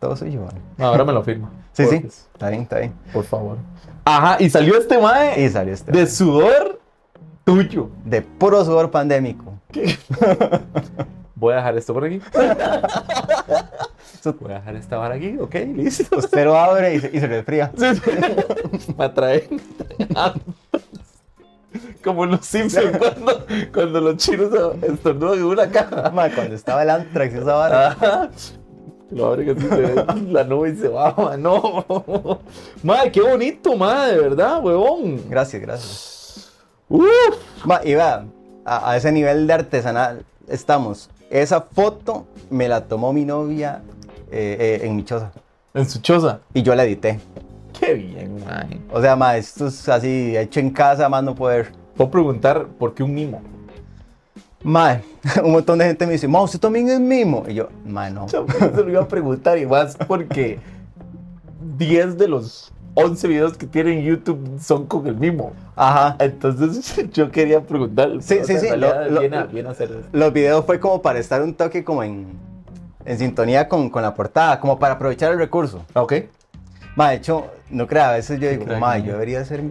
Todo 0.00 0.16
suyo, 0.16 0.40
man. 0.40 0.54
No, 0.76 0.86
ahora 0.86 1.04
me 1.04 1.12
lo 1.12 1.22
firma. 1.22 1.50
Sí, 1.72 1.86
sí. 1.86 1.96
Está 2.04 2.48
bien, 2.50 2.62
está 2.62 2.78
bien. 2.80 2.92
Por 3.12 3.24
favor. 3.24 3.56
Ajá, 4.04 4.36
y 4.42 4.50
salió 4.50 4.76
este 4.76 4.98
mae 5.00 5.40
Y 5.40 5.48
salió 5.48 5.72
este. 5.72 5.92
de 5.92 6.06
sudor 6.08 6.80
tuyo. 7.44 7.90
de 8.04 8.22
puro 8.22 8.64
sudor 8.64 8.90
pandémico. 8.90 9.54
Voy 11.36 11.52
a 11.54 11.56
dejar 11.58 11.78
esto 11.78 11.94
por 11.94 12.04
aquí. 12.04 12.20
Voy 14.40 14.50
a 14.52 14.54
dejar 14.56 14.76
esta 14.76 14.96
vara 14.98 15.14
aquí, 15.14 15.38
ok, 15.40 15.54
listo. 15.76 16.18
Usted 16.18 16.44
lo 16.44 16.58
abre 16.58 16.94
y 16.96 17.00
se, 17.00 17.10
y 17.16 17.20
se 17.20 17.26
resfría. 17.28 17.70
Sí, 17.78 17.94
sí. 17.94 18.94
Me 18.98 19.04
atrae. 19.04 19.48
Como 22.02 22.26
los 22.26 22.44
Simpsons 22.44 22.96
cuando, 22.98 23.46
cuando 23.72 24.00
los 24.00 24.16
chinos 24.16 24.50
estornudan 24.82 25.38
en 25.38 25.44
una 25.44 25.70
caja. 25.70 26.10
Ma, 26.10 26.30
cuando 26.30 26.54
estaba 26.54 26.82
el 26.82 26.90
Antrax 26.90 27.34
esa 27.34 27.54
vara. 27.54 27.88
Ajá. 27.88 28.30
Lo 29.10 29.26
abren 29.26 29.50
así, 29.50 29.68
se 29.68 29.76
ve 29.76 30.04
la 30.30 30.44
nube 30.44 30.70
y 30.70 30.76
se 30.76 30.88
va, 30.88 31.14
ma, 31.16 31.36
no. 31.36 31.84
Madre, 32.82 33.10
qué 33.10 33.20
bonito, 33.20 33.76
madre, 33.76 34.16
de 34.16 34.20
verdad, 34.20 34.64
huevón. 34.64 35.28
Gracias, 35.28 35.60
gracias. 35.60 36.52
Uf. 36.88 37.04
Ma, 37.64 37.80
y 37.84 37.94
vea, 37.94 38.24
a, 38.64 38.90
a 38.90 38.96
ese 38.96 39.10
nivel 39.10 39.46
de 39.46 39.52
artesanal 39.52 40.24
estamos. 40.50 41.10
Esa 41.30 41.60
foto 41.60 42.26
me 42.50 42.68
la 42.68 42.84
tomó 42.86 43.12
mi 43.12 43.24
novia 43.24 43.82
eh, 44.30 44.80
eh, 44.82 44.86
en 44.86 44.96
mi 44.96 45.04
choza. 45.04 45.32
En 45.74 45.88
su 45.88 46.00
choza. 46.00 46.40
Y 46.52 46.62
yo 46.62 46.74
la 46.74 46.84
edité. 46.84 47.20
Qué 47.78 47.94
bien, 47.94 48.40
madre. 48.44 48.78
O 48.92 49.00
sea, 49.00 49.16
ma, 49.16 49.36
esto 49.36 49.66
es 49.68 49.88
así, 49.88 50.36
hecho 50.36 50.60
en 50.60 50.70
casa, 50.70 51.08
más 51.08 51.22
no 51.22 51.34
poder. 51.34 51.72
Puedo 51.96 52.10
preguntar 52.10 52.66
por 52.78 52.94
qué 52.94 53.02
un 53.02 53.14
mimo. 53.14 53.42
Ma, 54.62 55.00
un 55.44 55.52
montón 55.52 55.78
de 55.78 55.86
gente 55.86 56.06
me 56.06 56.12
dice, 56.12 56.28
ma, 56.28 56.42
usted 56.42 56.58
también 56.60 56.88
es 56.88 57.00
mimo. 57.00 57.44
Y 57.48 57.54
yo, 57.54 57.68
ma, 57.86 58.10
no. 58.10 58.26
Yo 58.28 58.46
se 58.58 58.82
lo 58.82 58.90
iba 58.90 59.02
a 59.02 59.08
preguntar 59.08 59.58
y 59.58 59.66
más 59.66 59.96
porque 60.06 60.58
10 61.78 62.18
de 62.18 62.28
los 62.28 62.72
11 62.94 63.28
videos 63.28 63.56
que 63.56 63.66
tiene 63.66 63.98
en 63.98 64.04
YouTube 64.04 64.58
son 64.60 64.86
con 64.86 65.06
el 65.06 65.16
mimo. 65.16 65.52
Ajá. 65.76 66.16
Entonces 66.18 66.94
yo 67.12 67.30
quería 67.30 67.60
preguntar. 67.62 68.10
Sí, 68.20 68.38
sí, 68.40 68.58
sea, 68.58 68.60
sí, 68.60 68.68
lo- 68.76 69.08
lo- 69.10 69.20
viene, 69.20 69.36
a, 69.36 69.44
viene 69.44 69.68
a 69.68 69.72
hacer 69.72 69.90
eso. 69.90 70.08
Los 70.12 70.32
videos 70.32 70.64
fue 70.66 70.78
como 70.80 71.00
para 71.00 71.18
estar 71.18 71.40
un 71.42 71.54
toque 71.54 71.84
como 71.84 72.02
en, 72.02 72.26
en 73.04 73.18
sintonía 73.18 73.68
con, 73.68 73.88
con 73.90 74.02
la 74.02 74.14
portada, 74.14 74.60
como 74.60 74.78
para 74.78 74.94
aprovechar 74.94 75.32
el 75.32 75.38
recurso. 75.38 75.84
Ok. 75.94 76.14
Ma, 76.96 77.10
de 77.10 77.16
hecho, 77.16 77.50
no 77.70 77.86
crea, 77.86 78.10
a 78.10 78.12
veces 78.12 78.40
yo 78.40 78.50
digo, 78.50 78.66
ma, 78.66 78.78
ma. 78.78 78.98
yo 78.98 79.12
debería 79.12 79.40
hacer, 79.40 79.62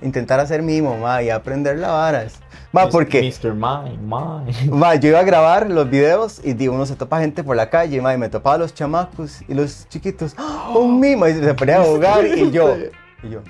intentar 0.00 0.38
hacer 0.40 0.62
mimo, 0.62 0.96
ma, 0.96 1.22
y 1.22 1.28
aprender 1.30 1.76
la 1.78 1.90
vara. 1.90 2.24
Ma, 2.70 2.88
porque, 2.88 3.20
Mr. 3.20 3.52
Mine, 3.52 3.98
Mine. 4.00 4.70
ma, 4.70 4.94
yo 4.94 5.08
iba 5.10 5.18
a 5.18 5.24
grabar 5.24 5.68
los 5.68 5.90
videos 5.90 6.40
y 6.44 6.52
digo, 6.54 6.74
uno 6.74 6.86
se 6.86 6.94
topa 6.96 7.20
gente 7.20 7.42
por 7.44 7.56
la 7.56 7.68
calle, 7.68 8.00
ma, 8.00 8.14
y 8.14 8.18
me 8.18 8.28
topaba 8.28 8.58
los 8.58 8.72
chamacos 8.74 9.42
y 9.48 9.54
los 9.54 9.88
chiquitos, 9.88 10.34
¡Ah, 10.38 10.72
un 10.76 11.00
mimo, 11.00 11.26
y 11.26 11.34
se 11.34 11.52
ponía 11.54 11.80
a 11.80 11.84
jugar, 11.84 12.24
y 12.26 12.50
yo, 12.52 12.76
y 13.22 13.30
yo, 13.30 13.40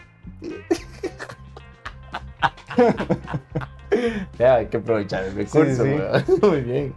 Ya, 4.39 4.55
hay 4.57 4.67
que 4.67 4.79
aprovechar 4.79 5.25
el 5.25 5.35
recurso. 5.35 5.85
sí. 5.85 5.91
Muy 6.41 6.61
bien. 6.63 6.95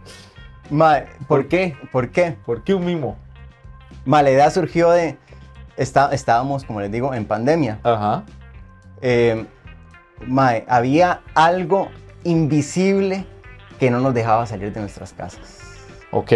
ma, 0.70 1.02
¿por 1.28 1.46
qué? 1.46 1.76
¿Por 1.92 2.08
qué? 2.10 2.36
¿Por 2.46 2.64
qué 2.64 2.74
un 2.74 2.86
mimo? 2.86 3.18
Ma, 4.06 4.22
la 4.22 4.30
idea 4.30 4.50
surgió 4.50 4.90
de, 4.90 5.18
está, 5.76 6.10
estábamos, 6.12 6.64
como 6.64 6.80
les 6.80 6.90
digo, 6.90 7.14
en 7.14 7.24
pandemia. 7.24 7.78
Ajá. 7.82 8.24
Eh, 9.02 9.46
mae, 10.26 10.64
había 10.68 11.20
algo 11.34 11.88
invisible 12.24 13.24
que 13.78 13.90
no 13.90 14.00
nos 14.00 14.14
dejaba 14.14 14.46
salir 14.46 14.72
de 14.72 14.80
nuestras 14.80 15.12
casas. 15.12 15.60
Ok. 16.10 16.32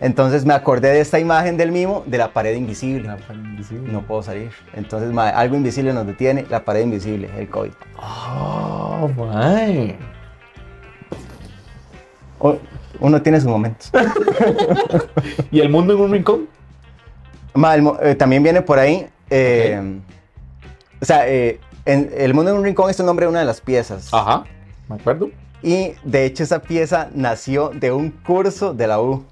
Entonces 0.00 0.46
me 0.46 0.54
acordé 0.54 0.88
de 0.92 1.00
esta 1.00 1.18
imagen 1.18 1.58
del 1.58 1.72
mimo 1.72 2.04
de 2.06 2.16
la 2.16 2.32
pared 2.32 2.54
invisible. 2.56 3.10
invisible. 3.32 3.92
No 3.92 4.00
puedo 4.02 4.22
salir. 4.22 4.50
Entonces, 4.72 5.12
mae, 5.12 5.30
algo 5.30 5.56
invisible 5.56 5.92
nos 5.92 6.06
detiene, 6.06 6.46
la 6.48 6.64
pared 6.64 6.82
invisible, 6.84 7.28
el 7.36 7.50
COVID. 7.50 7.72
Oh. 7.98 9.10
O- 12.38 12.58
Uno 13.00 13.20
tiene 13.22 13.40
sus 13.40 13.50
momentos. 13.50 13.90
¿Y 15.50 15.60
el 15.60 15.68
mundo 15.68 15.92
en 15.94 16.00
un 16.00 16.12
rincón? 16.12 16.48
Eh, 18.02 18.14
también 18.14 18.42
viene 18.42 18.62
por 18.62 18.78
ahí. 18.78 19.06
eh, 19.30 20.00
O 21.00 21.04
sea, 21.04 21.28
eh, 21.28 21.58
en- 21.86 22.10
El 22.16 22.34
Mundo 22.34 22.50
en 22.50 22.58
un 22.58 22.64
Rincón 22.64 22.90
es 22.90 23.00
el 23.00 23.06
nombre 23.06 23.24
de 23.26 23.30
una 23.30 23.40
de 23.40 23.46
las 23.46 23.60
piezas. 23.60 24.12
Ajá. 24.12 24.44
¿Me 24.88 24.96
acuerdo? 24.96 25.30
Y 25.62 25.92
de 26.04 26.24
hecho 26.24 26.42
esa 26.42 26.60
pieza 26.60 27.08
nació 27.14 27.68
de 27.70 27.92
un 27.92 28.10
curso 28.10 28.74
de 28.74 28.86
la 28.86 29.00
U. 29.00 29.24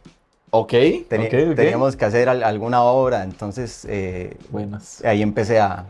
Ok. 0.51 0.73
Teni- 1.11 1.27
ok, 1.27 1.51
ok. 1.51 1.57
Teníamos 1.57 1.97
que 1.97 2.05
hacer 2.07 2.29
al- 2.29 2.43
alguna 2.43 2.83
obra, 2.83 3.23
entonces 3.23 3.87
Buenas. 4.51 5.05
ahí 5.05 5.21
empecé 5.21 5.61
a, 5.61 5.85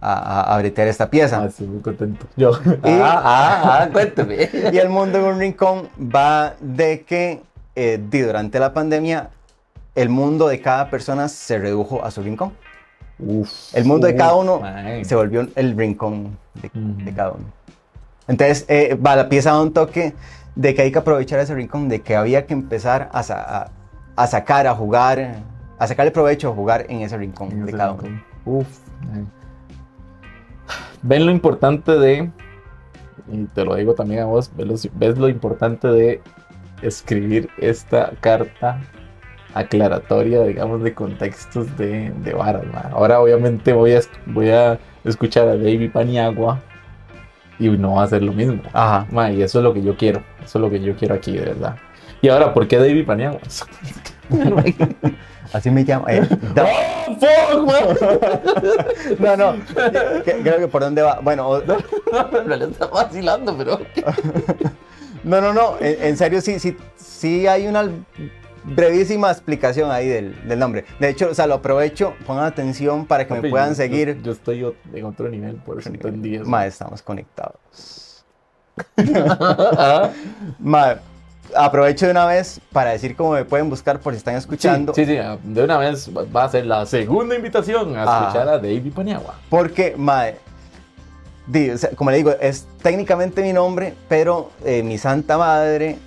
a, 0.00 0.54
a- 0.54 0.58
bretear 0.58 0.88
esta 0.88 1.08
pieza. 1.10 1.42
Ah, 1.42 1.46
estoy 1.46 1.66
muy 1.68 1.80
contento. 1.80 2.26
Yo. 2.36 2.52
Ah, 2.82 3.22
ah, 3.24 3.80
ah, 3.82 3.88
cuéntame. 3.92 4.48
Y 4.72 4.78
el 4.78 4.88
mundo 4.88 5.18
en 5.18 5.24
un 5.26 5.38
rincón 5.38 5.88
va 5.96 6.54
de 6.60 7.02
que 7.02 7.42
eh, 7.76 8.00
durante 8.10 8.58
la 8.58 8.72
pandemia 8.72 9.30
el 9.94 10.08
mundo 10.08 10.48
de 10.48 10.60
cada 10.60 10.90
persona 10.90 11.28
se 11.28 11.58
redujo 11.58 12.04
a 12.04 12.10
su 12.10 12.22
rincón. 12.22 12.52
Uf. 13.18 13.74
El 13.74 13.84
mundo 13.84 14.06
de 14.06 14.16
cada 14.16 14.34
uno 14.34 14.60
man. 14.60 15.04
se 15.04 15.14
volvió 15.14 15.46
el 15.54 15.76
rincón 15.76 16.38
de, 16.54 17.12
cada 17.12 17.32
uno. 17.32 17.44
Entonces 18.28 18.64
eh, 18.68 18.94
va 18.94 19.16
la 19.16 19.28
pieza 19.28 19.50
da 19.50 19.60
un 19.60 19.72
toque 19.72 20.14
de 20.54 20.74
que 20.74 20.82
hay 20.82 20.92
que 20.92 20.98
aprovechar 20.98 21.38
ese 21.40 21.54
rincón, 21.54 21.88
de 21.88 22.00
que 22.00 22.16
había 22.16 22.46
que 22.46 22.54
empezar 22.54 23.10
a, 23.12 23.22
sa- 23.22 23.62
a- 23.62 23.70
a 24.16 24.26
sacar, 24.26 24.66
a 24.66 24.74
jugar, 24.74 25.36
a 25.78 25.86
sacarle 25.86 26.10
provecho 26.12 26.50
a 26.50 26.54
jugar 26.54 26.86
en 26.88 27.00
ese 27.02 27.16
rincón 27.16 27.50
En 27.52 27.64
de 27.64 27.68
ese 27.70 27.76
cada 27.78 27.90
rincón. 27.92 28.22
uno. 28.46 28.58
Uf. 28.60 28.66
man. 29.06 29.30
Ven 31.02 31.26
lo 31.26 31.32
importante 31.32 31.92
de, 31.98 32.30
y 33.32 33.44
te 33.54 33.64
lo 33.64 33.74
digo 33.74 33.94
también 33.94 34.20
a 34.22 34.24
vos, 34.26 34.50
ves 34.56 34.66
lo, 34.66 34.90
ves 34.98 35.18
lo 35.18 35.28
importante 35.28 35.88
de 35.88 36.20
escribir 36.82 37.48
esta 37.58 38.12
carta 38.20 38.80
aclaratoria, 39.54 40.42
digamos, 40.44 40.82
de 40.82 40.94
contextos 40.94 41.76
de, 41.76 42.10
de 42.10 42.32
varas, 42.34 42.64
ma. 42.72 42.90
Ahora 42.92 43.20
obviamente 43.20 43.72
voy 43.72 43.94
a, 43.94 44.00
voy 44.26 44.50
a 44.50 44.78
escuchar 45.04 45.48
a 45.48 45.56
David 45.56 45.90
Paniagua 45.92 46.60
y 47.58 47.68
no 47.68 47.94
va 47.94 48.04
a 48.04 48.06
ser 48.06 48.22
lo 48.22 48.32
mismo. 48.32 48.62
Ajá. 48.72 49.06
Ma, 49.10 49.30
y 49.30 49.42
eso 49.42 49.58
es 49.58 49.64
lo 49.64 49.74
que 49.74 49.82
yo 49.82 49.96
quiero. 49.96 50.22
Eso 50.44 50.58
es 50.58 50.62
lo 50.62 50.70
que 50.70 50.80
yo 50.80 50.94
quiero 50.96 51.14
aquí, 51.14 51.32
de 51.32 51.44
verdad. 51.44 51.76
Y 52.22 52.28
ahora, 52.28 52.52
¿por 52.54 52.68
qué 52.68 52.76
David 52.78 53.06
Paniagua? 53.06 53.40
Así 55.52 55.68
me 55.70 55.82
llamo. 55.82 56.06
eh, 56.08 56.22
¡Oh, 56.56 57.16
fuck, 57.18 58.00
no, 59.20 59.36
no. 59.36 59.54
Creo 60.24 60.58
que 60.60 60.68
por 60.68 60.82
dónde 60.82 61.02
va. 61.02 61.18
Bueno, 61.20 61.48
o- 61.48 61.62
En 61.62 62.46
realidad 62.46 62.70
está 62.70 62.86
vacilando, 62.86 63.56
pero. 63.58 63.80
no, 65.24 65.40
no, 65.40 65.52
no. 65.52 65.74
En, 65.80 65.96
en 66.02 66.16
serio, 66.16 66.40
sí, 66.40 66.58
sí, 66.60 66.76
sí 66.96 67.46
hay 67.48 67.66
una 67.66 67.90
brevísima 68.74 69.30
explicación 69.30 69.90
ahí 69.90 70.08
del, 70.08 70.48
del 70.48 70.58
nombre. 70.58 70.84
De 70.98 71.08
hecho, 71.08 71.28
o 71.30 71.34
sea, 71.34 71.46
lo 71.46 71.54
aprovecho. 71.54 72.14
Pongan 72.26 72.44
atención 72.44 73.06
para 73.06 73.26
que 73.26 73.34
me 73.34 73.48
puedan 73.50 73.70
yo- 73.70 73.74
seguir. 73.74 74.16
Yo, 74.18 74.22
yo 74.22 74.32
estoy 74.32 74.74
en 74.94 75.04
otro 75.04 75.28
nivel, 75.28 75.56
por 75.56 75.78
eso 75.78 75.88
entendí 75.90 76.36
eso. 76.36 76.44
Ma, 76.46 76.66
estamos 76.66 77.02
conectados. 77.02 78.24
Ajá. 79.76 80.10
Ma, 80.58 80.96
aprovecho 81.54 82.06
de 82.06 82.12
una 82.12 82.26
vez 82.26 82.60
para 82.72 82.90
decir 82.90 83.16
cómo 83.16 83.32
me 83.32 83.44
pueden 83.44 83.68
buscar 83.68 83.98
por 84.00 84.12
si 84.12 84.18
están 84.18 84.36
escuchando. 84.36 84.94
Sí, 84.94 85.04
sí, 85.04 85.16
sí, 85.16 85.18
de 85.42 85.64
una 85.64 85.78
vez 85.78 86.08
va 86.34 86.44
a 86.44 86.48
ser 86.48 86.66
la 86.66 86.86
segunda 86.86 87.34
invitación 87.34 87.96
a 87.96 88.04
Ah. 88.06 88.20
escuchar 88.22 88.48
a 88.48 88.52
David 88.58 88.92
Paniagua. 88.94 89.34
Porque, 89.48 89.94
sea, 91.78 91.90
como 91.90 92.10
le 92.10 92.18
digo, 92.18 92.32
es 92.40 92.66
técnicamente 92.82 93.42
mi 93.42 93.52
nombre, 93.52 93.94
pero 94.08 94.50
eh, 94.64 94.82
mi 94.82 94.96
santa 94.98 95.36
madre 95.36 95.98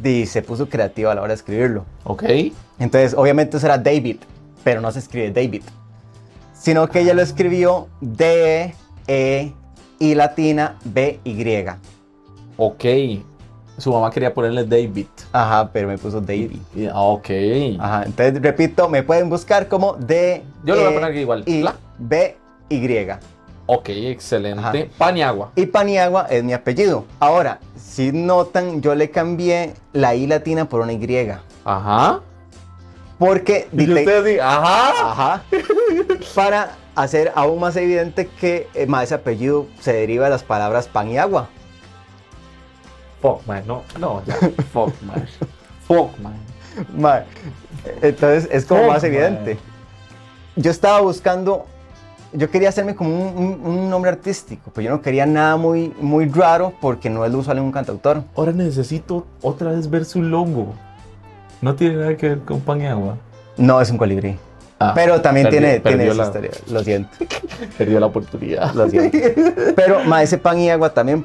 di, 0.00 0.26
se 0.26 0.42
puso 0.42 0.68
creativa 0.68 1.12
a 1.12 1.14
la 1.14 1.20
hora 1.22 1.28
de 1.28 1.36
escribirlo. 1.36 1.84
¿Ok? 2.04 2.24
Entonces, 2.78 3.14
obviamente 3.16 3.56
eso 3.56 3.66
era 3.66 3.78
David, 3.78 4.16
pero 4.64 4.80
no 4.80 4.90
se 4.92 4.98
escribe 5.00 5.30
David, 5.30 5.62
sino 6.54 6.88
que 6.88 7.00
ella 7.00 7.14
lo 7.14 7.22
escribió 7.22 7.88
D, 8.00 8.74
E, 9.06 9.52
I 9.98 10.14
latina, 10.14 10.76
B, 10.84 11.20
Y. 11.24 11.64
Ok. 12.56 12.84
Su 13.78 13.90
mamá 13.92 14.10
quería 14.10 14.32
ponerle 14.34 14.64
David. 14.64 15.06
Ajá, 15.32 15.70
pero 15.72 15.88
me 15.88 15.96
puso 15.98 16.20
David. 16.20 16.58
Y- 16.74 16.86
ah, 16.86 17.00
Ok. 17.00 17.30
Ajá, 17.80 18.02
entonces 18.04 18.40
repito, 18.42 18.88
me 18.88 19.02
pueden 19.02 19.28
buscar 19.30 19.66
como 19.68 19.94
D, 19.94 20.42
Yo 20.64 20.74
lo 20.74 20.82
voy 20.82 20.90
a 20.90 20.94
poner 20.94 21.10
aquí 21.10 21.20
igual. 21.20 21.42
I, 21.46 21.64
B, 21.98 22.36
Y. 22.68 23.08
Ok, 23.66 23.88
excelente. 23.90 24.60
Ajá. 24.60 24.72
Paniagua. 24.98 25.52
Y 25.56 25.66
Paniagua 25.66 26.26
es 26.28 26.42
mi 26.42 26.52
apellido. 26.52 27.04
Ahora, 27.20 27.60
si 27.76 28.12
notan, 28.12 28.82
yo 28.82 28.94
le 28.94 29.10
cambié 29.10 29.74
la 29.92 30.14
I 30.14 30.26
latina 30.26 30.68
por 30.68 30.80
una 30.80 30.92
Y. 30.92 31.42
Ajá. 31.64 32.20
Porque 33.18 33.68
Y 33.72 33.76
dite- 33.76 34.00
usted 34.00 34.22
así, 34.24 34.38
ajá. 34.40 35.10
Ajá. 35.12 35.42
Para 36.34 36.72
hacer 36.96 37.30
aún 37.34 37.60
más 37.60 37.76
evidente 37.76 38.26
que 38.26 38.68
eh, 38.74 38.86
ma, 38.86 39.02
ese 39.02 39.14
apellido 39.14 39.66
se 39.80 39.92
deriva 39.92 40.24
de 40.24 40.30
las 40.30 40.42
palabras 40.42 40.88
pan 40.88 41.08
y 41.08 41.18
agua. 41.18 41.48
Fuck, 43.20 43.46
man. 43.46 43.62
No, 43.66 43.82
no, 43.98 44.22
ya. 44.26 44.34
Fuck, 44.72 45.00
man. 45.02 45.26
Fuck, 45.86 46.18
man. 46.18 46.34
Ma, 46.96 47.22
entonces 48.00 48.48
es 48.50 48.64
como 48.64 48.88
más 48.88 49.04
evidente. 49.04 49.58
Yo 50.56 50.70
estaba 50.70 51.00
buscando, 51.00 51.66
yo 52.32 52.50
quería 52.50 52.68
hacerme 52.70 52.94
como 52.94 53.10
un, 53.10 53.36
un- 53.36 53.60
un 53.66 53.90
nombre 53.90 54.10
artístico, 54.10 54.70
pero 54.74 54.86
yo 54.86 54.90
no 54.90 55.02
quería 55.02 55.26
nada 55.26 55.56
muy, 55.56 55.92
muy 56.00 56.26
raro 56.28 56.72
porque 56.80 57.10
no 57.10 57.24
es 57.24 57.32
lo 57.32 57.38
usual 57.38 57.58
en 57.58 57.64
un 57.64 57.72
cantautor. 57.72 58.22
Ahora 58.36 58.52
necesito 58.52 59.26
otra 59.42 59.70
vez 59.72 59.88
ver 59.90 60.04
su 60.04 60.22
logo. 60.22 60.74
No 61.60 61.74
tiene 61.74 61.96
nada 61.96 62.16
que 62.16 62.28
ver 62.30 62.38
con 62.40 62.60
Paniagua. 62.60 63.16
No 63.56 63.80
es 63.80 63.90
un 63.90 63.98
colibrí. 63.98 64.36
Ah, 64.80 64.92
Pero 64.94 65.20
también 65.20 65.46
perdió- 65.46 65.60
tiene, 65.60 65.80
tiene 65.80 65.96
perdió 65.98 66.12
esa 66.12 66.22
la- 66.22 66.26
historia. 66.28 66.50
Lo 66.70 66.82
siento. 66.82 67.10
Perdió 67.78 68.00
la 68.00 68.06
oportunidad. 68.06 68.72
Lo 68.74 68.88
siento. 68.90 69.16
Pero, 69.76 70.02
ma, 70.04 70.22
ese 70.22 70.38
pan 70.38 70.58
y 70.58 70.70
agua 70.70 70.92
también, 70.92 71.24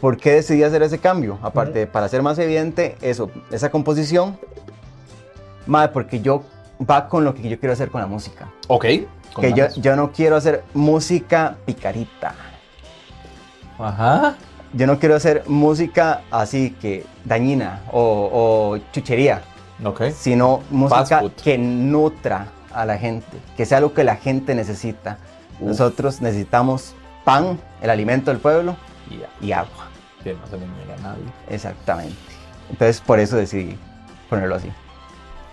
¿por 0.00 0.16
qué 0.16 0.32
decidí 0.32 0.64
hacer 0.64 0.82
ese 0.82 0.98
cambio? 0.98 1.38
Aparte, 1.42 1.80
de 1.80 1.86
para 1.86 2.06
hacer 2.06 2.20
más 2.22 2.36
evidente 2.38 2.96
eso, 3.00 3.30
esa 3.52 3.70
composición, 3.70 4.36
porque 5.92 6.20
yo 6.20 6.42
va 6.88 7.08
con 7.08 7.24
lo 7.24 7.34
que 7.34 7.48
yo 7.48 7.58
quiero 7.60 7.72
hacer 7.72 7.90
con 7.90 8.00
la 8.00 8.06
música. 8.06 8.48
Ok. 8.68 8.86
Que 9.38 9.52
yo, 9.52 9.68
yo 9.76 9.96
no 9.96 10.12
quiero 10.12 10.36
hacer 10.36 10.64
música 10.74 11.56
picarita. 11.64 12.34
Ajá. 13.78 14.34
Yo 14.72 14.86
no 14.86 14.98
quiero 14.98 15.16
hacer 15.16 15.44
música 15.46 16.22
así 16.30 16.76
que 16.80 17.04
dañina 17.24 17.80
o, 17.90 18.30
o 18.32 18.78
chuchería, 18.92 19.42
Ok. 19.84 20.02
sino 20.14 20.62
música 20.70 21.22
que 21.42 21.58
nutra 21.58 22.46
a 22.72 22.84
la 22.84 22.96
gente, 22.98 23.36
que 23.56 23.66
sea 23.66 23.80
lo 23.80 23.92
que 23.94 24.04
la 24.04 24.16
gente 24.16 24.54
necesita. 24.54 25.18
Uf. 25.58 25.68
Nosotros 25.68 26.20
necesitamos 26.20 26.94
pan, 27.24 27.58
el 27.82 27.90
alimento 27.90 28.30
del 28.30 28.40
pueblo, 28.40 28.76
y 29.40 29.52
agua. 29.52 29.88
Que 30.22 30.34
no 30.34 30.46
se 30.46 30.58
le 30.58 30.66
niega 30.66 30.94
a 30.94 31.02
nadie. 31.02 31.24
Exactamente. 31.48 32.14
Entonces 32.70 33.00
por 33.00 33.18
eso 33.18 33.36
decidí 33.36 33.76
ponerlo 34.28 34.54
así. 34.54 34.70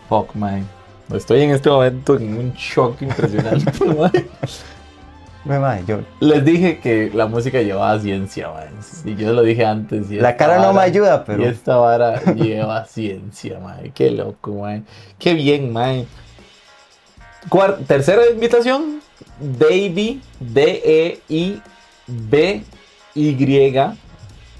Fuck, 0.10 0.36
man. 0.36 0.68
Estoy 1.14 1.42
en 1.44 1.52
este 1.52 1.70
momento 1.70 2.18
en 2.18 2.38
un 2.38 2.54
shock 2.54 3.02
impresionante, 3.02 3.72
mae, 5.46 5.84
yo- 5.88 6.02
Les 6.20 6.44
dije 6.44 6.80
que 6.80 7.10
la 7.14 7.28
música 7.28 7.62
llevaba 7.62 7.98
ciencia, 8.00 8.50
man. 8.50 8.68
Y 9.06 9.16
yo 9.16 9.32
lo 9.32 9.42
dije 9.44 9.66
antes. 9.66 10.12
y 10.12 10.16
la 10.18 10.36
cara 10.36 10.60
no 10.60 10.74
me 10.74 10.82
ayuda, 10.82 11.24
Y 11.24 11.24
pero 11.26 11.46
esta 11.48 11.78
vara 11.78 12.22
lleva 12.34 12.84
ciencia, 12.86 13.58
man. 13.60 13.92
Qué 13.96 14.12
loco, 14.12 14.56
man. 14.56 14.86
Qué 15.18 15.34
bien, 15.34 15.72
man. 15.72 16.06
Cuar- 17.50 17.78
tercera 17.88 18.24
invitación. 18.30 19.00
Davy, 19.40 20.22
D-E-I-B-Y, 23.16 23.98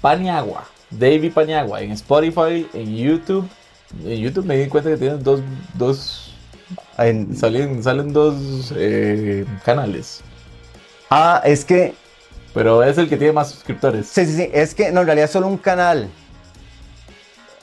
Paniagua. 0.00 0.64
Davy 0.90 1.30
Paniagua. 1.30 1.82
En 1.82 1.92
Spotify, 1.92 2.66
en 2.72 2.96
YouTube. 2.96 3.46
En 4.04 4.18
YouTube 4.20 4.46
me 4.46 4.56
di 4.56 4.68
cuenta 4.68 4.90
que 4.90 4.96
tienen 4.96 5.22
dos, 5.22 5.40
dos 5.74 6.27
en- 6.98 7.36
salen, 7.36 7.82
salen 7.82 8.12
dos 8.12 8.72
eh, 8.76 9.44
canales. 9.64 10.20
ah, 11.10 11.40
es 11.44 11.64
que 11.64 11.94
Pero 12.54 12.82
es 12.82 12.98
el 12.98 13.08
que 13.08 13.16
tiene 13.16 13.32
más 13.32 13.50
suscriptores. 13.50 14.06
sí, 14.08 14.26
sí, 14.26 14.32
sí, 14.36 14.50
es 14.52 14.74
que 14.74 14.90
no, 14.92 15.00
en 15.00 15.06
realidad 15.06 15.26
es 15.26 15.30
solo 15.32 15.46
un 15.46 15.58
canal. 15.58 16.08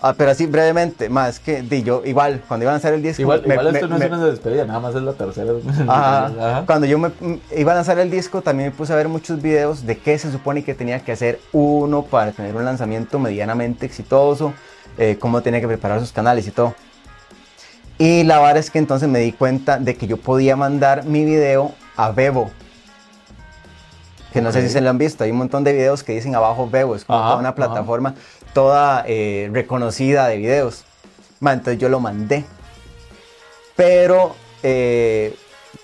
Ah, 0.01 0.13
pero 0.15 0.29
así 0.31 0.45
brevemente, 0.45 1.09
más 1.09 1.39
que 1.39 1.63
di 1.63 1.81
yo 1.81 2.03
igual 2.05 2.43
cuando 2.47 2.65
iban 2.65 2.75
a 2.75 2.77
hacer 2.77 2.93
el 2.93 3.01
disco 3.01 3.21
Igual, 3.23 3.41
me- 3.47 3.55
igual 3.55 3.71
me- 3.71 3.79
esto 3.79 3.87
no 3.87 3.97
me- 3.97 4.05
es 4.05 4.11
una 4.11 4.25
despedida, 4.25 4.65
nada 4.65 4.79
más 4.79 4.93
es 4.93 5.01
la 5.01 5.13
tercera. 5.13 5.51
Ajá. 5.87 6.25
Ajá. 6.27 6.63
Cuando 6.67 6.85
yo 6.85 6.99
me 6.99 7.07
mm, 7.07 7.35
iba 7.57 7.71
a 7.71 7.75
lanzar 7.75 7.97
el 7.97 8.11
disco, 8.11 8.41
también 8.43 8.69
me 8.69 8.75
puse 8.75 8.93
a 8.93 8.97
ver 8.97 9.07
muchos 9.07 9.41
videos 9.41 9.85
de 9.85 9.97
qué 9.97 10.19
se 10.19 10.31
supone 10.31 10.63
que 10.63 10.75
tenía 10.75 10.99
que 10.99 11.11
hacer 11.13 11.39
uno 11.53 12.03
para 12.03 12.33
tener 12.33 12.55
un 12.55 12.65
lanzamiento 12.65 13.17
medianamente 13.17 13.85
exitoso, 13.87 14.53
eh, 14.99 15.17
cómo 15.19 15.41
tenía 15.41 15.59
que 15.61 15.67
preparar 15.67 15.99
sus 16.01 16.11
canales 16.11 16.45
y 16.45 16.51
todo. 16.51 16.75
Y 17.97 18.23
la 18.23 18.39
verdad 18.39 18.57
es 18.57 18.69
que 18.69 18.79
entonces 18.79 19.07
me 19.07 19.19
di 19.19 19.31
cuenta 19.31 19.77
de 19.79 19.95
que 19.95 20.07
yo 20.07 20.17
podía 20.17 20.55
mandar 20.55 21.05
mi 21.05 21.23
video 21.23 21.73
a 21.95 22.11
Bebo. 22.11 22.51
Que 24.33 24.41
no 24.41 24.51
sé 24.51 24.61
si 24.61 24.69
se 24.69 24.81
lo 24.81 24.89
han 24.89 24.97
visto, 24.97 25.23
hay 25.23 25.31
un 25.31 25.37
montón 25.37 25.63
de 25.63 25.71
videos 25.71 26.03
que 26.03 26.11
dicen 26.13 26.35
abajo 26.35 26.69
Bebo, 26.69 26.95
es 26.95 27.05
como 27.05 27.19
Ajá, 27.19 27.27
toda 27.29 27.39
una 27.39 27.49
ajá. 27.49 27.55
plataforma 27.55 28.15
toda 28.55 29.03
eh, 29.05 29.49
reconocida 29.51 30.27
de 30.27 30.37
videos. 30.37 30.85
Entonces 31.41 31.77
yo 31.77 31.89
lo 31.89 31.99
mandé. 31.99 32.45
Pero 33.75 34.33
eh, 34.63 35.35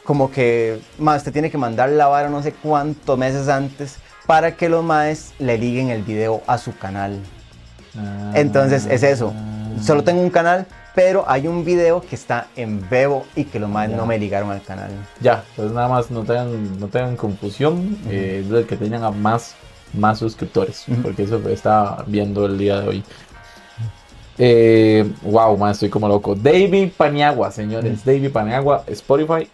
como 0.05 0.32
que 0.32 0.82
más 0.97 1.24
te 1.24 1.32
tiene 1.32 1.51
que 1.51 1.57
mandar 1.57 1.89
la 1.89 2.07
vara 2.07 2.30
no 2.30 2.41
sé 2.41 2.53
cuántos 2.53 3.18
meses 3.18 3.49
antes 3.49 3.97
para 4.26 4.55
que 4.55 4.70
los 4.70 4.84
maes 4.84 5.34
le 5.38 5.57
liguen 5.57 5.89
el 5.89 6.01
video 6.01 6.41
a 6.47 6.57
su 6.57 6.76
canal. 6.76 7.20
Ah. 7.97 8.32
Entonces 8.36 8.88
es 8.89 9.03
eso. 9.03 9.34
Solo 9.82 10.03
tengo 10.03 10.22
un 10.22 10.30
canal, 10.30 10.65
pero 10.95 11.24
hay 11.28 11.47
un 11.47 11.63
video 11.63 12.01
que 12.01 12.15
está 12.15 12.47
en 12.55 12.88
Bebo 12.89 13.26
y 13.36 13.45
que 13.45 13.60
los 13.60 13.69
maes 13.69 13.91
Ya. 13.91 13.98
no 13.98 14.06
me 14.06 14.18
ligaron 14.18 14.52
al 14.52 14.61
canal. 14.61 14.91
Ya, 15.22 15.43
pues 15.56 15.72
nada 15.72 15.88
más 15.88 16.10
no 16.11 16.23
tengan, 16.23 16.80
no 16.80 16.88
tengan 16.88 17.15
confusión. 17.15 17.98
eh, 18.07 18.43
es 18.45 18.52
el 18.52 18.65
que 18.65 18.76
tengan 18.77 19.03
a 19.03 19.11
más, 19.11 19.56
más 19.93 20.19
suscriptores. 20.19 20.85
Porque 21.02 21.23
eso 21.23 21.41
está 21.49 22.03
viendo 22.07 22.45
el 22.45 22.57
día 22.57 22.80
de 22.81 22.88
hoy. 22.88 23.03
Eh, 24.38 25.10
wow, 25.23 25.56
man, 25.57 25.72
estoy 25.72 25.89
como 25.89 26.07
loco. 26.07 26.35
David 26.35 26.91
Paniagua, 26.98 27.52
señores. 27.52 28.03
David 28.03 28.31
Paniagua, 28.31 28.84
Spotify 28.88 29.48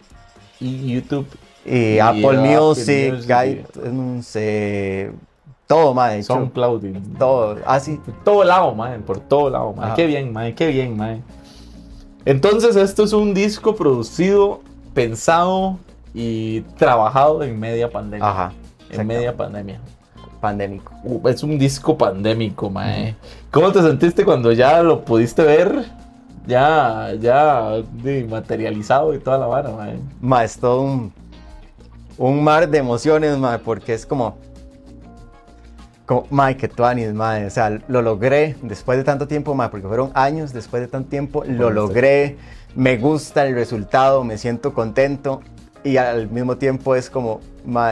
y 0.60 0.94
YouTube. 0.94 1.28
Y, 1.66 1.96
Y 1.96 2.00
Apple 2.00 2.26
Apple 2.26 2.38
Music, 2.40 3.14
Music, 3.14 3.36
iTunes, 3.46 4.32
eh, 4.36 5.12
todo, 5.68 6.10
hecho, 6.10 6.34
SoundCloud. 6.34 6.84
y- 6.84 6.94
todo, 7.18 7.58
así. 7.66 7.98
Por 7.98 8.24
todo 8.24 8.44
lado, 8.44 8.74
man, 8.74 9.04
por 9.04 9.20
todo 9.20 9.50
lado. 9.50 9.76
Ajá. 9.78 9.96
Qué 9.96 10.06
bien, 10.08 10.32
man, 10.32 10.54
qué 10.54 10.68
bien, 10.68 10.98
man. 10.98 11.24
Entonces, 12.26 12.76
esto 12.76 13.04
es 13.04 13.14
un 13.14 13.34
disco 13.34 13.76
producido, 13.76 14.62
pensado 14.94 15.78
y 16.14 16.62
trabajado 16.78 17.44
en 17.44 17.60
media 17.60 17.90
pandemia. 17.90 18.28
Ajá, 18.28 18.54
en 18.90 19.08
media 19.08 19.36
pandemia. 19.36 19.80
pandémico. 20.42 20.94
Uh, 21.04 21.28
es 21.30 21.44
un 21.44 21.58
disco 21.58 21.98
pandémico, 21.98 22.70
man. 22.70 23.16
¿Cómo 23.52 23.72
te 23.72 23.82
sentiste 23.82 24.24
cuando 24.24 24.52
ya 24.52 24.82
lo 24.84 25.04
pudiste 25.04 25.44
ver? 25.44 25.86
ya, 26.48 27.14
ya 27.20 27.72
de, 28.02 28.24
materializado 28.24 29.14
y 29.14 29.20
toda 29.20 29.38
la 29.38 29.46
vara, 29.46 29.70
mae. 29.70 30.00
Ma, 30.22 30.44
es 30.44 30.58
todo 30.58 30.82
un, 30.82 31.14
un 32.18 32.44
mar 32.44 32.68
de 32.70 32.78
emociones, 32.78 33.38
ma, 33.38 33.58
porque 33.58 33.94
es 33.94 34.06
como, 34.06 34.38
como, 36.08 36.26
ma, 36.30 36.54
que 36.56 36.70
tuanis, 36.70 37.14
ma, 37.14 37.38
o 37.46 37.50
sea, 37.50 37.80
lo 37.88 38.02
logré 38.02 38.56
después 38.62 38.98
de 38.98 39.04
tanto 39.04 39.28
tiempo, 39.28 39.54
ma, 39.54 39.70
porque 39.70 39.88
fueron 39.88 40.10
años 40.16 40.54
después 40.54 40.82
de 40.82 40.88
tanto 40.88 41.10
tiempo, 41.10 41.44
lo 41.46 41.70
logré, 41.70 42.38
me 42.76 42.98
gusta 42.98 43.46
el 43.46 43.54
resultado, 43.54 44.24
me 44.24 44.38
siento 44.38 44.74
contento 44.74 45.42
y 45.84 45.98
al 45.98 46.30
mismo 46.30 46.56
tiempo 46.56 46.96
es 46.96 47.10
como, 47.10 47.42
ma, 47.66 47.92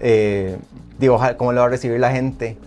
eh, 0.00 0.58
digo, 0.98 1.20
cómo 1.36 1.52
lo 1.52 1.60
va 1.60 1.66
a 1.68 1.70
recibir 1.70 2.00
la 2.00 2.10
gente. 2.10 2.58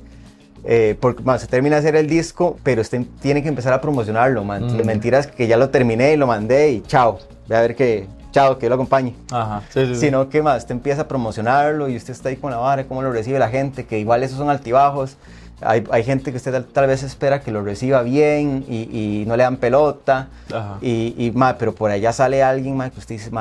Eh, 0.66 0.96
porque 0.98 1.24
ma, 1.24 1.38
se 1.38 1.48
termina 1.48 1.76
de 1.76 1.82
hacer 1.82 1.98
el 1.98 2.08
disco, 2.08 2.58
pero 2.64 2.82
usted 2.82 3.02
tiene 3.22 3.44
que 3.44 3.50
empezar 3.50 3.74
a 3.74 3.82
promocionarlo, 3.82 4.46
man. 4.46 4.66
Mm. 4.66 4.86
Mentiras 4.86 5.28
que 5.28 5.46
ya 5.46 5.58
lo 5.58 5.72
terminé 5.72 6.14
y 6.14 6.18
lo 6.18 6.26
mandé 6.26 6.72
y 6.72 6.82
chao. 6.84 7.20
Ve 7.50 7.58
a 7.58 7.62
ver 7.62 7.76
que, 7.76 8.08
chao, 8.34 8.58
que 8.58 8.66
yo 8.66 8.70
lo 8.70 8.76
acompañe. 8.76 9.16
Ajá, 9.32 9.62
sí, 9.70 9.86
sí, 9.86 9.94
sí. 9.96 10.02
Sino 10.02 10.28
que 10.28 10.42
más, 10.42 10.64
usted 10.64 10.76
empieza 10.76 11.04
a 11.04 11.08
promocionarlo 11.08 11.88
y 11.88 11.96
usted 11.96 12.12
está 12.12 12.28
ahí 12.28 12.36
con 12.36 12.52
la 12.52 12.58
vara, 12.58 12.84
cómo 12.84 13.02
lo 13.02 13.14
recibe 13.14 13.40
la 13.40 13.48
gente, 13.48 13.86
que 13.86 14.00
igual 14.00 14.24
esos 14.24 14.38
son 14.38 14.50
altibajos. 14.50 15.16
Hay, 15.62 15.86
hay 15.92 16.04
gente 16.04 16.32
que 16.32 16.38
usted 16.38 16.52
tal, 16.52 16.66
tal 16.66 16.88
vez 16.88 17.04
espera 17.04 17.40
que 17.40 17.52
lo 17.52 17.64
reciba 17.64 18.02
bien 18.02 18.66
y, 18.68 19.22
y 19.22 19.26
no 19.26 19.38
le 19.38 19.44
dan 19.44 19.56
pelota. 19.56 20.28
Ajá. 20.54 20.78
Y, 20.82 21.16
y 21.18 21.32
ma, 21.32 21.58
pero 21.58 21.74
por 21.74 21.90
allá 21.90 22.12
sale 22.12 22.44
alguien 22.44 22.76
ma, 22.76 22.90
que 22.90 23.00
usted 23.00 23.16
dice, 23.16 23.32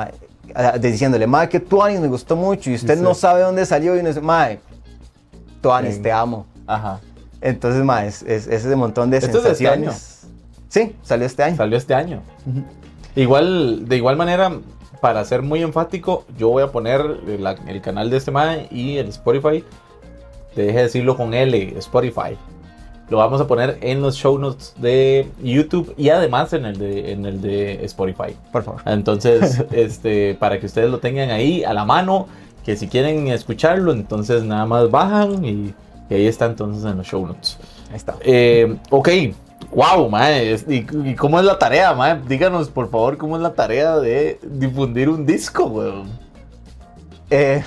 ah, 0.55 0.77
diciéndole, 0.79 1.27
ma, 1.27 1.47
que 1.47 1.59
Tuanis 1.59 1.99
me 1.99 2.07
gustó 2.07 2.37
mucho 2.37 2.69
y 2.69 2.75
usted 2.75 2.97
no 3.01 3.13
sabe 3.13 3.41
dónde 3.41 3.65
salió 3.65 3.97
y 3.97 3.99
uno 3.99 4.07
dice, 4.07 4.21
ma, 4.21 4.47
Tuanis, 5.59 6.01
te 6.01 6.11
amo. 6.13 6.45
Ajá. 6.65 7.01
Entonces, 7.41 7.83
ma, 7.83 8.05
es, 8.05 8.21
es, 8.21 8.47
es 8.47 8.63
ese 8.63 8.75
montón 8.77 9.09
de 9.09 9.17
¿Esto 9.17 9.39
es 9.39 9.43
de 9.43 9.51
este 9.51 9.65
sensaciones. 9.65 10.27
Sí, 10.69 10.95
salió 11.03 11.25
este 11.25 11.43
año. 11.43 11.57
Salió 11.57 11.77
este 11.77 11.93
año. 11.93 12.21
Igual, 13.15 13.85
de 13.87 13.97
igual 13.97 14.15
manera, 14.15 14.51
para 15.03 15.25
ser 15.25 15.41
muy 15.41 15.61
enfático, 15.61 16.23
yo 16.37 16.47
voy 16.47 16.63
a 16.63 16.71
poner 16.71 17.01
el 17.67 17.81
canal 17.81 18.09
de 18.09 18.15
este 18.15 18.31
mae 18.31 18.69
y 18.71 18.95
el 18.95 19.09
Spotify. 19.09 19.61
Te 20.55 20.61
deje 20.61 20.83
decirlo 20.83 21.17
con 21.17 21.33
L, 21.33 21.77
Spotify. 21.79 22.37
Lo 23.09 23.17
vamos 23.17 23.41
a 23.41 23.45
poner 23.45 23.79
en 23.81 24.01
los 24.01 24.15
show 24.15 24.39
notes 24.39 24.73
de 24.77 25.27
YouTube 25.43 25.93
y 25.97 26.07
además 26.07 26.53
en 26.53 26.63
el 26.63 26.77
de, 26.77 27.11
en 27.11 27.25
el 27.25 27.41
de 27.41 27.83
Spotify. 27.83 28.33
Por 28.53 28.63
favor. 28.63 28.81
Entonces, 28.85 29.65
este, 29.71 30.35
para 30.35 30.57
que 30.57 30.67
ustedes 30.67 30.89
lo 30.89 30.99
tengan 30.99 31.31
ahí 31.31 31.65
a 31.65 31.73
la 31.73 31.83
mano, 31.83 32.29
que 32.63 32.77
si 32.77 32.87
quieren 32.87 33.27
escucharlo, 33.27 33.91
entonces 33.91 34.45
nada 34.45 34.65
más 34.65 34.89
bajan 34.89 35.43
y, 35.43 35.73
y 36.09 36.13
ahí 36.13 36.27
está 36.27 36.45
entonces 36.45 36.89
en 36.89 36.95
los 36.95 37.07
show 37.07 37.27
notes. 37.27 37.57
Ahí 37.89 37.97
está. 37.97 38.15
Eh, 38.21 38.73
ok, 38.89 39.09
wow, 39.75 40.09
mae. 40.09 40.55
¿Y, 40.67 40.85
y 41.09 41.15
cómo 41.15 41.39
es 41.39 41.45
la 41.45 41.57
tarea, 41.59 41.93
mae? 41.93 42.19
Díganos, 42.27 42.69
por 42.69 42.89
favor, 42.89 43.17
cómo 43.17 43.35
es 43.35 43.41
la 43.41 43.53
tarea 43.53 43.97
de 43.97 44.39
difundir 44.43 45.09
un 45.09 45.25
disco, 45.25 45.65
weón. 45.65 46.09
Eh, 47.29 47.63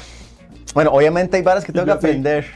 bueno, 0.74 0.90
obviamente 0.92 1.36
hay 1.38 1.42
varas 1.42 1.64
que 1.64 1.72
tengo 1.72 1.86
que 1.86 1.92
aprender. 1.92 2.46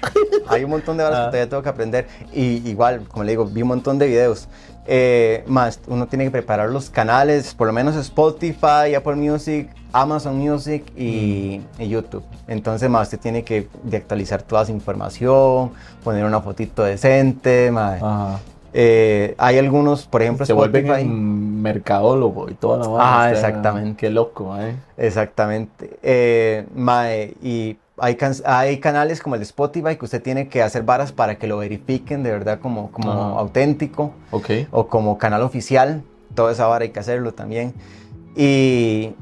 Hay 0.49 0.65
un 0.65 0.71
montón 0.71 0.97
de 0.97 1.05
varas 1.05 1.19
Ah. 1.19 1.25
que 1.25 1.31
todavía 1.31 1.49
tengo 1.51 1.63
que 1.63 1.69
aprender. 1.69 2.07
Y 2.33 2.69
igual, 2.69 3.03
como 3.09 3.25
le 3.25 3.33
digo, 3.33 3.47
vi 3.47 3.63
un 3.63 3.69
montón 3.69 3.99
de 3.99 4.07
videos. 4.07 4.49
Eh, 4.87 5.45
más, 5.47 5.79
uno 5.87 6.07
tiene 6.09 6.25
que 6.25 6.31
preparar 6.31 6.69
los 6.71 6.91
canales, 6.91 7.55
por 7.55 7.67
lo 7.67 7.73
menos 7.73 7.95
Spotify, 7.97 8.95
Apple 8.97 9.15
Music, 9.15 9.69
Amazon 9.93 10.37
Music 10.37 10.85
y, 10.97 11.61
y 11.79 11.89
YouTube. 11.89 12.25
Entonces, 12.49 12.89
más, 12.91 13.07
usted 13.09 13.21
tiene 13.21 13.45
que 13.45 13.69
actualizar 13.93 14.43
toda 14.43 14.63
esa 14.63 14.73
información, 14.73 15.73
poner 16.03 16.25
una 16.25 16.41
fotito 16.41 16.83
decente. 16.83 17.71
mae. 17.71 17.99
Ajá. 18.03 18.41
Eh, 18.73 19.35
hay 19.39 19.59
algunos, 19.59 20.07
por 20.07 20.23
ejemplo, 20.23 20.47
Se 20.47 20.53
vuelven 20.53 20.87
Spotify. 20.87 21.07
un 21.09 21.61
mercadólogo 21.63 22.49
y 22.51 22.55
toda 22.55 22.79
la 22.79 22.87
vara, 22.89 23.23
Ah, 23.25 23.31
exactamente. 23.33 23.97
Qué 23.97 24.11
loco, 24.11 24.45
mae. 24.47 24.77
Exactamente. 24.97 25.99
Eh, 26.03 26.67
mae, 26.75 27.35
y 27.43 27.77
hay, 27.99 28.15
can- 28.15 28.35
hay 28.45 28.79
canales 28.79 29.21
como 29.21 29.35
el 29.35 29.41
de 29.41 29.45
Spotify 29.45 29.97
que 29.97 30.05
usted 30.05 30.23
tiene 30.23 30.49
que 30.49 30.63
hacer 30.63 30.85
varas 30.85 31.13
para 31.13 31.37
que 31.37 31.47
lo 31.47 31.59
verifiquen 31.59 32.23
de 32.23 32.31
verdad 32.31 32.61
como, 32.61 32.91
como 32.93 33.11
Ajá. 33.13 33.41
auténtico 33.41 34.13
Ok. 34.31 34.51
o 34.71 34.87
como 34.87 35.19
canal 35.19 35.43
oficial. 35.43 36.03
Toda 36.35 36.53
esa 36.53 36.67
vara 36.67 36.85
hay 36.85 36.91
que 36.91 37.01
hacerlo 37.01 37.33
también. 37.35 37.75
Y, 38.37 39.13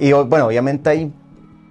y 0.00 0.12
bueno, 0.12 0.46
obviamente 0.48 0.90
hay 0.90 1.12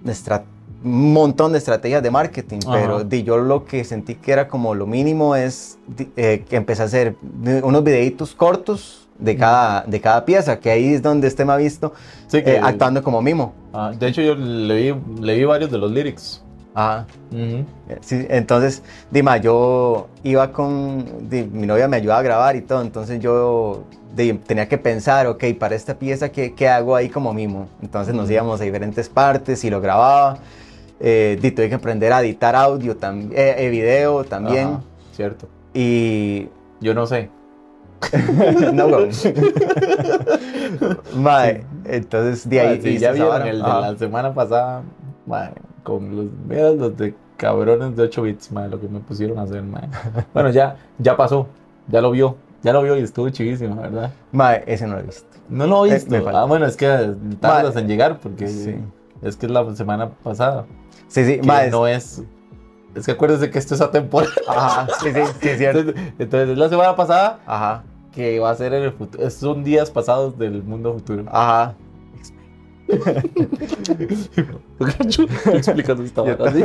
estra- 0.06 0.44
un 0.86 1.12
montón 1.12 1.52
de 1.52 1.58
estrategias 1.58 2.02
de 2.02 2.10
marketing, 2.10 2.60
Ajá. 2.66 2.72
pero 2.72 3.04
di, 3.04 3.22
yo 3.24 3.38
lo 3.38 3.64
que 3.64 3.82
sentí 3.84 4.14
que 4.14 4.32
era 4.32 4.46
como 4.48 4.74
lo 4.74 4.86
mínimo 4.86 5.34
es 5.34 5.78
di- 5.86 6.08
eh, 6.16 6.44
que 6.48 6.56
empecé 6.56 6.82
a 6.82 6.84
hacer 6.86 7.16
unos 7.62 7.82
videitos 7.82 8.34
cortos 8.34 9.08
de 9.18 9.36
cada, 9.36 9.82
de 9.82 10.00
cada 10.00 10.24
pieza, 10.24 10.60
que 10.60 10.70
ahí 10.70 10.94
es 10.94 11.02
donde 11.02 11.26
usted 11.26 11.44
me 11.44 11.52
ha 11.52 11.56
visto 11.56 11.92
Sí, 12.28 12.42
que- 12.42 12.54
eh, 12.54 12.60
actuando 12.62 13.02
como 13.02 13.20
mimo. 13.20 13.52
Ah, 13.72 13.92
de 13.98 14.06
hecho, 14.08 14.22
yo 14.22 14.34
le 14.36 14.74
vi, 14.92 15.00
le 15.20 15.34
vi 15.36 15.44
varios 15.44 15.70
de 15.70 15.78
los 15.78 15.90
lyrics. 15.90 16.42
Ajá. 16.74 17.06
Ujú. 17.32 17.64
Sí, 18.02 18.26
entonces, 18.28 18.82
Dima, 19.10 19.38
yo 19.38 20.08
iba 20.22 20.52
con, 20.52 21.28
di- 21.30 21.44
mi 21.50 21.66
novia 21.66 21.88
me 21.88 21.96
ayudaba 21.96 22.20
a 22.20 22.22
grabar 22.22 22.56
y 22.56 22.60
todo, 22.60 22.82
entonces 22.82 23.18
yo 23.18 23.84
di, 24.14 24.34
tenía 24.34 24.68
que 24.68 24.76
pensar, 24.78 25.26
ok, 25.26 25.42
para 25.58 25.74
esta 25.74 25.94
pieza, 25.94 26.28
¿qué, 26.28 26.54
qué 26.54 26.68
hago 26.68 26.94
ahí 26.94 27.08
como 27.08 27.32
mimo? 27.32 27.66
Entonces 27.82 28.14
nos 28.14 28.30
íbamos 28.30 28.60
a 28.60 28.64
diferentes 28.64 29.08
partes 29.08 29.64
y 29.64 29.70
lo 29.70 29.80
grababa. 29.80 30.36
Eh, 31.00 31.38
di, 31.40 31.50
tuve 31.50 31.68
que 31.68 31.74
aprender 31.74 32.12
a 32.12 32.20
editar 32.22 32.54
audio, 32.56 32.96
también, 32.96 33.32
eh, 33.34 33.68
video 33.70 34.24
también. 34.24 34.68
Ajá, 34.68 34.80
cierto. 35.12 35.46
Y... 35.74 36.48
Yo 36.80 36.94
no 36.94 37.06
sé. 37.06 37.30
no, 38.72 38.88
güey. 38.88 39.10
Mae, 41.16 41.64
entonces 41.84 42.48
de 42.48 42.60
ahí... 42.60 42.78
Ah, 42.78 42.82
sí, 42.82 42.98
ya 42.98 43.12
vieron 43.12 43.42
el 43.46 43.58
de 43.62 43.68
la 43.68 43.96
semana 43.98 44.34
pasada, 44.34 44.82
mae, 45.26 45.50
con 45.82 46.14
los, 46.16 46.26
mira 46.48 46.70
los 46.70 46.96
de 46.96 47.14
cabrones 47.36 47.96
de 47.96 48.02
8 48.04 48.22
bits, 48.22 48.52
mae, 48.52 48.68
lo 48.68 48.80
que 48.80 48.88
me 48.88 49.00
pusieron 49.00 49.38
a 49.38 49.42
hacer, 49.42 49.62
mae. 49.62 49.88
Bueno, 50.34 50.50
ya, 50.50 50.76
ya 50.98 51.16
pasó, 51.16 51.48
ya 51.88 52.00
lo 52.00 52.10
vio, 52.10 52.36
ya 52.62 52.72
lo 52.72 52.82
vio 52.82 52.96
y 52.96 53.00
estuvo 53.02 53.28
chivísimo, 53.30 53.76
¿verdad? 53.80 54.10
Mae, 54.32 54.62
ese 54.66 54.86
no 54.86 54.94
lo 54.94 55.00
he 55.00 55.04
visto. 55.04 55.26
No 55.48 55.66
lo 55.66 55.86
he 55.86 55.90
Eh, 55.90 55.94
visto. 55.94 56.22
falta. 56.22 56.42
ah, 56.42 56.44
bueno, 56.44 56.66
es 56.66 56.76
que 56.76 57.14
tardas 57.40 57.76
en 57.76 57.86
llegar 57.88 58.18
porque 58.18 58.48
sí. 58.48 58.74
Es 59.22 59.36
que 59.36 59.46
es 59.46 59.52
la 59.52 59.74
semana 59.74 60.10
pasada. 60.10 60.66
Sí, 61.08 61.24
sí, 61.24 61.40
Que 61.40 61.46
mae. 61.46 61.70
no 61.70 61.86
es. 61.86 62.22
Es 62.94 63.04
que 63.06 63.12
acuérdese 63.12 63.50
que 63.50 63.58
esto 63.58 63.74
es 63.74 63.80
atemporal. 63.80 64.30
Ajá, 64.48 64.86
sí, 65.02 65.12
sí, 65.12 65.20
sí, 65.40 65.48
es 65.48 65.58
cierto. 65.58 65.80
Entonces, 65.80 66.12
entonces, 66.18 66.48
es 66.50 66.58
la 66.58 66.68
semana 66.68 66.96
pasada 66.96 67.40
Ajá, 67.46 67.84
que 68.12 68.38
va 68.40 68.50
a 68.50 68.54
ser 68.54 68.72
en 68.72 68.84
el 68.84 68.92
futuro. 68.92 69.28
Son 69.30 69.62
días 69.62 69.90
pasados 69.90 70.38
del 70.38 70.62
mundo 70.62 70.94
futuro. 70.94 71.24
ajá. 71.30 71.74
Explicando 75.54 76.02
esta 76.04 76.22
vara, 76.22 76.52
¿sí? 76.52 76.64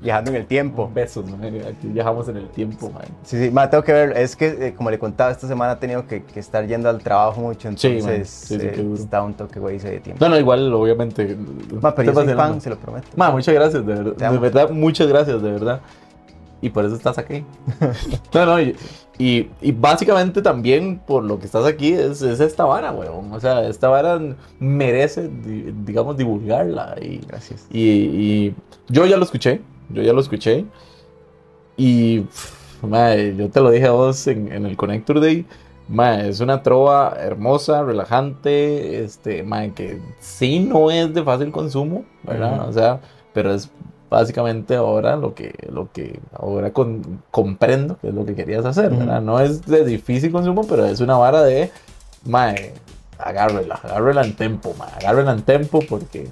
Viajando 0.00 0.30
en 0.30 0.36
el 0.36 0.46
tiempo. 0.46 0.90
Besos. 0.94 1.24
Aquí 1.26 1.88
viajamos 1.88 2.28
en 2.28 2.36
el 2.36 2.48
tiempo, 2.48 2.90
man. 2.90 3.04
Sí, 3.24 3.38
sí, 3.38 3.50
ma, 3.50 3.68
tengo 3.68 3.82
que 3.82 3.92
ver. 3.92 4.16
Es 4.16 4.36
que, 4.36 4.68
eh, 4.68 4.74
como 4.74 4.90
le 4.90 4.98
contaba, 4.98 5.30
esta 5.30 5.48
semana 5.48 5.72
he 5.72 5.76
tenido 5.76 6.06
que, 6.06 6.22
que 6.22 6.40
estar 6.40 6.66
yendo 6.66 6.88
al 6.88 6.98
trabajo 7.02 7.40
mucho. 7.40 7.70
Sí, 7.76 7.88
Entonces, 7.88 8.04
man. 8.04 8.24
Sí, 8.24 8.58
sí, 8.58 8.66
eh, 8.66 8.94
está 8.94 9.22
un 9.22 9.34
toque, 9.34 9.58
güey, 9.58 9.78
de 9.78 10.00
tiempo. 10.00 10.24
No, 10.24 10.30
no, 10.30 10.38
igual, 10.38 10.72
obviamente. 10.72 11.36
Ma, 11.80 11.94
pero 11.94 12.12
yo 12.12 12.24
soy 12.24 12.34
fan, 12.34 12.60
se 12.60 12.70
lo 12.70 12.76
prometo. 12.76 13.08
Ma, 13.16 13.30
muchas 13.30 13.54
gracias, 13.54 13.84
de, 13.84 13.94
de 13.94 14.38
verdad, 14.38 14.70
muchas 14.70 15.06
gracias, 15.08 15.42
de 15.42 15.50
verdad. 15.50 15.80
Y 16.60 16.70
por 16.70 16.84
eso 16.84 16.96
estás 16.96 17.18
aquí. 17.18 17.44
no, 18.34 18.46
no, 18.46 18.60
y, 18.60 18.74
y, 19.18 19.48
y 19.60 19.72
básicamente 19.72 20.42
también 20.42 20.98
por 21.06 21.22
lo 21.22 21.38
que 21.38 21.46
estás 21.46 21.64
aquí 21.64 21.92
es, 21.92 22.20
es 22.22 22.40
esta 22.40 22.64
vara, 22.64 22.90
weón. 22.92 23.32
O 23.32 23.38
sea, 23.40 23.66
esta 23.68 23.88
vara 23.88 24.20
merece, 24.58 25.28
di- 25.28 25.72
digamos, 25.84 26.16
divulgarla. 26.16 26.96
Y, 27.00 27.18
Gracias. 27.28 27.66
y, 27.70 27.80
y 27.80 28.54
yo 28.88 29.06
ya 29.06 29.16
lo 29.16 29.24
escuché, 29.24 29.60
yo 29.90 30.02
ya 30.02 30.12
lo 30.12 30.20
escuché. 30.20 30.64
Y, 31.76 32.20
pff, 32.20 32.82
mae, 32.84 33.36
yo 33.36 33.48
te 33.50 33.60
lo 33.60 33.70
dije 33.70 33.86
a 33.86 33.92
vos 33.92 34.26
en, 34.26 34.50
en 34.52 34.66
el 34.66 34.76
Connector 34.76 35.20
Day. 35.20 35.46
mae, 35.88 36.28
es 36.28 36.40
una 36.40 36.62
trova 36.62 37.14
hermosa, 37.18 37.82
relajante, 37.84 39.04
este, 39.04 39.42
mae, 39.44 39.72
que 39.72 40.00
sí 40.18 40.58
no 40.60 40.90
es 40.90 41.14
de 41.14 41.22
fácil 41.22 41.52
consumo, 41.52 42.04
¿verdad? 42.24 42.60
Ujú. 42.62 42.68
O 42.70 42.72
sea, 42.72 43.00
pero 43.32 43.54
es 43.54 43.70
básicamente 44.10 44.76
ahora 44.76 45.16
lo 45.16 45.34
que, 45.34 45.54
lo 45.70 45.90
que 45.92 46.18
ahora 46.32 46.72
con- 46.72 47.22
comprendo 47.30 47.98
que 48.00 48.08
es 48.08 48.14
lo 48.14 48.24
que 48.24 48.34
querías 48.34 48.64
hacer, 48.64 48.90
¿verdad? 48.90 49.20
No 49.20 49.40
es 49.40 49.66
de 49.66 49.84
difícil 49.84 50.32
consumo, 50.32 50.66
pero 50.66 50.86
es 50.86 51.00
una 51.00 51.16
vara 51.16 51.42
de, 51.42 51.70
mae, 52.24 52.72
agárrela, 53.18 53.74
agárrela 53.82 54.24
en 54.24 54.34
tempo, 54.36 54.74
mae, 54.78 54.90
agárrela 54.96 55.32
en 55.32 55.42
tempo 55.42 55.80
porque, 55.88 56.28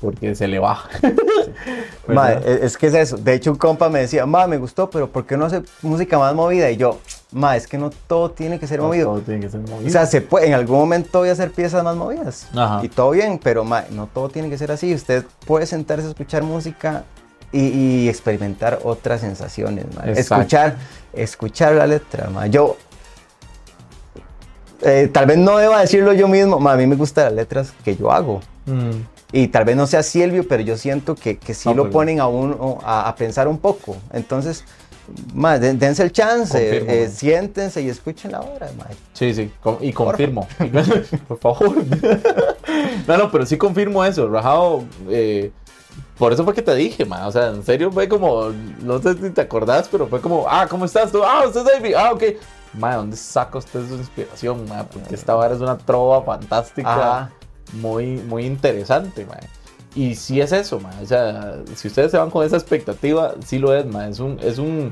porque 0.00 0.34
se 0.34 0.48
le 0.48 0.58
baja. 0.58 0.88
Ma, 2.08 2.30
¿verdad? 2.30 2.48
es 2.64 2.76
que 2.76 2.88
es 2.88 2.94
eso. 2.94 3.16
De 3.16 3.34
hecho, 3.34 3.52
un 3.52 3.58
compa 3.58 3.88
me 3.88 4.00
decía, 4.00 4.26
ma, 4.26 4.46
me 4.46 4.56
gustó, 4.58 4.90
pero 4.90 5.08
¿por 5.08 5.24
qué 5.24 5.36
no 5.36 5.44
hace 5.44 5.62
música 5.82 6.18
más 6.18 6.34
movida? 6.34 6.70
Y 6.70 6.76
yo, 6.76 6.98
ma, 7.32 7.56
es 7.56 7.66
que 7.66 7.78
no 7.78 7.90
todo 8.06 8.30
tiene 8.30 8.58
que 8.60 8.66
ser 8.66 8.78
No, 8.78 8.86
movido. 8.86 9.06
todo 9.06 9.20
tiene 9.20 9.40
que 9.40 9.48
ser 9.50 9.60
movido. 9.60 9.88
O 9.88 9.90
sea, 9.90 10.06
se 10.06 10.20
puede, 10.20 10.46
en 10.46 10.54
algún 10.54 10.78
momento 10.78 11.18
voy 11.20 11.28
a 11.30 11.32
hacer 11.32 11.50
piezas 11.50 11.82
más 11.82 11.96
movidas. 11.96 12.48
Ajá. 12.54 12.80
Y 12.82 12.88
todo 12.88 13.10
bien, 13.10 13.40
pero 13.42 13.64
ma, 13.64 13.84
no 13.90 14.06
todo 14.06 14.28
tiene 14.28 14.48
que 14.50 14.58
ser 14.58 14.70
así. 14.70 14.94
Usted 14.94 15.24
puede 15.46 15.66
sentarse 15.66 16.06
a 16.06 16.10
escuchar 16.10 16.42
música 16.42 17.04
y, 17.50 17.60
y 17.68 18.08
experimentar 18.08 18.78
otras 18.84 19.20
sensaciones. 19.22 19.86
ma. 19.96 20.04
Escuchar, 20.04 20.76
escuchar 21.12 21.72
la 21.74 21.86
letra. 21.86 22.28
ma. 22.30 22.46
Yo, 22.46 22.76
eh, 24.82 25.08
tal 25.12 25.26
vez 25.26 25.38
no 25.38 25.56
deba 25.58 25.80
decirlo 25.80 26.12
yo 26.12 26.28
mismo, 26.28 26.58
ma, 26.58 26.72
a 26.72 26.76
mí 26.76 26.86
me 26.86 26.96
gustan 26.96 27.26
las 27.26 27.34
letras 27.34 27.72
que 27.84 27.96
yo 27.96 28.10
hago. 28.10 28.40
Mm. 28.66 28.90
Y 29.34 29.48
tal 29.48 29.64
vez 29.64 29.76
no 29.76 29.86
sea 29.86 30.02
Silvio, 30.02 30.46
pero 30.46 30.62
yo 30.62 30.76
siento 30.76 31.14
que, 31.14 31.38
que 31.38 31.54
sí 31.54 31.72
lo 31.72 31.84
pues. 31.84 31.92
ponen 31.94 32.20
a 32.20 32.26
uno 32.26 32.78
a, 32.84 33.08
a 33.08 33.14
pensar 33.14 33.48
un 33.48 33.58
poco. 33.58 33.96
Entonces, 34.12 34.64
den- 35.60 35.78
dense 35.78 36.02
el 36.02 36.12
chance, 36.12 36.52
Confirmo, 36.58 36.90
eh, 36.92 37.08
siéntense 37.08 37.82
y 37.82 37.88
escuchen 37.88 38.32
la 38.32 38.40
ma. 38.40 38.86
Sí, 39.12 39.34
sí, 39.34 39.50
y 39.80 39.92
confirmo. 39.92 40.46
Por 41.28 41.38
favor. 41.38 41.74
no, 43.06 43.16
no, 43.18 43.30
pero 43.30 43.44
sí 43.46 43.56
confirmo 43.56 44.04
eso. 44.04 44.28
Rajado, 44.28 44.84
eh, 45.08 45.50
por 46.18 46.32
eso 46.32 46.44
fue 46.44 46.54
que 46.54 46.62
te 46.62 46.74
dije, 46.74 47.04
man. 47.04 47.24
O 47.24 47.32
sea, 47.32 47.48
en 47.48 47.64
serio 47.64 47.90
fue 47.90 48.08
como, 48.08 48.50
no 48.80 49.00
sé 49.00 49.14
si 49.14 49.30
te 49.30 49.40
acordás, 49.40 49.88
pero 49.90 50.06
fue 50.06 50.20
como, 50.20 50.46
ah, 50.48 50.66
¿cómo 50.68 50.84
estás 50.84 51.10
tú? 51.10 51.22
Ah, 51.24 51.42
usted 51.46 51.60
es 51.60 51.66
David. 51.66 51.94
Ah, 51.96 52.12
ok. 52.12 52.22
Ma, 52.74 52.94
¿dónde 52.96 53.16
saca 53.16 53.58
usted 53.58 53.86
su 53.86 53.96
inspiración, 53.96 54.66
ma? 54.68 54.84
Porque 54.84 55.14
esta 55.14 55.34
vara 55.34 55.54
es 55.54 55.60
una 55.60 55.76
trova 55.76 56.22
fantástica, 56.22 56.92
Ajá. 57.18 57.30
muy, 57.74 58.06
muy 58.16 58.46
interesante, 58.46 59.26
ma. 59.26 59.36
Y 59.94 60.14
sí 60.14 60.40
es 60.40 60.52
eso. 60.52 60.80
O 61.02 61.06
sea, 61.06 61.58
si 61.74 61.88
ustedes 61.88 62.10
se 62.10 62.18
van 62.18 62.30
con 62.30 62.44
esa 62.46 62.56
expectativa, 62.56 63.34
sí 63.44 63.58
lo 63.58 63.74
es. 63.74 63.84
Es 64.10 64.20
un, 64.20 64.38
es 64.40 64.58
un, 64.58 64.90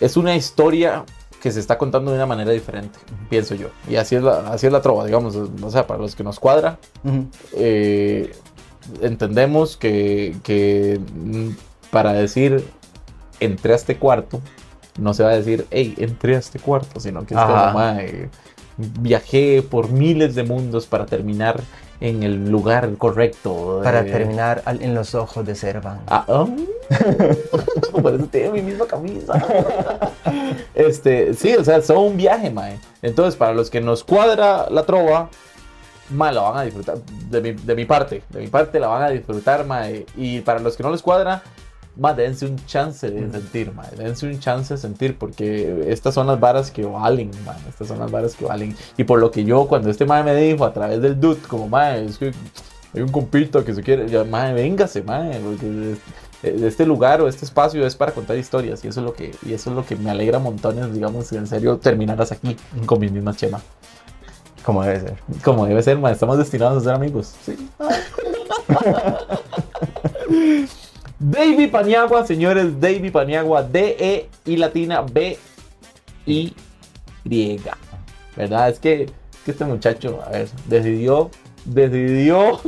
es 0.00 0.16
una 0.16 0.36
historia 0.36 1.04
que 1.40 1.52
se 1.52 1.60
está 1.60 1.78
contando 1.78 2.10
de 2.10 2.16
una 2.16 2.26
manera 2.26 2.50
diferente, 2.50 2.98
pienso 3.30 3.54
yo. 3.54 3.68
Y 3.88 3.96
así 3.96 4.16
es 4.16 4.22
la, 4.22 4.38
así 4.50 4.66
es 4.66 4.72
la 4.72 4.80
trova, 4.82 5.04
digamos. 5.04 5.36
O 5.36 5.70
sea, 5.70 5.86
para 5.86 6.00
los 6.00 6.14
que 6.16 6.24
nos 6.24 6.40
cuadra, 6.40 6.78
eh, 7.56 8.32
entendemos 9.00 9.76
que, 9.76 10.36
que, 10.42 11.00
para 11.90 12.12
decir 12.12 12.64
entré 13.40 13.72
a 13.72 13.76
este 13.76 13.96
cuarto, 13.98 14.40
no 14.98 15.14
se 15.14 15.22
va 15.22 15.30
a 15.30 15.36
decir, 15.36 15.66
hey, 15.70 15.94
entré 15.98 16.34
a 16.34 16.38
este 16.40 16.58
cuarto, 16.58 16.98
sino 16.98 17.24
que 17.24 17.34
es 17.34 17.40
como, 17.40 17.54
Ajá. 17.54 17.72
"Mae, 17.72 18.30
viajé 18.76 19.62
por 19.62 19.90
miles 19.90 20.34
de 20.34 20.42
mundos 20.42 20.86
para 20.86 21.06
terminar 21.06 21.60
en 22.00 22.22
el 22.22 22.50
lugar 22.50 22.90
correcto. 22.96 23.80
Para 23.82 24.00
eh, 24.00 24.10
terminar 24.10 24.62
al- 24.64 24.82
en 24.82 24.94
los 24.94 25.14
ojos 25.14 25.44
de 25.44 25.54
Servan. 25.54 26.00
Ah, 26.06 26.24
oh. 26.28 26.48
Por 28.00 28.14
eso 28.14 28.26
tiene 28.26 28.50
mi 28.50 28.62
misma 28.62 28.86
camisa. 28.86 29.34
este, 30.74 31.34
sí, 31.34 31.54
o 31.54 31.64
sea, 31.64 31.80
todo 31.80 32.00
un 32.00 32.16
viaje, 32.16 32.50
mae. 32.50 32.78
Entonces, 33.02 33.36
para 33.36 33.52
los 33.52 33.70
que 33.70 33.80
nos 33.80 34.04
cuadra 34.04 34.68
la 34.70 34.84
trova, 34.84 35.28
mae, 36.10 36.32
la 36.32 36.42
van 36.42 36.58
a 36.58 36.62
disfrutar. 36.62 36.98
De 37.30 37.40
mi, 37.40 37.52
de 37.52 37.74
mi 37.74 37.84
parte, 37.84 38.22
de 38.28 38.40
mi 38.40 38.46
parte 38.48 38.78
la 38.80 38.88
van 38.88 39.02
a 39.02 39.08
disfrutar, 39.10 39.66
mae. 39.66 40.06
Y 40.16 40.40
para 40.40 40.60
los 40.60 40.76
que 40.76 40.82
no 40.82 40.90
les 40.90 41.02
cuadra, 41.02 41.42
mae, 41.98 42.14
dense 42.14 42.46
un 42.46 42.56
chance 42.66 43.10
de 43.10 43.30
sentir, 43.30 43.72
mae. 43.72 43.90
Dense 43.96 44.26
un 44.26 44.38
chance 44.40 44.74
de 44.74 44.80
sentir, 44.80 45.16
porque 45.18 45.84
estas 45.88 46.14
son 46.14 46.26
las 46.26 46.40
varas 46.40 46.70
que 46.70 46.84
valen, 46.84 47.30
mae. 47.44 47.56
Estas 47.68 47.88
son 47.88 47.98
las 47.98 48.10
varas 48.10 48.34
que 48.34 48.44
valen. 48.44 48.74
Y 48.96 49.04
por 49.04 49.18
lo 49.20 49.30
que 49.30 49.44
yo, 49.44 49.66
cuando 49.66 49.90
este 49.90 50.04
mae 50.06 50.22
me 50.22 50.34
dijo 50.34 50.64
a 50.64 50.72
través 50.72 51.00
del 51.02 51.18
dude, 51.20 51.40
como, 51.48 51.68
mae, 51.68 52.04
es 52.04 52.18
que 52.18 52.32
hay 52.94 53.02
un 53.02 53.10
compito 53.10 53.64
que 53.64 53.74
se 53.74 53.82
quiere, 53.82 54.08
ya, 54.08 54.22
véngase, 54.22 55.02
porque 55.02 55.92
es- 55.92 55.98
este 56.62 56.86
lugar 56.86 57.20
o 57.20 57.26
este 57.28 57.44
espacio 57.44 57.84
es 57.84 57.96
para 57.96 58.12
contar 58.12 58.36
historias 58.38 58.84
y 58.84 58.88
eso 58.88 59.00
es 59.00 59.06
lo 59.06 59.12
que 59.12 59.34
y 59.44 59.52
eso 59.54 59.70
es 59.70 59.76
lo 59.76 59.84
que 59.84 59.96
me 59.96 60.08
alegra 60.08 60.38
montones, 60.38 60.92
digamos, 60.94 61.28
que 61.30 61.36
en 61.36 61.48
serio 61.48 61.78
terminaras 61.78 62.30
aquí 62.30 62.56
con 62.86 63.00
mis 63.00 63.10
mismas 63.10 63.36
chemas. 63.36 63.62
Como 64.64 64.84
debe 64.84 65.00
ser. 65.00 65.16
Como 65.42 65.66
debe 65.66 65.82
ser, 65.82 65.98
mae, 65.98 66.12
estamos 66.12 66.38
destinados 66.38 66.82
a 66.82 66.84
ser 66.84 66.94
amigos. 66.94 67.34
Sí. 67.44 67.56
Davy 71.18 71.66
Paniagua, 71.66 72.26
señores, 72.26 72.80
Davy 72.80 73.10
Paniagua, 73.10 73.62
D 73.62 73.96
E 73.98 74.28
y 74.44 74.56
latina 74.56 75.02
B 75.02 75.36
I 76.26 76.54
Y. 77.24 77.60
¿Verdad? 78.36 78.68
Es 78.68 78.78
que, 78.78 79.06
que 79.44 79.50
este 79.50 79.64
muchacho, 79.64 80.20
a 80.24 80.30
ver, 80.30 80.48
decidió 80.66 81.30
decidió 81.64 82.60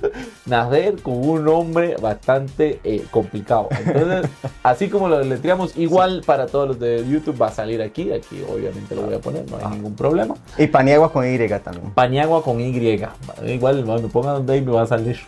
nacer 0.46 1.00
con 1.02 1.14
un 1.16 1.44
nombre 1.44 1.96
bastante 2.00 2.80
eh, 2.82 3.04
complicado. 3.10 3.68
Entonces, 3.84 4.30
así 4.62 4.88
como 4.88 5.08
lo 5.08 5.18
deletreamos, 5.18 5.76
igual 5.76 6.22
para 6.26 6.46
todos 6.46 6.68
los 6.68 6.80
de 6.80 7.06
YouTube 7.08 7.40
va 7.40 7.48
a 7.48 7.52
salir 7.52 7.80
aquí. 7.82 8.10
Aquí 8.12 8.42
obviamente 8.50 8.94
lo 8.96 9.02
voy 9.02 9.14
a 9.14 9.20
poner, 9.20 9.48
no 9.50 9.58
hay 9.58 9.62
Ah. 9.66 9.70
ningún 9.70 9.94
problema. 9.94 10.34
Y 10.56 10.66
Paniagua 10.66 11.12
con 11.12 11.24
Y 11.30 11.38
también. 11.48 11.90
Paniagua 11.94 12.42
con 12.42 12.60
Y. 12.60 12.98
Igual, 13.46 13.84
cuando 13.84 14.08
pongan 14.08 14.44
Dave 14.46 14.62
me 14.62 14.72
va 14.72 14.82
a 14.82 14.86
salir. 14.86 15.18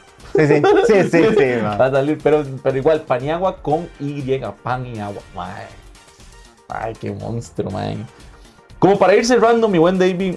Sí, 0.47 0.55
sí, 0.55 0.62
sí, 0.87 1.11
sí, 1.11 1.25
sí. 1.39 1.45
Va 1.62 1.87
a 1.87 1.91
salir, 1.91 2.19
pero, 2.23 2.45
pero 2.62 2.77
igual, 2.79 3.03
Paniagua 3.03 3.57
con 3.62 3.89
Y. 3.99 4.39
Pan 4.62 4.87
y 4.87 4.99
agua. 4.99 5.23
Mae. 5.35 5.67
Ay, 6.69 6.93
qué 7.01 7.11
monstruo, 7.12 7.71
man. 7.71 8.07
Como 8.79 8.99
para 8.99 9.15
ir 9.15 9.27
cerrando, 9.27 9.69
mi 9.69 9.79
buen 9.79 9.99
David. 9.99 10.37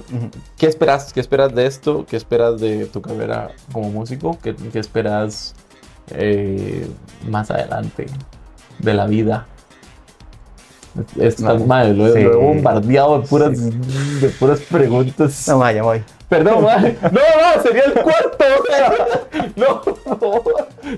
¿qué 0.58 0.68
esperas? 0.68 1.14
¿Qué 1.14 1.20
esperas 1.22 1.54
de 1.56 1.66
esto? 1.66 2.06
¿Qué 2.10 2.18
esperas 2.18 2.60
de 2.60 2.86
tu 2.88 3.02
carrera 3.02 3.52
como 3.72 3.90
músico? 3.90 4.38
¿Qué, 4.44 4.54
qué 4.56 4.80
esperas 4.80 5.54
eh, 6.10 6.86
más 7.30 7.50
adelante 7.52 8.08
de 8.80 8.94
la 8.94 9.06
vida? 9.06 9.48
Esto, 11.20 11.58
No, 11.58 11.66
madre, 11.66 11.94
lo, 11.94 12.08
he- 12.08 12.14
sí. 12.14 12.22
lo 12.24 12.34
he 12.34 12.36
bombardeado 12.36 13.20
de 13.22 13.28
puras, 13.28 13.58
de 14.22 14.30
puras 14.30 14.60
preguntas. 14.62 15.48
No, 15.48 15.58
ma, 15.58 15.72
ya 15.72 15.82
voy. 15.82 16.04
Perdón, 16.34 16.64
madre. 16.64 16.98
No, 17.04 17.10
no, 17.56 17.62
sería 17.62 17.84
el 17.84 17.94
cuarto. 17.94 18.44
madre. 18.70 19.54
No, 19.56 19.82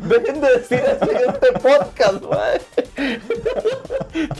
dejen 0.07 0.40
de 0.40 0.49
decir 0.57 0.80
eso 0.80 1.12
en 1.12 1.30
este 1.30 1.52
podcast, 1.60 2.24
madre. 2.24 2.62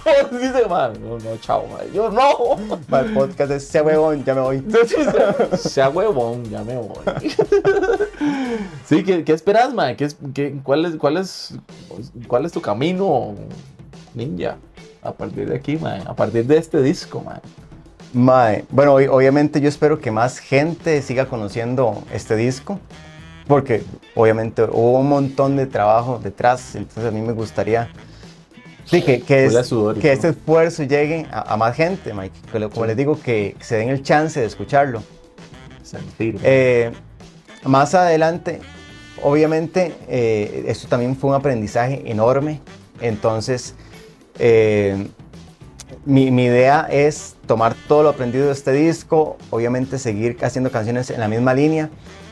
Todos 0.04 0.42
dicen, 0.42 0.70
madre, 0.70 1.00
no, 1.00 1.18
no, 1.20 1.38
chao, 1.42 1.66
madre. 1.68 1.90
Yo 1.94 2.10
no. 2.10 2.56
El 2.98 3.14
podcast 3.14 3.52
es 3.52 3.64
ese 3.64 3.82
huevón, 3.82 4.24
ya 4.24 4.34
me 4.36 4.42
voy. 4.42 4.64
Sea 5.58 5.90
huevón, 5.90 6.46
ya 6.46 6.64
me 6.64 6.78
voy. 6.78 7.36
Sí, 8.86 9.04
¿qué, 9.04 9.24
qué 9.26 9.34
esperas, 9.34 9.74
man? 9.74 9.96
¿Qué 9.98 10.08
qué- 10.34 10.60
cuál, 10.64 10.86
es, 10.86 10.96
cuál, 10.96 11.18
es, 11.18 11.56
¿Cuál 12.28 12.46
es 12.46 12.52
tu 12.54 12.62
camino, 12.62 13.36
ninja? 14.14 14.56
A 15.04 15.12
partir 15.12 15.50
de 15.50 15.56
aquí, 15.58 15.76
man. 15.78 16.02
A 16.08 16.16
partir 16.16 16.46
de 16.46 16.58
este 16.58 16.82
disco, 16.82 17.20
man. 17.22 17.42
Mae, 18.16 18.64
bueno, 18.70 18.96
ob- 18.98 19.10
obviamente 19.12 19.60
yo 19.60 19.68
espero 19.68 20.00
que 20.00 20.10
más 20.10 20.40
gente 20.40 21.02
siga 21.02 21.26
conociendo 21.26 22.02
este 22.14 22.38
disco, 22.38 22.80
porque 23.46 23.84
obviamente 24.16 24.64
hubo 24.64 25.00
un 25.00 25.10
montón 25.10 25.58
de 25.58 25.66
trabajo 25.66 26.18
detrás, 26.24 26.76
entonces 26.76 27.06
a 27.06 27.12
mí 27.12 27.20
me 27.22 27.34
gustaría 27.34 27.90
sí, 28.86 29.02
que, 29.02 29.22
que, 29.22 29.46
es- 29.48 29.68
sudor 29.68 29.98
este 30.02 30.30
esfuerzo 30.30 30.84
llegue 30.84 31.28
a, 31.30 31.54
a 31.54 31.58
más 31.58 31.76
gente, 31.76 32.14
mae, 32.14 32.32
que 32.52 32.58
lo- 32.60 32.70
como 32.70 32.86
Sí. 32.86 32.88
les 32.88 32.98
digo, 32.98 33.20
que 33.22 33.58
se 33.60 33.76
den 33.76 33.90
el 33.90 34.02
chance 34.02 34.40
de 34.40 34.46
escucharlo. 34.46 35.04
Sentir. 35.84 36.40
Eh, 36.42 36.92
más 37.64 37.94
adelante, 37.96 38.62
obviamente, 39.22 39.94
eh, 40.08 40.64
esto 40.68 40.88
también 40.88 41.18
fue 41.18 41.32
un 41.32 41.36
aprendizaje 41.36 42.02
enorme. 42.10 42.62
Entonces, 43.02 43.76
eh, 44.40 45.08
mi, 46.06 46.32
mi 46.32 46.45
idea 46.45 46.88
es 46.90 47.36
tomar 47.48 47.76
todo 47.88 48.03
lo 48.03 48.10
aprendido 48.10 48.48
de 48.48 48.52
este 48.53 48.72
disco, 48.72 49.38
obviamente 49.49 49.98
seguir 49.99 50.38
haciendo 50.41 50.72
canciones 50.72 51.10
en 51.10 51.20
la 51.20 51.28
misma 51.28 51.53
línea, 51.53 51.90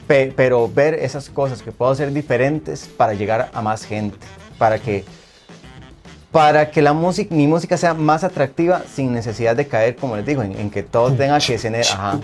pe- 0.07 0.33
pero 0.35 0.67
ver 0.67 0.95
esas 0.95 1.29
cosas 1.29 1.61
que 1.61 1.71
puedo 1.71 1.91
hacer 1.91 2.11
diferentes 2.13 2.87
para 2.87 3.13
llegar 3.13 3.49
a 3.53 3.61
más 3.61 3.85
gente, 3.85 4.17
para 4.57 4.79
que 4.79 5.03
para 6.31 6.71
que 6.71 6.81
la 6.81 6.93
música, 6.93 7.35
mi 7.35 7.45
música 7.45 7.77
sea 7.77 7.93
más 7.93 8.23
atractiva 8.23 8.81
sin 8.91 9.13
necesidad 9.13 9.55
de 9.55 9.67
caer, 9.67 9.95
como 9.95 10.15
les 10.15 10.25
digo, 10.25 10.41
en, 10.41 10.57
en 10.57 10.71
que 10.71 10.81
todos 10.81 11.15
tengan 11.15 11.39
que 11.39 11.59
tener, 11.59 11.85
ajá, 11.85 12.19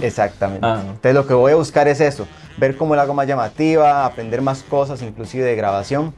Exactamente. 0.00 0.66
Ah. 0.66 0.80
Entonces 0.86 1.14
lo 1.14 1.26
que 1.26 1.34
voy 1.34 1.52
a 1.52 1.56
buscar 1.56 1.86
es 1.86 2.00
eso, 2.00 2.26
ver 2.56 2.76
cómo 2.78 2.96
la 2.96 3.02
hago 3.02 3.12
más 3.14 3.26
llamativa, 3.26 4.04
aprender 4.06 4.40
más 4.40 4.62
cosas, 4.62 5.02
inclusive 5.02 5.44
de 5.44 5.54
grabación, 5.54 6.14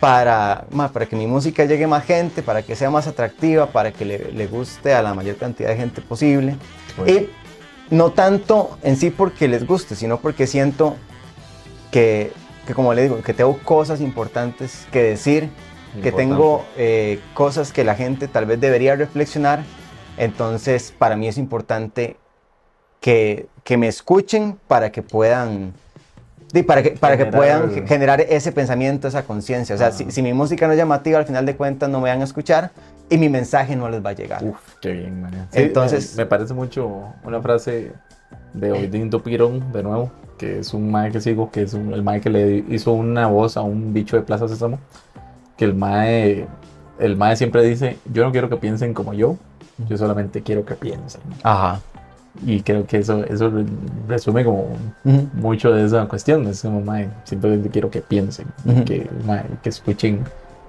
para, 0.00 0.66
ma, 0.70 0.92
para 0.92 1.06
que 1.06 1.16
mi 1.16 1.26
música 1.26 1.64
llegue 1.64 1.84
a 1.84 1.88
más 1.88 2.04
gente, 2.04 2.42
para 2.42 2.62
que 2.62 2.76
sea 2.76 2.90
más 2.90 3.06
atractiva, 3.06 3.66
para 3.66 3.92
que 3.92 4.04
le, 4.04 4.32
le 4.32 4.46
guste 4.46 4.94
a 4.94 5.02
la 5.02 5.14
mayor 5.14 5.36
cantidad 5.36 5.70
de 5.70 5.76
gente 5.76 6.00
posible. 6.00 6.56
Bueno. 6.96 7.12
Y 7.12 7.30
no 7.90 8.12
tanto 8.12 8.78
en 8.82 8.96
sí 8.96 9.10
porque 9.10 9.48
les 9.48 9.66
guste, 9.66 9.94
sino 9.96 10.18
porque 10.18 10.46
siento 10.46 10.96
que, 11.90 12.32
que 12.66 12.74
como 12.74 12.94
le 12.94 13.02
digo, 13.02 13.22
que 13.22 13.34
tengo 13.34 13.58
cosas 13.58 14.00
importantes 14.00 14.86
que 14.92 15.02
decir, 15.02 15.50
que 16.02 16.12
tengo 16.12 16.64
eh, 16.76 17.18
cosas 17.34 17.72
que 17.72 17.82
la 17.82 17.94
gente 17.94 18.28
tal 18.28 18.46
vez 18.46 18.60
debería 18.60 18.94
reflexionar. 18.94 19.64
Entonces, 20.16 20.92
para 20.96 21.16
mí 21.16 21.28
es 21.28 21.38
importante 21.38 22.16
que, 23.00 23.48
que 23.64 23.76
me 23.76 23.88
escuchen 23.88 24.58
para 24.68 24.92
que 24.92 25.02
puedan, 25.02 25.72
sí, 26.52 26.62
para 26.62 26.82
que, 26.82 26.90
para 26.92 27.16
que 27.16 27.26
puedan 27.26 27.70
ge- 27.72 27.86
generar 27.86 28.20
ese 28.20 28.52
pensamiento, 28.52 29.08
esa 29.08 29.22
conciencia. 29.24 29.74
O 29.74 29.78
sea, 29.78 29.92
si, 29.92 30.10
si 30.10 30.22
mi 30.22 30.32
música 30.32 30.66
no 30.66 30.72
es 30.72 30.78
llamativa, 30.78 31.18
al 31.18 31.26
final 31.26 31.46
de 31.46 31.56
cuentas 31.56 31.88
no 31.88 32.00
me 32.00 32.10
van 32.10 32.20
a 32.20 32.24
escuchar 32.24 32.70
y 33.10 33.16
mi 33.18 33.28
mensaje 33.28 33.74
no 33.76 33.88
les 33.88 34.04
va 34.04 34.10
a 34.10 34.14
llegar. 34.14 34.42
Uf, 34.44 34.58
qué 34.80 34.92
bien, 34.92 35.22
man. 35.22 35.32
Sí, 35.50 35.60
Entonces- 35.60 36.16
me, 36.16 36.24
me 36.24 36.26
parece 36.28 36.54
mucho 36.54 37.04
una 37.24 37.40
frase 37.40 37.92
de 38.54 38.72
Oidín 38.72 39.10
Pirón, 39.10 39.72
de 39.72 39.82
nuevo, 39.82 40.10
que 40.36 40.60
es 40.60 40.72
un 40.74 40.90
mae 40.90 41.10
que 41.10 41.20
sigo, 41.20 41.50
que 41.50 41.62
es 41.62 41.74
un- 41.74 41.92
el 41.92 42.02
mae 42.02 42.20
que 42.20 42.30
le 42.30 42.64
hizo 42.68 42.92
una 42.92 43.26
voz 43.26 43.56
a 43.56 43.62
un 43.62 43.92
bicho 43.92 44.16
de 44.16 44.22
Plaza 44.22 44.46
Sésamo, 44.48 44.78
que 45.56 45.64
el 45.64 45.74
mae, 45.74 46.46
el 46.98 47.16
mae 47.16 47.36
siempre 47.36 47.62
dice, 47.64 47.98
yo 48.12 48.24
no 48.24 48.32
quiero 48.32 48.48
que 48.48 48.56
piensen 48.56 48.94
como 48.94 49.12
yo, 49.14 49.36
yo 49.88 49.96
solamente 49.98 50.42
quiero 50.42 50.64
que 50.64 50.74
piensen. 50.74 51.20
Ajá. 51.42 51.80
Y 52.46 52.60
creo 52.62 52.86
que 52.86 52.98
eso, 52.98 53.24
eso 53.24 53.50
re- 53.50 53.64
resume 54.06 54.44
como 54.44 54.68
Ujú. 55.04 55.28
mucho 55.34 55.72
de 55.72 55.84
esa 55.84 56.06
cuestión. 56.06 56.46
Es 56.46 56.62
como, 56.62 56.80
mae, 56.80 57.08
simplemente 57.24 57.68
quiero 57.68 57.90
que 57.90 58.00
piensen, 58.00 58.46
Ujú. 58.64 58.84
que, 58.84 59.10
mae, 59.24 59.44
que 59.62 59.68
escuchen, 59.70 60.24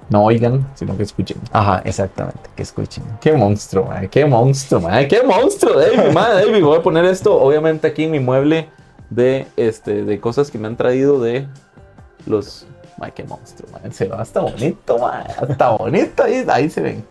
no 0.10 0.24
oigan, 0.24 0.66
sino 0.74 0.98
que 0.98 1.04
escuchen. 1.04 1.38
Ajá, 1.52 1.82
exactamente, 1.86 2.50
que 2.56 2.64
escuchen. 2.64 3.04
Qué 3.22 3.34
monstruo, 3.34 3.86
mae, 3.86 4.10
qué 4.10 4.26
monstruo, 4.26 4.82
mae, 4.82 5.08
qué 5.08 5.22
monstruo, 5.22 5.80
David, 5.80 6.12
mae, 6.14 6.34
David. 6.46 6.64
Voy 6.64 6.78
a 6.80 6.82
poner 6.82 7.06
esto, 7.06 7.40
obviamente, 7.40 7.86
aquí 7.88 8.06
en 8.06 8.12
mi 8.12 8.20
mueble 8.20 8.68
de, 9.12 9.46
este, 9.56 10.04
de 10.04 10.20
cosas 10.20 10.50
que 10.50 10.58
me 10.58 10.68
han 10.68 10.76
traído 10.76 11.22
de 11.22 11.48
los. 12.26 12.66
Mae, 12.98 13.12
qué 13.14 13.24
monstruo, 13.24 13.70
mae. 13.72 13.92
Se 13.92 14.08
va 14.08 14.22
hasta 14.22 14.40
bonito, 14.42 14.98
mae. 14.98 15.24
Hasta 15.40 15.70
bonito, 15.70 16.24
ahí, 16.24 16.44
ahí 16.50 16.70
se 16.70 16.82
ven. 16.82 17.06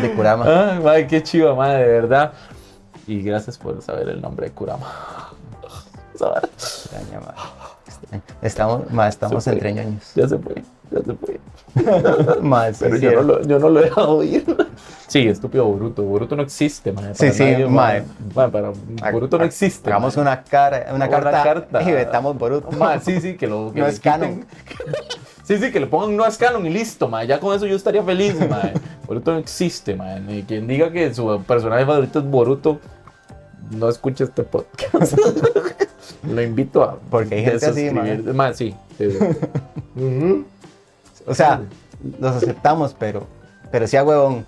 De 0.00 0.12
Kurama. 0.12 0.44
Ay, 0.76 0.80
mae, 0.84 1.06
qué 1.06 1.22
chiva, 1.22 1.54
mae, 1.54 1.76
de 1.78 1.86
verdad. 1.86 2.32
Y 3.06 3.22
gracias 3.22 3.56
por 3.58 3.80
saber 3.82 4.08
el 4.08 4.20
nombre 4.20 4.46
de 4.48 4.52
Kurama. 4.52 5.32
Extraña, 6.14 7.20
ma. 7.20 7.34
Estamos, 8.42 8.90
ma, 8.90 9.08
estamos 9.08 9.44
Se 9.44 9.52
entre 9.52 9.72
ñoños. 9.72 10.12
Ya 10.14 10.28
se 10.28 10.38
fue, 10.38 10.62
ya 10.90 10.98
se 11.02 11.14
fue. 11.14 11.40
Ma, 12.42 12.72
sí, 12.72 12.78
Pero 12.84 12.96
yo 12.96 13.12
no, 13.12 13.22
lo, 13.22 13.42
yo 13.42 13.58
no 13.58 13.68
lo 13.68 13.80
he 13.80 13.84
dejado 13.84 14.22
ir. 14.22 14.44
Sí, 15.06 15.28
estúpido 15.28 15.64
Boruto. 15.66 16.02
Boruto 16.02 16.36
no 16.36 16.42
existe, 16.42 16.92
man. 16.92 17.14
Sí, 17.14 17.30
sí, 17.32 17.44
mae. 17.68 18.02
para 18.34 18.72
Boruto 19.12 19.38
no 19.38 19.44
existe. 19.44 19.90
Hagamos 19.90 20.16
una, 20.16 20.42
cara, 20.42 20.86
una, 20.88 20.94
Una 20.96 21.08
carta, 21.08 21.42
carta. 21.42 21.82
y 21.82 21.92
vetamos 21.92 22.36
Boruto. 22.38 22.70
Ma, 22.72 22.98
sí, 23.00 23.20
sí, 23.20 23.36
que 23.36 23.46
lo 23.46 23.72
que 23.72 23.80
No 23.80 23.86
es 23.86 24.00
canon. 24.00 24.44
Sí, 25.44 25.58
sí, 25.58 25.70
que 25.70 25.78
le 25.78 25.86
pongan 25.86 26.16
no 26.16 26.26
es 26.26 26.36
canon 26.38 26.66
y 26.66 26.70
listo, 26.70 27.08
ma. 27.08 27.24
Ya 27.24 27.38
con 27.38 27.54
eso 27.54 27.66
yo 27.66 27.76
estaría 27.76 28.02
feliz, 28.02 28.36
ma. 28.48 28.72
Boruto 29.06 29.32
no 29.32 29.38
existe, 29.38 29.94
ma. 29.94 30.16
Quien 30.46 30.66
diga 30.66 30.90
que 30.90 31.14
su 31.14 31.42
personaje 31.46 31.84
favorito 31.86 32.18
es 32.18 32.24
Boruto, 32.24 32.80
no 33.70 33.88
escuche 33.88 34.24
este 34.24 34.42
podcast. 34.42 35.16
lo 36.28 36.42
invito 36.42 36.82
a 36.82 36.98
Porque 37.10 37.36
hay 37.36 37.44
gente 37.44 37.66
así, 37.66 37.90
Ma, 37.90 38.52
sí. 38.52 38.74
sí, 38.98 39.10
sí. 39.10 40.44
O 41.26 41.34
sea, 41.34 41.62
los 42.20 42.36
aceptamos, 42.36 42.94
pero, 42.98 43.26
pero 43.70 43.86
sí 43.86 43.96
a 43.96 44.04
huevón. 44.04 44.46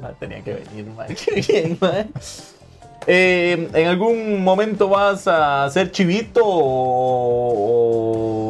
Ma, 0.00 0.12
tenía 0.20 0.42
que 0.42 0.54
venir, 0.54 0.86
ma. 0.86 1.06
Qué 1.08 1.42
bien, 1.46 1.78
ma. 1.80 2.04
Eh, 3.08 3.70
¿En 3.72 3.86
algún 3.86 4.42
momento 4.42 4.88
vas 4.88 5.28
a 5.28 5.64
hacer 5.64 5.92
chivito 5.92 6.40
o, 6.44 7.66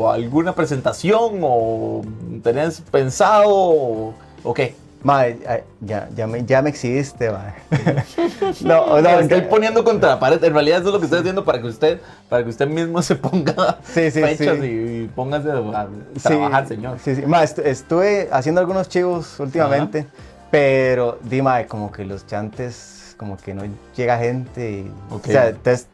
o 0.01 0.11
alguna 0.11 0.55
presentación 0.55 1.41
o 1.43 2.01
tenés 2.43 2.81
pensado 2.81 3.45
o, 3.49 4.15
o 4.47 4.55
qué? 4.55 4.75
Ma, 5.03 5.21
ay, 5.21 5.39
ya, 5.83 6.09
ya, 6.17 6.27
me, 6.27 6.45
ya 6.45 6.63
me 6.63 6.71
exhibiste, 6.71 7.31
ma. 7.31 7.55
no, 8.63 9.01
no, 9.01 9.21
estoy 9.21 9.43
poniendo 9.43 9.85
contra 9.85 10.09
la 10.11 10.19
pared. 10.19 10.43
En 10.43 10.53
realidad 10.53 10.79
eso 10.81 10.89
es 10.89 10.95
lo 10.95 10.99
que 10.99 11.05
estoy 11.05 11.21
haciendo 11.21 11.45
para 11.45 11.61
que 11.61 11.67
usted, 11.69 12.01
para 12.29 12.43
que 12.43 12.51
usted 12.51 12.67
mismo 12.67 13.01
se 13.03 13.15
ponga 13.15 13.79
Sí, 13.85 14.11
sí, 14.11 14.21
fechas 14.23 14.59
sí. 14.61 14.67
Y, 14.67 15.03
y 15.05 15.11
póngase 15.15 15.51
a 15.51 15.87
trabajar, 16.23 16.67
señor. 16.67 16.99
Sí, 17.05 17.15
sí. 17.15 17.23
Ma, 17.27 17.43
estu- 17.45 17.63
estuve 17.65 18.29
haciendo 18.33 18.61
algunos 18.61 18.89
chivos 18.89 19.39
últimamente, 19.39 20.07
pero 20.51 21.19
dime, 21.23 21.67
como 21.67 21.93
que 21.93 22.05
los 22.05 22.27
chantes, 22.27 23.15
como 23.17 23.37
que 23.37 23.55
no 23.55 23.63
llega 23.97 24.19
gente. 24.19 24.71
y- 24.71 24.91
Ok. 25.11 25.27
O 25.29 25.31
sea, 25.31 25.53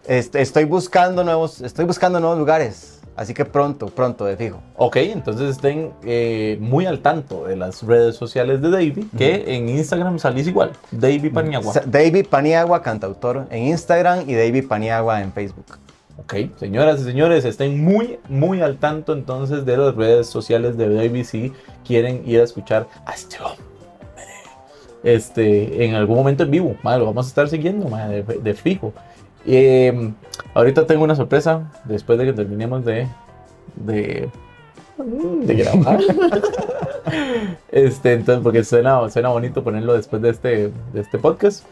est- 0.08 0.34
estoy 0.36 0.64
buscando 0.64 1.22
nuevos, 1.24 1.60
estoy 1.60 1.84
buscando 1.84 2.18
nuevos 2.20 2.38
lugares, 2.38 2.91
así 3.16 3.34
que 3.34 3.44
pronto, 3.44 3.86
pronto, 3.86 4.24
de 4.24 4.36
fijo. 4.36 4.60
Ok, 4.76 4.96
entonces 4.96 5.50
estén 5.50 5.92
eh, 6.04 6.58
muy 6.60 6.86
al 6.86 7.00
tanto 7.00 7.44
de 7.44 7.56
las 7.56 7.82
redes 7.82 8.16
sociales 8.16 8.60
de 8.62 8.70
Davey, 8.70 9.08
que 9.16 9.44
en 9.54 9.68
Instagram 9.68 10.18
salís 10.18 10.46
igual, 10.46 10.72
Davey 10.90 11.30
Paniagua. 11.30 11.74
David 11.86 12.26
Paniagua, 12.28 12.82
cantautor 12.82 13.46
en 13.50 13.64
Instagram 13.64 14.28
y 14.28 14.34
David 14.34 14.66
Paniagua 14.66 15.22
en 15.22 15.32
Facebook. 15.32 15.78
Ok, 16.18 16.34
señoras 16.58 17.00
y 17.00 17.04
señores, 17.04 17.44
estén 17.44 17.82
muy, 17.82 18.18
muy 18.28 18.60
al 18.60 18.76
tanto 18.78 19.12
entonces 19.12 19.64
de 19.64 19.76
las 19.76 19.94
redes 19.94 20.26
sociales 20.26 20.76
de 20.76 20.88
Davey 20.88 21.24
si 21.24 21.52
quieren 21.86 22.22
ir 22.26 22.40
a 22.40 22.44
escuchar 22.44 22.86
a 23.06 23.12
este 23.14 23.38
hombre. 23.38 23.72
Este, 25.02 25.84
en 25.84 25.96
algún 25.96 26.16
momento 26.16 26.44
en 26.44 26.50
vivo, 26.52 26.76
madre, 26.84 27.00
lo 27.00 27.06
vamos 27.06 27.26
a 27.26 27.28
estar 27.28 27.48
siguiendo, 27.48 27.88
madre, 27.88 28.22
de, 28.22 28.38
de 28.38 28.54
fijo. 28.54 28.92
Eh, 29.46 30.12
ahorita 30.54 30.86
tengo 30.86 31.04
una 31.04 31.14
sorpresa 31.14 31.70
después 31.84 32.18
de 32.18 32.26
que 32.26 32.32
terminemos 32.32 32.84
de, 32.84 33.08
de, 33.76 34.28
de 34.98 35.54
grabar. 35.54 36.00
Este, 37.70 38.12
entonces, 38.12 38.42
porque 38.42 38.64
suena, 38.64 39.08
suena 39.10 39.28
bonito 39.30 39.64
ponerlo 39.64 39.94
después 39.94 40.22
de 40.22 40.30
este, 40.30 40.72
de 40.92 41.00
este 41.00 41.18
podcast. 41.18 41.64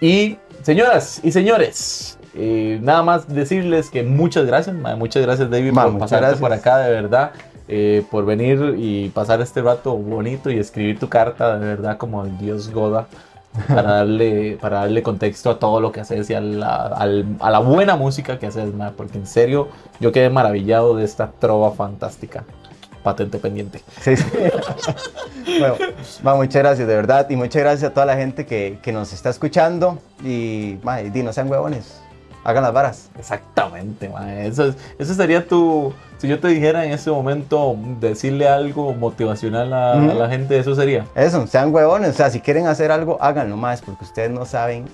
Y 0.00 0.36
señoras 0.62 1.20
y 1.22 1.32
señores, 1.32 2.18
eh, 2.34 2.78
nada 2.82 3.02
más 3.02 3.32
decirles 3.32 3.90
que 3.90 4.02
muchas 4.02 4.44
gracias, 4.46 4.74
ma, 4.74 4.96
muchas 4.96 5.22
gracias 5.22 5.50
David 5.50 5.72
Ma, 5.72 5.84
por 5.84 6.00
pasarte 6.00 6.26
gracias. 6.26 6.40
por 6.40 6.52
acá, 6.52 6.78
de 6.78 6.90
verdad, 6.90 7.32
eh, 7.68 8.04
por 8.10 8.26
venir 8.26 8.74
y 8.76 9.08
pasar 9.10 9.40
este 9.40 9.62
rato 9.62 9.96
bonito 9.96 10.50
y 10.50 10.58
escribir 10.58 10.98
tu 10.98 11.08
carta, 11.08 11.58
de 11.58 11.66
verdad, 11.66 11.96
como 11.96 12.24
el 12.24 12.36
dios 12.38 12.70
Goda, 12.70 13.06
para 13.68 13.82
darle, 13.82 14.58
para 14.60 14.80
darle 14.80 15.02
contexto 15.02 15.50
a 15.50 15.58
todo 15.58 15.80
lo 15.80 15.92
que 15.92 16.00
haces 16.00 16.28
y 16.30 16.34
a 16.34 16.40
la, 16.40 16.86
al- 16.86 17.36
a 17.40 17.50
la 17.50 17.58
buena 17.60 17.96
música 17.96 18.38
que 18.38 18.46
haces, 18.46 18.74
ma, 18.74 18.90
porque 18.96 19.18
en 19.18 19.26
serio, 19.26 19.68
yo 20.00 20.12
quedé 20.12 20.30
maravillado 20.30 20.96
de 20.96 21.04
esta 21.04 21.30
trova 21.38 21.72
fantástica. 21.72 22.44
Patente 23.02 23.38
pendiente. 23.38 23.82
Sí, 24.00 24.16
sí. 24.16 24.24
bueno, 25.60 25.74
ma, 26.22 26.34
muchas 26.36 26.62
gracias, 26.62 26.88
de 26.88 26.94
verdad. 26.96 27.28
Y 27.28 27.36
muchas 27.36 27.62
gracias 27.62 27.90
a 27.90 27.94
toda 27.94 28.06
la 28.06 28.16
gente 28.16 28.46
que, 28.46 28.78
que 28.82 28.92
nos 28.92 29.12
está 29.12 29.28
escuchando. 29.28 29.98
Y, 30.24 30.78
ma, 30.82 31.02
y 31.02 31.10
no 31.22 31.32
sean 31.32 31.50
huevones. 31.50 32.00
Hagan 32.44 32.62
las 32.62 32.72
varas. 32.72 33.10
Exactamente, 33.18 34.08
mae. 34.08 34.46
Eso, 34.46 34.66
es- 34.66 34.76
eso 34.98 35.14
sería 35.14 35.46
tu. 35.46 35.92
Si 36.18 36.28
yo 36.28 36.38
te 36.38 36.48
dijera 36.48 36.84
en 36.84 36.92
este 36.92 37.10
momento 37.10 37.76
decirle 38.00 38.48
algo 38.48 38.92
motivacional 38.94 39.72
a, 39.72 39.94
la 39.96 40.28
gente, 40.28 40.58
eso 40.58 40.74
sería. 40.74 41.06
Eso, 41.14 41.46
sean 41.46 41.74
huevones. 41.74 42.10
O 42.10 42.12
sea, 42.12 42.30
si 42.30 42.40
quieren 42.40 42.66
hacer 42.66 42.92
algo, 42.92 43.18
háganlo 43.20 43.56
más, 43.56 43.82
porque 43.82 44.04
ustedes 44.04 44.30
no 44.30 44.44
saben 44.44 44.84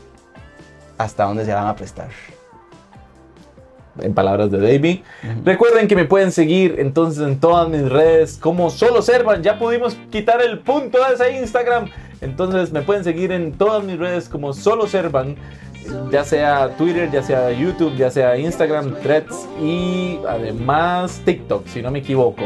hasta 0.97 1.25
dónde 1.25 1.45
se 1.45 1.53
van 1.53 1.67
a 1.67 1.75
prestar. 1.75 2.09
En 4.01 4.15
palabras 4.15 4.51
de 4.51 4.59
Davey. 4.59 5.03
Recuerden 5.45 5.89
que 5.89 5.97
me 5.97 6.05
pueden 6.05 6.31
seguir 6.33 6.77
entonces 6.79 7.23
en 7.27 7.39
todas 7.41 7.69
mis 7.69 7.89
redes 7.89 8.39
como 8.41 8.71
solo 8.71 9.03
Servan. 9.03 9.43
Ya 9.43 9.59
pudimos 9.59 9.97
quitar 10.11 10.41
el 10.41 10.61
punto 10.61 10.99
de 11.05 11.15
ese 11.15 11.39
Instagram. 11.41 11.91
Entonces 12.21 12.73
me 12.73 12.83
pueden 12.83 13.03
seguir 13.05 13.33
en 13.33 13.53
todas 13.53 13.83
mis 13.83 13.99
redes 13.99 14.29
como 14.29 14.53
solo 14.53 14.87
Servan. 14.87 15.37
Ya 16.11 16.25
sea 16.25 16.77
Twitter, 16.77 17.11
ya 17.11 17.23
sea 17.23 17.53
YouTube, 17.53 17.97
ya 17.97 18.11
sea 18.11 18.37
Instagram, 18.37 18.95
Threads 19.03 19.49
y 19.61 20.19
además 20.29 21.23
TikTok, 21.25 21.67
si 21.67 21.83
no 21.83 21.91
me 21.91 22.01
equivoco. 22.01 22.45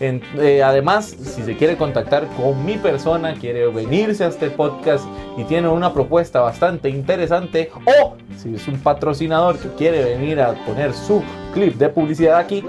Eh, 0.00 0.60
además, 0.62 1.06
si 1.06 1.42
se 1.42 1.56
quiere 1.56 1.76
contactar 1.76 2.26
con 2.36 2.64
mi 2.64 2.78
persona, 2.78 3.34
quiere 3.34 3.66
venirse 3.68 4.24
a 4.24 4.28
este 4.28 4.48
podcast 4.50 5.04
y 5.36 5.44
tiene 5.44 5.68
una 5.68 5.92
propuesta 5.94 6.40
bastante 6.40 6.88
interesante, 6.88 7.70
o 7.86 8.16
si 8.36 8.54
es 8.54 8.66
un 8.66 8.80
patrocinador 8.80 9.58
que 9.58 9.68
quiere 9.74 10.02
venir 10.04 10.40
a 10.40 10.54
poner 10.66 10.92
su 10.92 11.22
clip 11.52 11.74
de 11.74 11.88
publicidad 11.88 12.38
aquí, 12.38 12.64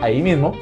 ahí 0.00 0.22
mismo, 0.22 0.52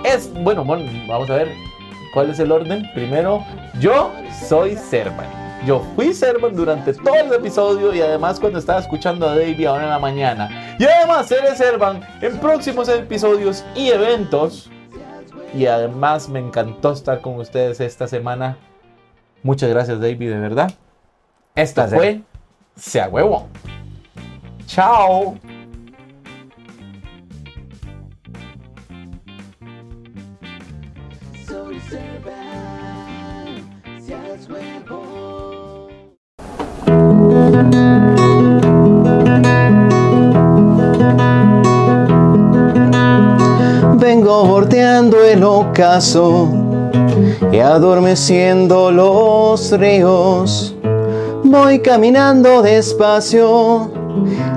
Es, 0.03 0.31
bueno, 0.33 0.63
bueno, 0.63 0.89
vamos 1.07 1.29
a 1.29 1.35
ver 1.35 1.51
cuál 2.13 2.29
es 2.29 2.39
el 2.39 2.51
orden. 2.51 2.89
Primero, 2.93 3.43
yo 3.79 4.11
soy 4.47 4.75
Servan. 4.75 5.43
Yo 5.65 5.81
fui 5.95 6.13
Servan 6.13 6.55
durante 6.55 6.93
todo 6.93 7.15
el 7.15 7.31
episodio 7.33 7.93
y 7.93 8.01
además 8.01 8.39
cuando 8.39 8.59
estaba 8.59 8.79
escuchando 8.79 9.27
a 9.27 9.29
Davey 9.29 9.65
ahora 9.65 9.83
en 9.83 9.89
la 9.89 9.99
mañana. 9.99 10.75
Y 10.77 10.83
además 10.83 11.27
seré 11.27 11.55
Servan 11.55 12.01
en 12.21 12.37
próximos 12.39 12.89
episodios 12.89 13.63
y 13.75 13.89
eventos. 13.89 14.69
Y 15.53 15.67
además 15.67 16.27
me 16.27 16.39
encantó 16.39 16.91
estar 16.91 17.21
con 17.21 17.35
ustedes 17.35 17.79
esta 17.79 18.07
semana. 18.07 18.57
Muchas 19.41 19.69
gracias 19.69 19.99
Davey, 19.99 20.17
de 20.17 20.39
verdad. 20.39 20.73
Placer. 21.53 21.89
fue 21.89 22.21
Sea 22.75 23.07
Huevo. 23.07 23.47
Chao. 24.65 25.37
Vengo 43.97 44.45
bordeando 44.45 45.23
el 45.23 45.43
ocaso 45.43 46.49
y 47.51 47.59
adormeciendo 47.59 48.91
los 48.91 49.71
ríos. 49.71 50.75
Voy 51.43 51.79
caminando 51.79 52.61
despacio 52.61 53.91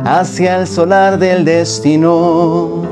hacia 0.04 0.60
el 0.60 0.66
solar 0.66 1.18
del 1.18 1.44
destino. 1.44 2.82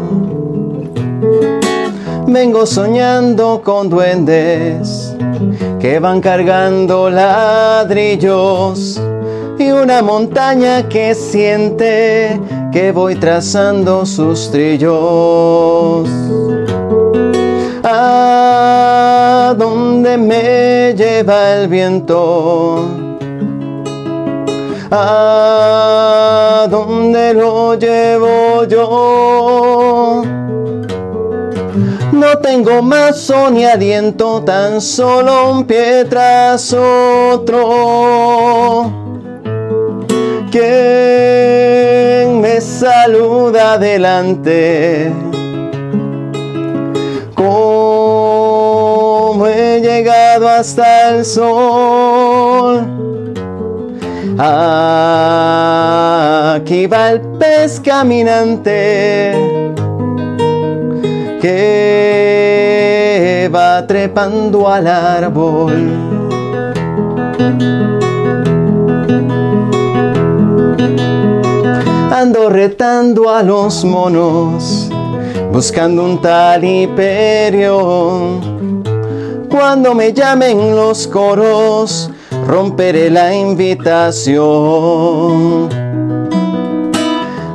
Vengo 2.27 2.67
soñando 2.67 3.63
con 3.63 3.89
duendes 3.89 5.15
que 5.81 5.99
van 6.01 6.21
cargando 6.21 7.11
ladrillos 7.11 9.01
y 9.59 9.71
una 9.71 10.03
montaña 10.03 10.89
que 10.89 11.15
siente 11.15 12.41
que 12.73 12.93
voy 12.93 13.15
trazando 13.17 14.05
sus 14.07 14.51
trillos. 14.51 16.09
¿A 17.85 19.55
dónde 19.57 20.17
me 20.17 20.95
lleva 20.97 21.55
el 21.55 21.69
viento? 21.69 22.89
¿A 24.91 26.67
dónde 26.71 27.35
lo 27.35 27.75
llevo 27.75 28.65
yo? 28.65 30.23
No 32.13 32.39
tengo 32.39 32.81
mazo 32.83 33.51
ni 33.51 33.65
aliento, 33.65 34.43
tan 34.43 34.81
solo 34.81 35.51
un 35.51 35.65
pie 35.65 36.05
tras 36.07 36.73
otro. 36.73 37.65
¿Quién 40.55 42.41
me 42.41 42.61
saluda 42.61 43.73
adelante? 43.73 45.13
¿Cómo 47.35 48.65
he 49.49 49.81
llegado 49.81 50.49
hasta 50.49 51.11
el 51.11 51.25
sol? 51.25 52.87
Aquí 56.55 56.87
va 56.87 57.11
el 57.11 57.21
pez 57.21 57.81
caminante 57.81 59.35
que 61.43 62.31
va 63.53 63.85
trepando 63.89 64.69
al 64.69 64.87
árbol. 64.87 66.05
Ando 72.11 72.49
retando 72.49 73.29
a 73.29 73.43
los 73.43 73.85
monos, 73.85 74.89
buscando 75.53 76.05
un 76.05 76.21
tal 76.21 76.65
Hiperio. 76.65 78.41
Cuando 79.51 79.95
me 79.95 80.13
llamen 80.13 80.75
los 80.75 81.07
coros, 81.07 82.11
romperé 82.47 83.11
la 83.11 83.35
invitación. 83.35 84.35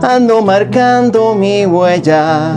Ando 0.01 0.41
marcando 0.41 1.35
mi 1.35 1.65
huella, 1.65 2.53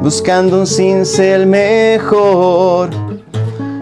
buscando 0.00 0.60
un 0.60 0.66
cincel 0.66 1.46
mejor. 1.46 2.90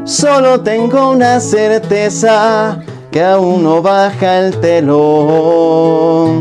Solo 0.05 0.61
tengo 0.61 1.11
una 1.11 1.41
certeza 1.41 2.79
que 3.15 3.23
aún 3.23 3.63
no 3.63 3.81
baja 3.81 4.41
el 4.41 4.59
telón. 4.59 6.35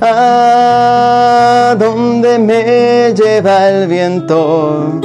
¿A 0.00 1.76
dónde 1.78 2.36
me 2.40 3.14
lleva 3.14 3.68
el 3.68 3.86
viento? 3.86 5.00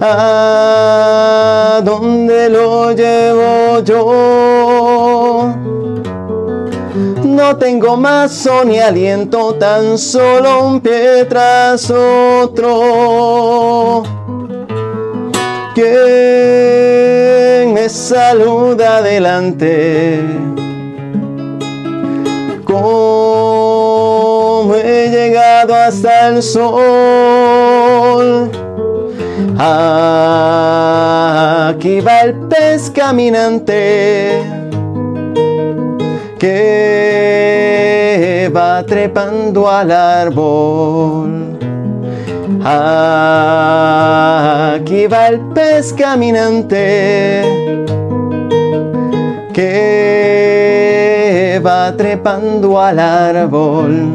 ¿A 0.00 1.80
dónde 1.82 2.48
lo 2.48 2.92
llevo 2.92 3.80
yo? 3.82 5.52
No 7.24 7.56
tengo 7.56 7.96
mazo 7.96 8.64
ni 8.64 8.78
aliento, 8.78 9.54
tan 9.54 9.98
solo 9.98 10.64
un 10.64 10.80
pie 10.80 11.24
tras 11.24 11.90
otro. 11.90 12.84
¿Quién 15.74 17.15
saluda 17.88 18.98
adelante? 18.98 20.20
¿Cómo 22.64 24.74
he 24.74 25.08
llegado 25.08 25.74
hasta 25.74 26.28
el 26.28 26.42
sol? 26.42 28.50
Aquí 31.68 32.00
va 32.00 32.20
el 32.22 32.34
pez 32.48 32.90
caminante 32.90 34.42
que 36.38 38.50
va 38.54 38.84
trepando 38.84 39.70
al 39.70 39.90
árbol. 39.90 41.55
Aquí 42.68 42.74
va 45.06 45.28
el 45.28 45.38
pez 45.54 45.92
caminante 45.92 47.44
que 49.54 51.60
va 51.64 51.96
trepando 51.96 52.80
al 52.80 52.98
árbol. 52.98 54.10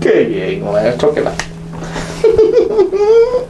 Qué 0.00 0.24
bien, 0.24 0.64
maestro, 0.64 1.12
que 1.12 1.20
la 1.20 1.34